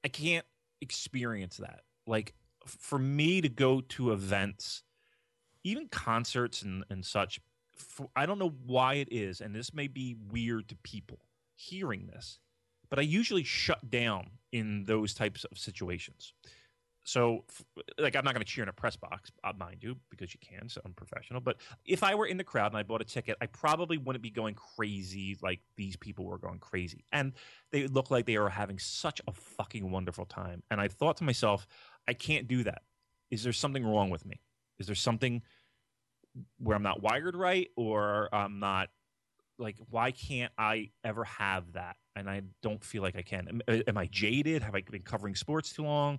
I 0.05 0.09
can't 0.09 0.47
experience 0.81 1.57
that. 1.59 1.85
Like, 2.07 2.35
for 2.65 2.99
me 2.99 3.41
to 3.41 3.49
go 3.49 3.81
to 3.81 4.13
events, 4.13 4.83
even 5.65 5.89
concerts 5.89 6.63
and, 6.63 6.85
and 6.91 7.05
such, 7.05 7.41
for, 7.77 8.09
I 8.17 8.25
don't 8.27 8.39
know 8.39 8.55
why 8.65 8.95
it 8.95 9.09
is, 9.11 9.41
and 9.41 9.55
this 9.55 9.75
may 9.75 9.89
be 9.89 10.15
weird 10.15 10.69
to 10.69 10.77
people 10.77 11.19
hearing 11.55 12.07
this, 12.07 12.39
but 12.89 12.99
I 12.99 13.03
usually 13.03 13.45
shut 13.45 13.91
down 13.91 14.31
in 14.53 14.85
those 14.85 15.15
types 15.15 15.45
of 15.45 15.59
situations. 15.59 16.33
So, 17.05 17.45
like, 17.99 18.17
I'm 18.17 18.25
not 18.25 18.35
going 18.35 18.45
to 18.45 18.51
cheer 18.51 18.65
in 18.65 18.69
a 18.69 18.73
press 18.73 18.97
box, 18.97 19.31
uh, 19.45 19.53
mind 19.57 19.77
you, 19.81 19.97
because 20.11 20.35
you 20.35 20.41
can, 20.41 20.69
so 20.69 20.81
unprofessional. 20.85 21.41
But 21.41 21.59
if 21.85 22.03
I 22.03 22.17
were 22.17 22.27
in 22.27 22.37
the 22.37 22.43
crowd 22.43 22.73
and 22.73 22.77
I 22.77 22.83
bought 22.83 23.01
a 23.01 23.05
ticket, 23.05 23.37
I 23.41 23.47
probably 23.47 23.97
wouldn't 23.97 24.25
be 24.25 24.31
going 24.31 24.57
crazy 24.57 25.37
like 25.41 25.61
these 25.77 25.95
people 25.95 26.25
were 26.25 26.39
going 26.39 26.59
crazy. 26.59 27.05
And 27.13 27.35
they 27.71 27.87
look 27.87 28.11
like 28.11 28.27
they 28.27 28.35
are 28.35 28.49
having 28.49 28.81
such 28.81 29.21
a 29.29 29.33
fucking 29.33 29.89
wonderful 29.89 30.25
time. 30.25 30.65
And 30.69 30.81
I 30.81 30.89
thought 30.89 31.19
to 31.19 31.25
myself, 31.25 31.69
I 32.09 32.13
can't 32.13 32.49
do 32.49 32.65
that. 32.65 32.83
Is 33.31 33.45
there 33.45 33.53
something 33.53 33.87
wrong 33.87 34.11
with 34.11 34.27
me? 34.27 34.41
Is 34.81 34.87
there 34.87 34.97
something 34.97 35.43
where 36.59 36.77
I'm 36.77 36.83
not 36.83 37.03
wired 37.03 37.37
right 37.37 37.71
or 37.77 38.29
I'm 38.35 38.59
not 38.59 38.89
like 39.59 39.77
why 39.91 40.11
can't 40.11 40.53
I 40.59 40.91
ever 41.05 41.25
have 41.25 41.73
that? 41.73 41.97
And 42.17 42.29
I 42.29 42.43
don't 42.63 42.83
feel 42.83 43.03
like 43.03 43.17
I 43.17 43.23
can. 43.23 43.47
Am, 43.49 43.61
uh, 43.69 43.83
am 43.87 43.99
I 43.99 44.07
jaded? 44.07 44.63
Have 44.63 44.75
I 44.75 44.83
been 44.83 45.03
covering 45.03 45.35
sports 45.35 45.73
too 45.73 45.85
long? 45.85 46.19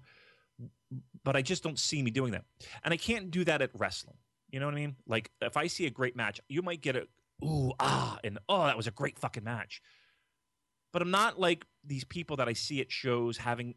But 1.24 1.36
I 1.36 1.41
just 1.41 1.64
don't 1.64 1.78
see 1.78 2.02
me 2.02 2.11
doing 2.11 2.32
that. 2.32 2.45
And 2.84 2.94
I 2.94 2.98
can't 2.98 3.32
do 3.32 3.44
that 3.45 3.61
at 3.61 3.72
wrestling. 3.74 4.18
You 4.49 4.60
know 4.60 4.68
what 4.68 4.76
I 4.76 4.78
mean? 4.78 4.95
Like 5.07 5.32
if 5.41 5.57
I 5.57 5.68
see 5.68 5.86
a 5.86 5.90
great 5.90 6.15
match, 6.15 6.40
you 6.48 6.61
might 6.61 6.82
get 6.82 6.95
a 6.95 7.07
ooh 7.44 7.72
ah 7.80 8.18
and 8.24 8.40
oh 8.49 8.65
that 8.65 8.78
was 8.78 8.88
a 8.88 8.91
great 8.91 9.19
fucking 9.19 9.44
match. 9.44 9.82
But 10.94 11.02
I'm 11.02 11.11
not 11.11 11.40
like 11.40 11.65
these 11.84 12.06
people 12.06 12.38
that 12.38 12.48
I 12.48 12.53
see 12.53 12.80
at 12.80 12.91
shows 12.91 13.38
having 13.38 13.76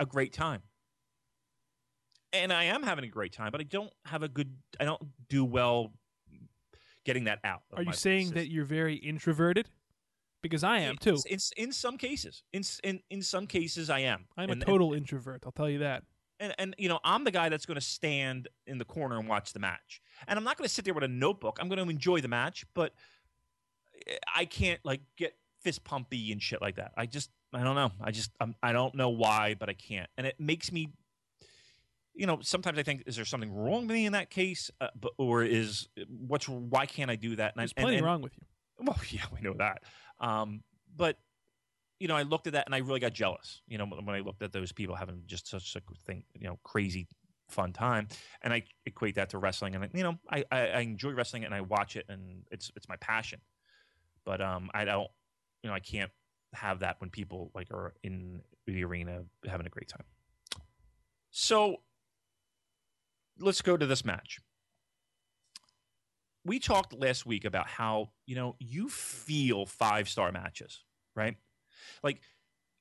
a 0.00 0.06
great 0.06 0.32
time 0.32 0.62
and 2.42 2.52
I 2.52 2.64
am 2.64 2.82
having 2.82 3.04
a 3.04 3.08
great 3.08 3.32
time, 3.32 3.52
but 3.52 3.60
I 3.60 3.64
don't 3.64 3.92
have 4.04 4.22
a 4.22 4.28
good. 4.28 4.52
I 4.80 4.84
don't 4.84 5.02
do 5.28 5.44
well 5.44 5.92
getting 7.04 7.24
that 7.24 7.40
out. 7.44 7.62
Are 7.74 7.82
you 7.82 7.92
saying 7.92 8.26
system. 8.26 8.42
that 8.42 8.50
you're 8.50 8.64
very 8.64 8.96
introverted? 8.96 9.68
Because 10.42 10.62
I 10.62 10.78
am 10.80 10.96
too. 10.96 11.18
In, 11.28 11.38
in 11.56 11.72
some 11.72 11.96
cases, 11.98 12.42
in 12.52 12.62
in 12.84 13.00
in 13.10 13.22
some 13.22 13.46
cases, 13.46 13.90
I 13.90 14.00
am. 14.00 14.26
I'm 14.36 14.48
a 14.48 14.52
And- 14.52 14.60
total 14.62 14.92
introvert. 14.94 15.42
I'll 15.44 15.52
tell 15.52 15.68
you 15.70 15.78
that. 15.80 16.04
and, 16.38 16.54
and 16.58 16.74
you 16.76 16.86
know 16.90 17.00
i'm 17.02 17.24
the 17.24 17.30
guy 17.30 17.48
that's 17.48 17.64
going 17.64 17.80
to 17.80 17.86
stand 17.86 18.46
in 18.66 18.76
the 18.76 18.84
corner 18.84 19.18
and 19.18 19.26
watch 19.26 19.54
the 19.54 19.58
match 19.58 20.02
and 20.28 20.38
i'm 20.38 20.44
not 20.44 20.58
going 20.58 20.68
to 20.68 20.74
sit 20.74 20.84
there 20.84 20.92
with 20.92 21.02
a 21.02 21.08
notebook 21.08 21.56
i'm 21.62 21.68
going 21.70 21.82
to 21.82 21.90
enjoy 21.90 22.20
the 22.20 22.28
match 22.28 22.66
but 22.74 22.92
i 24.34 24.44
can't 24.44 24.78
like 24.84 25.00
get 25.16 25.32
fist 25.62 25.82
pumpy 25.82 26.32
and 26.32 26.42
shit 26.42 26.60
like 26.60 26.76
that 26.76 26.92
i 26.98 27.06
just 27.06 27.30
i 27.54 27.62
don't 27.64 27.74
know 27.74 27.90
i 28.02 28.10
just 28.10 28.30
I'm, 28.38 28.54
i 28.62 28.72
don't 28.72 28.94
know 28.94 29.08
why 29.08 29.56
but 29.58 29.70
i 29.70 29.72
can't 29.72 30.10
and 30.18 30.26
it 30.26 30.38
makes 30.38 30.70
me 30.70 30.90
you 32.14 32.26
know 32.26 32.40
sometimes 32.42 32.78
i 32.78 32.82
think 32.82 33.04
is 33.06 33.16
there 33.16 33.24
something 33.24 33.50
wrong 33.54 33.86
with 33.86 33.96
me 33.96 34.04
in 34.04 34.12
that 34.12 34.28
case 34.28 34.70
uh, 34.82 34.88
but, 35.00 35.12
or 35.16 35.42
is 35.42 35.88
what's 36.06 36.46
why 36.48 36.84
can't 36.84 37.10
i 37.10 37.16
do 37.16 37.36
that 37.36 37.52
and, 37.54 37.60
I- 37.60 37.62
There's 37.62 37.72
and- 37.78 37.82
plenty 37.84 37.96
and- 37.96 38.04
wrong 38.06 38.20
with 38.20 38.32
you. 38.36 38.46
Well, 38.78 38.98
yeah, 39.10 39.24
we 39.34 39.40
know 39.40 39.54
that. 39.54 39.82
Um, 40.20 40.62
but 40.96 41.18
you 41.98 42.08
know, 42.08 42.16
I 42.16 42.22
looked 42.22 42.46
at 42.46 42.52
that 42.52 42.66
and 42.66 42.74
I 42.74 42.78
really 42.78 43.00
got 43.00 43.12
jealous. 43.12 43.62
You 43.68 43.78
know, 43.78 43.86
when 43.86 44.14
I 44.14 44.20
looked 44.20 44.42
at 44.42 44.52
those 44.52 44.72
people 44.72 44.94
having 44.94 45.22
just 45.26 45.48
such 45.48 45.76
a 45.76 45.80
thing, 46.06 46.24
you 46.34 46.46
know, 46.46 46.58
crazy 46.62 47.08
fun 47.48 47.72
time, 47.72 48.08
and 48.42 48.52
I 48.52 48.64
equate 48.84 49.14
that 49.14 49.30
to 49.30 49.38
wrestling. 49.38 49.74
And 49.74 49.88
you 49.94 50.02
know, 50.02 50.18
I, 50.30 50.44
I, 50.50 50.66
I 50.68 50.80
enjoy 50.80 51.12
wrestling 51.12 51.44
and 51.44 51.54
I 51.54 51.62
watch 51.62 51.96
it, 51.96 52.04
and 52.08 52.42
it's 52.50 52.70
it's 52.76 52.88
my 52.88 52.96
passion. 52.96 53.40
But 54.24 54.40
um, 54.40 54.70
I 54.74 54.84
don't, 54.84 55.08
you 55.62 55.70
know, 55.70 55.74
I 55.74 55.80
can't 55.80 56.10
have 56.52 56.80
that 56.80 56.96
when 57.00 57.10
people 57.10 57.50
like 57.54 57.70
are 57.70 57.94
in 58.02 58.40
the 58.66 58.84
arena 58.84 59.22
having 59.48 59.66
a 59.66 59.70
great 59.70 59.88
time. 59.88 60.04
So 61.30 61.76
let's 63.38 63.62
go 63.62 63.76
to 63.76 63.86
this 63.86 64.04
match 64.04 64.40
we 66.46 66.58
talked 66.58 66.94
last 66.94 67.26
week 67.26 67.44
about 67.44 67.66
how 67.66 68.10
you 68.26 68.36
know 68.36 68.56
you 68.58 68.88
feel 68.88 69.66
five 69.66 70.08
star 70.08 70.32
matches, 70.32 70.84
right? 71.14 71.36
Like 72.02 72.20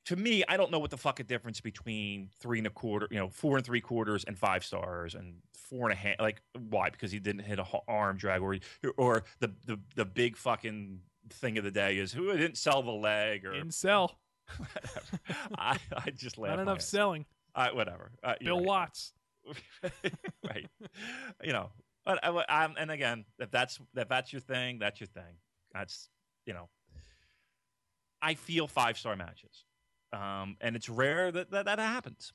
to 0.05 0.15
me, 0.15 0.43
I 0.47 0.55
don't 0.55 0.71
know 0.71 0.79
what 0.79 0.91
the 0.91 0.97
fucking 0.97 1.25
difference 1.25 1.61
between 1.61 2.29
three 2.39 2.59
and 2.59 2.67
a 2.67 2.69
quarter, 2.69 3.07
you 3.09 3.17
know, 3.17 3.29
four 3.29 3.57
and 3.57 3.65
three 3.65 3.81
quarters 3.81 4.23
and 4.23 4.37
five 4.37 4.63
stars 4.63 5.15
and 5.15 5.37
four 5.53 5.89
and 5.89 5.93
a 5.93 5.95
half. 5.95 6.15
Like 6.19 6.41
why? 6.69 6.89
Because 6.89 7.11
he 7.11 7.19
didn't 7.19 7.43
hit 7.43 7.59
a 7.59 7.65
arm 7.87 8.17
drag, 8.17 8.41
or 8.41 8.57
or 8.97 9.23
the 9.39 9.53
the 9.65 9.79
the 9.95 10.05
big 10.05 10.37
fucking 10.37 10.99
thing 11.29 11.57
of 11.57 11.63
the 11.63 11.71
day 11.71 11.97
is 11.97 12.13
who 12.13 12.31
didn't 12.37 12.57
sell 12.57 12.83
the 12.83 12.91
leg 12.91 13.45
or 13.45 13.53
In 13.53 13.71
sell. 13.71 14.19
I 15.57 15.77
I 15.91 16.11
just 16.11 16.37
laugh. 16.37 16.57
Not 16.57 16.59
enough 16.59 16.81
selling. 16.81 17.25
I, 17.55 17.71
whatever. 17.71 18.11
Uh, 18.21 18.35
Bill 18.41 18.57
right. 18.57 18.65
Watts. 18.65 19.13
right. 20.43 20.67
You 21.43 21.53
know, 21.53 21.69
but 22.05 22.19
I, 22.23 22.45
I'm, 22.47 22.75
and 22.77 22.91
again, 22.91 23.25
if 23.39 23.51
that's 23.51 23.79
if 23.95 24.07
that's 24.07 24.31
your 24.31 24.41
thing, 24.41 24.79
that's 24.79 24.99
your 24.99 25.07
thing. 25.07 25.39
That's 25.73 26.09
you 26.45 26.53
know, 26.53 26.69
I 28.21 28.35
feel 28.35 28.67
five 28.67 28.97
star 28.97 29.15
matches, 29.15 29.65
um, 30.13 30.57
and 30.61 30.75
it's 30.75 30.87
rare 30.87 31.31
that, 31.31 31.51
that 31.51 31.65
that 31.65 31.79
happens. 31.79 32.31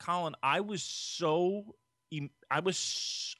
Colin, 0.00 0.34
I 0.42 0.60
was 0.60 0.82
so 0.82 1.74
I 2.50 2.60
was 2.60 3.34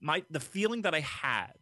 my 0.00 0.22
the 0.30 0.40
feeling 0.40 0.82
that 0.82 0.94
I 0.94 1.00
had 1.00 1.52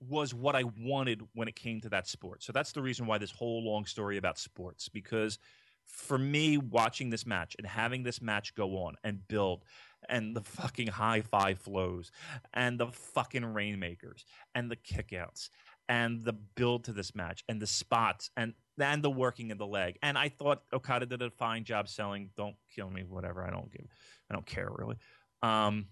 was 0.00 0.34
what 0.34 0.54
I 0.54 0.64
wanted 0.80 1.22
when 1.32 1.48
it 1.48 1.56
came 1.56 1.80
to 1.80 1.88
that 1.88 2.06
sport. 2.06 2.42
So 2.42 2.52
that's 2.52 2.72
the 2.72 2.82
reason 2.82 3.06
why 3.06 3.18
this 3.18 3.30
whole 3.30 3.64
long 3.64 3.86
story 3.86 4.18
about 4.18 4.38
sports 4.38 4.88
because 4.88 5.38
for 5.86 6.18
me 6.18 6.58
watching 6.58 7.10
this 7.10 7.26
match 7.26 7.54
and 7.58 7.66
having 7.66 8.02
this 8.02 8.20
match 8.20 8.54
go 8.54 8.78
on 8.78 8.96
and 9.04 9.26
build 9.28 9.64
and 10.08 10.36
the 10.36 10.40
fucking 10.40 10.88
high 10.88 11.20
fly 11.22 11.54
flows 11.54 12.10
and 12.54 12.78
the 12.78 12.86
fucking 12.86 13.44
rainmakers 13.44 14.24
and 14.54 14.70
the 14.70 14.76
kickouts 14.76 15.48
and 15.88 16.24
the 16.24 16.32
build 16.32 16.84
to 16.84 16.92
this 16.92 17.14
match 17.14 17.44
and 17.48 17.60
the 17.60 17.66
spots 17.66 18.30
and 18.36 18.54
and 18.78 19.02
the 19.02 19.10
working 19.10 19.50
in 19.50 19.56
the 19.56 19.66
leg. 19.66 19.98
And 20.02 20.18
I 20.18 20.28
thought 20.28 20.62
Okada 20.72 21.06
did 21.06 21.22
a 21.22 21.30
fine 21.30 21.64
job 21.64 21.88
selling. 21.88 22.30
Don't 22.36 22.56
kill 22.74 22.90
me, 22.90 23.04
whatever. 23.04 23.42
I 23.42 23.50
don't 23.50 23.72
give. 23.72 23.86
I 24.30 24.34
don't 24.34 24.46
care 24.46 24.68
really. 24.70 24.96
Um, 25.42 25.86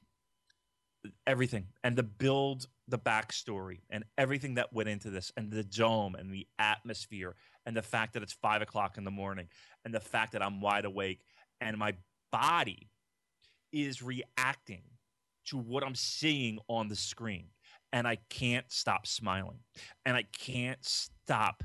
everything 1.26 1.66
and 1.82 1.96
the 1.96 2.02
build, 2.02 2.66
the 2.88 2.98
backstory, 2.98 3.80
and 3.90 4.04
everything 4.18 4.54
that 4.54 4.72
went 4.72 4.88
into 4.88 5.10
this, 5.10 5.32
and 5.36 5.50
the 5.50 5.64
dome 5.64 6.14
and 6.14 6.32
the 6.32 6.46
atmosphere, 6.58 7.36
and 7.66 7.76
the 7.76 7.82
fact 7.82 8.14
that 8.14 8.22
it's 8.22 8.32
five 8.32 8.62
o'clock 8.62 8.98
in 8.98 9.04
the 9.04 9.10
morning, 9.10 9.48
and 9.84 9.94
the 9.94 10.00
fact 10.00 10.32
that 10.32 10.42
I'm 10.42 10.60
wide 10.60 10.84
awake 10.84 11.20
and 11.60 11.78
my 11.78 11.94
body 12.30 12.90
is 13.72 14.02
reacting 14.02 14.82
to 15.46 15.58
what 15.58 15.84
I'm 15.84 15.94
seeing 15.94 16.58
on 16.68 16.88
the 16.88 16.96
screen 16.96 17.46
and 17.92 18.08
I 18.08 18.16
can't 18.28 18.70
stop 18.70 19.06
smiling 19.06 19.58
and 20.04 20.16
I 20.16 20.24
can't 20.36 20.84
stop 20.84 21.62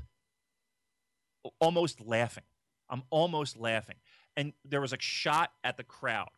almost 1.60 2.00
laughing. 2.00 2.44
I'm 2.88 3.02
almost 3.10 3.56
laughing. 3.56 3.96
And 4.36 4.52
there 4.64 4.80
was 4.80 4.92
a 4.92 5.00
shot 5.00 5.50
at 5.64 5.76
the 5.76 5.84
crowd 5.84 6.30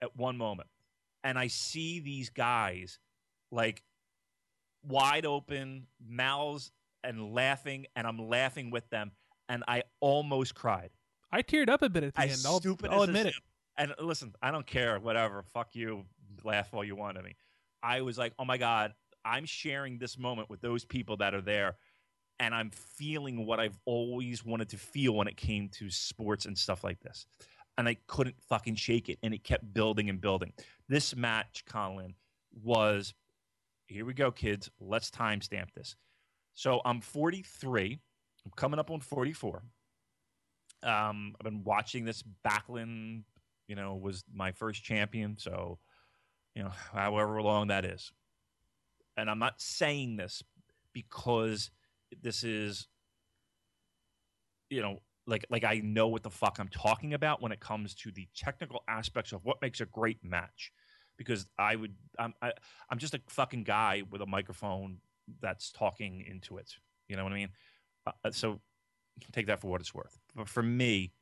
at 0.00 0.16
one 0.16 0.36
moment, 0.36 0.68
and 1.24 1.38
I 1.38 1.46
see 1.46 2.00
these 2.00 2.28
guys 2.28 2.98
like 3.50 3.82
wide 4.82 5.24
open, 5.24 5.86
mouths 6.04 6.72
and 7.04 7.32
laughing, 7.32 7.86
and 7.96 8.06
I'm 8.06 8.18
laughing 8.18 8.70
with 8.70 8.88
them, 8.90 9.12
and 9.48 9.64
I 9.68 9.84
almost 10.00 10.54
cried. 10.54 10.90
I 11.30 11.42
teared 11.42 11.68
up 11.68 11.82
a 11.82 11.88
bit 11.88 12.04
at 12.04 12.14
the 12.14 12.20
end. 12.22 12.32
I'll, 12.46 12.60
I'll 12.90 13.02
admit 13.02 13.26
it. 13.26 13.34
And 13.78 13.94
listen, 13.98 14.34
I 14.42 14.50
don't 14.50 14.66
care. 14.66 14.98
Whatever. 15.00 15.44
Fuck 15.54 15.74
you. 15.74 16.04
Laugh 16.44 16.72
all 16.74 16.84
you 16.84 16.94
want 16.96 17.16
at 17.16 17.24
me. 17.24 17.36
I 17.82 18.02
was 18.02 18.18
like, 18.18 18.34
oh 18.38 18.44
my 18.44 18.58
god, 18.58 18.92
I'm 19.24 19.44
sharing 19.44 19.98
this 19.98 20.18
moment 20.18 20.50
with 20.50 20.60
those 20.60 20.84
people 20.84 21.16
that 21.18 21.34
are 21.34 21.40
there 21.40 21.76
and 22.38 22.54
I'm 22.54 22.70
feeling 22.70 23.46
what 23.46 23.60
I've 23.60 23.78
always 23.84 24.44
wanted 24.44 24.68
to 24.70 24.76
feel 24.76 25.14
when 25.14 25.28
it 25.28 25.36
came 25.36 25.68
to 25.78 25.90
sports 25.90 26.44
and 26.44 26.56
stuff 26.56 26.82
like 26.84 27.00
this. 27.00 27.26
And 27.78 27.88
I 27.88 27.96
couldn't 28.06 28.36
fucking 28.48 28.74
shake 28.74 29.08
it 29.08 29.18
and 29.22 29.32
it 29.32 29.44
kept 29.44 29.72
building 29.72 30.10
and 30.10 30.20
building. 30.20 30.52
This 30.88 31.16
match, 31.16 31.64
Colin, 31.66 32.14
was 32.62 33.14
here 33.86 34.04
we 34.04 34.14
go, 34.14 34.30
kids. 34.30 34.70
Let's 34.80 35.10
timestamp 35.10 35.72
this. 35.74 35.96
So 36.54 36.80
I'm 36.84 37.00
43. 37.00 38.00
I'm 38.44 38.52
coming 38.56 38.80
up 38.80 38.90
on 38.90 39.00
44. 39.00 39.62
Um, 40.82 41.34
I've 41.40 41.44
been 41.44 41.62
watching 41.64 42.04
this. 42.04 42.22
Backlund, 42.46 43.22
you 43.68 43.76
know, 43.76 43.94
was 43.94 44.24
my 44.34 44.52
first 44.52 44.82
champion. 44.82 45.36
So, 45.38 45.78
you 46.54 46.62
know, 46.62 46.72
however 46.92 47.40
long 47.40 47.68
that 47.68 47.84
is 47.84 48.12
and 49.16 49.30
I'm 49.30 49.38
not 49.38 49.60
saying 49.60 50.16
this 50.16 50.42
because 50.92 51.70
this 52.22 52.44
is, 52.44 52.88
you 54.70 54.82
know, 54.82 55.00
like 55.26 55.46
like 55.50 55.64
I 55.64 55.80
know 55.84 56.08
what 56.08 56.22
the 56.22 56.30
fuck 56.30 56.58
I'm 56.58 56.68
talking 56.68 57.14
about 57.14 57.40
when 57.40 57.52
it 57.52 57.60
comes 57.60 57.94
to 57.96 58.10
the 58.10 58.28
technical 58.34 58.82
aspects 58.88 59.32
of 59.32 59.44
what 59.44 59.62
makes 59.62 59.80
a 59.80 59.86
great 59.86 60.22
match. 60.24 60.72
Because 61.18 61.46
I 61.58 61.76
would, 61.76 61.94
I'm 62.18 62.34
I, 62.42 62.48
am 62.48 62.52
i 62.90 62.94
am 62.94 62.98
just 62.98 63.14
a 63.14 63.20
fucking 63.28 63.64
guy 63.64 64.02
with 64.10 64.22
a 64.22 64.26
microphone 64.26 64.98
that's 65.40 65.70
talking 65.70 66.24
into 66.26 66.58
it. 66.58 66.76
You 67.08 67.16
know 67.16 67.24
what 67.24 67.32
I 67.32 67.36
mean? 67.36 67.48
Uh, 68.06 68.30
so 68.30 68.60
take 69.32 69.46
that 69.46 69.60
for 69.60 69.68
what 69.68 69.80
it's 69.80 69.94
worth. 69.94 70.18
But 70.34 70.48
for 70.48 70.62
me, 70.62 71.12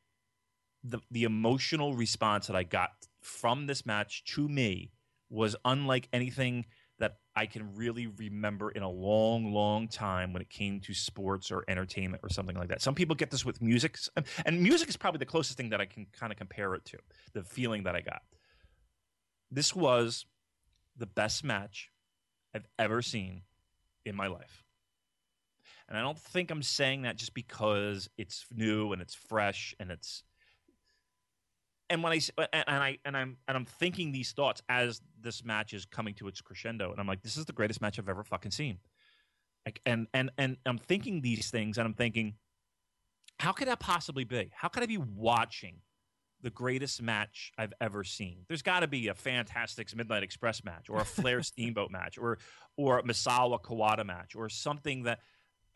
the 0.82 1.00
the 1.10 1.24
emotional 1.24 1.94
response 1.94 2.46
that 2.46 2.56
I 2.56 2.62
got 2.62 2.90
from 3.20 3.66
this 3.66 3.84
match 3.84 4.24
to 4.34 4.48
me 4.48 4.92
was 5.28 5.54
unlike 5.64 6.08
anything 6.12 6.64
that 6.98 7.16
I 7.34 7.46
can 7.46 7.74
really 7.74 8.06
remember 8.06 8.70
in 8.70 8.82
a 8.82 8.90
long, 8.90 9.52
long 9.52 9.88
time 9.88 10.32
when 10.32 10.42
it 10.42 10.50
came 10.50 10.80
to 10.80 10.92
sports 10.92 11.50
or 11.50 11.64
entertainment 11.66 12.22
or 12.22 12.28
something 12.28 12.56
like 12.56 12.68
that. 12.68 12.82
Some 12.82 12.94
people 12.94 13.16
get 13.16 13.30
this 13.30 13.44
with 13.44 13.62
music, 13.62 13.96
and 14.44 14.62
music 14.62 14.88
is 14.88 14.96
probably 14.96 15.18
the 15.18 15.26
closest 15.26 15.56
thing 15.56 15.70
that 15.70 15.80
I 15.80 15.86
can 15.86 16.06
kind 16.12 16.30
of 16.30 16.38
compare 16.38 16.74
it 16.74 16.84
to 16.86 16.98
the 17.32 17.42
feeling 17.42 17.84
that 17.84 17.96
I 17.96 18.02
got. 18.02 18.22
This 19.50 19.74
was 19.74 20.26
the 20.96 21.06
best 21.06 21.42
match 21.42 21.90
I've 22.54 22.66
ever 22.78 23.00
seen 23.00 23.42
in 24.10 24.16
my 24.16 24.26
life. 24.26 24.64
And 25.88 25.96
I 25.96 26.02
don't 26.02 26.18
think 26.18 26.50
I'm 26.50 26.62
saying 26.62 27.02
that 27.02 27.16
just 27.16 27.32
because 27.32 28.10
it's 28.18 28.44
new 28.54 28.92
and 28.92 29.00
it's 29.00 29.14
fresh 29.14 29.74
and 29.80 29.90
it's 29.90 30.22
and 31.88 32.04
when 32.04 32.12
I 32.12 32.20
and 32.52 32.64
I 32.68 32.98
and 33.04 33.16
I'm 33.16 33.36
and 33.48 33.56
I'm 33.56 33.64
thinking 33.64 34.12
these 34.12 34.30
thoughts 34.30 34.62
as 34.68 35.00
this 35.20 35.44
match 35.44 35.74
is 35.74 35.84
coming 35.84 36.14
to 36.14 36.28
its 36.28 36.40
crescendo, 36.40 36.92
and 36.92 37.00
I'm 37.00 37.06
like, 37.08 37.22
this 37.22 37.36
is 37.36 37.46
the 37.46 37.52
greatest 37.52 37.80
match 37.80 37.98
I've 37.98 38.08
ever 38.08 38.22
fucking 38.22 38.52
seen. 38.52 38.78
Like, 39.66 39.80
and 39.84 40.06
and 40.14 40.30
and 40.38 40.56
I'm 40.64 40.78
thinking 40.78 41.20
these 41.20 41.50
things, 41.50 41.78
and 41.78 41.86
I'm 41.86 41.94
thinking, 41.94 42.34
how 43.40 43.50
could 43.50 43.66
that 43.66 43.80
possibly 43.80 44.22
be? 44.22 44.52
How 44.54 44.68
could 44.68 44.84
I 44.84 44.86
be 44.86 44.98
watching 44.98 45.80
the 46.42 46.50
greatest 46.50 47.02
match 47.02 47.52
I've 47.58 47.72
ever 47.80 48.04
seen? 48.04 48.44
There's 48.48 48.62
got 48.62 48.80
to 48.80 48.88
be 48.88 49.08
a 49.08 49.14
Fantastics 49.14 49.94
Midnight 49.94 50.22
Express 50.22 50.64
match, 50.64 50.88
or 50.88 51.00
a 51.00 51.04
Flair 51.04 51.42
Steamboat 51.44 51.90
match, 51.90 52.18
or 52.18 52.38
or 52.76 52.98
a 52.98 53.02
Misawa 53.02 53.60
Kawada 53.60 54.04
match, 54.04 54.34
or 54.34 54.48
something 54.48 55.04
that, 55.04 55.20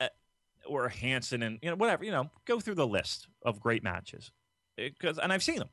uh, 0.00 0.08
or 0.66 0.88
Hansen 0.88 1.42
and 1.42 1.58
you 1.62 1.70
know 1.70 1.76
whatever. 1.76 2.04
You 2.04 2.12
know, 2.12 2.30
go 2.44 2.60
through 2.60 2.76
the 2.76 2.86
list 2.86 3.28
of 3.42 3.60
great 3.60 3.82
matches 3.82 4.32
because, 4.76 5.18
and 5.18 5.32
I've 5.32 5.42
seen 5.42 5.58
them 5.58 5.68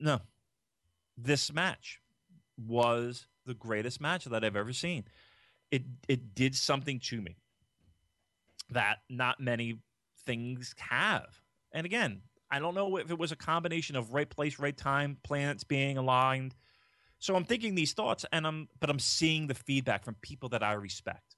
no. 0.00 0.20
This 1.16 1.52
match 1.52 2.00
was 2.56 3.26
the 3.46 3.54
greatest 3.54 4.00
match 4.00 4.24
that 4.24 4.44
I've 4.44 4.56
ever 4.56 4.72
seen. 4.72 5.04
It 5.70 5.82
it 6.08 6.34
did 6.34 6.56
something 6.56 6.98
to 7.00 7.20
me 7.20 7.36
that 8.70 8.98
not 9.08 9.40
many 9.40 9.80
things 10.24 10.74
have. 10.78 11.40
And 11.72 11.84
again, 11.84 12.22
I 12.50 12.58
don't 12.58 12.74
know 12.74 12.96
if 12.96 13.10
it 13.10 13.18
was 13.18 13.32
a 13.32 13.36
combination 13.36 13.96
of 13.96 14.12
right 14.12 14.28
place, 14.28 14.58
right 14.58 14.76
time, 14.76 15.18
planets 15.22 15.64
being 15.64 15.96
aligned. 15.98 16.54
So 17.18 17.36
I'm 17.36 17.44
thinking 17.44 17.74
these 17.74 17.92
thoughts, 17.92 18.24
and 18.32 18.46
I'm 18.46 18.68
but 18.80 18.90
I'm 18.90 18.98
seeing 18.98 19.46
the 19.46 19.54
feedback 19.54 20.04
from 20.04 20.16
people 20.22 20.48
that 20.50 20.62
I 20.62 20.72
respect. 20.72 21.36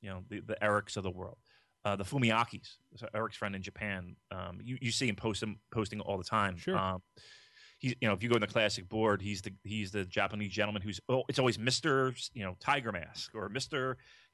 You 0.00 0.10
know, 0.10 0.24
the, 0.28 0.40
the 0.40 0.56
Erics 0.62 0.96
of 0.96 1.04
the 1.04 1.10
world, 1.10 1.38
uh, 1.84 1.96
the 1.96 2.04
Fumiakis, 2.04 2.76
so 2.96 3.08
Eric's 3.14 3.36
friend 3.36 3.56
in 3.56 3.62
Japan. 3.62 4.16
Um, 4.30 4.58
you 4.62 4.78
you 4.80 4.90
see 4.90 5.08
him 5.08 5.16
post 5.16 5.42
him 5.42 5.58
posting 5.70 6.00
all 6.00 6.18
the 6.18 6.24
time. 6.24 6.56
Sure. 6.56 6.76
Um, 6.76 7.02
he's 7.78 7.94
you 8.00 8.08
know 8.08 8.14
if 8.14 8.22
you 8.22 8.28
go 8.28 8.34
in 8.34 8.40
the 8.40 8.46
classic 8.46 8.88
board, 8.88 9.22
he's 9.22 9.42
the 9.42 9.52
he's 9.64 9.90
the 9.90 10.04
Japanese 10.04 10.52
gentleman 10.52 10.82
who's 10.82 11.00
oh 11.08 11.24
it's 11.28 11.38
always 11.38 11.58
Mister 11.58 12.14
you 12.34 12.44
know 12.44 12.56
Tiger 12.60 12.92
Mask 12.92 13.34
or 13.34 13.48
Mister. 13.48 13.76
You 13.76 13.84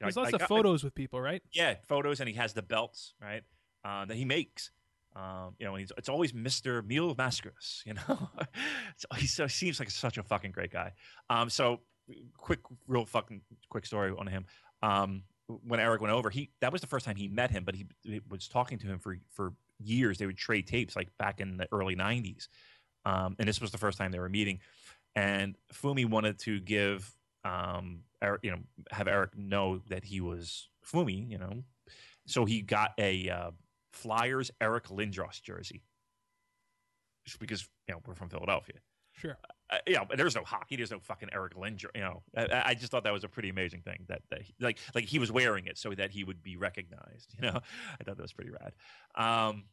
know, 0.01 0.07
There's 0.07 0.17
lots 0.17 0.33
I, 0.33 0.37
of 0.37 0.41
photos 0.43 0.83
I, 0.83 0.87
with 0.87 0.95
people, 0.95 1.21
right? 1.21 1.41
Yeah, 1.53 1.75
photos, 1.87 2.19
and 2.19 2.27
he 2.27 2.35
has 2.35 2.53
the 2.53 2.61
belts 2.61 3.13
right 3.21 3.43
uh, 3.85 4.05
that 4.05 4.17
he 4.17 4.25
makes. 4.25 4.71
Um, 5.15 5.55
you 5.59 5.65
know, 5.65 5.75
and 5.75 5.91
it's 5.97 6.09
always 6.09 6.33
Mister 6.33 6.81
Mil 6.81 7.15
Mascaras. 7.15 7.85
You 7.85 7.95
know, 7.95 8.29
he 9.17 9.27
seems 9.27 9.79
like 9.79 9.89
such 9.89 10.17
a 10.17 10.23
fucking 10.23 10.51
great 10.51 10.71
guy. 10.71 10.93
Um, 11.29 11.49
so 11.49 11.81
quick, 12.37 12.59
real 12.87 13.05
fucking 13.05 13.41
quick 13.69 13.85
story 13.85 14.13
on 14.17 14.27
him. 14.27 14.45
Um, 14.81 15.23
when 15.47 15.79
Eric 15.79 16.01
went 16.01 16.13
over, 16.13 16.29
he 16.29 16.51
that 16.61 16.71
was 16.71 16.81
the 16.81 16.87
first 16.87 17.05
time 17.05 17.15
he 17.15 17.27
met 17.27 17.51
him, 17.51 17.63
but 17.63 17.75
he, 17.75 17.87
he 18.03 18.21
was 18.29 18.47
talking 18.47 18.77
to 18.79 18.87
him 18.87 18.99
for 18.99 19.17
for 19.31 19.53
years. 19.79 20.17
They 20.17 20.25
would 20.25 20.37
trade 20.37 20.67
tapes 20.67 20.95
like 20.95 21.09
back 21.17 21.41
in 21.41 21.57
the 21.57 21.67
early 21.71 21.95
'90s. 21.95 22.47
Um, 23.05 23.35
and 23.39 23.47
this 23.47 23.59
was 23.61 23.71
the 23.71 23.77
first 23.77 23.97
time 23.97 24.11
they 24.11 24.19
were 24.19 24.29
meeting. 24.29 24.59
And 25.15 25.55
Fumi 25.73 26.07
wanted 26.07 26.37
to 26.39 26.59
give 26.59 27.11
um, 27.43 28.01
Eric, 28.21 28.41
you 28.43 28.51
know, 28.51 28.59
have 28.91 29.07
Eric 29.07 29.37
know 29.37 29.81
that 29.89 30.03
he 30.03 30.21
was 30.21 30.69
Fumi, 30.85 31.29
you 31.29 31.37
know. 31.37 31.63
So 32.27 32.45
he 32.45 32.61
got 32.61 32.91
a 32.99 33.29
uh, 33.29 33.51
Flyers 33.91 34.51
Eric 34.61 34.85
Lindros 34.85 35.41
jersey, 35.41 35.83
just 37.25 37.39
because 37.39 37.67
you 37.87 37.93
know 37.93 38.01
we're 38.05 38.15
from 38.15 38.29
Philadelphia. 38.29 38.75
Sure. 39.13 39.37
Uh, 39.69 39.77
you 39.85 39.95
know, 39.95 40.05
there's 40.15 40.35
no 40.35 40.43
hockey. 40.43 40.75
There's 40.75 40.91
no 40.91 40.99
fucking 40.99 41.29
Eric 41.33 41.55
Lindros. 41.55 41.89
You 41.93 42.01
know, 42.01 42.23
I, 42.35 42.63
I, 42.67 42.73
just 42.73 42.91
thought 42.91 43.03
that 43.03 43.13
was 43.13 43.23
a 43.23 43.27
pretty 43.27 43.49
amazing 43.49 43.81
thing 43.81 44.05
that, 44.07 44.21
that 44.31 44.41
he, 44.41 44.53
like 44.59 44.79
like 44.95 45.05
he 45.05 45.19
was 45.19 45.31
wearing 45.31 45.65
it 45.65 45.77
so 45.77 45.93
that 45.93 46.11
he 46.11 46.23
would 46.23 46.41
be 46.41 46.57
recognized. 46.57 47.35
You 47.41 47.51
know, 47.51 47.59
I 47.99 48.03
thought 48.03 48.17
that 48.17 48.21
was 48.21 48.33
pretty 48.33 48.51
rad. 48.51 48.73
Um, 49.15 49.65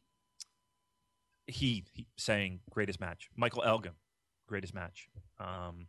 he, 1.47 1.85
he 1.93 2.07
saying 2.17 2.59
greatest 2.69 2.99
match. 2.99 3.29
Michael 3.35 3.63
Elgin, 3.63 3.93
greatest 4.47 4.73
match. 4.73 5.07
Um, 5.39 5.87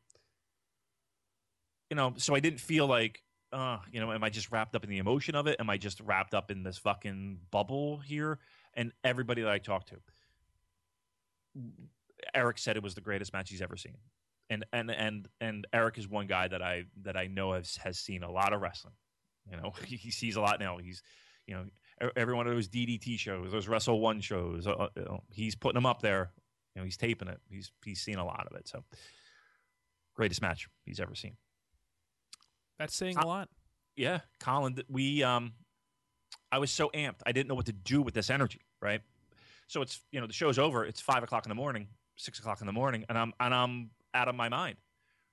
you 1.91 1.97
know, 1.97 2.15
so 2.17 2.35
I 2.35 2.41
didn't 2.41 2.61
feel 2.61 2.87
like 2.87 3.23
uh, 3.53 3.79
you 3.93 4.01
know, 4.01 4.13
am 4.13 4.23
I 4.23 4.31
just 4.31 4.51
wrapped 4.53 4.75
up 4.75 4.85
in 4.85 4.91
the 4.91 4.99
emotion 4.99 5.35
of 5.35 5.47
it? 5.47 5.57
Am 5.59 5.71
I 5.71 5.79
just 5.79 6.01
wrapped 6.01 6.35
up 6.35 6.51
in 6.51 6.63
this 6.63 6.79
fucking 6.79 7.39
bubble 7.51 7.99
here? 7.99 8.39
And 8.75 8.93
everybody 9.05 9.43
that 9.43 9.51
I 9.51 9.59
talked 9.59 9.89
to, 9.89 9.97
Eric 12.35 12.59
said 12.59 12.77
it 12.77 12.83
was 12.83 12.95
the 12.95 13.01
greatest 13.01 13.33
match 13.33 13.51
he's 13.51 13.63
ever 13.63 13.77
seen. 13.77 13.97
And 14.51 14.65
and 14.73 14.91
and 14.91 15.29
and 15.41 15.67
Eric 15.73 15.99
is 15.99 16.09
one 16.09 16.27
guy 16.27 16.49
that 16.49 16.63
I 16.63 16.85
that 17.03 17.17
I 17.17 17.27
know 17.27 17.53
has 17.53 17.77
has 17.77 17.99
seen 17.99 18.23
a 18.23 18.31
lot 18.31 18.53
of 18.53 18.61
wrestling. 18.61 18.95
You 19.51 19.57
know, 19.57 19.73
he, 19.85 20.11
sees 20.11 20.37
a 20.37 20.41
lot 20.41 20.61
now. 20.61 20.79
He's 20.79 21.03
you 21.47 21.55
know 21.55 22.11
every 22.17 22.35
one 22.35 22.47
of 22.47 22.55
those 22.55 22.69
DDT 22.69 23.19
shows, 23.19 23.53
those 23.53 23.69
Wrestle 23.69 24.01
One 24.01 24.21
shows. 24.21 24.67
Uh, 24.67 24.89
you 24.97 25.05
know, 25.05 25.23
he's 25.33 25.55
putting 25.55 25.75
them 25.75 25.87
up 25.87 26.01
there. 26.01 26.33
You 26.75 26.81
know, 26.81 26.85
he's 26.85 26.97
taping 26.97 27.29
it. 27.29 27.41
He's 27.51 27.71
he's 27.85 28.01
seen 28.01 28.17
a 28.17 28.25
lot 28.25 28.47
of 28.51 28.57
it. 28.57 28.69
So 28.69 28.85
greatest 30.15 30.41
match 30.43 30.69
he's 30.85 31.01
ever 31.01 31.15
seen. 31.15 31.37
That's 32.79 32.95
saying 32.95 33.17
a 33.17 33.27
lot. 33.27 33.49
Yeah, 33.97 34.21
Colin, 34.41 34.81
we 34.89 35.23
um 35.23 35.53
I 36.51 36.59
was 36.59 36.71
so 36.71 36.91
amped. 36.95 37.21
I 37.27 37.33
didn't 37.33 37.49
know 37.49 37.55
what 37.55 37.67
to 37.67 37.73
do 37.73 38.01
with 38.03 38.15
this 38.15 38.31
energy, 38.31 38.61
right? 38.81 39.01
So 39.67 39.83
it's 39.83 40.01
you 40.13 40.21
know, 40.21 40.27
the 40.27 40.33
show's 40.33 40.59
over, 40.59 40.85
it's 40.85 41.01
five 41.01 41.23
o'clock 41.23 41.45
in 41.45 41.51
the 41.51 41.55
morning, 41.55 41.89
six 42.17 42.39
o'clock 42.39 42.61
in 42.61 42.67
the 42.67 42.73
morning, 42.73 43.05
and 43.09 43.19
I'm 43.19 43.33
and 43.41 43.55
I'm 43.55 43.91
out 44.15 44.29
of 44.29 44.35
my 44.35 44.49
mind. 44.49 44.77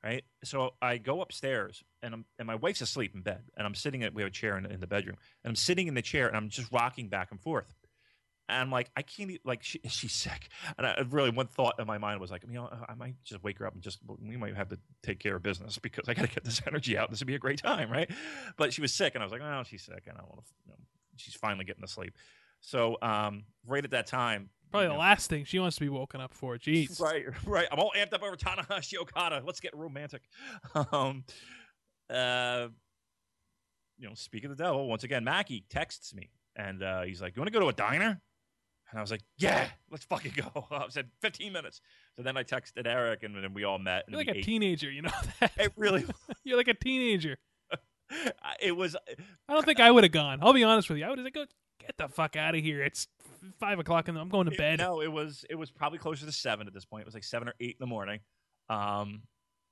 Right. 0.03 0.23
So 0.43 0.76
I 0.84 0.97
go 0.97 1.23
upstairs 1.23 1.84
and 2.03 2.13
I'm 2.13 2.26
and 2.38 2.45
my 2.45 2.53
wife's 2.55 2.81
asleep 2.81 3.15
in 3.15 3.22
bed. 3.22 3.41
And 3.57 3.65
I'm 3.65 3.73
sitting 3.73 4.03
at 4.03 4.13
we 4.13 4.22
have 4.22 4.30
a 4.30 4.31
chair 4.31 4.55
in, 4.55 4.65
in 4.67 4.80
the 4.80 4.85
bedroom. 4.85 5.15
And 5.43 5.49
I'm 5.49 5.55
sitting 5.55 5.88
in 5.88 5.95
the 5.95 6.03
chair 6.03 6.27
and 6.27 6.38
I'm 6.38 6.49
just 6.49 6.72
rocking 6.72 7.09
back 7.09 7.31
and 7.31 7.41
forth. 7.41 7.73
And 8.47 8.59
I'm 8.59 8.72
like, 8.72 8.89
I 8.95 9.01
can't 9.01 9.31
e- 9.31 9.39
like 9.43 9.63
she, 9.63 9.80
she's 9.88 10.13
sick. 10.13 10.49
And 10.77 10.85
I 10.85 11.03
really 11.09 11.31
one 11.31 11.47
thought 11.47 11.76
in 11.80 11.88
my 11.88 11.97
mind 11.97 12.19
was 12.19 12.31
like, 12.31 12.43
you 12.47 12.53
know, 12.53 12.69
I 12.88 12.95
might 12.95 13.15
just 13.23 13.43
wake 13.43 13.59
her 13.59 13.67
up 13.67 13.73
and 13.73 13.81
just 13.81 13.99
we 14.19 14.38
might 14.38 14.55
have 14.55 14.69
to 14.69 14.80
take 15.03 15.19
care 15.19 15.35
of 15.35 15.43
business 15.43 15.77
because 15.77 16.07
I 16.07 16.13
got 16.13 16.23
to 16.23 16.34
get 16.34 16.43
this 16.43 16.61
energy 16.67 16.97
out. 16.97 17.09
This 17.09 17.19
would 17.19 17.27
be 17.27 17.35
a 17.35 17.39
great 17.39 17.59
time, 17.59 17.91
right? 17.91 18.09
But 18.57 18.73
she 18.73 18.81
was 18.81 18.93
sick, 18.93 19.15
and 19.15 19.23
I 19.23 19.26
was 19.26 19.31
like, 19.31 19.41
oh, 19.41 19.63
she's 19.65 19.84
sick, 19.84 20.03
and 20.07 20.17
I 20.17 20.22
want 20.22 20.45
to. 20.45 20.51
You 20.65 20.72
know, 20.72 20.77
she's 21.17 21.35
finally 21.35 21.65
getting 21.65 21.81
to 21.81 21.88
sleep. 21.88 22.15
So 22.61 22.97
um, 23.01 23.43
right 23.65 23.84
at 23.84 23.91
that 23.91 24.07
time, 24.07 24.49
Probably 24.72 24.88
you 24.88 24.93
the 24.93 24.99
last 24.99 25.30
thing 25.30 25.45
she 25.45 25.59
wants 25.59 25.77
to 25.77 25.81
be 25.81 25.89
woken 25.89 26.19
up 26.19 26.34
for. 26.34 26.57
Jeez. 26.57 26.99
Right, 26.99 27.26
right. 27.45 27.67
I'm 27.72 27.80
all 27.80 27.93
amped 27.95 28.13
up 28.13 28.23
over 28.23 28.35
Tanahashi 28.35 28.97
Okada. 28.97 29.41
Let's 29.45 29.59
get 29.59 29.76
romantic. 29.76 30.23
Um, 30.91 31.23
uh, 32.09 32.67
you 33.97 34.07
know, 34.07 34.13
speak 34.15 34.43
of 34.43 34.49
the 34.49 34.55
devil, 34.55 34.88
once 34.88 35.03
again, 35.03 35.23
Mackey 35.23 35.63
texts 35.69 36.13
me 36.13 36.30
and 36.55 36.84
uh, 36.84 37.03
he's 37.03 37.22
like, 37.22 37.35
You 37.35 37.41
want 37.41 37.47
to 37.47 37.53
go 37.53 37.59
to 37.61 37.69
a 37.69 37.73
diner? 37.73 38.22
And 38.91 38.99
I 38.99 39.02
was 39.02 39.12
like, 39.12 39.22
Yeah, 39.38 39.68
let's 39.91 40.06
fucking 40.06 40.34
go. 40.36 40.68
I 40.72 40.86
said 40.90 41.10
15 41.22 41.52
minutes. 41.52 41.82
So 42.16 42.24
then 42.24 42.38
I 42.38 42.44
texted 42.44 42.86
Eric 42.88 43.24
and 43.24 43.36
then 43.36 43.53
we 43.53 43.64
all 43.64 43.80
met. 43.80 44.03
You're 44.07 44.18
like 44.18 44.28
a 44.28 44.38
ate. 44.38 44.44
teenager, 44.44 44.90
you 44.91 45.02
know 45.02 45.12
that? 45.40 45.52
It 45.57 45.74
really, 45.76 46.06
You're 46.44 46.57
like 46.57 46.68
a 46.68 46.74
teenager. 46.74 47.38
it 48.62 48.76
was, 48.76 48.95
I 49.49 49.53
don't 49.53 49.66
think 49.66 49.80
I 49.80 49.90
would 49.91 50.03
have 50.03 50.12
gone. 50.14 50.40
I'll 50.41 50.53
be 50.53 50.64
honest 50.64 50.90
with 50.90 50.99
you. 50.99 51.06
I 51.06 51.10
would 51.10 51.18
have 51.18 51.26
said, 51.26 51.34
"Go 51.34 51.45
get 51.80 51.98
the 51.98 52.07
fuck 52.07 52.36
out 52.36 52.53
of 52.56 52.62
here." 52.64 52.84
It's 52.84 53.07
five 53.60 53.80
o'clock 53.80 54.07
and 54.07 54.18
I'm 54.18 54.30
going 54.30 54.45
to 54.45 54.52
It- 54.53 54.57
bed. 54.57 54.80
no, 54.80 55.02
it 55.02 55.12
was 55.12 55.44
it 55.49 55.56
was 55.56 55.72
probably 55.72 55.98
closer 55.99 56.26
to 56.26 56.32
seven 56.32 56.68
at 56.68 56.74
this 56.74 56.86
point. 56.86 57.02
It 57.02 57.06
was 57.06 57.14
like 57.16 57.24
seven 57.24 57.48
or 57.49 57.53
eight 57.60 57.72
in 57.72 57.78
the 57.80 57.88
morning. 57.88 58.20
Um, 58.70 59.24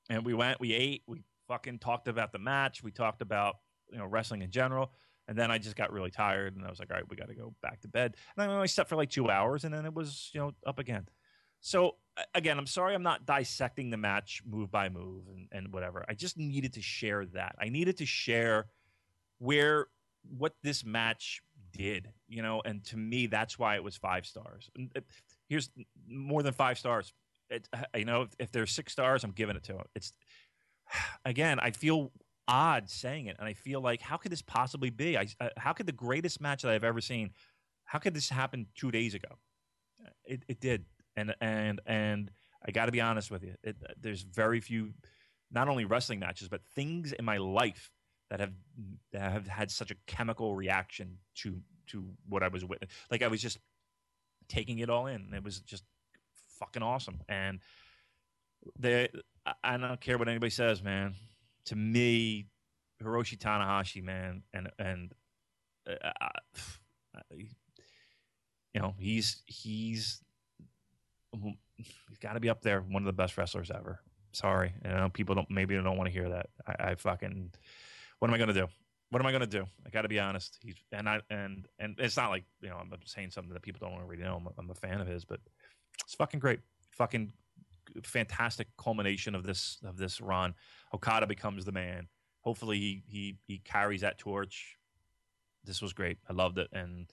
and 0.09 0.25
we 0.25 0.33
went, 0.33 0.59
we 0.59 0.73
ate, 0.73 1.03
we 1.07 1.23
fucking 1.47 1.79
talked 1.79 2.07
about 2.07 2.31
the 2.31 2.39
match, 2.39 2.83
we 2.83 2.91
talked 2.91 3.21
about 3.21 3.55
you 3.91 3.97
know 3.99 4.05
wrestling 4.05 4.41
in 4.41 4.49
general, 4.51 4.91
and 5.27 5.37
then 5.37 5.51
I 5.51 5.57
just 5.57 5.75
got 5.75 5.91
really 5.91 6.11
tired, 6.11 6.55
and 6.55 6.65
I 6.65 6.69
was 6.69 6.79
like, 6.79 6.91
all 6.91 6.97
right, 6.97 7.09
we 7.09 7.15
got 7.15 7.29
to 7.29 7.35
go 7.35 7.53
back 7.61 7.81
to 7.81 7.87
bed. 7.87 8.15
And 8.37 8.51
I 8.51 8.65
slept 8.65 8.89
for 8.89 8.95
like 8.95 9.09
two 9.09 9.29
hours, 9.29 9.63
and 9.63 9.73
then 9.73 9.85
it 9.85 9.93
was 9.93 10.29
you 10.33 10.39
know 10.39 10.51
up 10.65 10.79
again. 10.79 11.07
So 11.61 11.95
again, 12.35 12.57
I'm 12.57 12.67
sorry 12.67 12.93
I'm 12.93 13.03
not 13.03 13.25
dissecting 13.25 13.89
the 13.89 13.97
match 13.97 14.41
move 14.45 14.69
by 14.69 14.89
move 14.89 15.23
and, 15.29 15.47
and 15.51 15.73
whatever. 15.73 16.05
I 16.09 16.13
just 16.13 16.37
needed 16.37 16.73
to 16.73 16.81
share 16.81 17.25
that. 17.27 17.55
I 17.59 17.69
needed 17.69 17.97
to 17.97 18.05
share 18.05 18.67
where 19.39 19.87
what 20.37 20.55
this 20.61 20.83
match 20.85 21.41
did, 21.71 22.09
you 22.27 22.41
know, 22.41 22.61
and 22.65 22.83
to 22.85 22.97
me 22.97 23.27
that's 23.27 23.57
why 23.57 23.75
it 23.75 23.83
was 23.83 23.95
five 23.95 24.25
stars. 24.25 24.69
Uh, 24.77 24.99
here's 25.47 25.69
more 26.07 26.43
than 26.43 26.53
five 26.53 26.77
stars. 26.77 27.13
It, 27.49 27.67
uh, 27.73 27.83
you 27.95 28.05
know, 28.05 28.23
if, 28.23 28.29
if 28.39 28.51
there's 28.51 28.71
six 28.71 28.91
stars, 28.91 29.23
I'm 29.23 29.31
giving 29.31 29.55
it 29.55 29.63
to 29.63 29.77
it. 29.79 29.87
It's 29.95 30.11
again, 31.25 31.59
I 31.59 31.71
feel 31.71 32.11
odd 32.47 32.89
saying 32.89 33.27
it, 33.27 33.37
and 33.39 33.47
I 33.47 33.53
feel 33.53 33.81
like 33.81 34.01
how 34.01 34.17
could 34.17 34.31
this 34.31 34.41
possibly 34.41 34.89
be? 34.89 35.17
I, 35.17 35.27
uh, 35.39 35.49
how 35.57 35.73
could 35.73 35.85
the 35.85 35.91
greatest 35.91 36.41
match 36.41 36.61
that 36.63 36.71
I've 36.71 36.83
ever 36.83 37.01
seen? 37.01 37.31
How 37.85 37.99
could 37.99 38.13
this 38.13 38.29
happen 38.29 38.67
two 38.75 38.91
days 38.91 39.13
ago? 39.13 39.29
It, 40.25 40.43
it 40.47 40.59
did, 40.59 40.85
and 41.15 41.35
and 41.41 41.81
and 41.85 42.31
I 42.65 42.71
got 42.71 42.85
to 42.87 42.91
be 42.91 43.01
honest 43.01 43.31
with 43.31 43.43
you. 43.43 43.55
It, 43.63 43.77
there's 43.99 44.23
very 44.23 44.59
few, 44.59 44.93
not 45.51 45.67
only 45.67 45.85
wrestling 45.85 46.19
matches, 46.19 46.49
but 46.49 46.61
things 46.75 47.13
in 47.13 47.25
my 47.25 47.37
life 47.37 47.91
that 48.29 48.39
have 48.39 48.53
that 49.11 49.31
have 49.31 49.47
had 49.47 49.71
such 49.71 49.91
a 49.91 49.95
chemical 50.07 50.55
reaction 50.55 51.17
to 51.35 51.61
to 51.87 52.05
what 52.27 52.43
I 52.43 52.47
was 52.47 52.65
witnessing. 52.65 52.95
Like 53.11 53.21
I 53.23 53.27
was 53.27 53.41
just 53.41 53.59
taking 54.49 54.79
it 54.79 54.89
all 54.89 55.07
in. 55.07 55.33
It 55.33 55.43
was 55.43 55.59
just 55.59 55.83
fucking 56.59 56.83
awesome. 56.83 57.21
And 57.29 57.59
the 58.79 59.09
I- 59.45 59.53
I 59.63 59.77
don't 59.77 59.99
care 60.01 60.17
what 60.17 60.27
anybody 60.29 60.49
says, 60.49 60.81
man. 60.81 61.15
To 61.67 61.75
me, 61.75 62.47
Hiroshi 63.01 63.37
Tanahashi, 63.37 64.03
man, 64.03 64.43
and 64.53 64.69
and 64.79 65.13
uh, 65.87 66.09
uh, 66.21 67.19
you 67.31 68.81
know 68.81 68.95
he's 68.97 69.43
he's 69.45 70.21
he's 71.75 72.17
got 72.21 72.33
to 72.33 72.39
be 72.39 72.49
up 72.49 72.61
there, 72.61 72.81
one 72.81 73.01
of 73.01 73.05
the 73.05 73.13
best 73.13 73.37
wrestlers 73.37 73.71
ever. 73.71 73.99
Sorry, 74.31 74.73
you 74.83 74.91
know 74.91 75.09
people 75.09 75.35
don't 75.35 75.49
maybe 75.49 75.75
don't 75.75 75.97
want 75.97 76.07
to 76.07 76.13
hear 76.13 76.29
that. 76.29 76.47
I, 76.65 76.91
I 76.91 76.95
fucking 76.95 77.51
what 78.19 78.29
am 78.29 78.33
I 78.33 78.37
gonna 78.37 78.53
do? 78.53 78.67
What 79.09 79.21
am 79.21 79.27
I 79.27 79.31
gonna 79.31 79.45
do? 79.45 79.65
I 79.85 79.89
got 79.89 80.01
to 80.03 80.07
be 80.07 80.19
honest. 80.19 80.57
He's 80.61 80.75
and 80.91 81.07
I 81.07 81.21
and 81.29 81.67
and 81.79 81.95
it's 81.99 82.17
not 82.17 82.29
like 82.29 82.45
you 82.61 82.69
know 82.69 82.77
I'm 82.77 82.91
saying 83.05 83.31
something 83.31 83.53
that 83.53 83.61
people 83.61 83.87
don't 83.87 83.99
already 83.99 84.23
know. 84.23 84.37
I'm, 84.37 84.47
I'm 84.57 84.69
a 84.71 84.75
fan 84.75 85.01
of 85.01 85.07
his, 85.07 85.23
but 85.23 85.39
it's 86.03 86.15
fucking 86.15 86.39
great. 86.39 86.61
Fucking 86.91 87.31
fantastic 88.03 88.67
culmination 88.77 89.35
of 89.35 89.43
this 89.43 89.77
of 89.85 89.97
this 89.97 90.21
run. 90.21 90.53
Okada 90.93 91.27
becomes 91.27 91.65
the 91.65 91.71
man. 91.71 92.07
Hopefully 92.41 92.77
he 92.79 93.03
he 93.07 93.37
he 93.47 93.57
carries 93.59 94.01
that 94.01 94.17
torch. 94.17 94.77
This 95.63 95.81
was 95.81 95.93
great. 95.93 96.17
I 96.29 96.33
loved 96.33 96.57
it, 96.57 96.67
and 96.73 97.07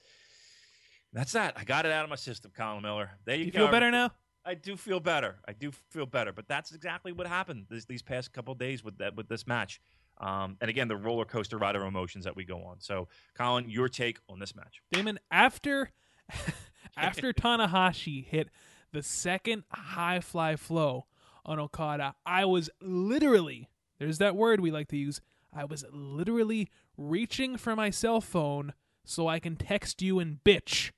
that's 1.13 1.33
that. 1.33 1.55
I 1.57 1.65
got 1.65 1.87
it 1.87 1.93
out 1.93 2.05
of 2.05 2.11
my 2.11 2.17
system, 2.17 2.53
Colin 2.57 2.83
Miller. 2.83 3.11
There 3.25 3.37
you, 3.37 3.47
you 3.47 3.53
go. 3.53 3.61
feel 3.61 3.69
better 3.69 3.91
now? 3.91 4.13
I 4.45 4.55
do 4.55 4.77
feel 4.77 5.01
better. 5.01 5.37
I 5.47 5.53
do 5.53 5.71
feel 5.91 6.07
better. 6.07 6.33
But 6.33 6.49
that's 6.49 6.73
exactly 6.73 7.13
what 7.13 7.27
happened 7.27 7.67
this, 7.69 7.85
these 7.85 8.03
past 8.03 8.33
couple 8.33 8.55
days 8.55 8.83
with 8.83 8.99
that 8.99 9.17
with 9.17 9.29
this 9.29 9.47
match. 9.47 9.81
Um, 10.19 10.57
and 10.61 10.69
again, 10.69 10.89
the 10.89 10.97
roller 10.97 11.25
coaster 11.25 11.57
ride 11.57 11.77
of 11.77 11.83
emotions 11.83 12.25
that 12.25 12.37
we 12.37 12.45
go 12.45 12.63
on. 12.63 12.81
So, 12.81 13.09
Colin, 13.35 13.71
your 13.71 13.89
take 13.89 14.19
on 14.29 14.39
this 14.39 14.55
match? 14.55 14.83
Damon, 14.93 15.19
after 15.31 15.91
after 16.97 17.33
Tanahashi 17.33 18.25
hit 18.25 18.49
the 18.93 19.03
second 19.03 19.65
high 19.71 20.21
fly 20.21 20.57
flow 20.57 21.07
on 21.45 21.59
Okada, 21.59 22.15
I 22.25 22.45
was 22.45 22.71
literally 22.81 23.69
there's 23.99 24.19
that 24.19 24.35
word 24.35 24.61
we 24.61 24.71
like 24.71 24.89
to 24.89 24.97
use. 24.97 25.21
I 25.53 25.65
was 25.65 25.85
literally 25.93 26.69
reaching 26.97 27.57
for 27.57 27.77
my 27.77 27.91
cell 27.91 28.21
phone 28.21 28.73
so 29.05 29.29
I 29.29 29.39
can 29.39 29.57
text 29.57 30.01
you 30.03 30.19
and 30.19 30.43
bitch. 30.43 30.91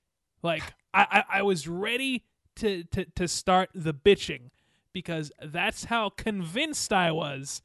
Like 0.42 0.62
I, 0.94 1.24
I, 1.30 1.38
I 1.38 1.42
was 1.42 1.66
ready 1.66 2.24
to, 2.56 2.84
to, 2.84 3.04
to 3.16 3.28
start 3.28 3.70
the 3.74 3.92
bitching 3.92 4.50
because 4.92 5.32
that's 5.42 5.86
how 5.86 6.10
convinced 6.10 6.92
I 6.92 7.10
was 7.10 7.62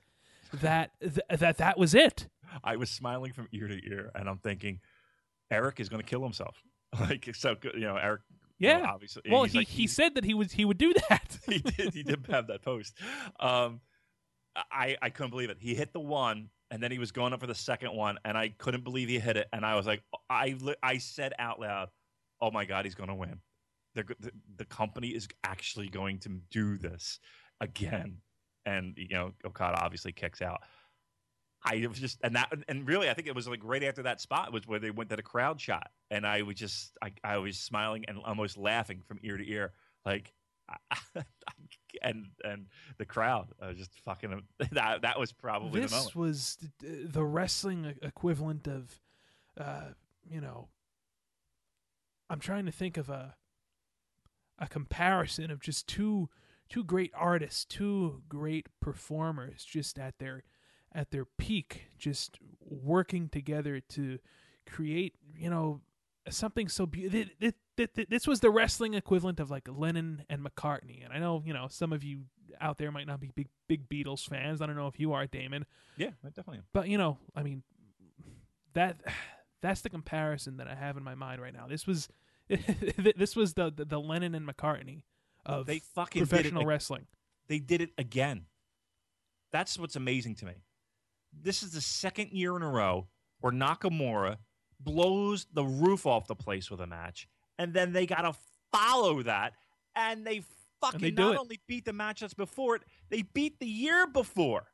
that 0.53 0.91
th- 1.01 1.19
that 1.29 1.57
that 1.57 1.77
was 1.77 1.93
it. 1.93 2.27
I 2.63 2.77
was 2.77 2.89
smiling 2.89 3.33
from 3.33 3.47
ear 3.51 3.67
to 3.67 3.79
ear, 3.85 4.09
and 4.15 4.29
I'm 4.29 4.37
thinking, 4.37 4.79
Eric 5.51 5.79
is 5.79 5.89
going 5.89 6.01
to 6.01 6.07
kill 6.07 6.23
himself. 6.23 6.63
Like 6.97 7.29
so, 7.35 7.55
you 7.73 7.81
know, 7.81 7.97
Eric. 7.97 8.21
Yeah. 8.59 8.85
obviously. 8.87 9.23
Well, 9.29 9.43
he, 9.43 9.59
like, 9.59 9.67
he 9.67 9.87
said 9.87 10.15
that 10.15 10.23
he 10.23 10.33
was 10.33 10.51
he 10.51 10.65
would 10.65 10.77
do 10.77 10.93
that. 11.09 11.37
he 11.45 11.59
did. 11.59 11.93
He 11.93 12.03
did 12.03 12.25
have 12.29 12.47
that 12.47 12.61
post. 12.61 12.93
Um, 13.39 13.81
I 14.55 14.97
I 15.01 15.09
couldn't 15.09 15.31
believe 15.31 15.49
it. 15.49 15.57
He 15.59 15.75
hit 15.75 15.93
the 15.93 15.99
one, 15.99 16.49
and 16.71 16.81
then 16.81 16.91
he 16.91 16.99
was 16.99 17.11
going 17.11 17.33
up 17.33 17.39
for 17.39 17.47
the 17.47 17.55
second 17.55 17.93
one, 17.93 18.17
and 18.25 18.37
I 18.37 18.49
couldn't 18.49 18.83
believe 18.83 19.09
he 19.09 19.19
hit 19.19 19.37
it. 19.37 19.47
And 19.53 19.65
I 19.65 19.75
was 19.75 19.85
like, 19.85 20.01
I 20.29 20.57
I 20.81 20.97
said 20.97 21.33
out 21.39 21.59
loud, 21.59 21.89
"Oh 22.41 22.51
my 22.51 22.65
god, 22.65 22.85
he's 22.85 22.95
going 22.95 23.09
to 23.09 23.15
win." 23.15 23.39
They're, 23.93 24.05
the 24.19 24.31
the 24.57 24.65
company 24.65 25.09
is 25.09 25.27
actually 25.43 25.89
going 25.89 26.19
to 26.19 26.29
do 26.51 26.77
this 26.77 27.19
again, 27.61 28.17
and 28.65 28.93
you 28.97 29.09
know 29.09 29.33
Okada 29.45 29.79
obviously 29.83 30.11
kicks 30.11 30.41
out. 30.41 30.61
I 31.67 31.87
was 31.87 31.99
just 31.99 32.19
and 32.23 32.35
that 32.35 32.51
and 32.67 32.87
really 32.87 33.09
I 33.09 33.13
think 33.13 33.27
it 33.27 33.35
was 33.35 33.47
like 33.47 33.61
right 33.63 33.83
after 33.83 34.03
that 34.03 34.21
spot 34.21 34.53
was 34.53 34.67
where 34.67 34.79
they 34.79 34.91
went 34.91 35.09
to 35.09 35.15
the 35.15 35.21
crowd 35.23 35.59
shot 35.59 35.89
and 36.09 36.25
I 36.25 36.41
was 36.41 36.55
just 36.55 36.97
I, 37.01 37.11
I 37.23 37.37
was 37.37 37.57
smiling 37.57 38.05
and 38.07 38.19
almost 38.25 38.57
laughing 38.57 39.01
from 39.07 39.19
ear 39.23 39.37
to 39.37 39.49
ear 39.49 39.73
like 40.05 40.33
and 42.01 42.27
and 42.43 42.67
the 42.97 43.05
crowd 43.05 43.47
uh, 43.61 43.73
just 43.73 43.91
fucking 44.05 44.43
that 44.71 45.01
that 45.01 45.19
was 45.19 45.31
probably 45.31 45.81
the 45.81 45.87
this 45.87 45.91
moment. 45.91 46.15
was 46.15 46.57
the 46.81 47.23
wrestling 47.23 47.95
equivalent 48.01 48.67
of 48.67 48.99
uh 49.59 49.89
you 50.29 50.41
know 50.41 50.67
i'm 52.29 52.39
trying 52.39 52.65
to 52.65 52.71
think 52.71 52.97
of 52.97 53.09
a 53.09 53.35
a 54.59 54.67
comparison 54.67 55.51
of 55.51 55.61
just 55.61 55.87
two 55.87 56.29
two 56.69 56.83
great 56.83 57.11
artists 57.15 57.63
two 57.65 58.21
great 58.27 58.67
performers 58.81 59.63
just 59.63 59.97
at 59.97 60.17
their 60.19 60.43
at 60.93 61.11
their 61.11 61.25
peak 61.25 61.87
just 61.97 62.39
working 62.61 63.29
together 63.29 63.79
to 63.79 64.19
create, 64.65 65.15
you 65.37 65.49
know, 65.49 65.81
something 66.29 66.67
so 66.67 66.85
beautiful. 66.85 67.31
This 68.09 68.27
was 68.27 68.39
the 68.39 68.49
wrestling 68.49 68.93
equivalent 68.93 69.39
of 69.39 69.51
like 69.51 69.67
Lennon 69.69 70.23
and 70.29 70.43
McCartney. 70.43 71.03
And 71.03 71.13
I 71.13 71.19
know, 71.19 71.43
you 71.45 71.53
know, 71.53 71.67
some 71.69 71.93
of 71.93 72.03
you 72.03 72.23
out 72.59 72.77
there 72.77 72.91
might 72.91 73.07
not 73.07 73.19
be 73.19 73.31
big 73.35 73.47
big 73.67 73.87
Beatles 73.89 74.27
fans. 74.27 74.61
I 74.61 74.65
don't 74.65 74.75
know 74.75 74.87
if 74.87 74.99
you 74.99 75.13
are, 75.13 75.27
Damon. 75.27 75.65
Yeah, 75.97 76.11
I 76.23 76.29
definitely 76.29 76.59
am. 76.59 76.63
But 76.73 76.87
you 76.87 76.97
know, 76.97 77.17
I 77.35 77.43
mean, 77.43 77.63
that 78.73 79.01
that's 79.61 79.81
the 79.81 79.89
comparison 79.89 80.57
that 80.57 80.67
I 80.67 80.75
have 80.75 80.97
in 80.97 81.03
my 81.03 81.15
mind 81.15 81.41
right 81.41 81.53
now. 81.53 81.67
This 81.67 81.85
was 81.85 82.09
this 82.47 83.35
was 83.35 83.53
the, 83.53 83.71
the, 83.71 83.85
the 83.85 83.99
Lennon 83.99 84.33
and 84.35 84.47
McCartney 84.47 85.03
of 85.45 85.65
they 85.65 85.79
fucking 85.79 86.25
professional 86.25 86.65
wrestling. 86.65 87.07
They 87.47 87.59
did 87.59 87.81
it 87.81 87.91
again. 87.97 88.45
That's 89.51 89.77
what's 89.79 89.95
amazing 89.95 90.35
to 90.35 90.45
me. 90.45 90.53
This 91.41 91.63
is 91.63 91.71
the 91.71 91.81
second 91.81 92.31
year 92.31 92.55
in 92.55 92.61
a 92.61 92.69
row 92.69 93.07
where 93.39 93.53
Nakamura 93.53 94.37
blows 94.79 95.47
the 95.53 95.63
roof 95.63 96.05
off 96.05 96.27
the 96.27 96.35
place 96.35 96.69
with 96.69 96.81
a 96.81 96.87
match, 96.87 97.27
and 97.57 97.73
then 97.73 97.93
they 97.93 98.05
got 98.05 98.21
to 98.21 98.33
follow 98.71 99.23
that, 99.23 99.53
and 99.95 100.25
they 100.25 100.41
fucking 100.81 100.99
they 100.99 101.11
not 101.11 101.33
it. 101.33 101.39
only 101.39 101.59
beat 101.67 101.85
the 101.85 101.93
match 101.93 102.21
that's 102.21 102.33
before 102.33 102.75
it, 102.75 102.83
they 103.09 103.21
beat 103.21 103.59
the 103.59 103.67
year 103.67 104.07
before. 104.07 104.67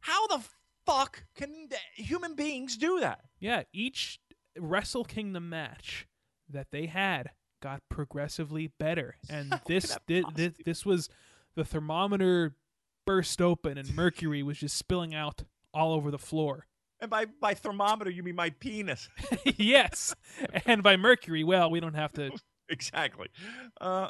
How 0.00 0.26
the 0.26 0.42
fuck 0.86 1.24
can 1.34 1.68
human 1.94 2.34
beings 2.34 2.76
do 2.76 3.00
that? 3.00 3.20
Yeah, 3.38 3.62
each 3.72 4.20
Wrestle 4.58 5.04
Kingdom 5.04 5.48
match 5.48 6.06
that 6.48 6.68
they 6.70 6.86
had 6.86 7.30
got 7.62 7.82
progressively 7.88 8.72
better, 8.78 9.16
and 9.30 9.60
this 9.66 9.96
this, 10.06 10.24
this 10.34 10.52
this 10.64 10.86
was 10.86 11.08
the 11.54 11.64
thermometer 11.64 12.56
burst 13.06 13.40
open, 13.42 13.78
and 13.78 13.94
mercury 13.94 14.42
was 14.42 14.58
just 14.58 14.76
spilling 14.76 15.14
out 15.14 15.44
all 15.74 15.92
over 15.92 16.10
the 16.10 16.18
floor. 16.18 16.66
And 17.00 17.10
by 17.10 17.26
by 17.40 17.54
thermometer, 17.54 18.10
you 18.10 18.22
mean 18.22 18.36
my 18.36 18.50
penis? 18.50 19.08
yes, 19.56 20.14
and 20.66 20.82
by 20.82 20.96
mercury, 20.96 21.42
well, 21.42 21.70
we 21.70 21.80
don't 21.80 21.94
have 21.94 22.12
to. 22.12 22.30
exactly. 22.68 23.28
Uh, 23.80 24.08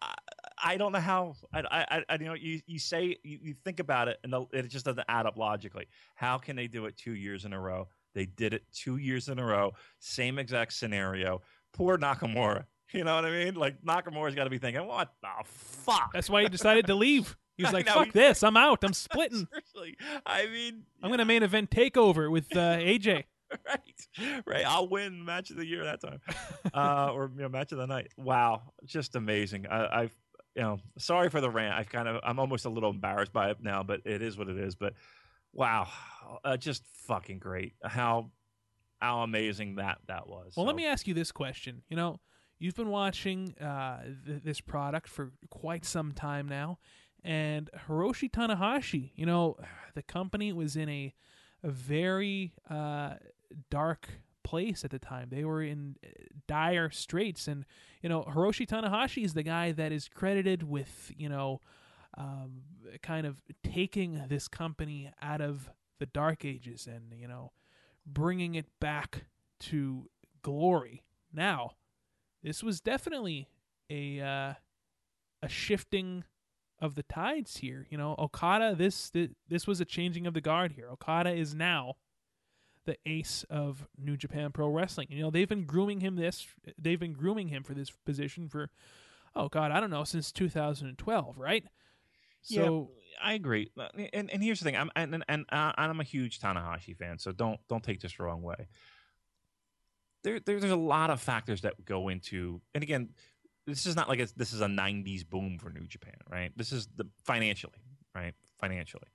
I, 0.00 0.14
I 0.62 0.76
don't 0.78 0.92
know 0.92 1.00
how. 1.00 1.34
I, 1.52 1.60
I, 1.60 2.04
I, 2.08 2.14
you 2.14 2.24
know, 2.24 2.34
you, 2.34 2.60
you 2.66 2.78
say 2.78 3.18
you, 3.22 3.38
you 3.42 3.54
think 3.64 3.80
about 3.80 4.08
it, 4.08 4.18
and 4.24 4.34
it 4.52 4.68
just 4.68 4.86
doesn't 4.86 5.04
add 5.08 5.26
up 5.26 5.36
logically. 5.36 5.86
How 6.14 6.38
can 6.38 6.56
they 6.56 6.66
do 6.68 6.86
it 6.86 6.96
two 6.96 7.14
years 7.14 7.44
in 7.44 7.52
a 7.52 7.60
row? 7.60 7.88
They 8.14 8.24
did 8.24 8.54
it 8.54 8.62
two 8.72 8.96
years 8.96 9.28
in 9.28 9.38
a 9.38 9.44
row, 9.44 9.74
same 9.98 10.38
exact 10.38 10.72
scenario. 10.72 11.42
Poor 11.74 11.98
Nakamura. 11.98 12.64
You 12.92 13.04
know 13.04 13.14
what 13.14 13.26
I 13.26 13.30
mean? 13.30 13.54
Like 13.54 13.82
Nakamura's 13.82 14.34
got 14.34 14.44
to 14.44 14.50
be 14.50 14.58
thinking, 14.58 14.86
"What 14.86 15.12
the 15.20 15.28
fuck?" 15.44 16.12
That's 16.14 16.30
why 16.30 16.42
he 16.42 16.48
decided 16.48 16.86
to 16.86 16.94
leave. 16.94 17.36
He 17.58 17.64
was 17.64 17.72
like, 17.72 17.88
"Fuck 17.88 18.12
this! 18.12 18.42
I'm 18.42 18.56
out. 18.56 18.84
I'm 18.84 18.92
splitting. 19.06 19.48
Seriously, 19.50 19.96
I 20.26 20.46
mean, 20.46 20.82
I'm 21.02 21.10
gonna 21.10 21.24
main 21.24 21.42
event 21.42 21.70
takeover 21.70 22.30
with 22.30 22.54
uh, 22.54 22.76
AJ." 22.76 23.24
right, 23.66 24.42
right. 24.44 24.66
I'll 24.66 24.88
win 24.88 25.24
match 25.24 25.50
of 25.50 25.56
the 25.56 25.64
year 25.66 25.84
that 25.84 26.00
time, 26.00 26.20
uh, 26.74 27.12
or 27.12 27.30
you 27.34 27.42
know, 27.42 27.48
match 27.48 27.72
of 27.72 27.78
the 27.78 27.86
night. 27.86 28.08
Wow, 28.16 28.72
just 28.84 29.14
amazing. 29.14 29.66
I, 29.68 30.02
I've, 30.02 30.16
you 30.54 30.62
know, 30.62 30.78
sorry 30.98 31.30
for 31.30 31.40
the 31.40 31.48
rant. 31.50 31.74
I've 31.74 31.88
kind 31.88 32.08
of, 32.08 32.20
I'm 32.24 32.38
almost 32.38 32.64
a 32.64 32.68
little 32.68 32.90
embarrassed 32.90 33.32
by 33.32 33.50
it 33.50 33.58
now, 33.62 33.82
but 33.82 34.00
it 34.04 34.20
is 34.20 34.36
what 34.36 34.48
it 34.48 34.58
is. 34.58 34.74
But 34.74 34.94
wow, 35.52 35.88
uh, 36.44 36.56
just 36.56 36.82
fucking 37.06 37.38
great. 37.38 37.74
How, 37.84 38.30
how 39.00 39.20
amazing 39.20 39.76
that 39.76 39.98
that 40.08 40.28
was. 40.28 40.54
Well, 40.56 40.66
let 40.66 40.74
me 40.74 40.86
ask 40.86 41.06
you 41.06 41.14
this 41.14 41.30
question. 41.30 41.82
You 41.88 41.96
know, 41.96 42.20
you've 42.58 42.74
been 42.74 42.90
watching 42.90 43.54
uh, 43.58 44.02
th- 44.26 44.42
this 44.42 44.60
product 44.60 45.08
for 45.08 45.32
quite 45.50 45.84
some 45.84 46.12
time 46.12 46.48
now, 46.48 46.78
and 47.26 47.68
Hiroshi 47.88 48.30
Tanahashi. 48.30 49.10
You 49.16 49.26
know, 49.26 49.56
the 49.94 50.02
company 50.02 50.52
was 50.52 50.76
in 50.76 50.88
a 50.88 51.12
a 51.62 51.70
very 51.70 52.54
uh, 52.70 53.14
dark 53.70 54.08
place 54.44 54.84
at 54.84 54.92
the 54.92 54.98
time. 55.00 55.28
They 55.30 55.44
were 55.44 55.62
in 55.62 55.96
uh, 56.04 56.08
dire 56.46 56.90
straits, 56.90 57.48
and 57.48 57.66
you 58.00 58.08
know, 58.08 58.22
Hiroshi 58.22 58.66
Tanahashi 58.66 59.24
is 59.24 59.34
the 59.34 59.42
guy 59.42 59.72
that 59.72 59.90
is 59.90 60.08
credited 60.08 60.62
with 60.62 61.12
you 61.18 61.28
know, 61.28 61.60
um, 62.16 62.62
kind 63.02 63.26
of 63.26 63.42
taking 63.64 64.22
this 64.28 64.46
company 64.46 65.10
out 65.20 65.40
of 65.40 65.68
the 65.98 66.06
dark 66.06 66.44
ages 66.44 66.86
and 66.86 67.12
you 67.18 67.26
know, 67.26 67.50
bringing 68.06 68.54
it 68.54 68.66
back 68.80 69.24
to 69.58 70.08
glory. 70.42 71.02
Now, 71.32 71.72
this 72.44 72.62
was 72.62 72.80
definitely 72.80 73.48
a 73.90 74.20
uh, 74.20 74.54
a 75.42 75.48
shifting 75.48 76.22
of 76.80 76.94
the 76.94 77.02
tides 77.02 77.58
here. 77.58 77.86
You 77.90 77.98
know, 77.98 78.14
Okada 78.18 78.74
this 78.74 79.08
thi- 79.10 79.30
this 79.48 79.66
was 79.66 79.80
a 79.80 79.84
changing 79.84 80.26
of 80.26 80.34
the 80.34 80.40
guard 80.40 80.72
here. 80.72 80.88
Okada 80.90 81.30
is 81.32 81.54
now 81.54 81.94
the 82.84 82.96
ace 83.06 83.44
of 83.50 83.88
New 83.98 84.16
Japan 84.16 84.52
Pro 84.52 84.68
Wrestling. 84.68 85.08
You 85.10 85.22
know, 85.22 85.30
they've 85.30 85.48
been 85.48 85.64
grooming 85.64 86.00
him 86.00 86.16
this 86.16 86.46
they've 86.78 87.00
been 87.00 87.14
grooming 87.14 87.48
him 87.48 87.62
for 87.62 87.74
this 87.74 87.90
position 87.90 88.48
for 88.48 88.70
oh 89.34 89.48
god, 89.48 89.70
I 89.70 89.80
don't 89.80 89.90
know, 89.90 90.04
since 90.04 90.32
2012, 90.32 91.38
right? 91.38 91.64
So 92.42 92.90
I 93.22 93.32
agree. 93.32 93.70
Uh, 93.78 93.88
And 94.12 94.30
and 94.30 94.42
here's 94.42 94.60
the 94.60 94.64
thing. 94.64 94.76
I'm 94.76 94.90
and 94.94 95.14
and, 95.14 95.24
and 95.28 95.46
uh, 95.50 95.72
I'm 95.76 95.98
a 96.00 96.04
huge 96.04 96.38
Tanahashi 96.40 96.96
fan, 96.96 97.18
so 97.18 97.32
don't 97.32 97.58
don't 97.68 97.82
take 97.82 98.00
this 98.00 98.16
the 98.16 98.22
wrong 98.22 98.42
way. 98.42 98.68
There, 100.22 100.40
there 100.40 100.60
there's 100.60 100.72
a 100.72 100.76
lot 100.76 101.10
of 101.10 101.20
factors 101.20 101.62
that 101.62 101.84
go 101.84 102.08
into, 102.08 102.60
and 102.74 102.82
again, 102.82 103.10
this 103.66 103.86
is 103.86 103.96
not 103.96 104.08
like 104.08 104.20
a, 104.20 104.28
this 104.36 104.52
is 104.52 104.60
a 104.60 104.66
'90s 104.66 105.28
boom 105.28 105.58
for 105.58 105.70
New 105.70 105.86
Japan, 105.86 106.16
right? 106.30 106.52
This 106.56 106.72
is 106.72 106.88
the 106.96 107.06
financially, 107.24 107.80
right? 108.14 108.34
Financially, 108.60 109.08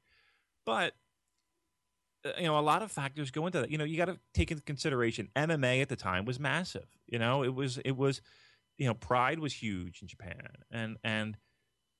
but 0.66 0.94
uh, 2.26 2.32
you 2.38 2.46
know, 2.46 2.60
a 2.60 2.62
lot 2.62 2.84
of 2.84 2.92
factors 2.92 3.32
go 3.32 3.46
into 3.48 3.62
that. 3.62 3.72
You 3.72 3.78
know, 3.78 3.84
you 3.84 3.98
got 3.98 4.06
to 4.06 4.20
take 4.34 4.52
into 4.52 4.64
consideration 4.64 5.30
MMA 5.36 5.82
at 5.82 5.90
the 5.90 5.96
time 5.96 6.26
was 6.26 6.40
massive. 6.40 6.88
You 7.08 7.20
know, 7.20 7.44
it 7.44 7.54
was 7.54 7.78
it 7.80 7.98
was, 7.98 8.22
you 8.78 8.88
know, 8.88 8.94
Pride 8.94 9.40
was 9.40 9.54
huge 9.54 10.02
in 10.02 10.08
Japan, 10.08 10.48
and 10.70 10.98
and 11.04 11.38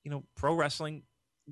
you 0.04 0.12
know, 0.12 0.24
pro 0.36 0.54
wrestling 0.54 1.04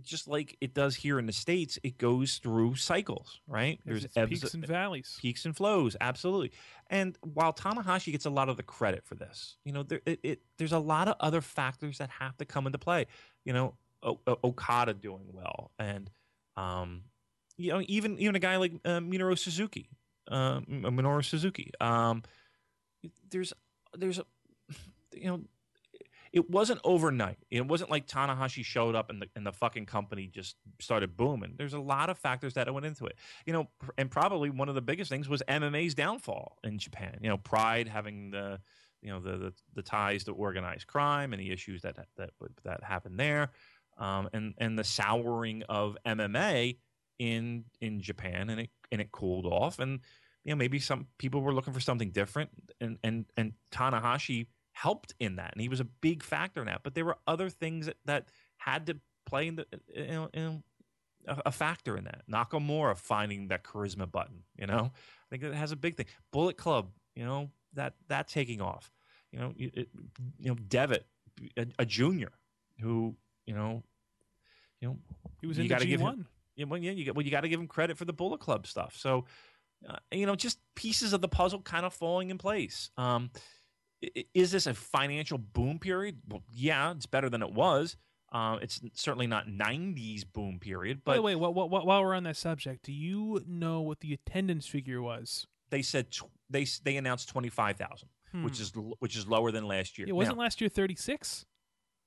just 0.01 0.27
like 0.27 0.57
it 0.61 0.73
does 0.73 0.95
here 0.95 1.19
in 1.19 1.25
the 1.25 1.33
states, 1.33 1.79
it 1.83 1.97
goes 1.97 2.37
through 2.37 2.75
cycles, 2.75 3.41
right? 3.47 3.79
there's 3.85 4.05
ebbs, 4.15 4.29
peaks 4.29 4.53
and 4.53 4.65
valleys. 4.65 5.17
peaks 5.19 5.45
and 5.45 5.55
flows, 5.55 5.95
absolutely. 5.99 6.51
And 6.87 7.17
while 7.21 7.53
Tanahashi 7.53 8.11
gets 8.11 8.25
a 8.25 8.29
lot 8.29 8.49
of 8.49 8.57
the 8.57 8.63
credit 8.63 9.05
for 9.05 9.15
this, 9.15 9.57
you 9.65 9.71
know, 9.71 9.83
there 9.83 10.01
it, 10.05 10.19
it 10.23 10.41
there's 10.57 10.71
a 10.73 10.79
lot 10.79 11.07
of 11.07 11.15
other 11.19 11.41
factors 11.41 11.97
that 11.97 12.09
have 12.19 12.37
to 12.37 12.45
come 12.45 12.65
into 12.65 12.77
play. 12.77 13.07
You 13.45 13.53
know, 13.53 13.75
o- 14.03 14.19
o- 14.27 14.39
Okada 14.43 14.93
doing 14.93 15.25
well, 15.33 15.71
and 15.79 16.09
um, 16.55 17.03
you 17.57 17.71
know, 17.71 17.81
even 17.87 18.17
even 18.19 18.35
a 18.35 18.39
guy 18.39 18.57
like 18.57 18.73
uh, 18.85 18.99
Minoru 18.99 19.37
Suzuki, 19.37 19.89
um, 20.29 20.65
Minoru 20.69 21.23
Suzuki. 21.25 21.71
Um, 21.81 22.23
there's 23.29 23.53
there's 23.97 24.19
a 24.19 24.25
you 25.13 25.25
know 25.25 25.41
it 26.31 26.49
wasn't 26.49 26.80
overnight. 26.84 27.38
It 27.49 27.65
wasn't 27.65 27.89
like 27.89 28.07
Tanahashi 28.07 28.64
showed 28.64 28.95
up 28.95 29.10
and 29.10 29.22
the 29.22 29.27
and 29.35 29.45
the 29.45 29.51
fucking 29.51 29.85
company 29.85 30.27
just 30.27 30.56
started 30.80 31.18
booming. 31.18 31.56
There's 31.57 31.73
a 31.73 31.80
lot 31.80 32.10
of 32.10 32.18
factors 32.18 32.53
that 32.53 32.72
went 32.73 32.85
into 32.85 33.06
it. 33.06 33.15
You 33.45 33.53
know, 33.53 33.69
and 33.97 34.11
probably 34.11 34.49
one 34.49 34.69
of 34.69 34.76
the 34.76 34.81
biggest 34.81 35.10
things 35.10 35.27
was 35.27 35.41
MMA's 35.47 35.95
downfall 35.95 36.57
in 36.64 36.77
Japan. 36.77 37.19
You 37.22 37.30
know, 37.30 37.38
Pride 37.38 37.88
having 37.88 38.31
the 38.31 38.60
you 39.01 39.10
know 39.10 39.19
the 39.19 39.38
the, 39.38 39.53
the 39.76 39.81
ties 39.81 40.26
to 40.26 40.31
organized 40.31 40.88
crime 40.88 41.34
and 41.34 41.41
the 41.41 41.51
issues 41.51 41.81
that 41.81 41.97
that 42.18 42.31
that 42.64 42.84
happened 42.84 43.19
there, 43.19 43.51
um, 43.97 44.30
and 44.34 44.53
and 44.57 44.77
the 44.77 44.84
souring 44.84 45.64
of 45.69 45.97
MMA 46.06 46.77
in 47.18 47.65
in 47.81 48.01
Japan, 48.01 48.49
and 48.49 48.61
it 48.61 48.69
and 48.91 49.01
it 49.01 49.11
cooled 49.11 49.45
off, 49.45 49.80
and 49.80 49.99
you 50.43 50.51
know 50.51 50.57
maybe 50.57 50.80
some 50.80 51.07
people 51.18 51.41
were 51.41 51.53
looking 51.53 51.73
for 51.73 51.80
something 51.80 52.11
different, 52.11 52.49
and 52.80 52.97
and 53.03 53.26
and 53.38 53.53
Tanahashi 53.72 54.47
helped 54.81 55.14
in 55.19 55.35
that, 55.35 55.51
and 55.53 55.61
he 55.61 55.68
was 55.69 55.80
a 55.80 55.85
big 55.85 56.23
factor 56.23 56.61
in 56.61 56.68
that. 56.68 56.81
But 56.84 56.95
there 56.95 57.06
were 57.06 57.18
other 57.27 57.49
things 57.49 57.88
that, 57.88 57.97
that 58.06 58.27
had 58.57 58.85
to 58.88 58.97
play 59.26 59.47
in 59.47 59.56
the 59.57 59.65
you 59.93 60.07
know, 60.07 60.30
in 60.34 60.64
a, 61.27 61.41
a 61.47 61.51
factor 61.51 61.97
in 61.97 62.06
that. 62.06 62.22
Nakamura 62.31 62.95
finding 62.97 63.49
that 63.49 63.64
charisma 63.64 64.10
button, 64.10 64.43
you 64.57 64.68
know, 64.68 64.91
I 64.91 65.26
think 65.30 65.43
that 65.43 65.53
has 65.53 65.72
a 65.72 65.76
big 65.76 65.97
thing. 65.97 66.06
Bullet 66.31 66.57
Club, 66.57 66.89
you 67.15 67.26
know, 67.26 67.49
that 67.73 67.93
that 68.07 68.27
taking 68.30 68.61
off, 68.61 68.91
you 69.31 69.39
know, 69.39 69.53
it, 69.57 69.89
you 70.39 70.49
know, 70.49 70.56
Devitt, 70.56 71.06
a, 71.57 71.65
a 71.80 71.85
junior 71.85 72.31
who, 72.81 73.15
you 73.45 73.53
know, 73.53 73.84
you 74.80 74.88
know, 74.88 74.97
He 75.41 75.47
was 75.47 75.57
you 75.57 75.64
in 75.64 75.68
the 75.68 75.76
gotta 75.76 75.85
give 75.85 75.99
him- 75.99 76.07
G1. 76.07 76.26
yeah, 76.56 76.65
well, 76.65 76.80
yeah, 76.80 76.91
you 76.91 77.06
got 77.06 77.15
well, 77.15 77.26
you 77.26 77.31
got 77.31 77.41
to 77.41 77.49
give 77.49 77.60
him 77.60 77.68
credit 77.68 77.97
for 77.97 78.06
the 78.06 78.14
Bullet 78.14 78.39
Club 78.39 78.65
stuff. 78.65 78.95
So, 78.97 79.26
uh, 79.88 79.97
you 80.11 80.26
know, 80.26 80.35
just 80.35 80.60
pieces 80.76 81.11
of 81.14 81.19
the 81.22 81.27
puzzle 81.27 81.61
kind 81.61 81.85
of 81.85 81.93
falling 81.93 82.30
in 82.30 82.38
place. 82.38 82.89
Um, 82.97 83.30
is 84.34 84.51
this 84.51 84.67
a 84.67 84.73
financial 84.73 85.38
boom 85.38 85.80
period? 85.80 86.21
Well, 86.27 86.43
yeah, 86.51 86.91
it's 86.91 87.05
better 87.05 87.30
than 87.30 87.41
it 87.41 87.51
was. 87.53 87.97
Uh, 88.31 88.57
it's 88.61 88.80
certainly 88.93 89.26
not 89.27 89.47
'90s 89.47 90.23
boom 90.31 90.59
period, 90.59 91.03
By 91.03 91.15
the 91.17 91.21
but 91.21 91.35
wh- 91.38 91.53
wh- 91.53 91.85
while 91.85 92.03
we're 92.03 92.13
on 92.13 92.23
that 92.23 92.38
subject, 92.38 92.84
do 92.85 92.93
you 92.93 93.43
know 93.47 93.81
what 93.81 93.99
the 94.01 94.13
attendance 94.13 94.67
figure 94.67 95.01
was? 95.01 95.47
they 95.71 95.81
said 95.84 96.09
tw- 96.11 96.23
they 96.49 96.65
they 96.84 96.97
announced 96.97 97.30
twenty 97.30 97.49
five 97.49 97.77
thousand, 97.77 98.09
which 98.43 98.57
Hmm. 98.57 98.61
is 98.63 98.73
which 98.99 99.15
is 99.15 99.27
lower 99.27 99.51
than 99.51 99.67
last 99.67 99.97
year. 99.97 100.07
It 100.07 100.15
wasn't 100.15 100.38
Now- 100.38 100.43
last 100.43 100.61
year 100.61 100.69
36? 100.69 101.45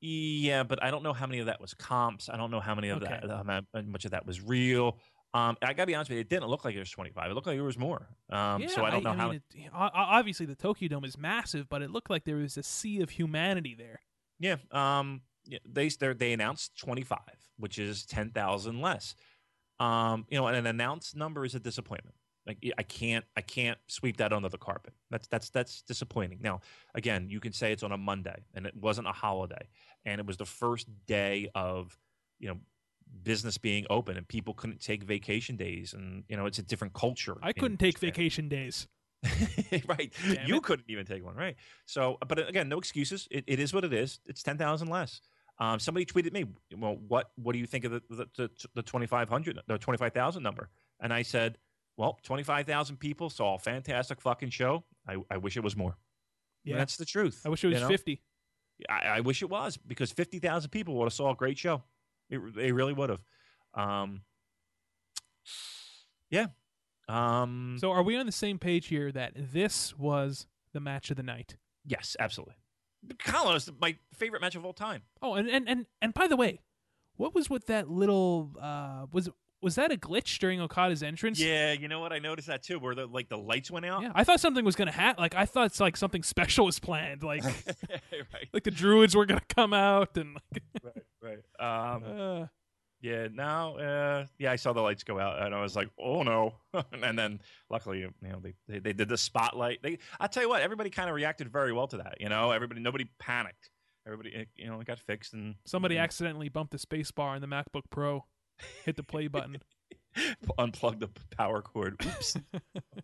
Yeah, 0.01 0.65
but 0.65 0.83
I 0.83 0.91
don't 0.91 1.05
know 1.05 1.13
how 1.13 1.27
many 1.29 1.39
of 1.39 1.47
that 1.47 1.61
was 1.61 1.75
comps. 1.75 2.29
I 2.29 2.37
don't 2.37 2.51
know 2.51 2.59
how 2.59 2.75
many 2.75 2.89
of 2.89 3.01
Okay. 3.03 3.21
that, 3.25 3.31
how 3.75 3.83
much 3.83 4.05
of 4.05 4.11
that 4.11 4.27
was 4.27 4.41
real. 4.41 4.99
Um, 5.35 5.57
I 5.63 5.73
gotta 5.73 5.87
be 5.87 5.95
honest 5.95 6.11
with 6.11 6.17
you, 6.17 6.21
it 6.21 6.29
didn't 6.29 6.49
look 6.49 6.65
like 6.65 6.75
it 6.75 6.79
was 6.79 6.91
25. 6.91 7.31
It 7.31 7.35
looked 7.35 7.47
like 7.47 7.57
it 7.57 7.63
was 7.63 7.79
more. 7.79 8.07
Um, 8.31 8.63
yeah, 8.63 8.69
so 8.69 8.85
I 8.85 8.91
don't 8.91 9.03
know 9.03 9.13
how. 9.15 9.31
mean, 9.31 9.43
it, 9.55 9.71
obviously, 9.73 10.45
the 10.47 10.55
Tokyo 10.55 10.89
Dome 10.89 11.05
is 11.05 11.17
massive, 11.17 11.69
but 11.69 11.81
it 11.81 11.91
looked 11.91 12.11
like 12.11 12.25
there 12.25 12.37
was 12.37 12.59
a 12.59 12.63
sea 12.63 13.01
of 13.01 13.11
humanity 13.11 13.75
there. 13.77 14.01
Yeah. 14.39 14.57
Um. 14.71 15.23
Yeah, 15.45 15.59
they 15.69 15.89
they 15.89 16.33
announced 16.33 16.79
25, 16.79 17.19
which 17.57 17.79
is 17.79 18.05
10,000 18.07 18.81
less. 18.81 19.15
Um. 19.81 20.27
You 20.29 20.39
know, 20.39 20.47
and 20.49 20.57
an 20.57 20.67
announced 20.67 21.17
number 21.17 21.45
is 21.45 21.55
a 21.55 21.61
disappointment. 21.61 22.17
Like 22.47 22.59
I 22.77 22.83
can't 22.83 23.25
I 23.37 23.41
can't 23.41 23.79
sweep 23.87 24.17
that 24.17 24.33
under 24.33 24.49
the 24.49 24.59
carpet. 24.59 24.93
That's 25.11 25.29
that's 25.29 25.51
that's 25.51 25.83
disappointing. 25.83 26.41
Now, 26.43 26.61
again, 26.95 27.29
you 27.31 27.41
can 27.41 27.53
say 27.53 27.73
it's 27.73 27.85
on 27.85 27.93
a 27.93 27.97
Monday 27.97 28.45
and 28.55 28.67
it 28.67 28.75
wasn't 28.77 29.07
a 29.07 29.13
holiday 29.13 29.69
and 30.05 30.21
it 30.21 30.27
was 30.27 30.37
the 30.37 30.45
first 30.45 30.89
day 31.07 31.51
of, 31.55 31.97
you 32.41 32.49
know, 32.49 32.59
business 33.23 33.59
being 33.59 33.87
open 33.91 34.17
and 34.17 34.27
people 34.27 34.55
couldn't 34.55 34.81
take 34.81 35.03
vacation 35.03 35.57
days 35.57 35.93
and 35.93 36.25
you 36.29 36.37
know 36.37 36.47
it's 36.47 36.59
a 36.59 36.63
different 36.63 36.95
culture 36.95 37.37
i 37.43 37.53
couldn't 37.53 37.77
take 37.77 37.95
Japan. 37.97 38.09
vacation 38.09 38.49
days. 38.49 38.89
Right. 39.87 40.13
Damn 40.27 40.47
you 40.47 40.57
it. 40.57 40.63
couldn't 40.63 40.85
even 40.89 41.07
take 41.07 41.25
one 41.25 41.35
right. 41.35 41.57
So 41.87 42.19
but 42.27 42.49
again 42.49 42.69
no 42.69 42.79
excuses. 42.79 43.29
It, 43.31 43.45
it 43.47 43.59
is 43.59 43.73
what 43.73 43.85
it 43.85 43.93
is. 43.93 44.21
It's 44.27 44.43
10000 44.43 44.89
less. 44.89 45.21
Um, 45.59 45.79
somebody 45.79 46.05
tweeted 46.05 46.33
me 46.33 46.47
well 46.77 46.99
what 47.09 47.31
what 47.37 47.53
do 47.53 47.59
you 47.59 47.67
think 47.67 47.85
of 47.85 47.93
the 47.93 48.03
the, 48.11 48.29
the, 48.37 48.51
the 48.75 48.83
2500 48.83 49.61
the 49.67 49.79
25000 49.79 50.43
number? 50.43 50.69
And 51.01 51.13
i 51.13 51.23
said 51.23 51.59
well 51.97 52.19
25000 52.23 52.97
people 52.97 53.31
saw 53.31 53.55
a 53.55 53.59
fantastic 53.59 54.21
fucking 54.21 54.51
show. 54.51 54.85
I, 55.09 55.17
I 55.31 55.37
wish 55.39 55.57
it 55.57 55.63
was 55.63 55.77
more. 55.77 55.97
Yeah. 56.65 56.73
And 56.73 56.81
that's 56.81 56.97
the 56.97 57.05
truth 57.05 57.43
i 57.47 57.49
wish 57.49 57.65
it 57.65 57.69
was 57.69 57.77
you 57.77 57.81
know? 57.81 57.89
50 57.89 58.23
I, 58.89 59.07
I 59.17 59.21
wish 59.21 59.43
it 59.43 59.51
was 59.51 59.77
because 59.77 60.13
50000 60.13 60.71
people 60.71 60.95
would 60.97 61.05
have 61.05 61.13
saw 61.13 61.33
a 61.33 61.37
great 61.37 61.59
show 61.59 61.83
it, 62.33 62.55
they 62.57 62.73
really 62.73 62.93
would 62.93 63.11
have. 63.11 63.25
Um, 63.75 64.23
yeah. 66.31 66.47
Um, 67.09 67.77
so 67.79 67.91
are 67.91 68.03
we 68.03 68.17
on 68.17 68.27
the 68.27 68.33
same 68.33 68.59
page 68.59 68.87
here 68.87 69.13
that 69.13 69.33
this 69.37 69.97
was 69.99 70.47
the 70.73 70.81
match 70.81 71.11
of 71.11 71.17
the 71.17 71.23
night? 71.23 71.57
Yes, 71.85 72.17
absolutely. 72.19 72.55
Colin 73.19 73.57
is 73.57 73.71
my 73.81 73.97
favorite 74.15 74.41
match 74.41 74.55
of 74.55 74.65
all 74.65 74.73
time. 74.73 75.03
Oh, 75.21 75.35
and 75.35 75.49
and 75.49 75.69
and, 75.69 75.87
and 76.01 76.15
by 76.15 76.29
the 76.29 76.37
way, 76.37 76.61
what 77.17 77.35
was 77.35 77.51
with 77.51 77.67
that 77.67 77.91
little 77.91 78.53
uh 78.61 79.07
was 79.13 79.29
was 79.63 79.77
that 79.77 79.93
a 79.93 79.97
glitch 79.97 80.39
during 80.39 80.61
Okada's 80.61 81.03
entrance? 81.03 81.41
Yeah, 81.41 81.73
you 81.73 81.89
know 81.89 82.01
what? 82.01 82.13
I 82.13 82.19
noticed 82.19 82.49
that 82.49 82.63
too, 82.63 82.79
where 82.79 82.95
the 82.95 83.07
like 83.07 83.29
the 83.29 83.39
lights 83.39 83.71
went 83.71 83.87
out. 83.87 84.03
Yeah, 84.03 84.13
I 84.15 84.25
thought 84.25 84.41
something 84.41 84.65
was 84.65 84.77
gonna 84.77 84.93
happen. 84.93 85.23
Like 85.23 85.35
I 85.35 85.47
thought 85.47 85.67
it's 85.67 85.81
like 85.81 85.97
something 85.97 86.23
special 86.23 86.67
was 86.67 86.79
planned. 86.79 87.23
Like, 87.23 87.45
right. 88.13 88.49
like 88.53 88.65
the 88.65 88.71
druids 88.71 89.15
were 89.15 89.25
gonna 89.25 89.41
come 89.49 89.73
out 89.73 90.17
and. 90.17 90.37
Like 90.53 90.63
right, 91.23 91.41
right. 91.61 91.95
Um, 91.95 92.03
uh, 92.05 92.47
yeah, 93.01 93.27
now, 93.33 93.77
uh, 93.77 94.27
yeah, 94.39 94.53
I 94.53 94.57
saw 94.57 94.73
the 94.73 94.81
lights 94.81 95.03
go 95.03 95.19
out, 95.19 95.43
and 95.43 95.53
I 95.53 95.61
was 95.61 95.75
like, 95.75 95.89
"Oh 95.99 96.23
no!" 96.23 96.55
and 97.03 97.19
then, 97.19 97.41
luckily, 97.69 98.01
you 98.01 98.13
know, 98.23 98.41
they, 98.41 98.55
they, 98.69 98.79
they 98.79 98.93
did 98.93 99.09
the 99.09 99.19
spotlight. 99.19 99.83
They, 99.83 99.99
I 100.21 100.29
tell 100.29 100.43
you 100.43 100.49
what, 100.49 100.63
everybody 100.63 100.89
kind 100.89 101.09
of 101.09 101.17
reacted 101.17 101.51
very 101.51 101.73
well 101.73 101.89
to 101.89 101.97
that. 101.99 102.21
You 102.21 102.29
know, 102.29 102.53
everybody, 102.53 102.81
nobody 102.81 103.09
panicked. 103.19 103.71
Everybody, 104.07 104.47
you 104.57 104.67
know, 104.69 104.81
it 104.81 104.87
got 104.87 105.01
fixed, 105.01 105.33
and 105.33 105.57
somebody 105.65 105.97
and, 105.97 106.05
accidentally 106.05 106.49
bumped 106.49 106.73
the 106.73 106.79
space 106.79 107.11
bar 107.11 107.35
in 107.35 107.41
the 107.41 107.49
MacBook 107.49 107.83
Pro 107.91 108.25
hit 108.85 108.97
the 108.97 109.03
play 109.03 109.29
button. 109.29 109.59
Unplug 110.59 111.01
the 111.01 111.09
power 111.37 111.63
cord. 111.63 112.05
Oops. 112.05 112.37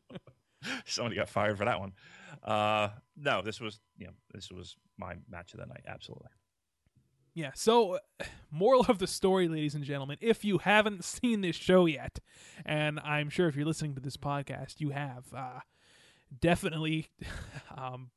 Somebody 0.87 1.17
got 1.17 1.29
fired 1.29 1.57
for 1.57 1.65
that 1.65 1.81
one. 1.81 1.93
Uh, 2.43 2.89
no, 3.17 3.43
this 3.43 3.61
was 3.61 3.81
you 3.97 4.07
know 4.07 4.13
this 4.33 4.51
was 4.51 4.77
my 4.99 5.15
match 5.29 5.55
of 5.55 5.61
the 5.61 5.67
night. 5.67 5.85
Absolutely. 5.87 6.29
Yeah. 7.35 7.53
So, 7.55 8.01
moral 8.51 8.85
of 8.89 8.99
the 8.99 9.07
story, 9.07 9.47
ladies 9.47 9.77
and 9.77 9.85
gentlemen, 9.85 10.19
if 10.21 10.45
you 10.45 10.59
haven't 10.59 11.05
seen 11.05 11.41
this 11.41 11.55
show 11.55 11.87
yet, 11.87 12.19
and 12.67 12.99
I'm 13.01 13.31
sure 13.31 13.47
if 13.47 13.55
you're 13.55 13.65
listening 13.65 13.95
to 13.95 14.01
this 14.01 14.17
podcast, 14.17 14.81
you 14.81 14.91
have, 14.91 15.25
uh, 15.33 15.61
definitely 16.41 17.11
um, 17.77 18.11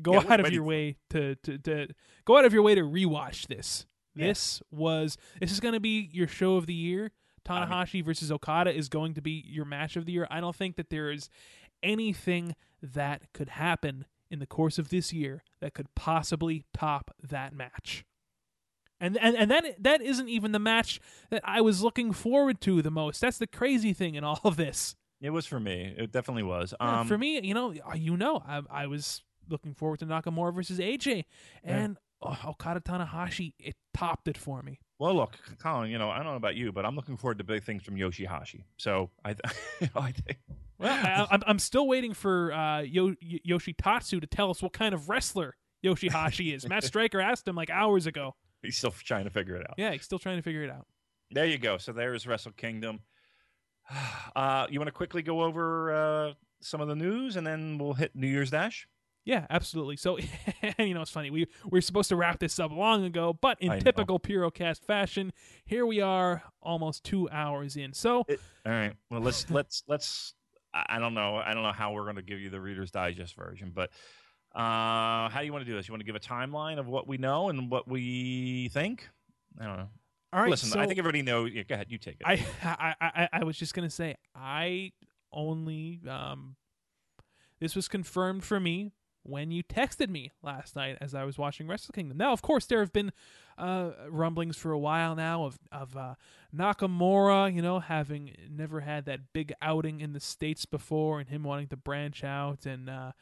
go 0.00 0.14
yeah, 0.14 0.24
out 0.28 0.40
of 0.40 0.52
your 0.52 0.62
way 0.62 0.96
to, 1.10 1.34
to, 1.36 1.58
to 1.58 1.88
go 2.24 2.38
out 2.38 2.44
of 2.44 2.54
your 2.54 2.62
way 2.62 2.74
to 2.74 2.82
rewatch 2.82 3.46
this. 3.48 3.84
This 4.14 4.62
was 4.70 5.16
this 5.40 5.52
is 5.52 5.60
going 5.60 5.74
to 5.74 5.80
be 5.80 6.08
your 6.12 6.26
show 6.26 6.56
of 6.56 6.66
the 6.66 6.74
year. 6.74 7.12
Tanahashi 7.44 7.70
I 7.70 7.88
mean, 7.94 8.04
versus 8.04 8.30
Okada 8.30 8.74
is 8.74 8.88
going 8.88 9.14
to 9.14 9.22
be 9.22 9.44
your 9.46 9.64
match 9.64 9.96
of 9.96 10.04
the 10.04 10.12
year. 10.12 10.26
I 10.30 10.40
don't 10.40 10.54
think 10.54 10.76
that 10.76 10.90
there 10.90 11.10
is 11.10 11.30
anything 11.82 12.54
that 12.82 13.32
could 13.32 13.50
happen 13.50 14.04
in 14.30 14.38
the 14.38 14.46
course 14.46 14.78
of 14.78 14.90
this 14.90 15.12
year 15.12 15.42
that 15.60 15.74
could 15.74 15.86
possibly 15.94 16.64
top 16.72 17.10
that 17.22 17.54
match. 17.54 18.04
And 19.00 19.16
and 19.16 19.34
and 19.36 19.50
that 19.50 19.82
that 19.82 20.02
isn't 20.02 20.28
even 20.28 20.52
the 20.52 20.58
match 20.58 21.00
that 21.30 21.40
I 21.44 21.62
was 21.62 21.82
looking 21.82 22.12
forward 22.12 22.60
to 22.62 22.82
the 22.82 22.90
most. 22.90 23.20
That's 23.20 23.38
the 23.38 23.46
crazy 23.46 23.94
thing 23.94 24.14
in 24.14 24.24
all 24.24 24.40
of 24.44 24.56
this. 24.56 24.94
It 25.22 25.30
was 25.30 25.46
for 25.46 25.60
me. 25.60 25.94
It 25.96 26.12
definitely 26.12 26.42
was. 26.42 26.74
Um, 26.80 26.88
yeah, 26.88 27.04
for 27.04 27.18
me, 27.18 27.40
you 27.42 27.54
know, 27.54 27.74
you 27.94 28.16
know, 28.16 28.42
I, 28.46 28.62
I 28.70 28.86
was 28.86 29.22
looking 29.48 29.74
forward 29.74 29.98
to 30.00 30.06
Nakamura 30.06 30.54
versus 30.54 30.78
AJ, 30.78 31.24
and 31.62 31.96
Okada 32.22 32.80
Tanahashi, 32.80 33.54
it 33.58 33.76
topped 33.94 34.28
it 34.28 34.36
for 34.36 34.62
me. 34.62 34.80
Well, 34.98 35.14
look, 35.14 35.38
Colin, 35.58 35.90
you 35.90 35.98
know, 35.98 36.10
I 36.10 36.16
don't 36.16 36.26
know 36.26 36.34
about 36.34 36.56
you, 36.56 36.72
but 36.72 36.84
I'm 36.84 36.94
looking 36.94 37.16
forward 37.16 37.38
to 37.38 37.44
big 37.44 37.64
things 37.64 37.82
from 37.82 37.96
Yoshihashi. 37.96 38.64
So 38.76 39.10
I, 39.24 39.30
I 39.96 40.12
think. 40.12 40.38
Well, 40.78 40.92
I, 40.92 41.34
am 41.34 41.42
I'm 41.46 41.58
still 41.58 41.86
waiting 41.88 42.12
for 42.12 42.52
uh, 42.52 42.80
Yo, 42.80 43.14
Yoshitatsu 43.46 44.20
to 44.20 44.26
tell 44.26 44.50
us 44.50 44.62
what 44.62 44.72
kind 44.72 44.94
of 44.94 45.08
wrestler 45.08 45.56
Yoshihashi 45.84 46.54
is. 46.54 46.68
Matt 46.68 46.84
Striker 46.90 47.20
asked 47.20 47.48
him 47.48 47.56
like 47.56 47.70
hours 47.70 48.06
ago. 48.06 48.34
He's 48.62 48.76
still 48.76 48.90
trying 48.90 49.24
to 49.24 49.30
figure 49.30 49.56
it 49.56 49.66
out. 49.68 49.74
Yeah, 49.78 49.92
he's 49.92 50.04
still 50.04 50.18
trying 50.18 50.36
to 50.36 50.42
figure 50.42 50.62
it 50.62 50.70
out. 50.70 50.86
There 51.30 51.46
you 51.46 51.58
go. 51.58 51.78
So 51.78 51.92
there's 51.92 52.26
Wrestle 52.26 52.52
Kingdom. 52.52 53.00
Uh, 54.36 54.66
you 54.70 54.78
want 54.78 54.86
to 54.86 54.92
quickly 54.92 55.20
go 55.20 55.42
over 55.42 55.92
uh, 55.92 56.32
some 56.60 56.80
of 56.80 56.86
the 56.86 56.94
news, 56.94 57.34
and 57.34 57.44
then 57.44 57.76
we'll 57.78 57.94
hit 57.94 58.14
New 58.14 58.28
Year's 58.28 58.50
Dash. 58.50 58.86
Yeah, 59.30 59.46
absolutely. 59.48 59.94
So, 59.94 60.18
you 60.80 60.92
know, 60.92 61.02
it's 61.02 61.10
funny. 61.12 61.30
We, 61.30 61.46
we 61.64 61.76
were 61.76 61.80
supposed 61.80 62.08
to 62.08 62.16
wrap 62.16 62.40
this 62.40 62.58
up 62.58 62.72
long 62.72 63.04
ago, 63.04 63.32
but 63.32 63.62
in 63.62 63.70
I 63.70 63.78
typical 63.78 64.16
know. 64.16 64.18
Purocast 64.18 64.84
fashion, 64.84 65.32
here 65.64 65.86
we 65.86 66.00
are 66.00 66.42
almost 66.60 67.04
two 67.04 67.30
hours 67.30 67.76
in. 67.76 67.92
So, 67.92 68.24
it, 68.26 68.40
all 68.66 68.72
right. 68.72 68.92
Well, 69.08 69.20
let's, 69.20 69.48
let's, 69.48 69.84
let's, 69.86 70.34
I 70.74 70.98
don't 70.98 71.14
know. 71.14 71.36
I 71.36 71.54
don't 71.54 71.62
know 71.62 71.70
how 71.70 71.92
we're 71.92 72.02
going 72.02 72.16
to 72.16 72.22
give 72.22 72.40
you 72.40 72.50
the 72.50 72.60
Reader's 72.60 72.90
Digest 72.90 73.36
version, 73.36 73.70
but 73.72 73.90
uh, 74.52 75.28
how 75.28 75.36
do 75.38 75.44
you 75.44 75.52
want 75.52 75.64
to 75.64 75.70
do 75.70 75.76
this? 75.76 75.86
You 75.86 75.92
want 75.92 76.00
to 76.00 76.06
give 76.06 76.16
a 76.16 76.18
timeline 76.18 76.80
of 76.80 76.88
what 76.88 77.06
we 77.06 77.16
know 77.16 77.50
and 77.50 77.70
what 77.70 77.86
we 77.86 78.68
think? 78.72 79.08
I 79.60 79.64
don't 79.64 79.76
know. 79.76 79.88
All 80.32 80.40
right. 80.40 80.50
Listen, 80.50 80.70
so 80.70 80.80
I 80.80 80.86
think 80.88 80.98
everybody 80.98 81.22
knows. 81.22 81.52
Yeah, 81.52 81.62
go 81.62 81.76
ahead. 81.76 81.86
You 81.88 81.98
take 81.98 82.16
it. 82.18 82.26
I, 82.26 82.44
I, 82.64 82.94
I, 83.00 83.28
I 83.32 83.44
was 83.44 83.56
just 83.56 83.74
going 83.74 83.88
to 83.88 83.94
say, 83.94 84.16
I 84.34 84.90
only, 85.32 86.00
um, 86.08 86.56
this 87.60 87.76
was 87.76 87.86
confirmed 87.86 88.42
for 88.42 88.58
me 88.58 88.90
when 89.22 89.50
you 89.50 89.62
texted 89.62 90.08
me 90.08 90.32
last 90.42 90.74
night 90.76 90.98
as 91.00 91.14
I 91.14 91.24
was 91.24 91.38
watching 91.38 91.66
Wrestle 91.66 91.92
Kingdom. 91.92 92.16
Now, 92.16 92.32
of 92.32 92.42
course, 92.42 92.66
there 92.66 92.80
have 92.80 92.92
been 92.92 93.12
uh, 93.58 93.90
rumblings 94.08 94.56
for 94.56 94.72
a 94.72 94.78
while 94.78 95.14
now 95.14 95.44
of 95.44 95.58
of 95.70 95.96
uh, 95.96 96.14
Nakamura, 96.54 97.54
you 97.54 97.62
know, 97.62 97.80
having 97.80 98.34
never 98.50 98.80
had 98.80 99.04
that 99.04 99.32
big 99.32 99.52
outing 99.60 100.00
in 100.00 100.12
the 100.12 100.20
states 100.20 100.64
before, 100.64 101.20
and 101.20 101.28
him 101.28 101.42
wanting 101.42 101.68
to 101.68 101.76
branch 101.76 102.24
out 102.24 102.66
and 102.66 102.88
uh, 102.88 103.12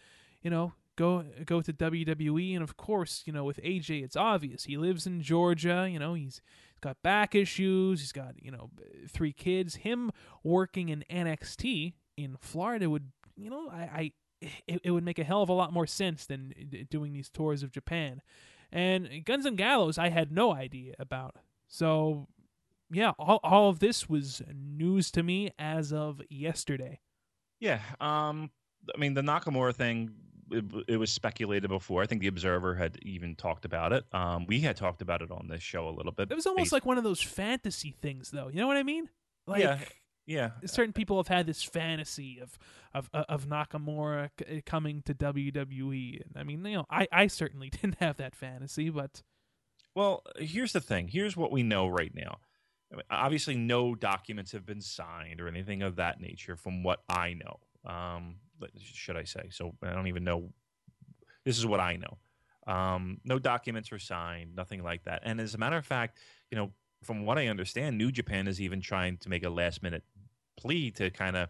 you 0.43 0.51
know 0.51 0.73
go 0.97 1.25
go 1.45 1.63
to 1.63 1.73
WWE. 1.73 2.55
And 2.55 2.63
of 2.63 2.77
course, 2.77 3.23
you 3.25 3.33
know, 3.33 3.45
with 3.45 3.63
AJ, 3.63 4.05
it's 4.05 4.17
obvious 4.17 4.65
he 4.65 4.77
lives 4.77 5.07
in 5.07 5.23
Georgia. 5.23 5.89
You 5.91 5.99
know, 5.99 6.15
he's 6.15 6.41
got 6.81 7.03
back 7.03 7.35
issues. 7.35 8.01
He's 8.01 8.13
got 8.13 8.35
you 8.43 8.51
know 8.51 8.71
three 9.09 9.33
kids. 9.33 9.77
Him 9.77 10.11
working 10.43 10.89
in 10.89 11.05
NXT 11.11 11.95
in 12.17 12.37
Florida 12.41 12.91
would 12.91 13.11
you 13.37 13.51
know 13.51 13.69
I, 13.71 13.81
I 13.81 14.13
it, 14.41 14.81
it 14.85 14.91
would 14.91 15.05
make 15.05 15.19
a 15.19 15.25
hell 15.25 15.43
of 15.43 15.49
a 15.49 15.55
lot 15.55 15.73
more 15.73 15.87
sense 15.87 16.27
than 16.27 16.87
doing 16.91 17.13
these 17.13 17.29
tours 17.29 17.63
of 17.63 17.73
Japan. 17.73 18.23
And 18.71 19.25
Guns 19.25 19.47
and 19.47 19.57
Gallows, 19.57 19.99
I 19.99 20.11
had 20.11 20.31
no 20.31 20.53
idea 20.53 20.95
about. 20.99 21.37
So, 21.69 22.29
yeah, 22.91 23.13
all, 23.19 23.41
all 23.43 23.69
of 23.71 23.79
this 23.79 24.09
was 24.09 24.43
news 24.55 25.11
to 25.13 25.23
me 25.23 25.51
as 25.59 25.93
of 25.93 26.21
yesterday. 26.29 27.01
Yeah. 27.61 27.81
Um, 28.01 28.51
I 28.95 28.99
mean, 28.99 29.15
the 29.15 29.23
Nakamura 29.23 29.75
thing, 29.75 30.11
it, 30.51 30.65
it, 30.87 30.97
was 30.97 31.11
speculated 31.11 31.69
before. 31.69 32.03
I 32.03 32.07
think 32.07 32.21
the 32.21 32.29
Observer 32.29 32.75
had 32.75 32.99
even 33.03 33.35
talked 33.35 33.65
about 33.65 33.93
it. 33.93 34.05
Um, 34.13 34.47
we 34.47 34.61
had 34.61 34.77
talked 34.77 35.03
about 35.03 35.23
it 35.23 35.31
on 35.31 35.49
this 35.49 35.63
show 35.63 35.89
a 35.89 35.91
little 35.91 36.13
bit. 36.13 36.31
It 36.31 36.35
was 36.35 36.47
almost 36.47 36.65
based- 36.65 36.73
like 36.73 36.87
one 36.87 36.99
of 36.99 37.05
those 37.05 37.23
fantasy 37.23 37.95
things, 38.01 38.31
though. 38.31 38.49
You 38.49 38.61
know 38.61 38.67
what 38.67 38.77
I 38.77 38.83
mean? 38.83 39.09
Like, 39.47 39.61
yeah. 39.61 39.79
Yeah, 40.29 40.51
certain 40.67 40.93
people 40.93 41.17
have 41.17 41.29
had 41.29 41.47
this 41.47 41.63
fantasy 41.63 42.39
of 42.39 42.59
of 42.93 43.09
of 43.13 43.49
Nakamura 43.49 44.29
coming 44.67 45.03
to 45.07 45.15
WWE. 45.15 46.21
and 46.23 46.37
I 46.37 46.43
mean, 46.43 46.63
you 46.65 46.77
know, 46.77 46.85
I 46.91 47.09
I 47.11 47.27
certainly 47.29 47.71
didn't 47.71 47.97
have 48.01 48.19
that 48.19 48.35
fantasy, 48.35 48.91
but 48.91 49.23
well, 49.95 50.23
here's 50.37 50.73
the 50.73 50.83
thing. 50.83 51.09
Here's 51.09 51.37
what 51.37 51.51
we 51.51 51.63
know 51.63 51.89
right 51.89 52.15
now. 52.15 52.39
I 52.93 52.97
mean, 52.97 53.05
obviously, 53.11 53.57
no 53.57 53.95
documents 53.95 54.53
have 54.53 54.67
been 54.67 54.83
signed 54.83 55.41
or 55.41 55.49
anything 55.49 55.83
of 55.83 55.97
that 55.97 56.21
nature, 56.21 56.57
from 56.57 56.83
what 56.83 57.01
I 57.09 57.35
know. 57.35 57.91
Um, 57.91 58.37
should 58.79 59.17
I 59.17 59.25
say? 59.25 59.49
So 59.51 59.75
I 59.83 59.93
don't 59.93 60.09
even 60.09 60.25
know. 60.25 60.51
This 61.45 61.59
is 61.59 61.65
what 61.65 61.81
I 61.81 61.97
know. 61.97 62.19
Um, 62.73 63.19
no 63.25 63.39
documents 63.39 63.91
were 63.91 63.99
signed, 63.99 64.55
nothing 64.55 64.83
like 64.83 65.05
that. 65.05 65.23
And 65.25 65.41
as 65.41 65.55
a 65.55 65.59
matter 65.59 65.79
of 65.79 65.87
fact, 65.87 66.19
you 66.51 66.59
know, 66.59 66.71
from 67.03 67.25
what 67.25 67.39
I 67.39 67.47
understand, 67.47 67.97
New 67.97 68.11
Japan 68.11 68.49
is 68.49 68.61
even 68.61 68.81
trying 68.81 69.19
to 69.19 69.29
make 69.29 69.45
a 69.45 69.51
last 69.51 69.83
minute 69.83 70.03
plea 70.57 70.91
to 70.93 71.11
kind 71.11 71.37
of 71.37 71.49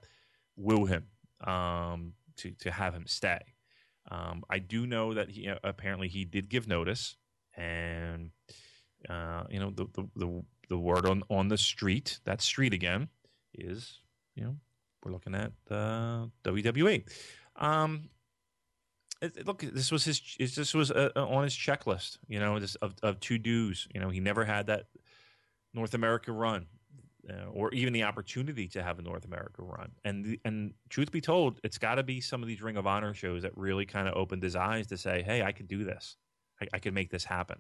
woo 0.57 0.87
him 0.87 1.07
um, 1.47 2.13
to 2.37 2.51
to 2.61 2.71
have 2.71 2.95
him 2.95 3.07
stay. 3.07 3.41
Um, 4.11 4.43
I 4.49 4.59
do 4.59 4.87
know 4.87 5.15
that 5.15 5.31
he 5.31 5.51
apparently 5.65 6.09
he 6.09 6.25
did 6.25 6.49
give 6.49 6.67
notice, 6.67 7.17
and 7.57 8.31
uh, 9.09 9.45
you 9.51 9.61
know 9.61 9.71
the, 9.71 9.87
the, 9.95 10.09
the 10.17 10.45
the 10.69 10.79
word 10.79 11.07
on 11.07 11.23
on 11.29 11.49
the 11.49 11.59
street 11.59 12.21
that 12.25 12.41
street 12.41 12.73
again 12.73 13.09
is 13.55 14.01
you 14.35 14.45
know 14.45 14.57
we're 15.05 15.13
looking 15.13 15.35
at 15.35 15.53
uh, 15.71 16.27
WWE. 16.45 17.05
Um, 17.57 18.11
look, 19.45 19.61
this 19.61 19.91
was 19.93 20.05
his. 20.05 20.21
This 20.39 20.75
was 20.75 20.91
uh, 20.91 21.11
uh, 21.17 21.27
on 21.27 21.45
his 21.45 21.55
checklist. 21.55 22.19
You 22.29 22.41
know, 22.41 22.59
this, 22.59 22.75
of 22.77 22.95
of 23.03 23.21
to 23.21 23.39
dos. 23.39 23.89
You 23.93 24.01
know, 24.01 24.11
he 24.11 24.21
never 24.21 24.45
had 24.45 24.67
that 24.67 24.87
North 25.75 25.95
America 25.95 26.33
run, 26.33 26.67
uh, 27.29 27.47
or 27.53 27.73
even 27.73 27.93
the 27.93 28.03
opportunity 28.05 28.69
to 28.69 28.83
have 28.83 28.99
a 28.99 29.03
North 29.03 29.25
America 29.25 29.63
run. 29.63 29.93
And 30.05 30.25
the, 30.25 30.41
and 30.45 30.75
truth 30.89 31.11
be 31.11 31.21
told, 31.21 31.61
it's 31.63 31.79
got 31.79 31.97
to 31.97 32.03
be 32.03 32.21
some 32.21 32.43
of 32.43 32.49
these 32.49 32.63
Ring 32.63 32.77
of 32.77 32.87
Honor 32.87 33.15
shows 33.15 33.43
that 33.43 33.57
really 33.57 33.87
kind 33.87 34.09
of 34.09 34.15
opened 34.15 34.43
his 34.43 34.57
eyes 34.57 34.87
to 34.89 34.97
say, 34.97 35.23
"Hey, 35.23 35.43
I 35.43 35.53
can 35.53 35.67
do 35.67 35.85
this. 35.85 36.17
I, 36.61 36.69
I 36.75 36.79
can 36.79 36.95
make 36.95 37.11
this 37.11 37.25
happen." 37.25 37.59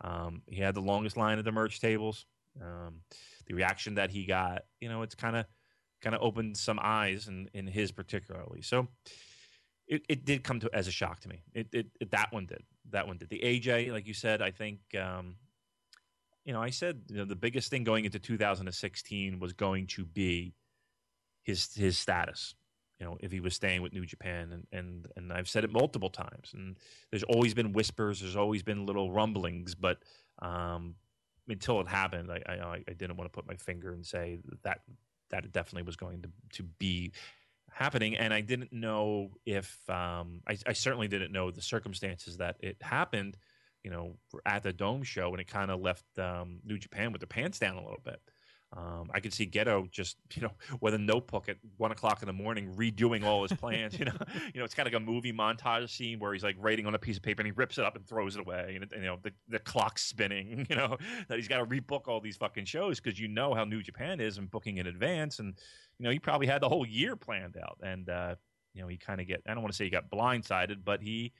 Um, 0.00 0.42
he 0.46 0.60
had 0.60 0.74
the 0.74 0.80
longest 0.80 1.16
line 1.16 1.38
at 1.38 1.44
the 1.44 1.52
merch 1.52 1.80
tables. 1.80 2.26
Um, 2.60 3.00
the 3.46 3.54
reaction 3.54 3.94
that 3.94 4.10
he 4.10 4.26
got, 4.26 4.62
you 4.80 4.88
know, 4.88 5.02
it's 5.02 5.14
kind 5.14 5.36
of 5.36 5.46
kind 6.00 6.14
of 6.14 6.22
opened 6.22 6.56
some 6.56 6.78
eyes 6.80 7.28
in 7.28 7.48
in 7.54 7.66
his 7.66 7.90
particularly. 7.92 8.62
So 8.62 8.88
it, 9.88 10.02
it 10.08 10.24
did 10.24 10.44
come 10.44 10.60
to 10.60 10.70
as 10.72 10.86
a 10.86 10.92
shock 10.92 11.20
to 11.20 11.28
me. 11.28 11.42
It, 11.54 11.68
it, 11.72 11.86
it 12.00 12.10
that 12.10 12.32
one 12.32 12.46
did. 12.46 12.62
That 12.90 13.06
one 13.06 13.16
did. 13.16 13.30
The 13.30 13.40
AJ, 13.40 13.90
like 13.92 14.06
you 14.06 14.14
said, 14.14 14.42
I 14.42 14.50
think 14.50 14.80
um, 15.00 15.36
you 16.48 16.54
know, 16.54 16.62
I 16.62 16.70
said 16.70 17.02
you 17.10 17.18
know 17.18 17.26
the 17.26 17.36
biggest 17.36 17.68
thing 17.68 17.84
going 17.84 18.06
into 18.06 18.18
2016 18.18 19.38
was 19.38 19.52
going 19.52 19.86
to 19.88 20.06
be 20.06 20.54
his 21.42 21.74
his 21.74 21.98
status. 21.98 22.54
You 22.98 23.04
know, 23.04 23.18
if 23.20 23.30
he 23.30 23.38
was 23.38 23.54
staying 23.54 23.82
with 23.82 23.92
New 23.92 24.06
Japan, 24.06 24.52
and 24.52 24.66
and 24.72 25.06
and 25.14 25.30
I've 25.30 25.46
said 25.46 25.62
it 25.62 25.70
multiple 25.70 26.08
times, 26.08 26.52
and 26.54 26.78
there's 27.10 27.22
always 27.24 27.52
been 27.52 27.74
whispers, 27.74 28.22
there's 28.22 28.34
always 28.34 28.62
been 28.62 28.86
little 28.86 29.12
rumblings, 29.12 29.74
but 29.74 29.98
um, 30.40 30.94
until 31.48 31.82
it 31.82 31.88
happened, 31.88 32.32
I, 32.32 32.40
I 32.48 32.82
I 32.88 32.92
didn't 32.94 33.18
want 33.18 33.30
to 33.30 33.36
put 33.36 33.46
my 33.46 33.56
finger 33.56 33.92
and 33.92 34.06
say 34.06 34.38
that 34.64 34.80
that 35.28 35.44
it 35.44 35.52
definitely 35.52 35.82
was 35.82 35.96
going 35.96 36.22
to 36.22 36.30
to 36.54 36.62
be 36.78 37.12
happening 37.70 38.16
and 38.16 38.32
i 38.32 38.40
didn't 38.40 38.72
know 38.72 39.28
if 39.44 39.78
um, 39.90 40.40
I, 40.48 40.56
I, 40.66 40.72
certainly 40.72 41.06
didn't 41.06 41.30
know 41.30 41.50
the 41.50 41.60
circumstances 41.60 42.38
that 42.38 42.56
it 42.60 42.78
happened 42.80 43.36
you 43.84 43.90
know 43.90 44.16
at 44.46 44.62
the 44.62 44.72
dome 44.72 45.02
show 45.02 45.30
and 45.30 45.40
it 45.40 45.46
kind 45.46 45.70
of 45.70 45.80
left 45.80 46.04
um, 46.18 46.60
new 46.64 46.78
japan 46.78 47.12
with 47.12 47.20
their 47.20 47.26
pants 47.26 47.58
down 47.58 47.76
a 47.76 47.82
little 47.82 48.00
bit 48.04 48.20
um, 48.76 49.10
I 49.14 49.20
could 49.20 49.32
see 49.32 49.46
Gedo 49.46 49.90
just, 49.90 50.16
you 50.34 50.42
know, 50.42 50.52
with 50.80 50.94
a 50.94 50.98
notebook 50.98 51.48
at 51.48 51.56
one 51.76 51.90
o'clock 51.90 52.22
in 52.22 52.26
the 52.26 52.32
morning, 52.32 52.74
redoing 52.76 53.24
all 53.24 53.42
his 53.42 53.52
plans. 53.58 53.98
you 53.98 54.04
know, 54.04 54.12
you 54.54 54.60
know, 54.60 54.64
it's 54.64 54.74
kind 54.74 54.86
of 54.86 54.92
like 54.92 55.02
a 55.02 55.04
movie 55.04 55.32
montage 55.32 55.90
scene 55.90 56.18
where 56.18 56.32
he's 56.32 56.44
like 56.44 56.56
writing 56.58 56.86
on 56.86 56.94
a 56.94 56.98
piece 56.98 57.16
of 57.16 57.22
paper 57.22 57.40
and 57.40 57.46
he 57.46 57.52
rips 57.52 57.78
it 57.78 57.84
up 57.84 57.96
and 57.96 58.06
throws 58.06 58.36
it 58.36 58.40
away, 58.40 58.78
and, 58.80 58.90
you 58.92 59.06
know, 59.06 59.18
the 59.22 59.32
the 59.48 59.58
clock's 59.58 60.02
spinning. 60.04 60.66
You 60.68 60.76
know, 60.76 60.98
that 61.28 61.36
he's 61.36 61.48
got 61.48 61.58
to 61.58 61.64
rebook 61.64 62.08
all 62.08 62.20
these 62.20 62.36
fucking 62.36 62.66
shows 62.66 63.00
because 63.00 63.18
you 63.18 63.28
know 63.28 63.54
how 63.54 63.64
New 63.64 63.82
Japan 63.82 64.20
is 64.20 64.36
and 64.36 64.50
booking 64.50 64.76
in 64.76 64.86
advance, 64.86 65.38
and 65.38 65.54
you 65.98 66.04
know, 66.04 66.10
he 66.10 66.18
probably 66.18 66.46
had 66.46 66.60
the 66.60 66.68
whole 66.68 66.86
year 66.86 67.16
planned 67.16 67.56
out, 67.56 67.78
and 67.82 68.08
uh, 68.10 68.34
you 68.74 68.82
know, 68.82 68.88
he 68.88 68.98
kind 68.98 69.20
of 69.20 69.26
get. 69.26 69.42
I 69.46 69.54
don't 69.54 69.62
want 69.62 69.72
to 69.72 69.76
say 69.76 69.84
he 69.84 69.90
got 69.90 70.10
blindsided, 70.10 70.84
but 70.84 71.00
he, 71.00 71.32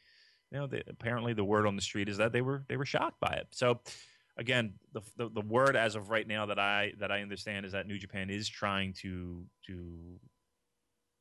you 0.51 0.59
know, 0.59 0.67
the, 0.67 0.83
apparently 0.89 1.33
the 1.33 1.45
word 1.45 1.67
on 1.67 1.77
the 1.77 1.83
street 1.83 2.09
is 2.09 2.17
that 2.19 2.33
they 2.33 2.41
were 2.41 2.65
they 2.69 2.77
were 2.77 2.87
shocked 2.87 3.21
by 3.21 3.33
it. 3.33 3.49
So 3.51 3.81
again, 4.37 4.75
the, 4.93 5.03
the, 5.17 5.29
the 5.29 5.41
word 5.41 5.77
as 5.77 5.95
of 5.95 6.11
right 6.11 6.27
now 6.27 6.47
that 6.47 6.59
I 6.59 6.93
that 6.99 7.11
I 7.13 7.23
understand 7.23 7.67
is 7.67 7.73
that 7.73 7.87
New 7.87 7.99
Japan 7.99 8.31
is 8.31 8.49
trying 8.49 8.95
to 9.03 9.45
to 9.67 10.21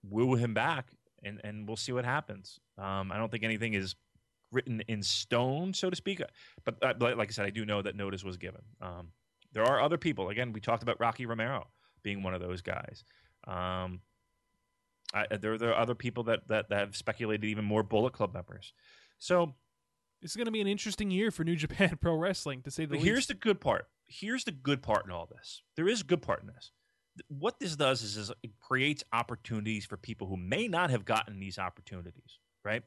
woo 0.09 0.35
him 0.35 0.53
back, 0.53 0.91
and 1.23 1.41
and 1.43 1.67
we'll 1.67 1.77
see 1.77 1.91
what 1.91 2.05
happens. 2.05 2.59
Um, 2.77 3.11
I 3.11 3.17
don't 3.17 3.31
think 3.31 3.43
anything 3.43 3.73
is 3.73 3.95
written 4.51 4.81
in 4.87 5.03
stone, 5.03 5.73
so 5.73 5.89
to 5.89 5.95
speak. 5.95 6.21
But 6.63 6.75
uh, 6.81 6.93
like 6.99 7.29
I 7.29 7.31
said, 7.31 7.45
I 7.45 7.49
do 7.49 7.65
know 7.65 7.81
that 7.81 7.95
notice 7.95 8.23
was 8.23 8.37
given. 8.37 8.61
Um, 8.81 9.09
there 9.53 9.63
are 9.63 9.81
other 9.81 9.97
people. 9.97 10.29
Again, 10.29 10.53
we 10.53 10.61
talked 10.61 10.83
about 10.83 10.99
Rocky 10.99 11.25
Romero 11.25 11.67
being 12.03 12.23
one 12.23 12.33
of 12.33 12.41
those 12.41 12.61
guys. 12.61 13.03
Um, 13.45 14.01
I, 15.13 15.25
there, 15.37 15.57
there 15.57 15.71
are 15.71 15.79
other 15.79 15.95
people 15.95 16.23
that, 16.23 16.47
that, 16.47 16.69
that 16.69 16.79
have 16.79 16.95
speculated 16.95 17.45
even 17.45 17.65
more 17.65 17.81
Bullet 17.83 18.13
Club 18.13 18.33
members. 18.33 18.73
So 19.19 19.55
this 20.21 20.31
is 20.31 20.37
going 20.37 20.45
to 20.45 20.51
be 20.51 20.61
an 20.61 20.67
interesting 20.67 21.11
year 21.11 21.31
for 21.31 21.43
New 21.43 21.55
Japan 21.55 21.97
Pro 22.01 22.15
Wrestling, 22.15 22.61
to 22.63 22.71
say 22.71 22.83
the 22.83 22.89
but 22.89 22.95
least. 22.95 23.05
Here's 23.05 23.27
the 23.27 23.33
good 23.33 23.61
part. 23.61 23.87
Here's 24.05 24.43
the 24.45 24.51
good 24.51 24.81
part 24.81 25.05
in 25.05 25.11
all 25.11 25.27
this. 25.27 25.61
There 25.75 25.87
is 25.87 26.01
a 26.01 26.03
good 26.03 26.21
part 26.21 26.41
in 26.41 26.47
this. 26.47 26.71
What 27.29 27.59
this 27.59 27.75
does 27.75 28.03
is, 28.03 28.15
is 28.15 28.31
it 28.43 28.51
creates 28.59 29.03
opportunities 29.11 29.85
for 29.85 29.97
people 29.97 30.27
who 30.27 30.37
may 30.37 30.67
not 30.67 30.91
have 30.91 31.03
gotten 31.03 31.39
these 31.39 31.57
opportunities, 31.57 32.39
right? 32.63 32.83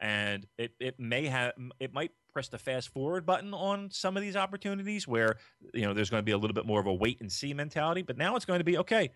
And 0.00 0.46
it, 0.56 0.72
it 0.80 0.98
may 0.98 1.26
have 1.26 1.52
it 1.78 1.92
might 1.92 2.12
press 2.32 2.48
the 2.48 2.58
fast 2.58 2.88
forward 2.88 3.26
button 3.26 3.52
on 3.52 3.90
some 3.90 4.16
of 4.16 4.22
these 4.22 4.36
opportunities 4.36 5.06
where 5.06 5.36
you 5.74 5.82
know 5.82 5.94
there's 5.94 6.10
going 6.10 6.20
to 6.20 6.24
be 6.24 6.32
a 6.32 6.38
little 6.38 6.54
bit 6.54 6.66
more 6.66 6.80
of 6.80 6.86
a 6.86 6.94
wait 6.94 7.20
and 7.20 7.30
see 7.30 7.54
mentality. 7.54 8.02
But 8.02 8.16
now 8.16 8.34
it's 8.36 8.44
going 8.44 8.60
to 8.60 8.64
be 8.64 8.78
okay. 8.78 9.10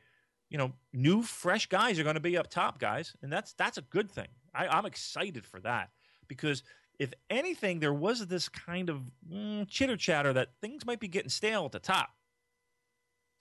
You 0.50 0.58
know, 0.58 0.72
new 0.92 1.22
fresh 1.22 1.66
guys 1.66 1.98
are 1.98 2.04
going 2.04 2.14
to 2.14 2.20
be 2.20 2.36
up 2.36 2.50
top, 2.50 2.78
guys, 2.78 3.14
and 3.22 3.32
that's 3.32 3.52
that's 3.54 3.78
a 3.78 3.82
good 3.82 4.10
thing. 4.10 4.28
I, 4.54 4.68
I'm 4.68 4.86
excited 4.86 5.44
for 5.44 5.60
that 5.60 5.90
because 6.28 6.62
if 6.98 7.12
anything, 7.30 7.78
there 7.80 7.92
was 7.92 8.26
this 8.26 8.48
kind 8.48 8.88
of 8.88 9.02
mm, 9.30 9.68
chitter 9.68 9.96
chatter 9.96 10.32
that 10.32 10.48
things 10.60 10.86
might 10.86 11.00
be 11.00 11.08
getting 11.08 11.28
stale 11.28 11.64
at 11.64 11.72
the 11.72 11.78
top. 11.78 12.10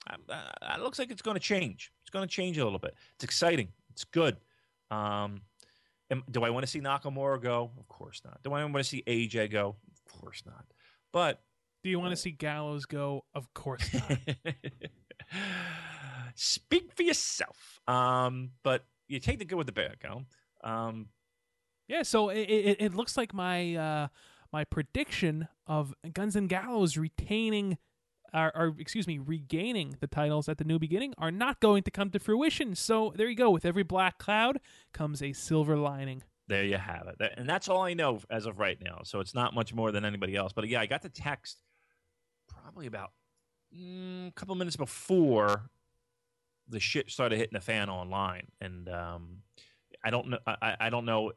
Uh, 0.08 0.16
it 0.74 0.80
looks 0.80 0.98
like 0.98 1.10
it's 1.10 1.22
going 1.22 1.34
to 1.34 1.40
change. 1.40 1.90
It's 2.02 2.10
going 2.10 2.26
to 2.26 2.32
change 2.32 2.58
a 2.58 2.64
little 2.64 2.78
bit. 2.78 2.94
It's 3.14 3.24
exciting. 3.24 3.68
It's 3.90 4.04
good. 4.04 4.36
Um, 4.90 5.40
am, 6.10 6.22
do 6.30 6.44
I 6.44 6.50
want 6.50 6.64
to 6.64 6.70
see 6.70 6.80
Nakamura 6.80 7.42
go? 7.42 7.72
Of 7.78 7.88
course 7.88 8.20
not. 8.24 8.40
Do 8.44 8.52
I 8.52 8.62
want 8.62 8.76
to 8.76 8.84
see 8.84 9.02
AJ 9.06 9.50
go? 9.50 9.76
Of 9.92 10.20
course 10.20 10.42
not. 10.46 10.64
But 11.12 11.40
do 11.82 11.90
you 11.90 11.98
want 11.98 12.12
to 12.12 12.16
see 12.16 12.30
Gallows 12.30 12.84
go? 12.84 13.24
Of 13.34 13.52
course 13.54 13.92
not. 13.94 14.18
Speak 16.34 16.92
for 16.94 17.02
yourself. 17.02 17.80
Um, 17.88 18.50
but 18.62 18.84
you 19.08 19.18
take 19.18 19.38
the 19.38 19.44
good 19.44 19.56
with 19.56 19.66
the 19.66 19.72
bad, 19.72 19.96
go. 20.00 20.22
Um, 20.62 21.06
yeah, 21.88 22.02
so 22.02 22.28
it, 22.28 22.40
it, 22.40 22.76
it 22.80 22.94
looks 22.94 23.16
like 23.16 23.32
my 23.32 23.74
uh, 23.74 24.08
my 24.52 24.64
prediction 24.64 25.48
of 25.66 25.94
Guns 26.12 26.36
and 26.36 26.48
Gallows 26.48 26.96
retaining, 26.96 27.78
or, 28.32 28.52
or, 28.56 28.74
excuse 28.78 29.06
me, 29.06 29.18
regaining 29.18 29.96
the 30.00 30.06
titles 30.06 30.48
at 30.48 30.58
the 30.58 30.64
New 30.64 30.78
Beginning 30.78 31.14
are 31.18 31.30
not 31.30 31.60
going 31.60 31.82
to 31.84 31.90
come 31.90 32.10
to 32.10 32.18
fruition. 32.18 32.74
So 32.74 33.12
there 33.16 33.28
you 33.28 33.36
go. 33.36 33.50
With 33.50 33.64
every 33.64 33.82
black 33.82 34.18
cloud 34.18 34.60
comes 34.92 35.22
a 35.22 35.32
silver 35.32 35.76
lining. 35.76 36.22
There 36.48 36.64
you 36.64 36.76
have 36.76 37.08
it, 37.08 37.32
and 37.36 37.48
that's 37.48 37.68
all 37.68 37.82
I 37.82 37.94
know 37.94 38.20
as 38.30 38.46
of 38.46 38.58
right 38.58 38.78
now. 38.80 39.00
So 39.04 39.18
it's 39.18 39.34
not 39.34 39.54
much 39.54 39.74
more 39.74 39.90
than 39.90 40.04
anybody 40.04 40.36
else. 40.36 40.52
But 40.52 40.68
yeah, 40.68 40.80
I 40.80 40.86
got 40.86 41.02
the 41.02 41.08
text 41.08 41.58
probably 42.48 42.86
about 42.86 43.10
mm, 43.76 44.28
a 44.28 44.32
couple 44.32 44.54
minutes 44.54 44.76
before 44.76 45.70
the 46.68 46.78
shit 46.78 47.10
started 47.10 47.38
hitting 47.38 47.54
the 47.54 47.60
fan 47.60 47.88
online, 47.88 48.46
and 48.60 48.88
um, 48.88 49.38
I 50.04 50.10
don't 50.10 50.30
know. 50.30 50.38
I, 50.46 50.76
I 50.80 50.90
don't 50.90 51.04
know 51.04 51.32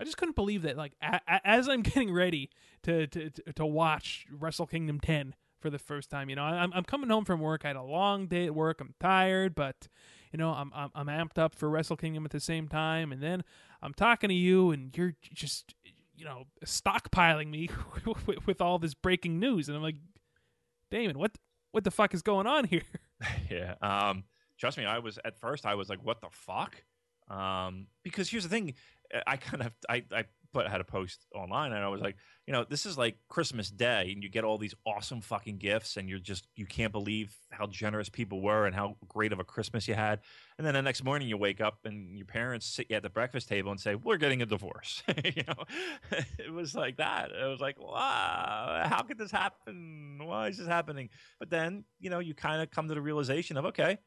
I 0.00 0.04
just 0.04 0.16
couldn't 0.16 0.34
believe 0.36 0.62
that. 0.62 0.76
Like 0.76 0.92
a- 1.02 1.20
a- 1.28 1.46
as 1.46 1.68
I'm 1.68 1.82
getting 1.90 2.12
ready 2.12 2.50
to, 2.84 3.06
to 3.08 3.30
to 3.30 3.66
watch 3.66 4.26
Wrestle 4.30 4.66
Kingdom 4.66 4.98
10 5.00 5.34
for 5.60 5.68
the 5.70 5.78
first 5.78 6.08
time, 6.10 6.30
you 6.30 6.36
know, 6.36 6.42
I'm 6.42 6.72
I'm 6.72 6.84
coming 6.84 7.10
home 7.10 7.24
from 7.24 7.40
work. 7.40 7.62
I 7.64 7.68
had 7.68 7.76
a 7.76 7.82
long 7.82 8.26
day 8.26 8.46
at 8.46 8.54
work. 8.54 8.80
I'm 8.80 8.94
tired, 8.98 9.54
but 9.54 9.88
you 10.32 10.38
know, 10.38 10.50
I'm 10.50 10.72
I'm, 10.74 10.90
I'm 10.94 11.06
amped 11.06 11.38
up 11.38 11.54
for 11.54 11.68
Wrestle 11.68 11.96
Kingdom 11.96 12.24
at 12.24 12.30
the 12.30 12.40
same 12.40 12.66
time. 12.66 13.12
And 13.12 13.22
then 13.22 13.44
I'm 13.82 13.92
talking 13.94 14.28
to 14.28 14.34
you, 14.34 14.70
and 14.70 14.96
you're 14.96 15.14
just 15.34 15.74
you 16.16 16.24
know 16.24 16.44
stockpiling 16.64 17.48
me 17.50 17.68
with, 18.26 18.46
with 18.46 18.60
all 18.60 18.78
this 18.78 18.94
breaking 18.94 19.38
news, 19.38 19.68
and 19.68 19.76
I'm 19.76 19.82
like, 19.82 19.96
Damon, 20.90 21.18
what 21.18 21.32
what 21.72 21.84
the 21.84 21.90
fuck 21.90 22.14
is 22.14 22.22
going 22.22 22.46
on 22.46 22.64
here? 22.64 22.82
yeah. 23.50 23.74
Um. 23.82 24.24
Trust 24.58 24.76
me, 24.76 24.84
I 24.84 24.98
was 24.98 25.18
at 25.24 25.38
first. 25.38 25.64
I 25.66 25.74
was 25.74 25.88
like, 25.88 26.04
"What 26.04 26.20
the 26.20 26.28
fuck?" 26.30 26.82
Um. 27.28 27.86
Because 28.02 28.28
here's 28.30 28.42
the 28.44 28.48
thing: 28.50 28.74
I 29.26 29.36
kind 29.36 29.62
of 29.62 29.72
I, 29.88 30.04
I 30.12 30.24
put 30.52 30.66
had 30.66 30.80
a 30.80 30.84
post 30.84 31.26
online 31.34 31.72
and 31.72 31.82
I 31.82 31.88
was 31.88 32.00
like, 32.00 32.16
you 32.46 32.52
know, 32.52 32.64
this 32.64 32.84
is 32.84 32.98
like 32.98 33.16
Christmas 33.28 33.70
Day 33.70 34.10
and 34.12 34.22
you 34.22 34.28
get 34.28 34.44
all 34.44 34.58
these 34.58 34.74
awesome 34.84 35.20
fucking 35.20 35.58
gifts 35.58 35.96
and 35.96 36.08
you're 36.08 36.18
just 36.18 36.48
you 36.56 36.66
can't 36.66 36.92
believe 36.92 37.34
how 37.50 37.66
generous 37.66 38.08
people 38.08 38.40
were 38.40 38.66
and 38.66 38.74
how 38.74 38.96
great 39.08 39.32
of 39.32 39.38
a 39.38 39.44
Christmas 39.44 39.86
you 39.86 39.94
had. 39.94 40.20
And 40.58 40.66
then 40.66 40.74
the 40.74 40.82
next 40.82 41.04
morning 41.04 41.28
you 41.28 41.36
wake 41.36 41.60
up 41.60 41.78
and 41.84 42.16
your 42.16 42.26
parents 42.26 42.66
sit 42.66 42.86
you 42.90 42.96
at 42.96 43.02
the 43.02 43.10
breakfast 43.10 43.48
table 43.48 43.70
and 43.70 43.80
say, 43.80 43.94
"We're 43.94 44.16
getting 44.16 44.42
a 44.42 44.46
divorce." 44.46 45.02
you 45.24 45.42
know, 45.46 45.64
it 46.38 46.52
was 46.52 46.74
like 46.74 46.96
that. 46.96 47.30
It 47.30 47.46
was 47.46 47.60
like, 47.60 47.78
wow, 47.80 48.82
how 48.86 49.02
could 49.02 49.18
this 49.18 49.30
happen? 49.30 50.18
Why 50.22 50.48
is 50.48 50.58
this 50.58 50.66
happening? 50.66 51.10
But 51.38 51.50
then 51.50 51.84
you 51.98 52.10
know 52.10 52.18
you 52.18 52.34
kind 52.34 52.60
of 52.60 52.70
come 52.70 52.88
to 52.88 52.94
the 52.94 53.00
realization 53.00 53.56
of 53.56 53.66
okay, 53.66 53.98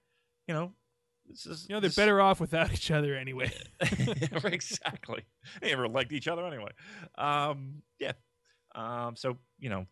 you 0.47 0.53
know, 0.53 0.73
this 1.29 1.45
is, 1.45 1.65
you 1.67 1.75
know, 1.75 1.79
they're 1.79 1.89
this... 1.89 1.95
better 1.95 2.21
off 2.21 2.39
without 2.39 2.73
each 2.73 2.91
other 2.91 3.15
anyway. 3.15 3.51
exactly. 3.81 5.23
They 5.61 5.69
never 5.69 5.87
liked 5.87 6.11
each 6.11 6.27
other 6.27 6.45
anyway. 6.45 6.71
Um, 7.17 7.83
yeah. 7.99 8.13
Um, 8.75 9.15
so 9.15 9.37
you 9.59 9.69
know, 9.69 9.85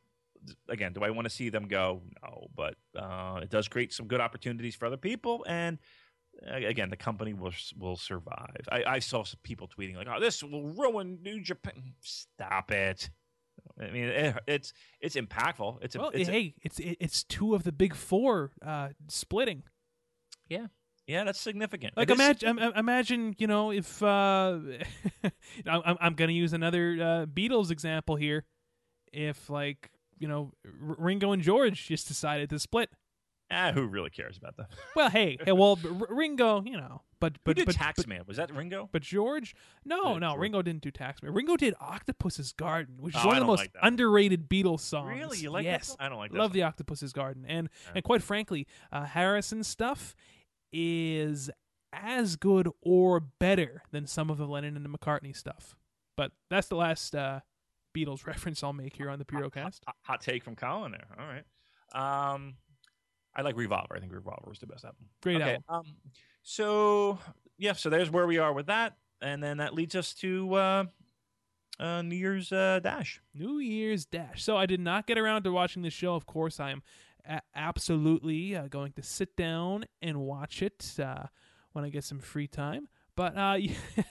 again, 0.69 0.93
do 0.93 1.03
I 1.03 1.11
want 1.11 1.25
to 1.25 1.29
see 1.29 1.49
them 1.49 1.67
go? 1.67 2.01
No, 2.23 2.47
but 2.55 2.75
uh, 2.97 3.39
it 3.41 3.49
does 3.49 3.67
create 3.67 3.93
some 3.93 4.07
good 4.07 4.21
opportunities 4.21 4.75
for 4.75 4.85
other 4.85 4.97
people, 4.97 5.45
and 5.47 5.77
uh, 6.49 6.55
again, 6.55 6.89
the 6.89 6.97
company 6.97 7.33
will 7.33 7.53
will 7.77 7.97
survive. 7.97 8.67
I, 8.71 8.83
I 8.85 8.99
saw 8.99 9.23
some 9.23 9.39
people 9.43 9.67
tweeting 9.67 9.95
like, 9.95 10.07
"Oh, 10.09 10.19
this 10.19 10.43
will 10.43 10.69
ruin 10.69 11.19
New 11.21 11.41
Japan." 11.41 11.93
Stop 12.01 12.71
it. 12.71 13.09
I 13.79 13.91
mean, 13.91 14.05
it, 14.05 14.35
it's 14.47 14.73
it's 14.99 15.15
impactful. 15.15 15.83
It's 15.83 15.95
a, 15.95 15.99
well, 15.99 16.11
it's 16.13 16.29
a- 16.29 16.31
hey, 16.31 16.55
it's 16.63 16.79
it's 16.79 17.23
two 17.23 17.53
of 17.53 17.63
the 17.63 17.71
big 17.71 17.95
four 17.95 18.51
uh, 18.65 18.89
splitting. 19.07 19.63
yeah, 20.49 20.67
yeah, 21.07 21.23
that's 21.23 21.39
significant. 21.41 21.97
Like 21.97 22.09
imagine, 22.09 22.57
imagine, 22.59 23.35
you 23.37 23.47
know, 23.47 23.71
if 23.71 24.01
uh, 24.01 24.57
I'm 25.65 25.97
I'm 25.99 26.13
going 26.13 26.29
to 26.29 26.33
use 26.33 26.53
another 26.53 26.93
uh, 26.93 27.25
Beatles 27.25 27.71
example 27.71 28.15
here. 28.15 28.45
If 29.11 29.49
like 29.49 29.91
you 30.19 30.27
know 30.27 30.53
Ringo 30.63 31.31
and 31.33 31.41
George 31.41 31.87
just 31.87 32.07
decided 32.07 32.49
to 32.51 32.59
split. 32.59 32.89
Ah, 33.53 33.73
who 33.73 33.85
really 33.85 34.09
cares 34.09 34.37
about 34.37 34.55
that? 34.55 34.67
Well, 34.95 35.09
hey, 35.09 35.37
hey 35.43 35.51
well, 35.51 35.77
R- 35.83 36.07
Ringo, 36.15 36.63
you 36.63 36.77
know, 36.77 37.01
but 37.19 37.33
Who 37.33 37.39
but 37.43 37.55
did 37.57 37.65
but, 37.65 37.75
Taxman? 37.75 38.25
Was 38.25 38.37
that 38.37 38.49
Ringo? 38.55 38.87
but 38.93 39.01
George, 39.01 39.53
no, 39.83 40.17
no, 40.17 40.29
George. 40.29 40.39
Ringo 40.39 40.61
didn't 40.61 40.81
do 40.83 40.89
Taxman. 40.89 41.35
Ringo 41.35 41.57
did 41.57 41.73
Octopus's 41.81 42.53
Garden, 42.53 42.95
which 43.01 43.13
is 43.13 43.19
Oh, 43.21 43.27
one 43.27 43.35
of 43.35 43.41
the 43.41 43.47
most 43.47 43.59
like 43.59 43.73
underrated 43.81 44.47
Beatles 44.49 44.79
songs. 44.79 45.09
Really, 45.19 45.39
you 45.39 45.51
like 45.51 45.65
yes, 45.65 45.79
that? 45.79 45.85
song? 45.87 45.97
I 45.99 46.07
don't 46.07 46.17
like 46.19 46.31
that. 46.31 46.37
love 46.37 46.51
song. 46.51 46.53
the 46.53 46.63
Octopus's 46.63 47.11
Garden, 47.11 47.43
and 47.45 47.67
Yeah. 47.87 47.91
and 47.95 48.03
quite 48.05 48.23
frankly, 48.23 48.67
uh, 48.93 49.03
Harrison's 49.03 49.67
stuff 49.67 50.15
is 50.71 51.49
as 51.93 52.35
good 52.35 52.69
or 52.81 53.19
better 53.19 53.83
than 53.91 54.07
some 54.07 54.29
of 54.29 54.37
the 54.37 54.47
Lennon 54.47 54.75
and 54.75 54.85
the 54.85 54.89
McCartney 54.89 55.35
stuff. 55.35 55.75
But 56.15 56.31
that's 56.49 56.67
the 56.67 56.75
last 56.75 57.15
uh, 57.15 57.41
Beatles 57.95 58.25
reference 58.27 58.63
I'll 58.63 58.73
make 58.73 58.95
here 58.95 59.09
on 59.09 59.19
the 59.19 59.25
Purocast. 59.25 59.79
Hot, 59.85 59.95
hot 60.03 60.21
take 60.21 60.43
from 60.43 60.55
Colin 60.55 60.91
there. 60.91 61.07
All 61.19 61.27
right. 61.27 62.33
Um, 62.33 62.55
I 63.35 63.41
like 63.41 63.55
Revolver. 63.55 63.95
I 63.95 63.99
think 63.99 64.13
Revolver 64.13 64.49
was 64.49 64.59
the 64.59 64.67
best 64.67 64.85
album. 64.85 65.05
Great 65.21 65.41
okay. 65.41 65.51
album. 65.51 65.63
Um, 65.69 66.11
so 66.43 67.19
yeah, 67.57 67.73
so 67.73 67.89
there's 67.89 68.09
where 68.09 68.27
we 68.27 68.37
are 68.37 68.53
with 68.53 68.67
that, 68.67 68.97
and 69.21 69.41
then 69.41 69.57
that 69.57 69.73
leads 69.73 69.95
us 69.95 70.13
to 70.15 70.53
uh, 70.53 70.83
uh, 71.79 72.01
New 72.01 72.15
Year's 72.15 72.51
uh, 72.51 72.79
Dash. 72.81 73.21
New 73.33 73.59
Year's 73.59 74.05
Dash. 74.05 74.43
So 74.43 74.57
I 74.57 74.65
did 74.65 74.79
not 74.79 75.07
get 75.07 75.17
around 75.17 75.43
to 75.43 75.51
watching 75.51 75.81
the 75.81 75.89
show. 75.89 76.15
Of 76.15 76.25
course, 76.25 76.59
I 76.59 76.71
am 76.71 76.81
a- 77.27 77.41
absolutely 77.55 78.55
uh, 78.55 78.67
going 78.67 78.93
to 78.93 79.03
sit 79.03 79.35
down 79.35 79.85
and 80.01 80.21
watch 80.21 80.61
it 80.61 80.95
uh, 80.99 81.25
when 81.73 81.85
I 81.85 81.89
get 81.89 82.03
some 82.03 82.19
free 82.19 82.47
time. 82.47 82.87
But 83.15 83.37
uh, 83.37 83.57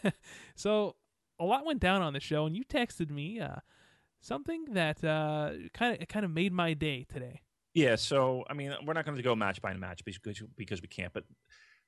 so 0.54 0.96
a 1.38 1.44
lot 1.44 1.64
went 1.64 1.80
down 1.80 2.02
on 2.02 2.12
the 2.12 2.20
show, 2.20 2.46
and 2.46 2.56
you 2.56 2.64
texted 2.64 3.10
me 3.10 3.40
uh, 3.40 3.56
something 4.20 4.66
that 4.72 5.00
kind 5.72 6.00
of 6.00 6.08
kind 6.08 6.24
of 6.24 6.30
made 6.30 6.52
my 6.52 6.74
day 6.74 7.06
today. 7.10 7.42
Yeah. 7.74 7.96
So 7.96 8.44
I 8.48 8.54
mean, 8.54 8.74
we're 8.84 8.94
not 8.94 9.04
going 9.04 9.16
to 9.16 9.22
go 9.22 9.34
match 9.34 9.62
by 9.62 9.72
match 9.74 10.04
because 10.04 10.42
because 10.56 10.82
we 10.82 10.88
can't. 10.88 11.12
But 11.12 11.24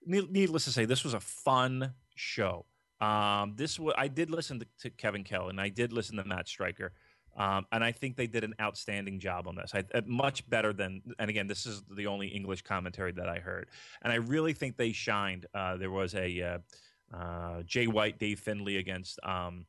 needless 0.06 0.64
to 0.64 0.70
say, 0.72 0.84
this 0.84 1.04
was 1.04 1.14
a 1.14 1.20
fun 1.20 1.94
show. 2.14 2.66
Um, 3.00 3.54
this 3.56 3.80
was 3.80 3.94
I 3.98 4.08
did 4.08 4.30
listen 4.30 4.60
to, 4.60 4.66
to 4.80 4.90
Kevin 4.90 5.24
Kelly 5.24 5.50
and 5.50 5.60
I 5.60 5.68
did 5.68 5.92
listen 5.92 6.16
to 6.16 6.24
Matt 6.24 6.48
Striker. 6.48 6.92
Um, 7.36 7.66
and 7.72 7.82
I 7.82 7.92
think 7.92 8.16
they 8.16 8.26
did 8.26 8.44
an 8.44 8.54
outstanding 8.60 9.18
job 9.18 9.48
on 9.48 9.56
this. 9.56 9.72
I, 9.74 9.84
uh, 9.94 10.02
much 10.06 10.48
better 10.50 10.72
than, 10.72 11.00
and 11.18 11.30
again, 11.30 11.46
this 11.46 11.64
is 11.66 11.82
the 11.96 12.06
only 12.06 12.28
English 12.28 12.62
commentary 12.62 13.12
that 13.12 13.28
I 13.28 13.38
heard. 13.38 13.68
And 14.02 14.12
I 14.12 14.16
really 14.16 14.52
think 14.52 14.76
they 14.76 14.92
shined. 14.92 15.46
Uh, 15.54 15.76
there 15.76 15.90
was 15.90 16.14
a 16.14 16.42
uh, 16.42 17.16
uh, 17.16 17.62
Jay 17.62 17.86
White, 17.86 18.18
Dave 18.18 18.38
Finlay 18.38 18.76
against 18.76 19.18
um, 19.22 19.66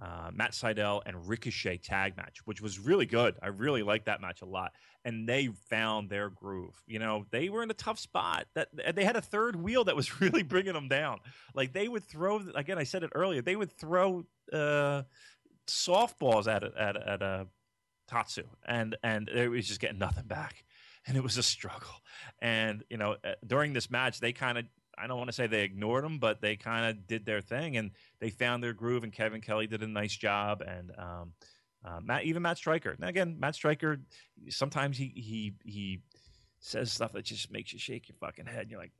uh, 0.00 0.30
Matt 0.32 0.52
Sydal 0.52 1.02
and 1.06 1.28
Ricochet 1.28 1.78
tag 1.78 2.16
match, 2.16 2.38
which 2.44 2.60
was 2.60 2.78
really 2.78 3.06
good. 3.06 3.36
I 3.42 3.48
really 3.48 3.82
liked 3.82 4.06
that 4.06 4.20
match 4.20 4.42
a 4.42 4.46
lot. 4.46 4.72
And 5.04 5.28
they 5.28 5.48
found 5.68 6.08
their 6.10 6.30
groove. 6.30 6.74
You 6.86 6.98
know, 6.98 7.24
they 7.30 7.48
were 7.48 7.62
in 7.62 7.70
a 7.70 7.74
tough 7.74 7.98
spot. 7.98 8.46
That 8.54 8.68
they 8.94 9.04
had 9.04 9.16
a 9.16 9.20
third 9.20 9.56
wheel 9.56 9.84
that 9.84 9.96
was 9.96 10.20
really 10.20 10.42
bringing 10.42 10.74
them 10.74 10.88
down. 10.88 11.18
Like 11.54 11.72
they 11.72 11.88
would 11.88 12.04
throw. 12.04 12.42
Again, 12.54 12.78
I 12.78 12.84
said 12.84 13.02
it 13.02 13.10
earlier. 13.14 13.42
They 13.42 13.56
would 13.56 13.72
throw 13.72 14.24
uh, 14.52 15.02
softballs 15.68 16.46
at 16.46 16.64
at 16.64 16.96
at 16.96 17.22
a 17.22 17.46
Tatsu, 18.08 18.44
and 18.66 18.96
and 19.02 19.28
it 19.28 19.48
was 19.48 19.66
just 19.66 19.80
getting 19.80 19.98
nothing 19.98 20.26
back, 20.26 20.64
and 21.06 21.16
it 21.16 21.22
was 21.22 21.36
a 21.38 21.42
struggle. 21.42 22.02
And 22.40 22.84
you 22.90 22.96
know, 22.96 23.16
uh, 23.24 23.34
during 23.46 23.72
this 23.72 23.90
match, 23.90 24.20
they 24.20 24.32
kind 24.32 24.58
of. 24.58 24.64
I 25.00 25.06
don't 25.06 25.18
want 25.18 25.28
to 25.28 25.32
say 25.32 25.46
they 25.46 25.62
ignored 25.62 26.02
them, 26.02 26.18
but 26.18 26.40
they 26.40 26.56
kind 26.56 26.84
of 26.84 27.06
did 27.06 27.24
their 27.24 27.40
thing 27.40 27.76
and 27.76 27.92
they 28.18 28.30
found 28.30 28.64
their 28.64 28.72
groove. 28.72 29.04
And 29.04 29.12
Kevin 29.12 29.40
Kelly 29.40 29.68
did 29.68 29.80
a 29.84 29.86
nice 29.86 30.16
job, 30.16 30.60
and 30.60 30.90
um, 30.98 31.32
uh, 31.84 32.00
Matt, 32.02 32.24
even 32.24 32.42
Matt 32.42 32.56
Striker. 32.56 32.96
Now 32.98 33.06
again, 33.06 33.36
Matt 33.38 33.54
Striker, 33.54 34.00
sometimes 34.48 34.98
he 34.98 35.12
he 35.14 35.54
he 35.64 36.00
says 36.60 36.92
stuff 36.92 37.12
that 37.12 37.24
just 37.24 37.52
makes 37.52 37.72
you 37.72 37.78
shake 37.78 38.08
your 38.08 38.16
fucking 38.18 38.46
head. 38.46 38.70
You're 38.70 38.80
like, 38.80 38.92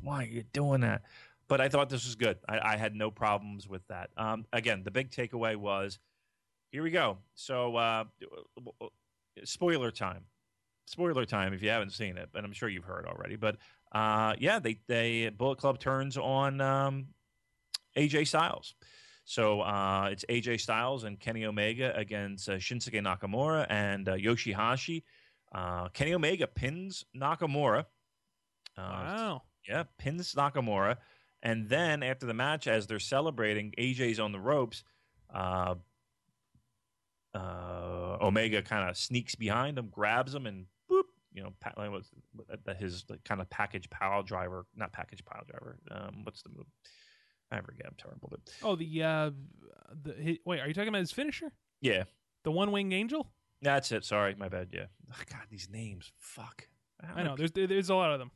why 0.00 0.22
are 0.22 0.26
you 0.26 0.44
doing 0.52 0.82
that? 0.82 1.02
But 1.48 1.60
I 1.60 1.68
thought 1.68 1.88
this 1.90 2.04
was 2.04 2.16
good. 2.16 2.38
I, 2.48 2.58
I 2.72 2.76
had 2.76 2.94
no 2.94 3.10
problems 3.10 3.68
with 3.68 3.86
that. 3.88 4.10
Um, 4.16 4.46
again, 4.52 4.82
the 4.82 4.90
big 4.90 5.10
takeaway 5.10 5.54
was, 5.56 5.98
here 6.70 6.82
we 6.82 6.90
go. 6.90 7.18
So, 7.34 7.76
uh, 7.76 8.04
spoiler 9.44 9.90
time. 9.90 10.24
Spoiler 10.88 11.24
time 11.24 11.52
if 11.52 11.62
you 11.62 11.68
haven't 11.70 11.90
seen 11.92 12.16
it, 12.16 12.28
but 12.32 12.44
I'm 12.44 12.52
sure 12.52 12.68
you've 12.68 12.84
heard 12.84 13.06
already. 13.06 13.36
But 13.36 13.56
uh, 13.92 14.34
yeah, 14.38 14.60
they 14.60 14.78
they 14.86 15.30
Bullet 15.30 15.58
Club 15.58 15.80
turns 15.80 16.16
on 16.16 16.60
um, 16.60 17.08
AJ 17.96 18.28
Styles. 18.28 18.74
So 19.24 19.62
uh, 19.62 20.10
it's 20.12 20.24
AJ 20.28 20.60
Styles 20.60 21.02
and 21.02 21.18
Kenny 21.18 21.44
Omega 21.44 21.92
against 21.96 22.48
uh, 22.48 22.52
Shinsuke 22.52 23.02
Nakamura 23.02 23.66
and 23.68 24.08
uh, 24.08 24.14
Yoshihashi. 24.14 25.02
Uh, 25.52 25.88
Kenny 25.88 26.14
Omega 26.14 26.46
pins 26.46 27.04
Nakamura. 27.16 27.80
Uh, 28.78 28.82
Wow. 28.82 29.42
yeah, 29.68 29.82
pins 29.98 30.34
Nakamura. 30.34 30.98
And 31.46 31.68
then 31.68 32.02
after 32.02 32.26
the 32.26 32.34
match, 32.34 32.66
as 32.66 32.86
they're 32.88 32.98
celebrating, 32.98 33.72
AJ's 33.78 34.18
on 34.18 34.32
the 34.32 34.40
ropes. 34.40 34.82
Uh, 35.32 35.76
uh, 37.34 38.16
Omega 38.20 38.62
kind 38.62 38.88
of 38.88 38.96
sneaks 38.96 39.34
behind 39.34 39.78
him, 39.78 39.88
grabs 39.90 40.34
him, 40.34 40.46
and 40.46 40.66
boop, 40.90 41.02
you 41.32 41.42
know, 41.42 41.52
pa- 41.60 41.72
like 41.76 41.90
what's 41.90 42.10
his 42.80 43.04
kind 43.24 43.40
of 43.40 43.48
package 43.50 43.88
pile 43.90 44.22
driver, 44.22 44.66
not 44.74 44.92
package 44.92 45.24
pile 45.24 45.42
driver. 45.48 45.78
Um, 45.90 46.24
what's 46.24 46.42
the 46.42 46.48
move? 46.48 46.66
I 47.50 47.60
forget. 47.60 47.86
I'm 47.86 47.94
terrible. 47.98 48.28
But 48.30 48.40
Oh, 48.62 48.74
the 48.74 49.02
uh, 49.02 49.30
the 50.02 50.14
hi 50.22 50.38
wait, 50.44 50.60
are 50.60 50.66
you 50.68 50.74
talking 50.74 50.88
about 50.88 51.00
his 51.00 51.12
finisher? 51.12 51.52
yeah, 51.80 52.04
The 52.44 52.50
one 52.50 52.72
winged 52.72 52.92
angel? 52.92 53.30
that's 53.62 53.92
it. 53.92 54.04
Sorry, 54.04 54.34
my 54.34 54.48
bad. 54.48 54.68
Yeah. 54.72 54.86
Oh, 55.12 55.22
God, 55.30 55.42
these 55.50 55.68
names. 55.70 56.12
Fuck. 56.18 56.68
I 57.14 57.22
know. 57.22 57.36
There's 57.36 57.52
there's 57.52 57.90
a 57.90 57.94
lot 57.94 58.12
of 58.12 58.18
them. 58.18 58.30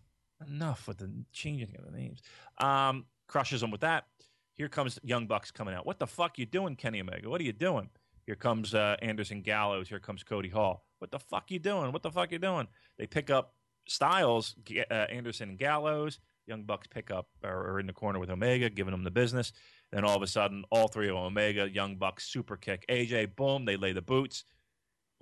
Enough 0.47 0.89
with 0.89 0.99
the 0.99 1.11
changing 1.33 1.75
of 1.77 1.85
the 1.85 1.97
names. 1.97 2.23
Um, 2.59 3.07
crushes 3.27 3.62
him 3.62 3.71
with 3.71 3.83
that. 3.83 4.07
Here 4.55 4.69
comes 4.69 4.99
Young 5.03 5.27
Bucks 5.27 5.51
coming 5.51 5.75
out. 5.75 5.87
What 5.87 5.99
the 5.99 6.07
fuck 6.07 6.39
you 6.39 6.47
doing, 6.47 6.77
Kenny 6.77 7.01
Omega? 7.01 7.29
What 7.29 7.41
are 7.41 7.45
you 7.45 7.53
doing? 7.53 7.89
Here 8.27 8.35
comes 8.37 8.75
uh, 8.75 8.97
Anderson 9.01 9.43
Gallows. 9.43 9.89
Here 9.89 9.99
comes 9.99 10.23
Cody 10.23 10.51
Hall. 10.51 10.85
What 10.99 11.11
the 11.11 11.19
fuck 11.19 11.51
you 11.51 11.59
doing? 11.59 11.93
What 11.93 12.03
the 12.03 12.11
fuck 12.11 12.31
you 12.31 12.39
doing? 12.39 12.69
They 12.99 13.07
pick 13.07 13.31
up 13.31 13.55
Styles, 13.89 14.55
uh, 14.91 14.95
Anderson, 14.95 15.51
and 15.51 15.59
Gallows. 15.59 16.19
Young 16.47 16.65
Bucks 16.65 16.87
pick 16.89 17.11
up 17.11 17.29
or 17.43 17.81
in 17.81 17.87
the 17.87 17.93
corner 17.93 18.19
with 18.19 18.31
Omega, 18.31 18.69
giving 18.69 18.93
them 18.93 19.05
the 19.05 19.11
business. 19.11 19.53
Then 19.93 20.05
all 20.05 20.17
of 20.17 20.23
a 20.23 20.27
sudden, 20.27 20.65
all 20.71 20.89
three 20.89 21.09
of 21.09 21.15
them, 21.15 21.25
Omega, 21.25 21.69
Young 21.69 21.97
Bucks, 21.97 22.25
super 22.29 22.57
kick 22.57 22.85
AJ. 22.89 23.37
Boom, 23.37 23.65
they 23.65 23.77
lay 23.77 23.93
the 23.93 24.03
boots. 24.03 24.45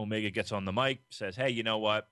Omega 0.00 0.30
gets 0.30 0.52
on 0.52 0.64
the 0.64 0.72
mic, 0.72 1.00
says, 1.10 1.36
"Hey, 1.36 1.50
you 1.50 1.62
know 1.62 1.78
what? 1.78 2.08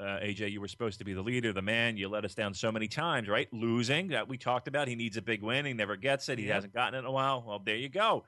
Uh, 0.00 0.18
AJ, 0.20 0.50
you 0.50 0.60
were 0.60 0.68
supposed 0.68 0.98
to 0.98 1.04
be 1.04 1.12
the 1.12 1.22
leader, 1.22 1.52
the 1.52 1.62
man. 1.62 1.96
You 1.96 2.08
let 2.08 2.24
us 2.24 2.34
down 2.34 2.54
so 2.54 2.70
many 2.70 2.88
times, 2.88 3.28
right? 3.28 3.52
Losing 3.52 4.08
that 4.08 4.28
we 4.28 4.36
talked 4.38 4.68
about. 4.68 4.88
He 4.88 4.94
needs 4.94 5.16
a 5.16 5.22
big 5.22 5.42
win. 5.42 5.64
He 5.64 5.72
never 5.72 5.96
gets 5.96 6.28
it. 6.28 6.38
He 6.38 6.46
hasn't 6.46 6.72
gotten 6.72 6.94
it 6.94 6.98
in 7.00 7.04
a 7.04 7.10
while. 7.10 7.44
Well, 7.46 7.60
there 7.64 7.76
you 7.76 7.88
go. 7.88 8.24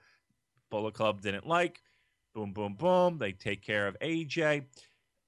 Bullet 0.71 0.95
Club 0.95 1.21
didn't 1.21 1.47
like. 1.47 1.81
Boom, 2.35 2.53
boom, 2.53 2.75
boom. 2.75 3.19
They 3.19 3.33
take 3.33 3.63
care 3.63 3.87
of 3.87 3.97
AJ. 4.01 4.65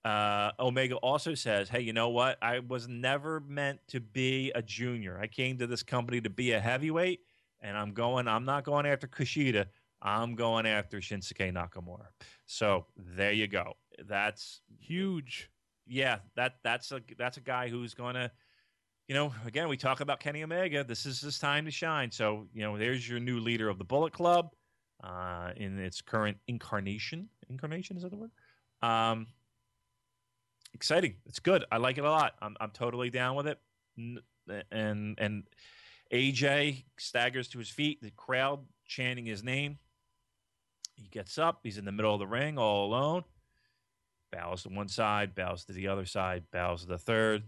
Uh, 0.05 0.53
Omega 0.61 0.97
also 0.97 1.35
says, 1.35 1.69
"Hey, 1.69 1.81
you 1.81 1.93
know 1.93 2.11
what? 2.11 2.39
I 2.43 2.61
was 2.61 2.89
never 2.89 3.41
meant 3.41 3.81
to 3.89 4.01
be 4.01 4.53
a 4.55 4.63
junior. 4.63 5.19
I 5.21 5.27
came 5.27 5.59
to 5.59 5.67
this 5.67 5.83
company 5.83 6.21
to 6.21 6.31
be 6.31 6.53
a 6.53 6.61
heavyweight, 6.61 7.21
and 7.61 7.77
I'm 7.77 7.93
going. 7.93 8.29
I'm 8.29 8.45
not 8.45 8.65
going 8.65 8.87
after 8.87 9.07
Kushida. 9.07 9.67
I'm 10.03 10.35
going 10.35 10.67
after 10.67 10.99
Shinsuke 10.99 11.53
Nakamura. 11.53 12.07
So 12.47 12.87
there 12.97 13.33
you 13.33 13.49
go. 13.49 13.75
That's 14.05 14.61
Huge. 14.79 15.51
Yeah, 15.87 16.19
that 16.37 16.57
that's 16.63 16.93
a 16.93 17.01
that's 17.19 17.37
a 17.37 17.41
guy 17.41 17.69
who's 17.69 17.95
to, 18.15 18.31
you 19.09 19.15
know, 19.15 19.33
again 19.47 19.69
we 19.69 19.77
talk 19.77 20.01
about 20.01 20.21
Kenny 20.21 20.43
Omega. 20.43 20.85
This 20.85 21.07
is 21.07 21.21
his 21.21 21.39
time 21.39 21.65
to 21.65 21.71
shine. 21.71 22.11
So 22.11 22.47
you 22.53 22.63
know, 22.63 22.77
there's 22.77 23.09
your 23.09 23.21
new 23.21 23.41
leader 23.41 23.69
of 23.69 23.79
the 23.79 23.85
Bullet 23.85 24.13
Club, 24.13 24.51
uh, 25.03 25.53
in 25.57 25.79
its 25.79 26.01
current 26.01 26.39
incarnation. 26.49 27.29
Incarnation 27.49 27.97
is 27.97 28.03
that 28.03 28.11
the 28.11 28.17
word? 28.17 28.31
Um, 28.83 29.27
exciting. 30.75 31.17
It's 31.27 31.39
good. 31.39 31.65
I 31.71 31.79
like 31.79 31.99
it 31.99 32.05
a 32.05 32.11
lot. 32.11 32.35
I'm 32.41 32.57
I'm 32.61 32.71
totally 32.71 33.11
down 33.11 33.37
with 33.37 33.47
it. 33.47 33.59
And 34.71 35.19
and 35.19 35.45
AJ 36.13 36.85
staggers 36.99 37.49
to 37.49 37.59
his 37.59 37.69
feet. 37.69 38.01
The 38.03 38.11
crowd 38.11 38.61
chanting 38.87 39.27
his 39.27 39.43
name. 39.43 39.79
He 40.95 41.09
gets 41.09 41.39
up. 41.39 41.61
He's 41.63 41.79
in 41.79 41.85
the 41.85 41.93
middle 41.93 42.15
of 42.15 42.21
the 42.21 42.27
ring, 42.27 42.59
all 42.59 42.87
alone. 42.87 43.25
Bows 44.37 44.65
to 44.65 44.69
one 44.69 44.89
side, 44.89 45.35
bows 45.35 45.65
to 45.65 45.73
the 45.73 45.89
other 45.89 46.05
side, 46.05 46.45
bows 46.53 46.83
to 46.83 46.89
the 46.89 46.99
third, 46.99 47.45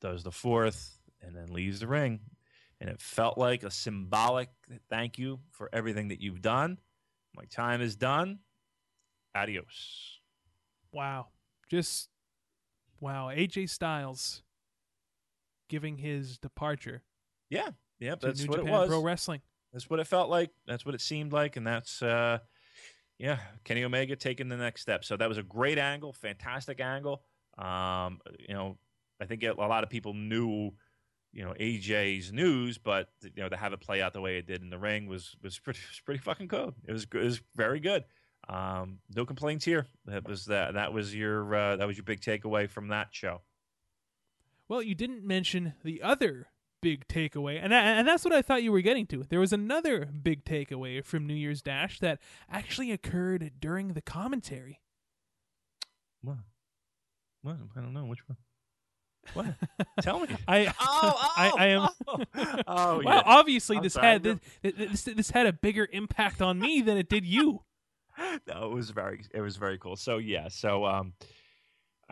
does 0.00 0.24
the 0.24 0.32
fourth, 0.32 0.98
and 1.20 1.36
then 1.36 1.52
leaves 1.52 1.80
the 1.80 1.86
ring. 1.86 2.20
And 2.80 2.90
it 2.90 3.00
felt 3.00 3.38
like 3.38 3.62
a 3.62 3.70
symbolic 3.70 4.48
thank 4.90 5.18
you 5.18 5.38
for 5.52 5.70
everything 5.72 6.08
that 6.08 6.20
you've 6.20 6.42
done. 6.42 6.78
My 7.36 7.44
time 7.44 7.80
is 7.80 7.94
done. 7.94 8.40
Adios. 9.36 10.18
Wow. 10.92 11.28
Just 11.70 12.08
wow. 13.00 13.30
AJ 13.32 13.70
Styles 13.70 14.42
giving 15.68 15.96
his 15.96 16.38
departure 16.38 17.02
Yeah, 17.48 17.70
yep, 18.00 18.20
that's 18.20 18.42
New 18.42 18.48
what 18.48 18.58
Japan 18.58 18.74
it 18.74 18.78
was. 18.78 18.88
Pro 18.88 19.00
Wrestling. 19.00 19.40
That's 19.72 19.88
what 19.88 20.00
it 20.00 20.06
felt 20.06 20.28
like. 20.28 20.50
That's 20.66 20.84
what 20.84 20.94
it 20.94 21.00
seemed 21.00 21.32
like, 21.32 21.56
and 21.56 21.66
that's 21.66 22.02
uh, 22.02 22.40
yeah, 23.18 23.38
Kenny 23.64 23.84
Omega 23.84 24.16
taking 24.16 24.48
the 24.48 24.56
next 24.56 24.82
step. 24.82 25.04
So 25.04 25.16
that 25.16 25.28
was 25.28 25.38
a 25.38 25.42
great 25.42 25.78
angle, 25.78 26.12
fantastic 26.12 26.80
angle. 26.80 27.22
Um, 27.58 28.20
you 28.38 28.54
know, 28.54 28.78
I 29.20 29.26
think 29.26 29.44
a 29.44 29.52
lot 29.52 29.84
of 29.84 29.90
people 29.90 30.14
knew, 30.14 30.72
you 31.32 31.44
know, 31.44 31.54
AJ's 31.58 32.32
news, 32.32 32.78
but 32.78 33.08
you 33.22 33.42
know, 33.42 33.48
to 33.48 33.56
have 33.56 33.72
it 33.72 33.80
play 33.80 34.02
out 34.02 34.12
the 34.12 34.20
way 34.20 34.38
it 34.38 34.46
did 34.46 34.62
in 34.62 34.70
the 34.70 34.78
ring 34.78 35.06
was 35.06 35.36
was 35.42 35.58
pretty 35.64 35.80
was 35.88 36.00
pretty 36.04 36.20
fucking 36.20 36.48
cool. 36.48 36.74
It 36.86 36.92
was. 36.92 37.06
It 37.12 37.24
was 37.24 37.40
very 37.54 37.80
good. 37.80 38.04
Um, 38.48 38.98
no 39.14 39.24
complaints 39.24 39.64
here. 39.64 39.86
That 40.06 40.26
was 40.26 40.46
that. 40.46 40.74
That 40.74 40.92
was 40.92 41.14
your 41.14 41.54
uh, 41.54 41.76
that 41.76 41.86
was 41.86 41.96
your 41.96 42.04
big 42.04 42.20
takeaway 42.20 42.68
from 42.68 42.88
that 42.88 43.08
show. 43.12 43.42
Well, 44.68 44.82
you 44.82 44.94
didn't 44.94 45.24
mention 45.24 45.74
the 45.84 46.02
other 46.02 46.48
big 46.82 47.08
takeaway, 47.08 47.58
and 47.62 47.72
and 47.72 48.06
that's 48.06 48.24
what 48.24 48.34
I 48.34 48.42
thought 48.42 48.62
you 48.62 48.72
were 48.72 48.82
getting 48.82 49.06
to. 49.06 49.22
There 49.22 49.40
was 49.40 49.52
another 49.52 50.04
big 50.04 50.44
takeaway 50.44 51.02
from 51.02 51.26
New 51.26 51.34
Year's 51.34 51.62
Dash 51.62 51.98
that 52.00 52.18
actually 52.50 52.92
occurred 52.92 53.52
during 53.58 53.94
the 53.94 54.02
commentary. 54.02 54.80
What? 56.20 56.38
What? 57.40 57.56
I 57.76 57.80
don't 57.80 57.94
know 57.94 58.04
which 58.04 58.28
one. 58.28 58.36
What? 59.34 59.46
Tell 60.02 60.20
me. 60.20 60.28
I 60.48 60.66
Oh, 60.80 61.12
oh, 61.14 61.32
I, 61.36 61.52
I 61.56 61.66
am. 61.68 61.88
oh, 62.08 62.62
oh, 62.66 63.02
well, 63.04 63.22
obviously 63.24 63.76
I'm 63.76 63.82
this 63.82 63.94
sorry, 63.94 64.06
had 64.08 64.22
this, 64.22 64.38
this 64.62 65.02
this 65.04 65.30
had 65.30 65.46
a 65.46 65.52
bigger 65.52 65.88
impact 65.92 66.42
on 66.42 66.58
me 66.58 66.82
than 66.82 66.96
it 66.96 67.08
did 67.08 67.24
you. 67.24 67.62
no, 68.46 68.64
it 68.64 68.74
was 68.74 68.90
very, 68.90 69.24
it 69.32 69.40
was 69.40 69.56
very 69.56 69.78
cool. 69.78 69.96
So 69.96 70.18
yeah, 70.18 70.48
so 70.48 70.84
um, 70.84 71.14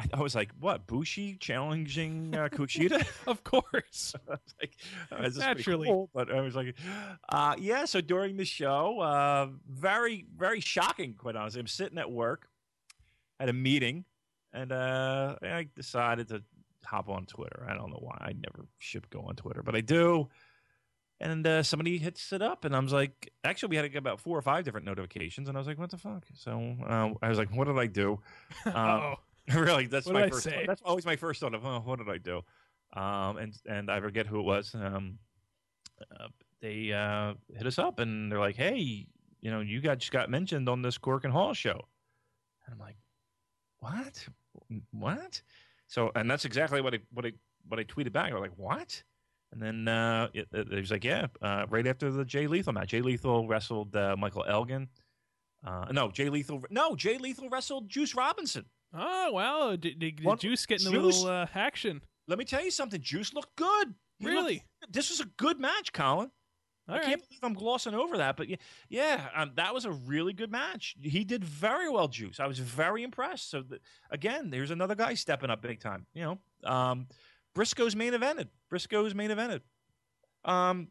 I, 0.01 0.19
I 0.19 0.21
was 0.23 0.35
like, 0.35 0.51
what? 0.59 0.87
Bushi 0.87 1.37
challenging 1.37 2.35
uh, 2.35 2.49
Kushida? 2.49 3.07
Of 3.27 3.45
course. 3.45 4.15
I 4.29 4.33
was 4.33 4.55
like, 4.61 4.75
oh, 5.13 5.29
Naturally. 5.39 5.89
cool. 5.89 6.11
But 6.15 6.33
I 6.33 6.41
was 6.41 6.57
like, 6.57 6.75
uh, 7.29 7.55
yeah. 7.59 7.85
So 7.85 8.01
during 8.01 8.37
the 8.37 8.45
show, 8.45 9.01
uh, 9.01 9.49
very, 9.69 10.27
very 10.37 10.61
shocking. 10.61 11.15
Quite 11.15 11.37
honestly, 11.37 11.61
I'm 11.61 11.67
sitting 11.67 11.99
at 11.99 12.11
work, 12.11 12.49
at 13.39 13.49
a 13.49 13.53
meeting, 13.53 14.05
and 14.53 14.73
uh, 14.73 15.37
I 15.43 15.69
decided 15.75 16.29
to 16.29 16.43
hop 16.85 17.09
on 17.09 17.27
Twitter. 17.27 17.67
I 17.69 17.75
don't 17.75 17.91
know 17.91 18.01
why. 18.01 18.17
I 18.21 18.33
never 18.33 18.67
should 18.79 19.09
go 19.11 19.21
on 19.21 19.37
Twitter, 19.37 19.63
but 19.63 19.75
I 19.75 19.81
do. 19.81 20.29
And 21.23 21.47
uh, 21.47 21.63
somebody 21.63 21.99
hits 21.99 22.33
it 22.33 22.41
up, 22.41 22.65
and 22.65 22.75
I 22.75 22.79
was 22.79 22.95
like, 22.95 23.31
actually, 23.45 23.69
we 23.71 23.77
had 23.77 23.95
about 23.95 24.21
four 24.21 24.39
or 24.39 24.43
five 24.43 24.65
different 24.65 24.87
notifications, 24.87 25.49
and 25.49 25.59
I 25.59 25.61
was 25.61 25.67
like, 25.67 25.79
what 25.79 25.91
the 25.91 25.99
fuck? 25.99 26.25
So 26.35 26.77
uh, 26.89 27.11
I 27.21 27.29
was 27.29 27.37
like, 27.37 27.55
what 27.55 27.67
did 27.67 27.79
I 27.79 27.87
do? 27.87 28.21
Uh, 28.67 28.71
oh. 29.03 29.15
really, 29.55 29.87
that's 29.87 30.07
What 30.07 30.15
my 30.15 30.31
first. 30.31 30.49
That's 30.67 30.83
always 30.85 31.05
my 31.07 31.17
first 31.17 31.41
thought 31.41 31.55
of, 31.55 31.65
oh, 31.65 31.81
what 31.85 31.99
did 31.99 32.09
I 32.09 32.19
do? 32.19 32.43
Um, 32.93 33.37
and 33.39 33.55
and 33.67 33.91
I 33.91 34.01
forget 34.01 34.27
who 34.27 34.41
it 34.41 34.45
was. 34.45 34.75
Um, 34.75 35.19
uh, 36.01 36.29
they 36.61 36.93
uh, 36.93 37.35
hit 37.57 37.67
us 37.67 37.79
up 37.79 37.99
and 37.99 38.31
they're 38.31 38.39
like, 38.39 38.57
hey, 38.57 39.07
you 39.41 39.51
know, 39.51 39.61
you 39.61 39.81
got 39.81 39.99
just 39.99 40.13
got 40.13 40.31
mentioned 40.31 40.69
on 40.69 40.83
this 40.83 40.99
Korakuen 40.99 41.31
Hall 41.31 41.55
show, 41.55 41.81
and 42.67 42.75
I'm 42.75 42.79
like, 42.79 42.97
what, 43.79 44.27
what? 44.91 45.43
So, 45.87 46.13
and 46.15 46.31
that's 46.31 46.45
exactly 46.45 46.81
what 46.81 46.95
I 46.95 46.99
what 47.13 47.25
I 47.27 47.33
what 47.69 47.81
I 47.81 47.85
tweeted 47.85 48.13
back. 48.13 48.31
I 48.31 48.35
was 48.35 48.43
like, 48.43 48.57
what? 48.57 49.03
And 49.53 49.61
then 49.61 49.89
uh, 49.89 50.29
it, 50.33 50.47
it, 50.53 50.73
it 50.73 50.81
was 50.81 50.91
like, 50.93 51.03
yeah, 51.03 51.27
uh, 51.43 51.67
right 51.69 51.87
after 51.87 52.11
the 52.11 52.25
Jay 52.25 52.47
Lethal 52.47 52.73
match, 52.73 52.91
Jay 52.91 53.03
Lethal 53.03 53.49
wrestled 53.49 53.97
uh, 53.97 54.15
Michael 54.17 54.45
Elgin. 54.45 54.89
Uh, 55.67 55.87
no, 55.91 56.11
Jay 56.11 56.29
Lethal. 56.29 56.63
No, 56.71 56.95
Jay 56.95 57.19
Lethal 57.19 57.49
wrestled 57.49 57.89
Juice 57.89 58.15
Robinson. 58.15 58.65
Oh 58.93 59.33
well, 59.33 59.77
did, 59.77 59.99
did, 59.99 60.17
did 60.17 60.25
One- 60.25 60.39
Juice 60.39 60.67
get 60.67 60.81
in 60.83 60.89
a 60.89 60.91
Juice- 60.91 61.19
little 61.23 61.31
uh, 61.31 61.47
action? 61.55 62.03
Let 62.27 62.39
me 62.39 62.45
tell 62.45 62.63
you 62.65 62.71
something. 62.71 63.01
Juice 63.01 63.33
looked 63.35 63.57
good. 63.57 63.95
He 64.19 64.27
looked- 64.27 64.35
Really? 64.37 64.65
this 64.91 65.11
was 65.11 65.21
a 65.21 65.25
good 65.37 65.59
match, 65.61 65.93
Colin. 65.93 66.31
All 66.89 66.95
I 66.97 66.99
right. 66.99 67.07
can't 67.07 67.23
believe 67.29 67.41
I'm 67.45 67.55
glossing 67.55 67.95
over 67.95 68.17
that, 68.17 68.37
but 68.37 68.49
yeah, 68.49 68.57
yeah, 68.89 69.29
um, 69.37 69.53
that 69.55 69.73
was 69.73 69.85
a 69.85 69.93
really 69.93 70.33
good 70.33 70.51
match. 70.51 70.97
He 71.01 71.23
did 71.25 71.45
very 71.45 71.89
well, 71.89 72.09
Juice. 72.09 72.41
I 72.41 72.47
was 72.49 72.59
very 72.59 73.05
impressed. 73.05 73.49
So 73.51 73.63
th- 73.63 73.81
again, 74.11 74.51
there's 74.51 74.73
another 74.73 74.97
guy 74.97 75.15
stepping 75.15 75.51
up 75.51 75.63
big 75.63 75.79
time. 75.79 76.07
You 76.15 76.23
know, 76.65 76.69
um, 76.69 77.07
Briscoe's 77.55 77.95
main 77.95 78.13
evented. 78.13 78.49
Briscoe's 78.69 79.15
main 79.15 79.31
evented. 79.31 79.61
Um, 80.45 80.89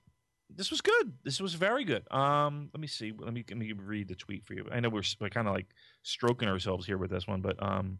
this 0.55 0.71
was 0.71 0.81
good. 0.81 1.13
This 1.23 1.39
was 1.39 1.53
very 1.53 1.83
good. 1.85 2.03
Um, 2.11 2.69
let 2.73 2.81
me 2.81 2.87
see. 2.87 3.13
Let 3.17 3.33
me 3.33 3.43
let 3.49 3.57
me 3.57 3.71
read 3.73 4.07
the 4.07 4.15
tweet 4.15 4.45
for 4.45 4.53
you. 4.53 4.65
I 4.71 4.79
know 4.79 4.89
we're, 4.89 5.03
we're 5.19 5.29
kind 5.29 5.47
of 5.47 5.53
like 5.53 5.67
stroking 6.03 6.47
ourselves 6.49 6.85
here 6.85 6.97
with 6.97 7.11
this 7.11 7.27
one, 7.27 7.41
but 7.41 7.61
um, 7.61 7.99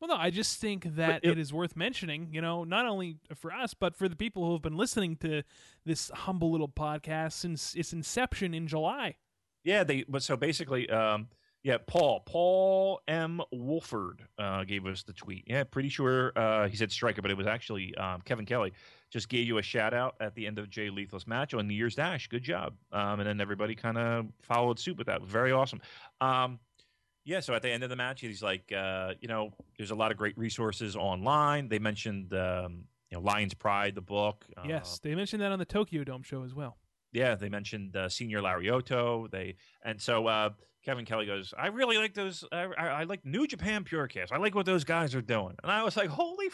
Well, 0.00 0.08
no, 0.08 0.16
I 0.16 0.30
just 0.30 0.60
think 0.60 0.84
that 0.96 1.24
it- 1.24 1.32
it 1.32 1.38
is 1.38 1.52
worth 1.52 1.76
mentioning, 1.76 2.28
you 2.32 2.40
know, 2.40 2.64
not 2.64 2.86
only 2.86 3.16
for 3.34 3.52
us, 3.52 3.74
but 3.74 3.96
for 3.96 4.08
the 4.08 4.16
people 4.16 4.44
who 4.44 4.52
have 4.52 4.62
been 4.62 4.76
listening 4.76 5.16
to 5.18 5.42
this 5.84 6.10
humble 6.14 6.50
little 6.52 6.68
podcast 6.68 7.32
since 7.32 7.74
its 7.74 7.92
inception 7.92 8.54
in 8.54 8.66
July. 8.68 9.16
Yeah, 9.64 9.82
they. 9.84 10.04
But 10.06 10.22
so 10.22 10.36
basically, 10.36 10.88
um, 10.90 11.28
yeah, 11.62 11.78
Paul, 11.86 12.20
Paul 12.26 13.00
M. 13.08 13.40
Wolford 13.50 14.26
uh, 14.38 14.64
gave 14.64 14.84
us 14.84 15.02
the 15.04 15.14
tweet. 15.14 15.44
Yeah, 15.46 15.64
pretty 15.64 15.88
sure 15.88 16.32
uh, 16.36 16.68
he 16.68 16.76
said 16.76 16.92
striker, 16.92 17.22
but 17.22 17.30
it 17.30 17.36
was 17.38 17.46
actually 17.46 17.94
um, 17.96 18.20
Kevin 18.26 18.44
Kelly. 18.44 18.74
Just 19.14 19.28
gave 19.28 19.46
you 19.46 19.58
a 19.58 19.62
shout 19.62 19.94
out 19.94 20.16
at 20.20 20.34
the 20.34 20.44
end 20.44 20.58
of 20.58 20.68
Jay 20.68 20.90
Lethal's 20.90 21.24
match 21.24 21.54
on 21.54 21.68
New 21.68 21.74
Year's 21.74 21.94
Dash. 21.94 22.26
Good 22.26 22.42
job. 22.42 22.74
Um, 22.90 23.20
and 23.20 23.28
then 23.28 23.40
everybody 23.40 23.76
kind 23.76 23.96
of 23.96 24.26
followed 24.42 24.80
suit 24.80 24.98
with 24.98 25.06
that. 25.06 25.22
Very 25.22 25.52
awesome. 25.52 25.80
Um, 26.20 26.58
yeah, 27.24 27.38
so 27.38 27.54
at 27.54 27.62
the 27.62 27.70
end 27.70 27.84
of 27.84 27.90
the 27.90 27.96
match, 27.96 28.22
he's 28.22 28.42
like, 28.42 28.72
uh, 28.76 29.14
you 29.20 29.28
know, 29.28 29.52
there's 29.78 29.92
a 29.92 29.94
lot 29.94 30.10
of 30.10 30.16
great 30.16 30.36
resources 30.36 30.96
online. 30.96 31.68
They 31.68 31.78
mentioned, 31.78 32.34
um, 32.34 32.86
you 33.08 33.16
know, 33.16 33.20
Lions 33.20 33.54
Pride, 33.54 33.94
the 33.94 34.00
book. 34.00 34.44
uh, 34.56 34.62
yes, 34.66 34.98
they 35.00 35.14
mentioned 35.14 35.40
that 35.42 35.52
on 35.52 35.60
the 35.60 35.64
Tokyo 35.64 36.02
Dome 36.02 36.24
show 36.24 36.42
as 36.42 36.52
well. 36.52 36.76
yeah, 37.12 37.36
they 37.36 37.48
mentioned 37.48 37.94
uh, 37.94 38.08
Senor 38.08 38.40
Lariato. 38.40 39.30
They 39.30 39.54
and 39.84 40.02
so 40.02 40.26
uh, 40.26 40.50
Kevin 40.84 41.04
Kelly 41.04 41.24
goes, 41.24 41.54
I 41.56 41.68
really 41.68 41.96
like 41.96 42.12
those. 42.14 42.44
I, 42.52 42.64
I, 42.76 42.86
I 42.88 43.02
like 43.04 43.24
New 43.24 43.46
Japan 43.46 43.84
Purecast. 43.84 44.32
I 44.32 44.36
like 44.38 44.54
what 44.54 44.66
those 44.66 44.84
guys 44.84 45.14
are 45.14 45.22
doing. 45.22 45.54
And 45.62 45.72
I 45.72 45.82
was 45.82 45.96
like, 45.96 46.10
holy 46.10 46.46
fuck. 46.46 46.52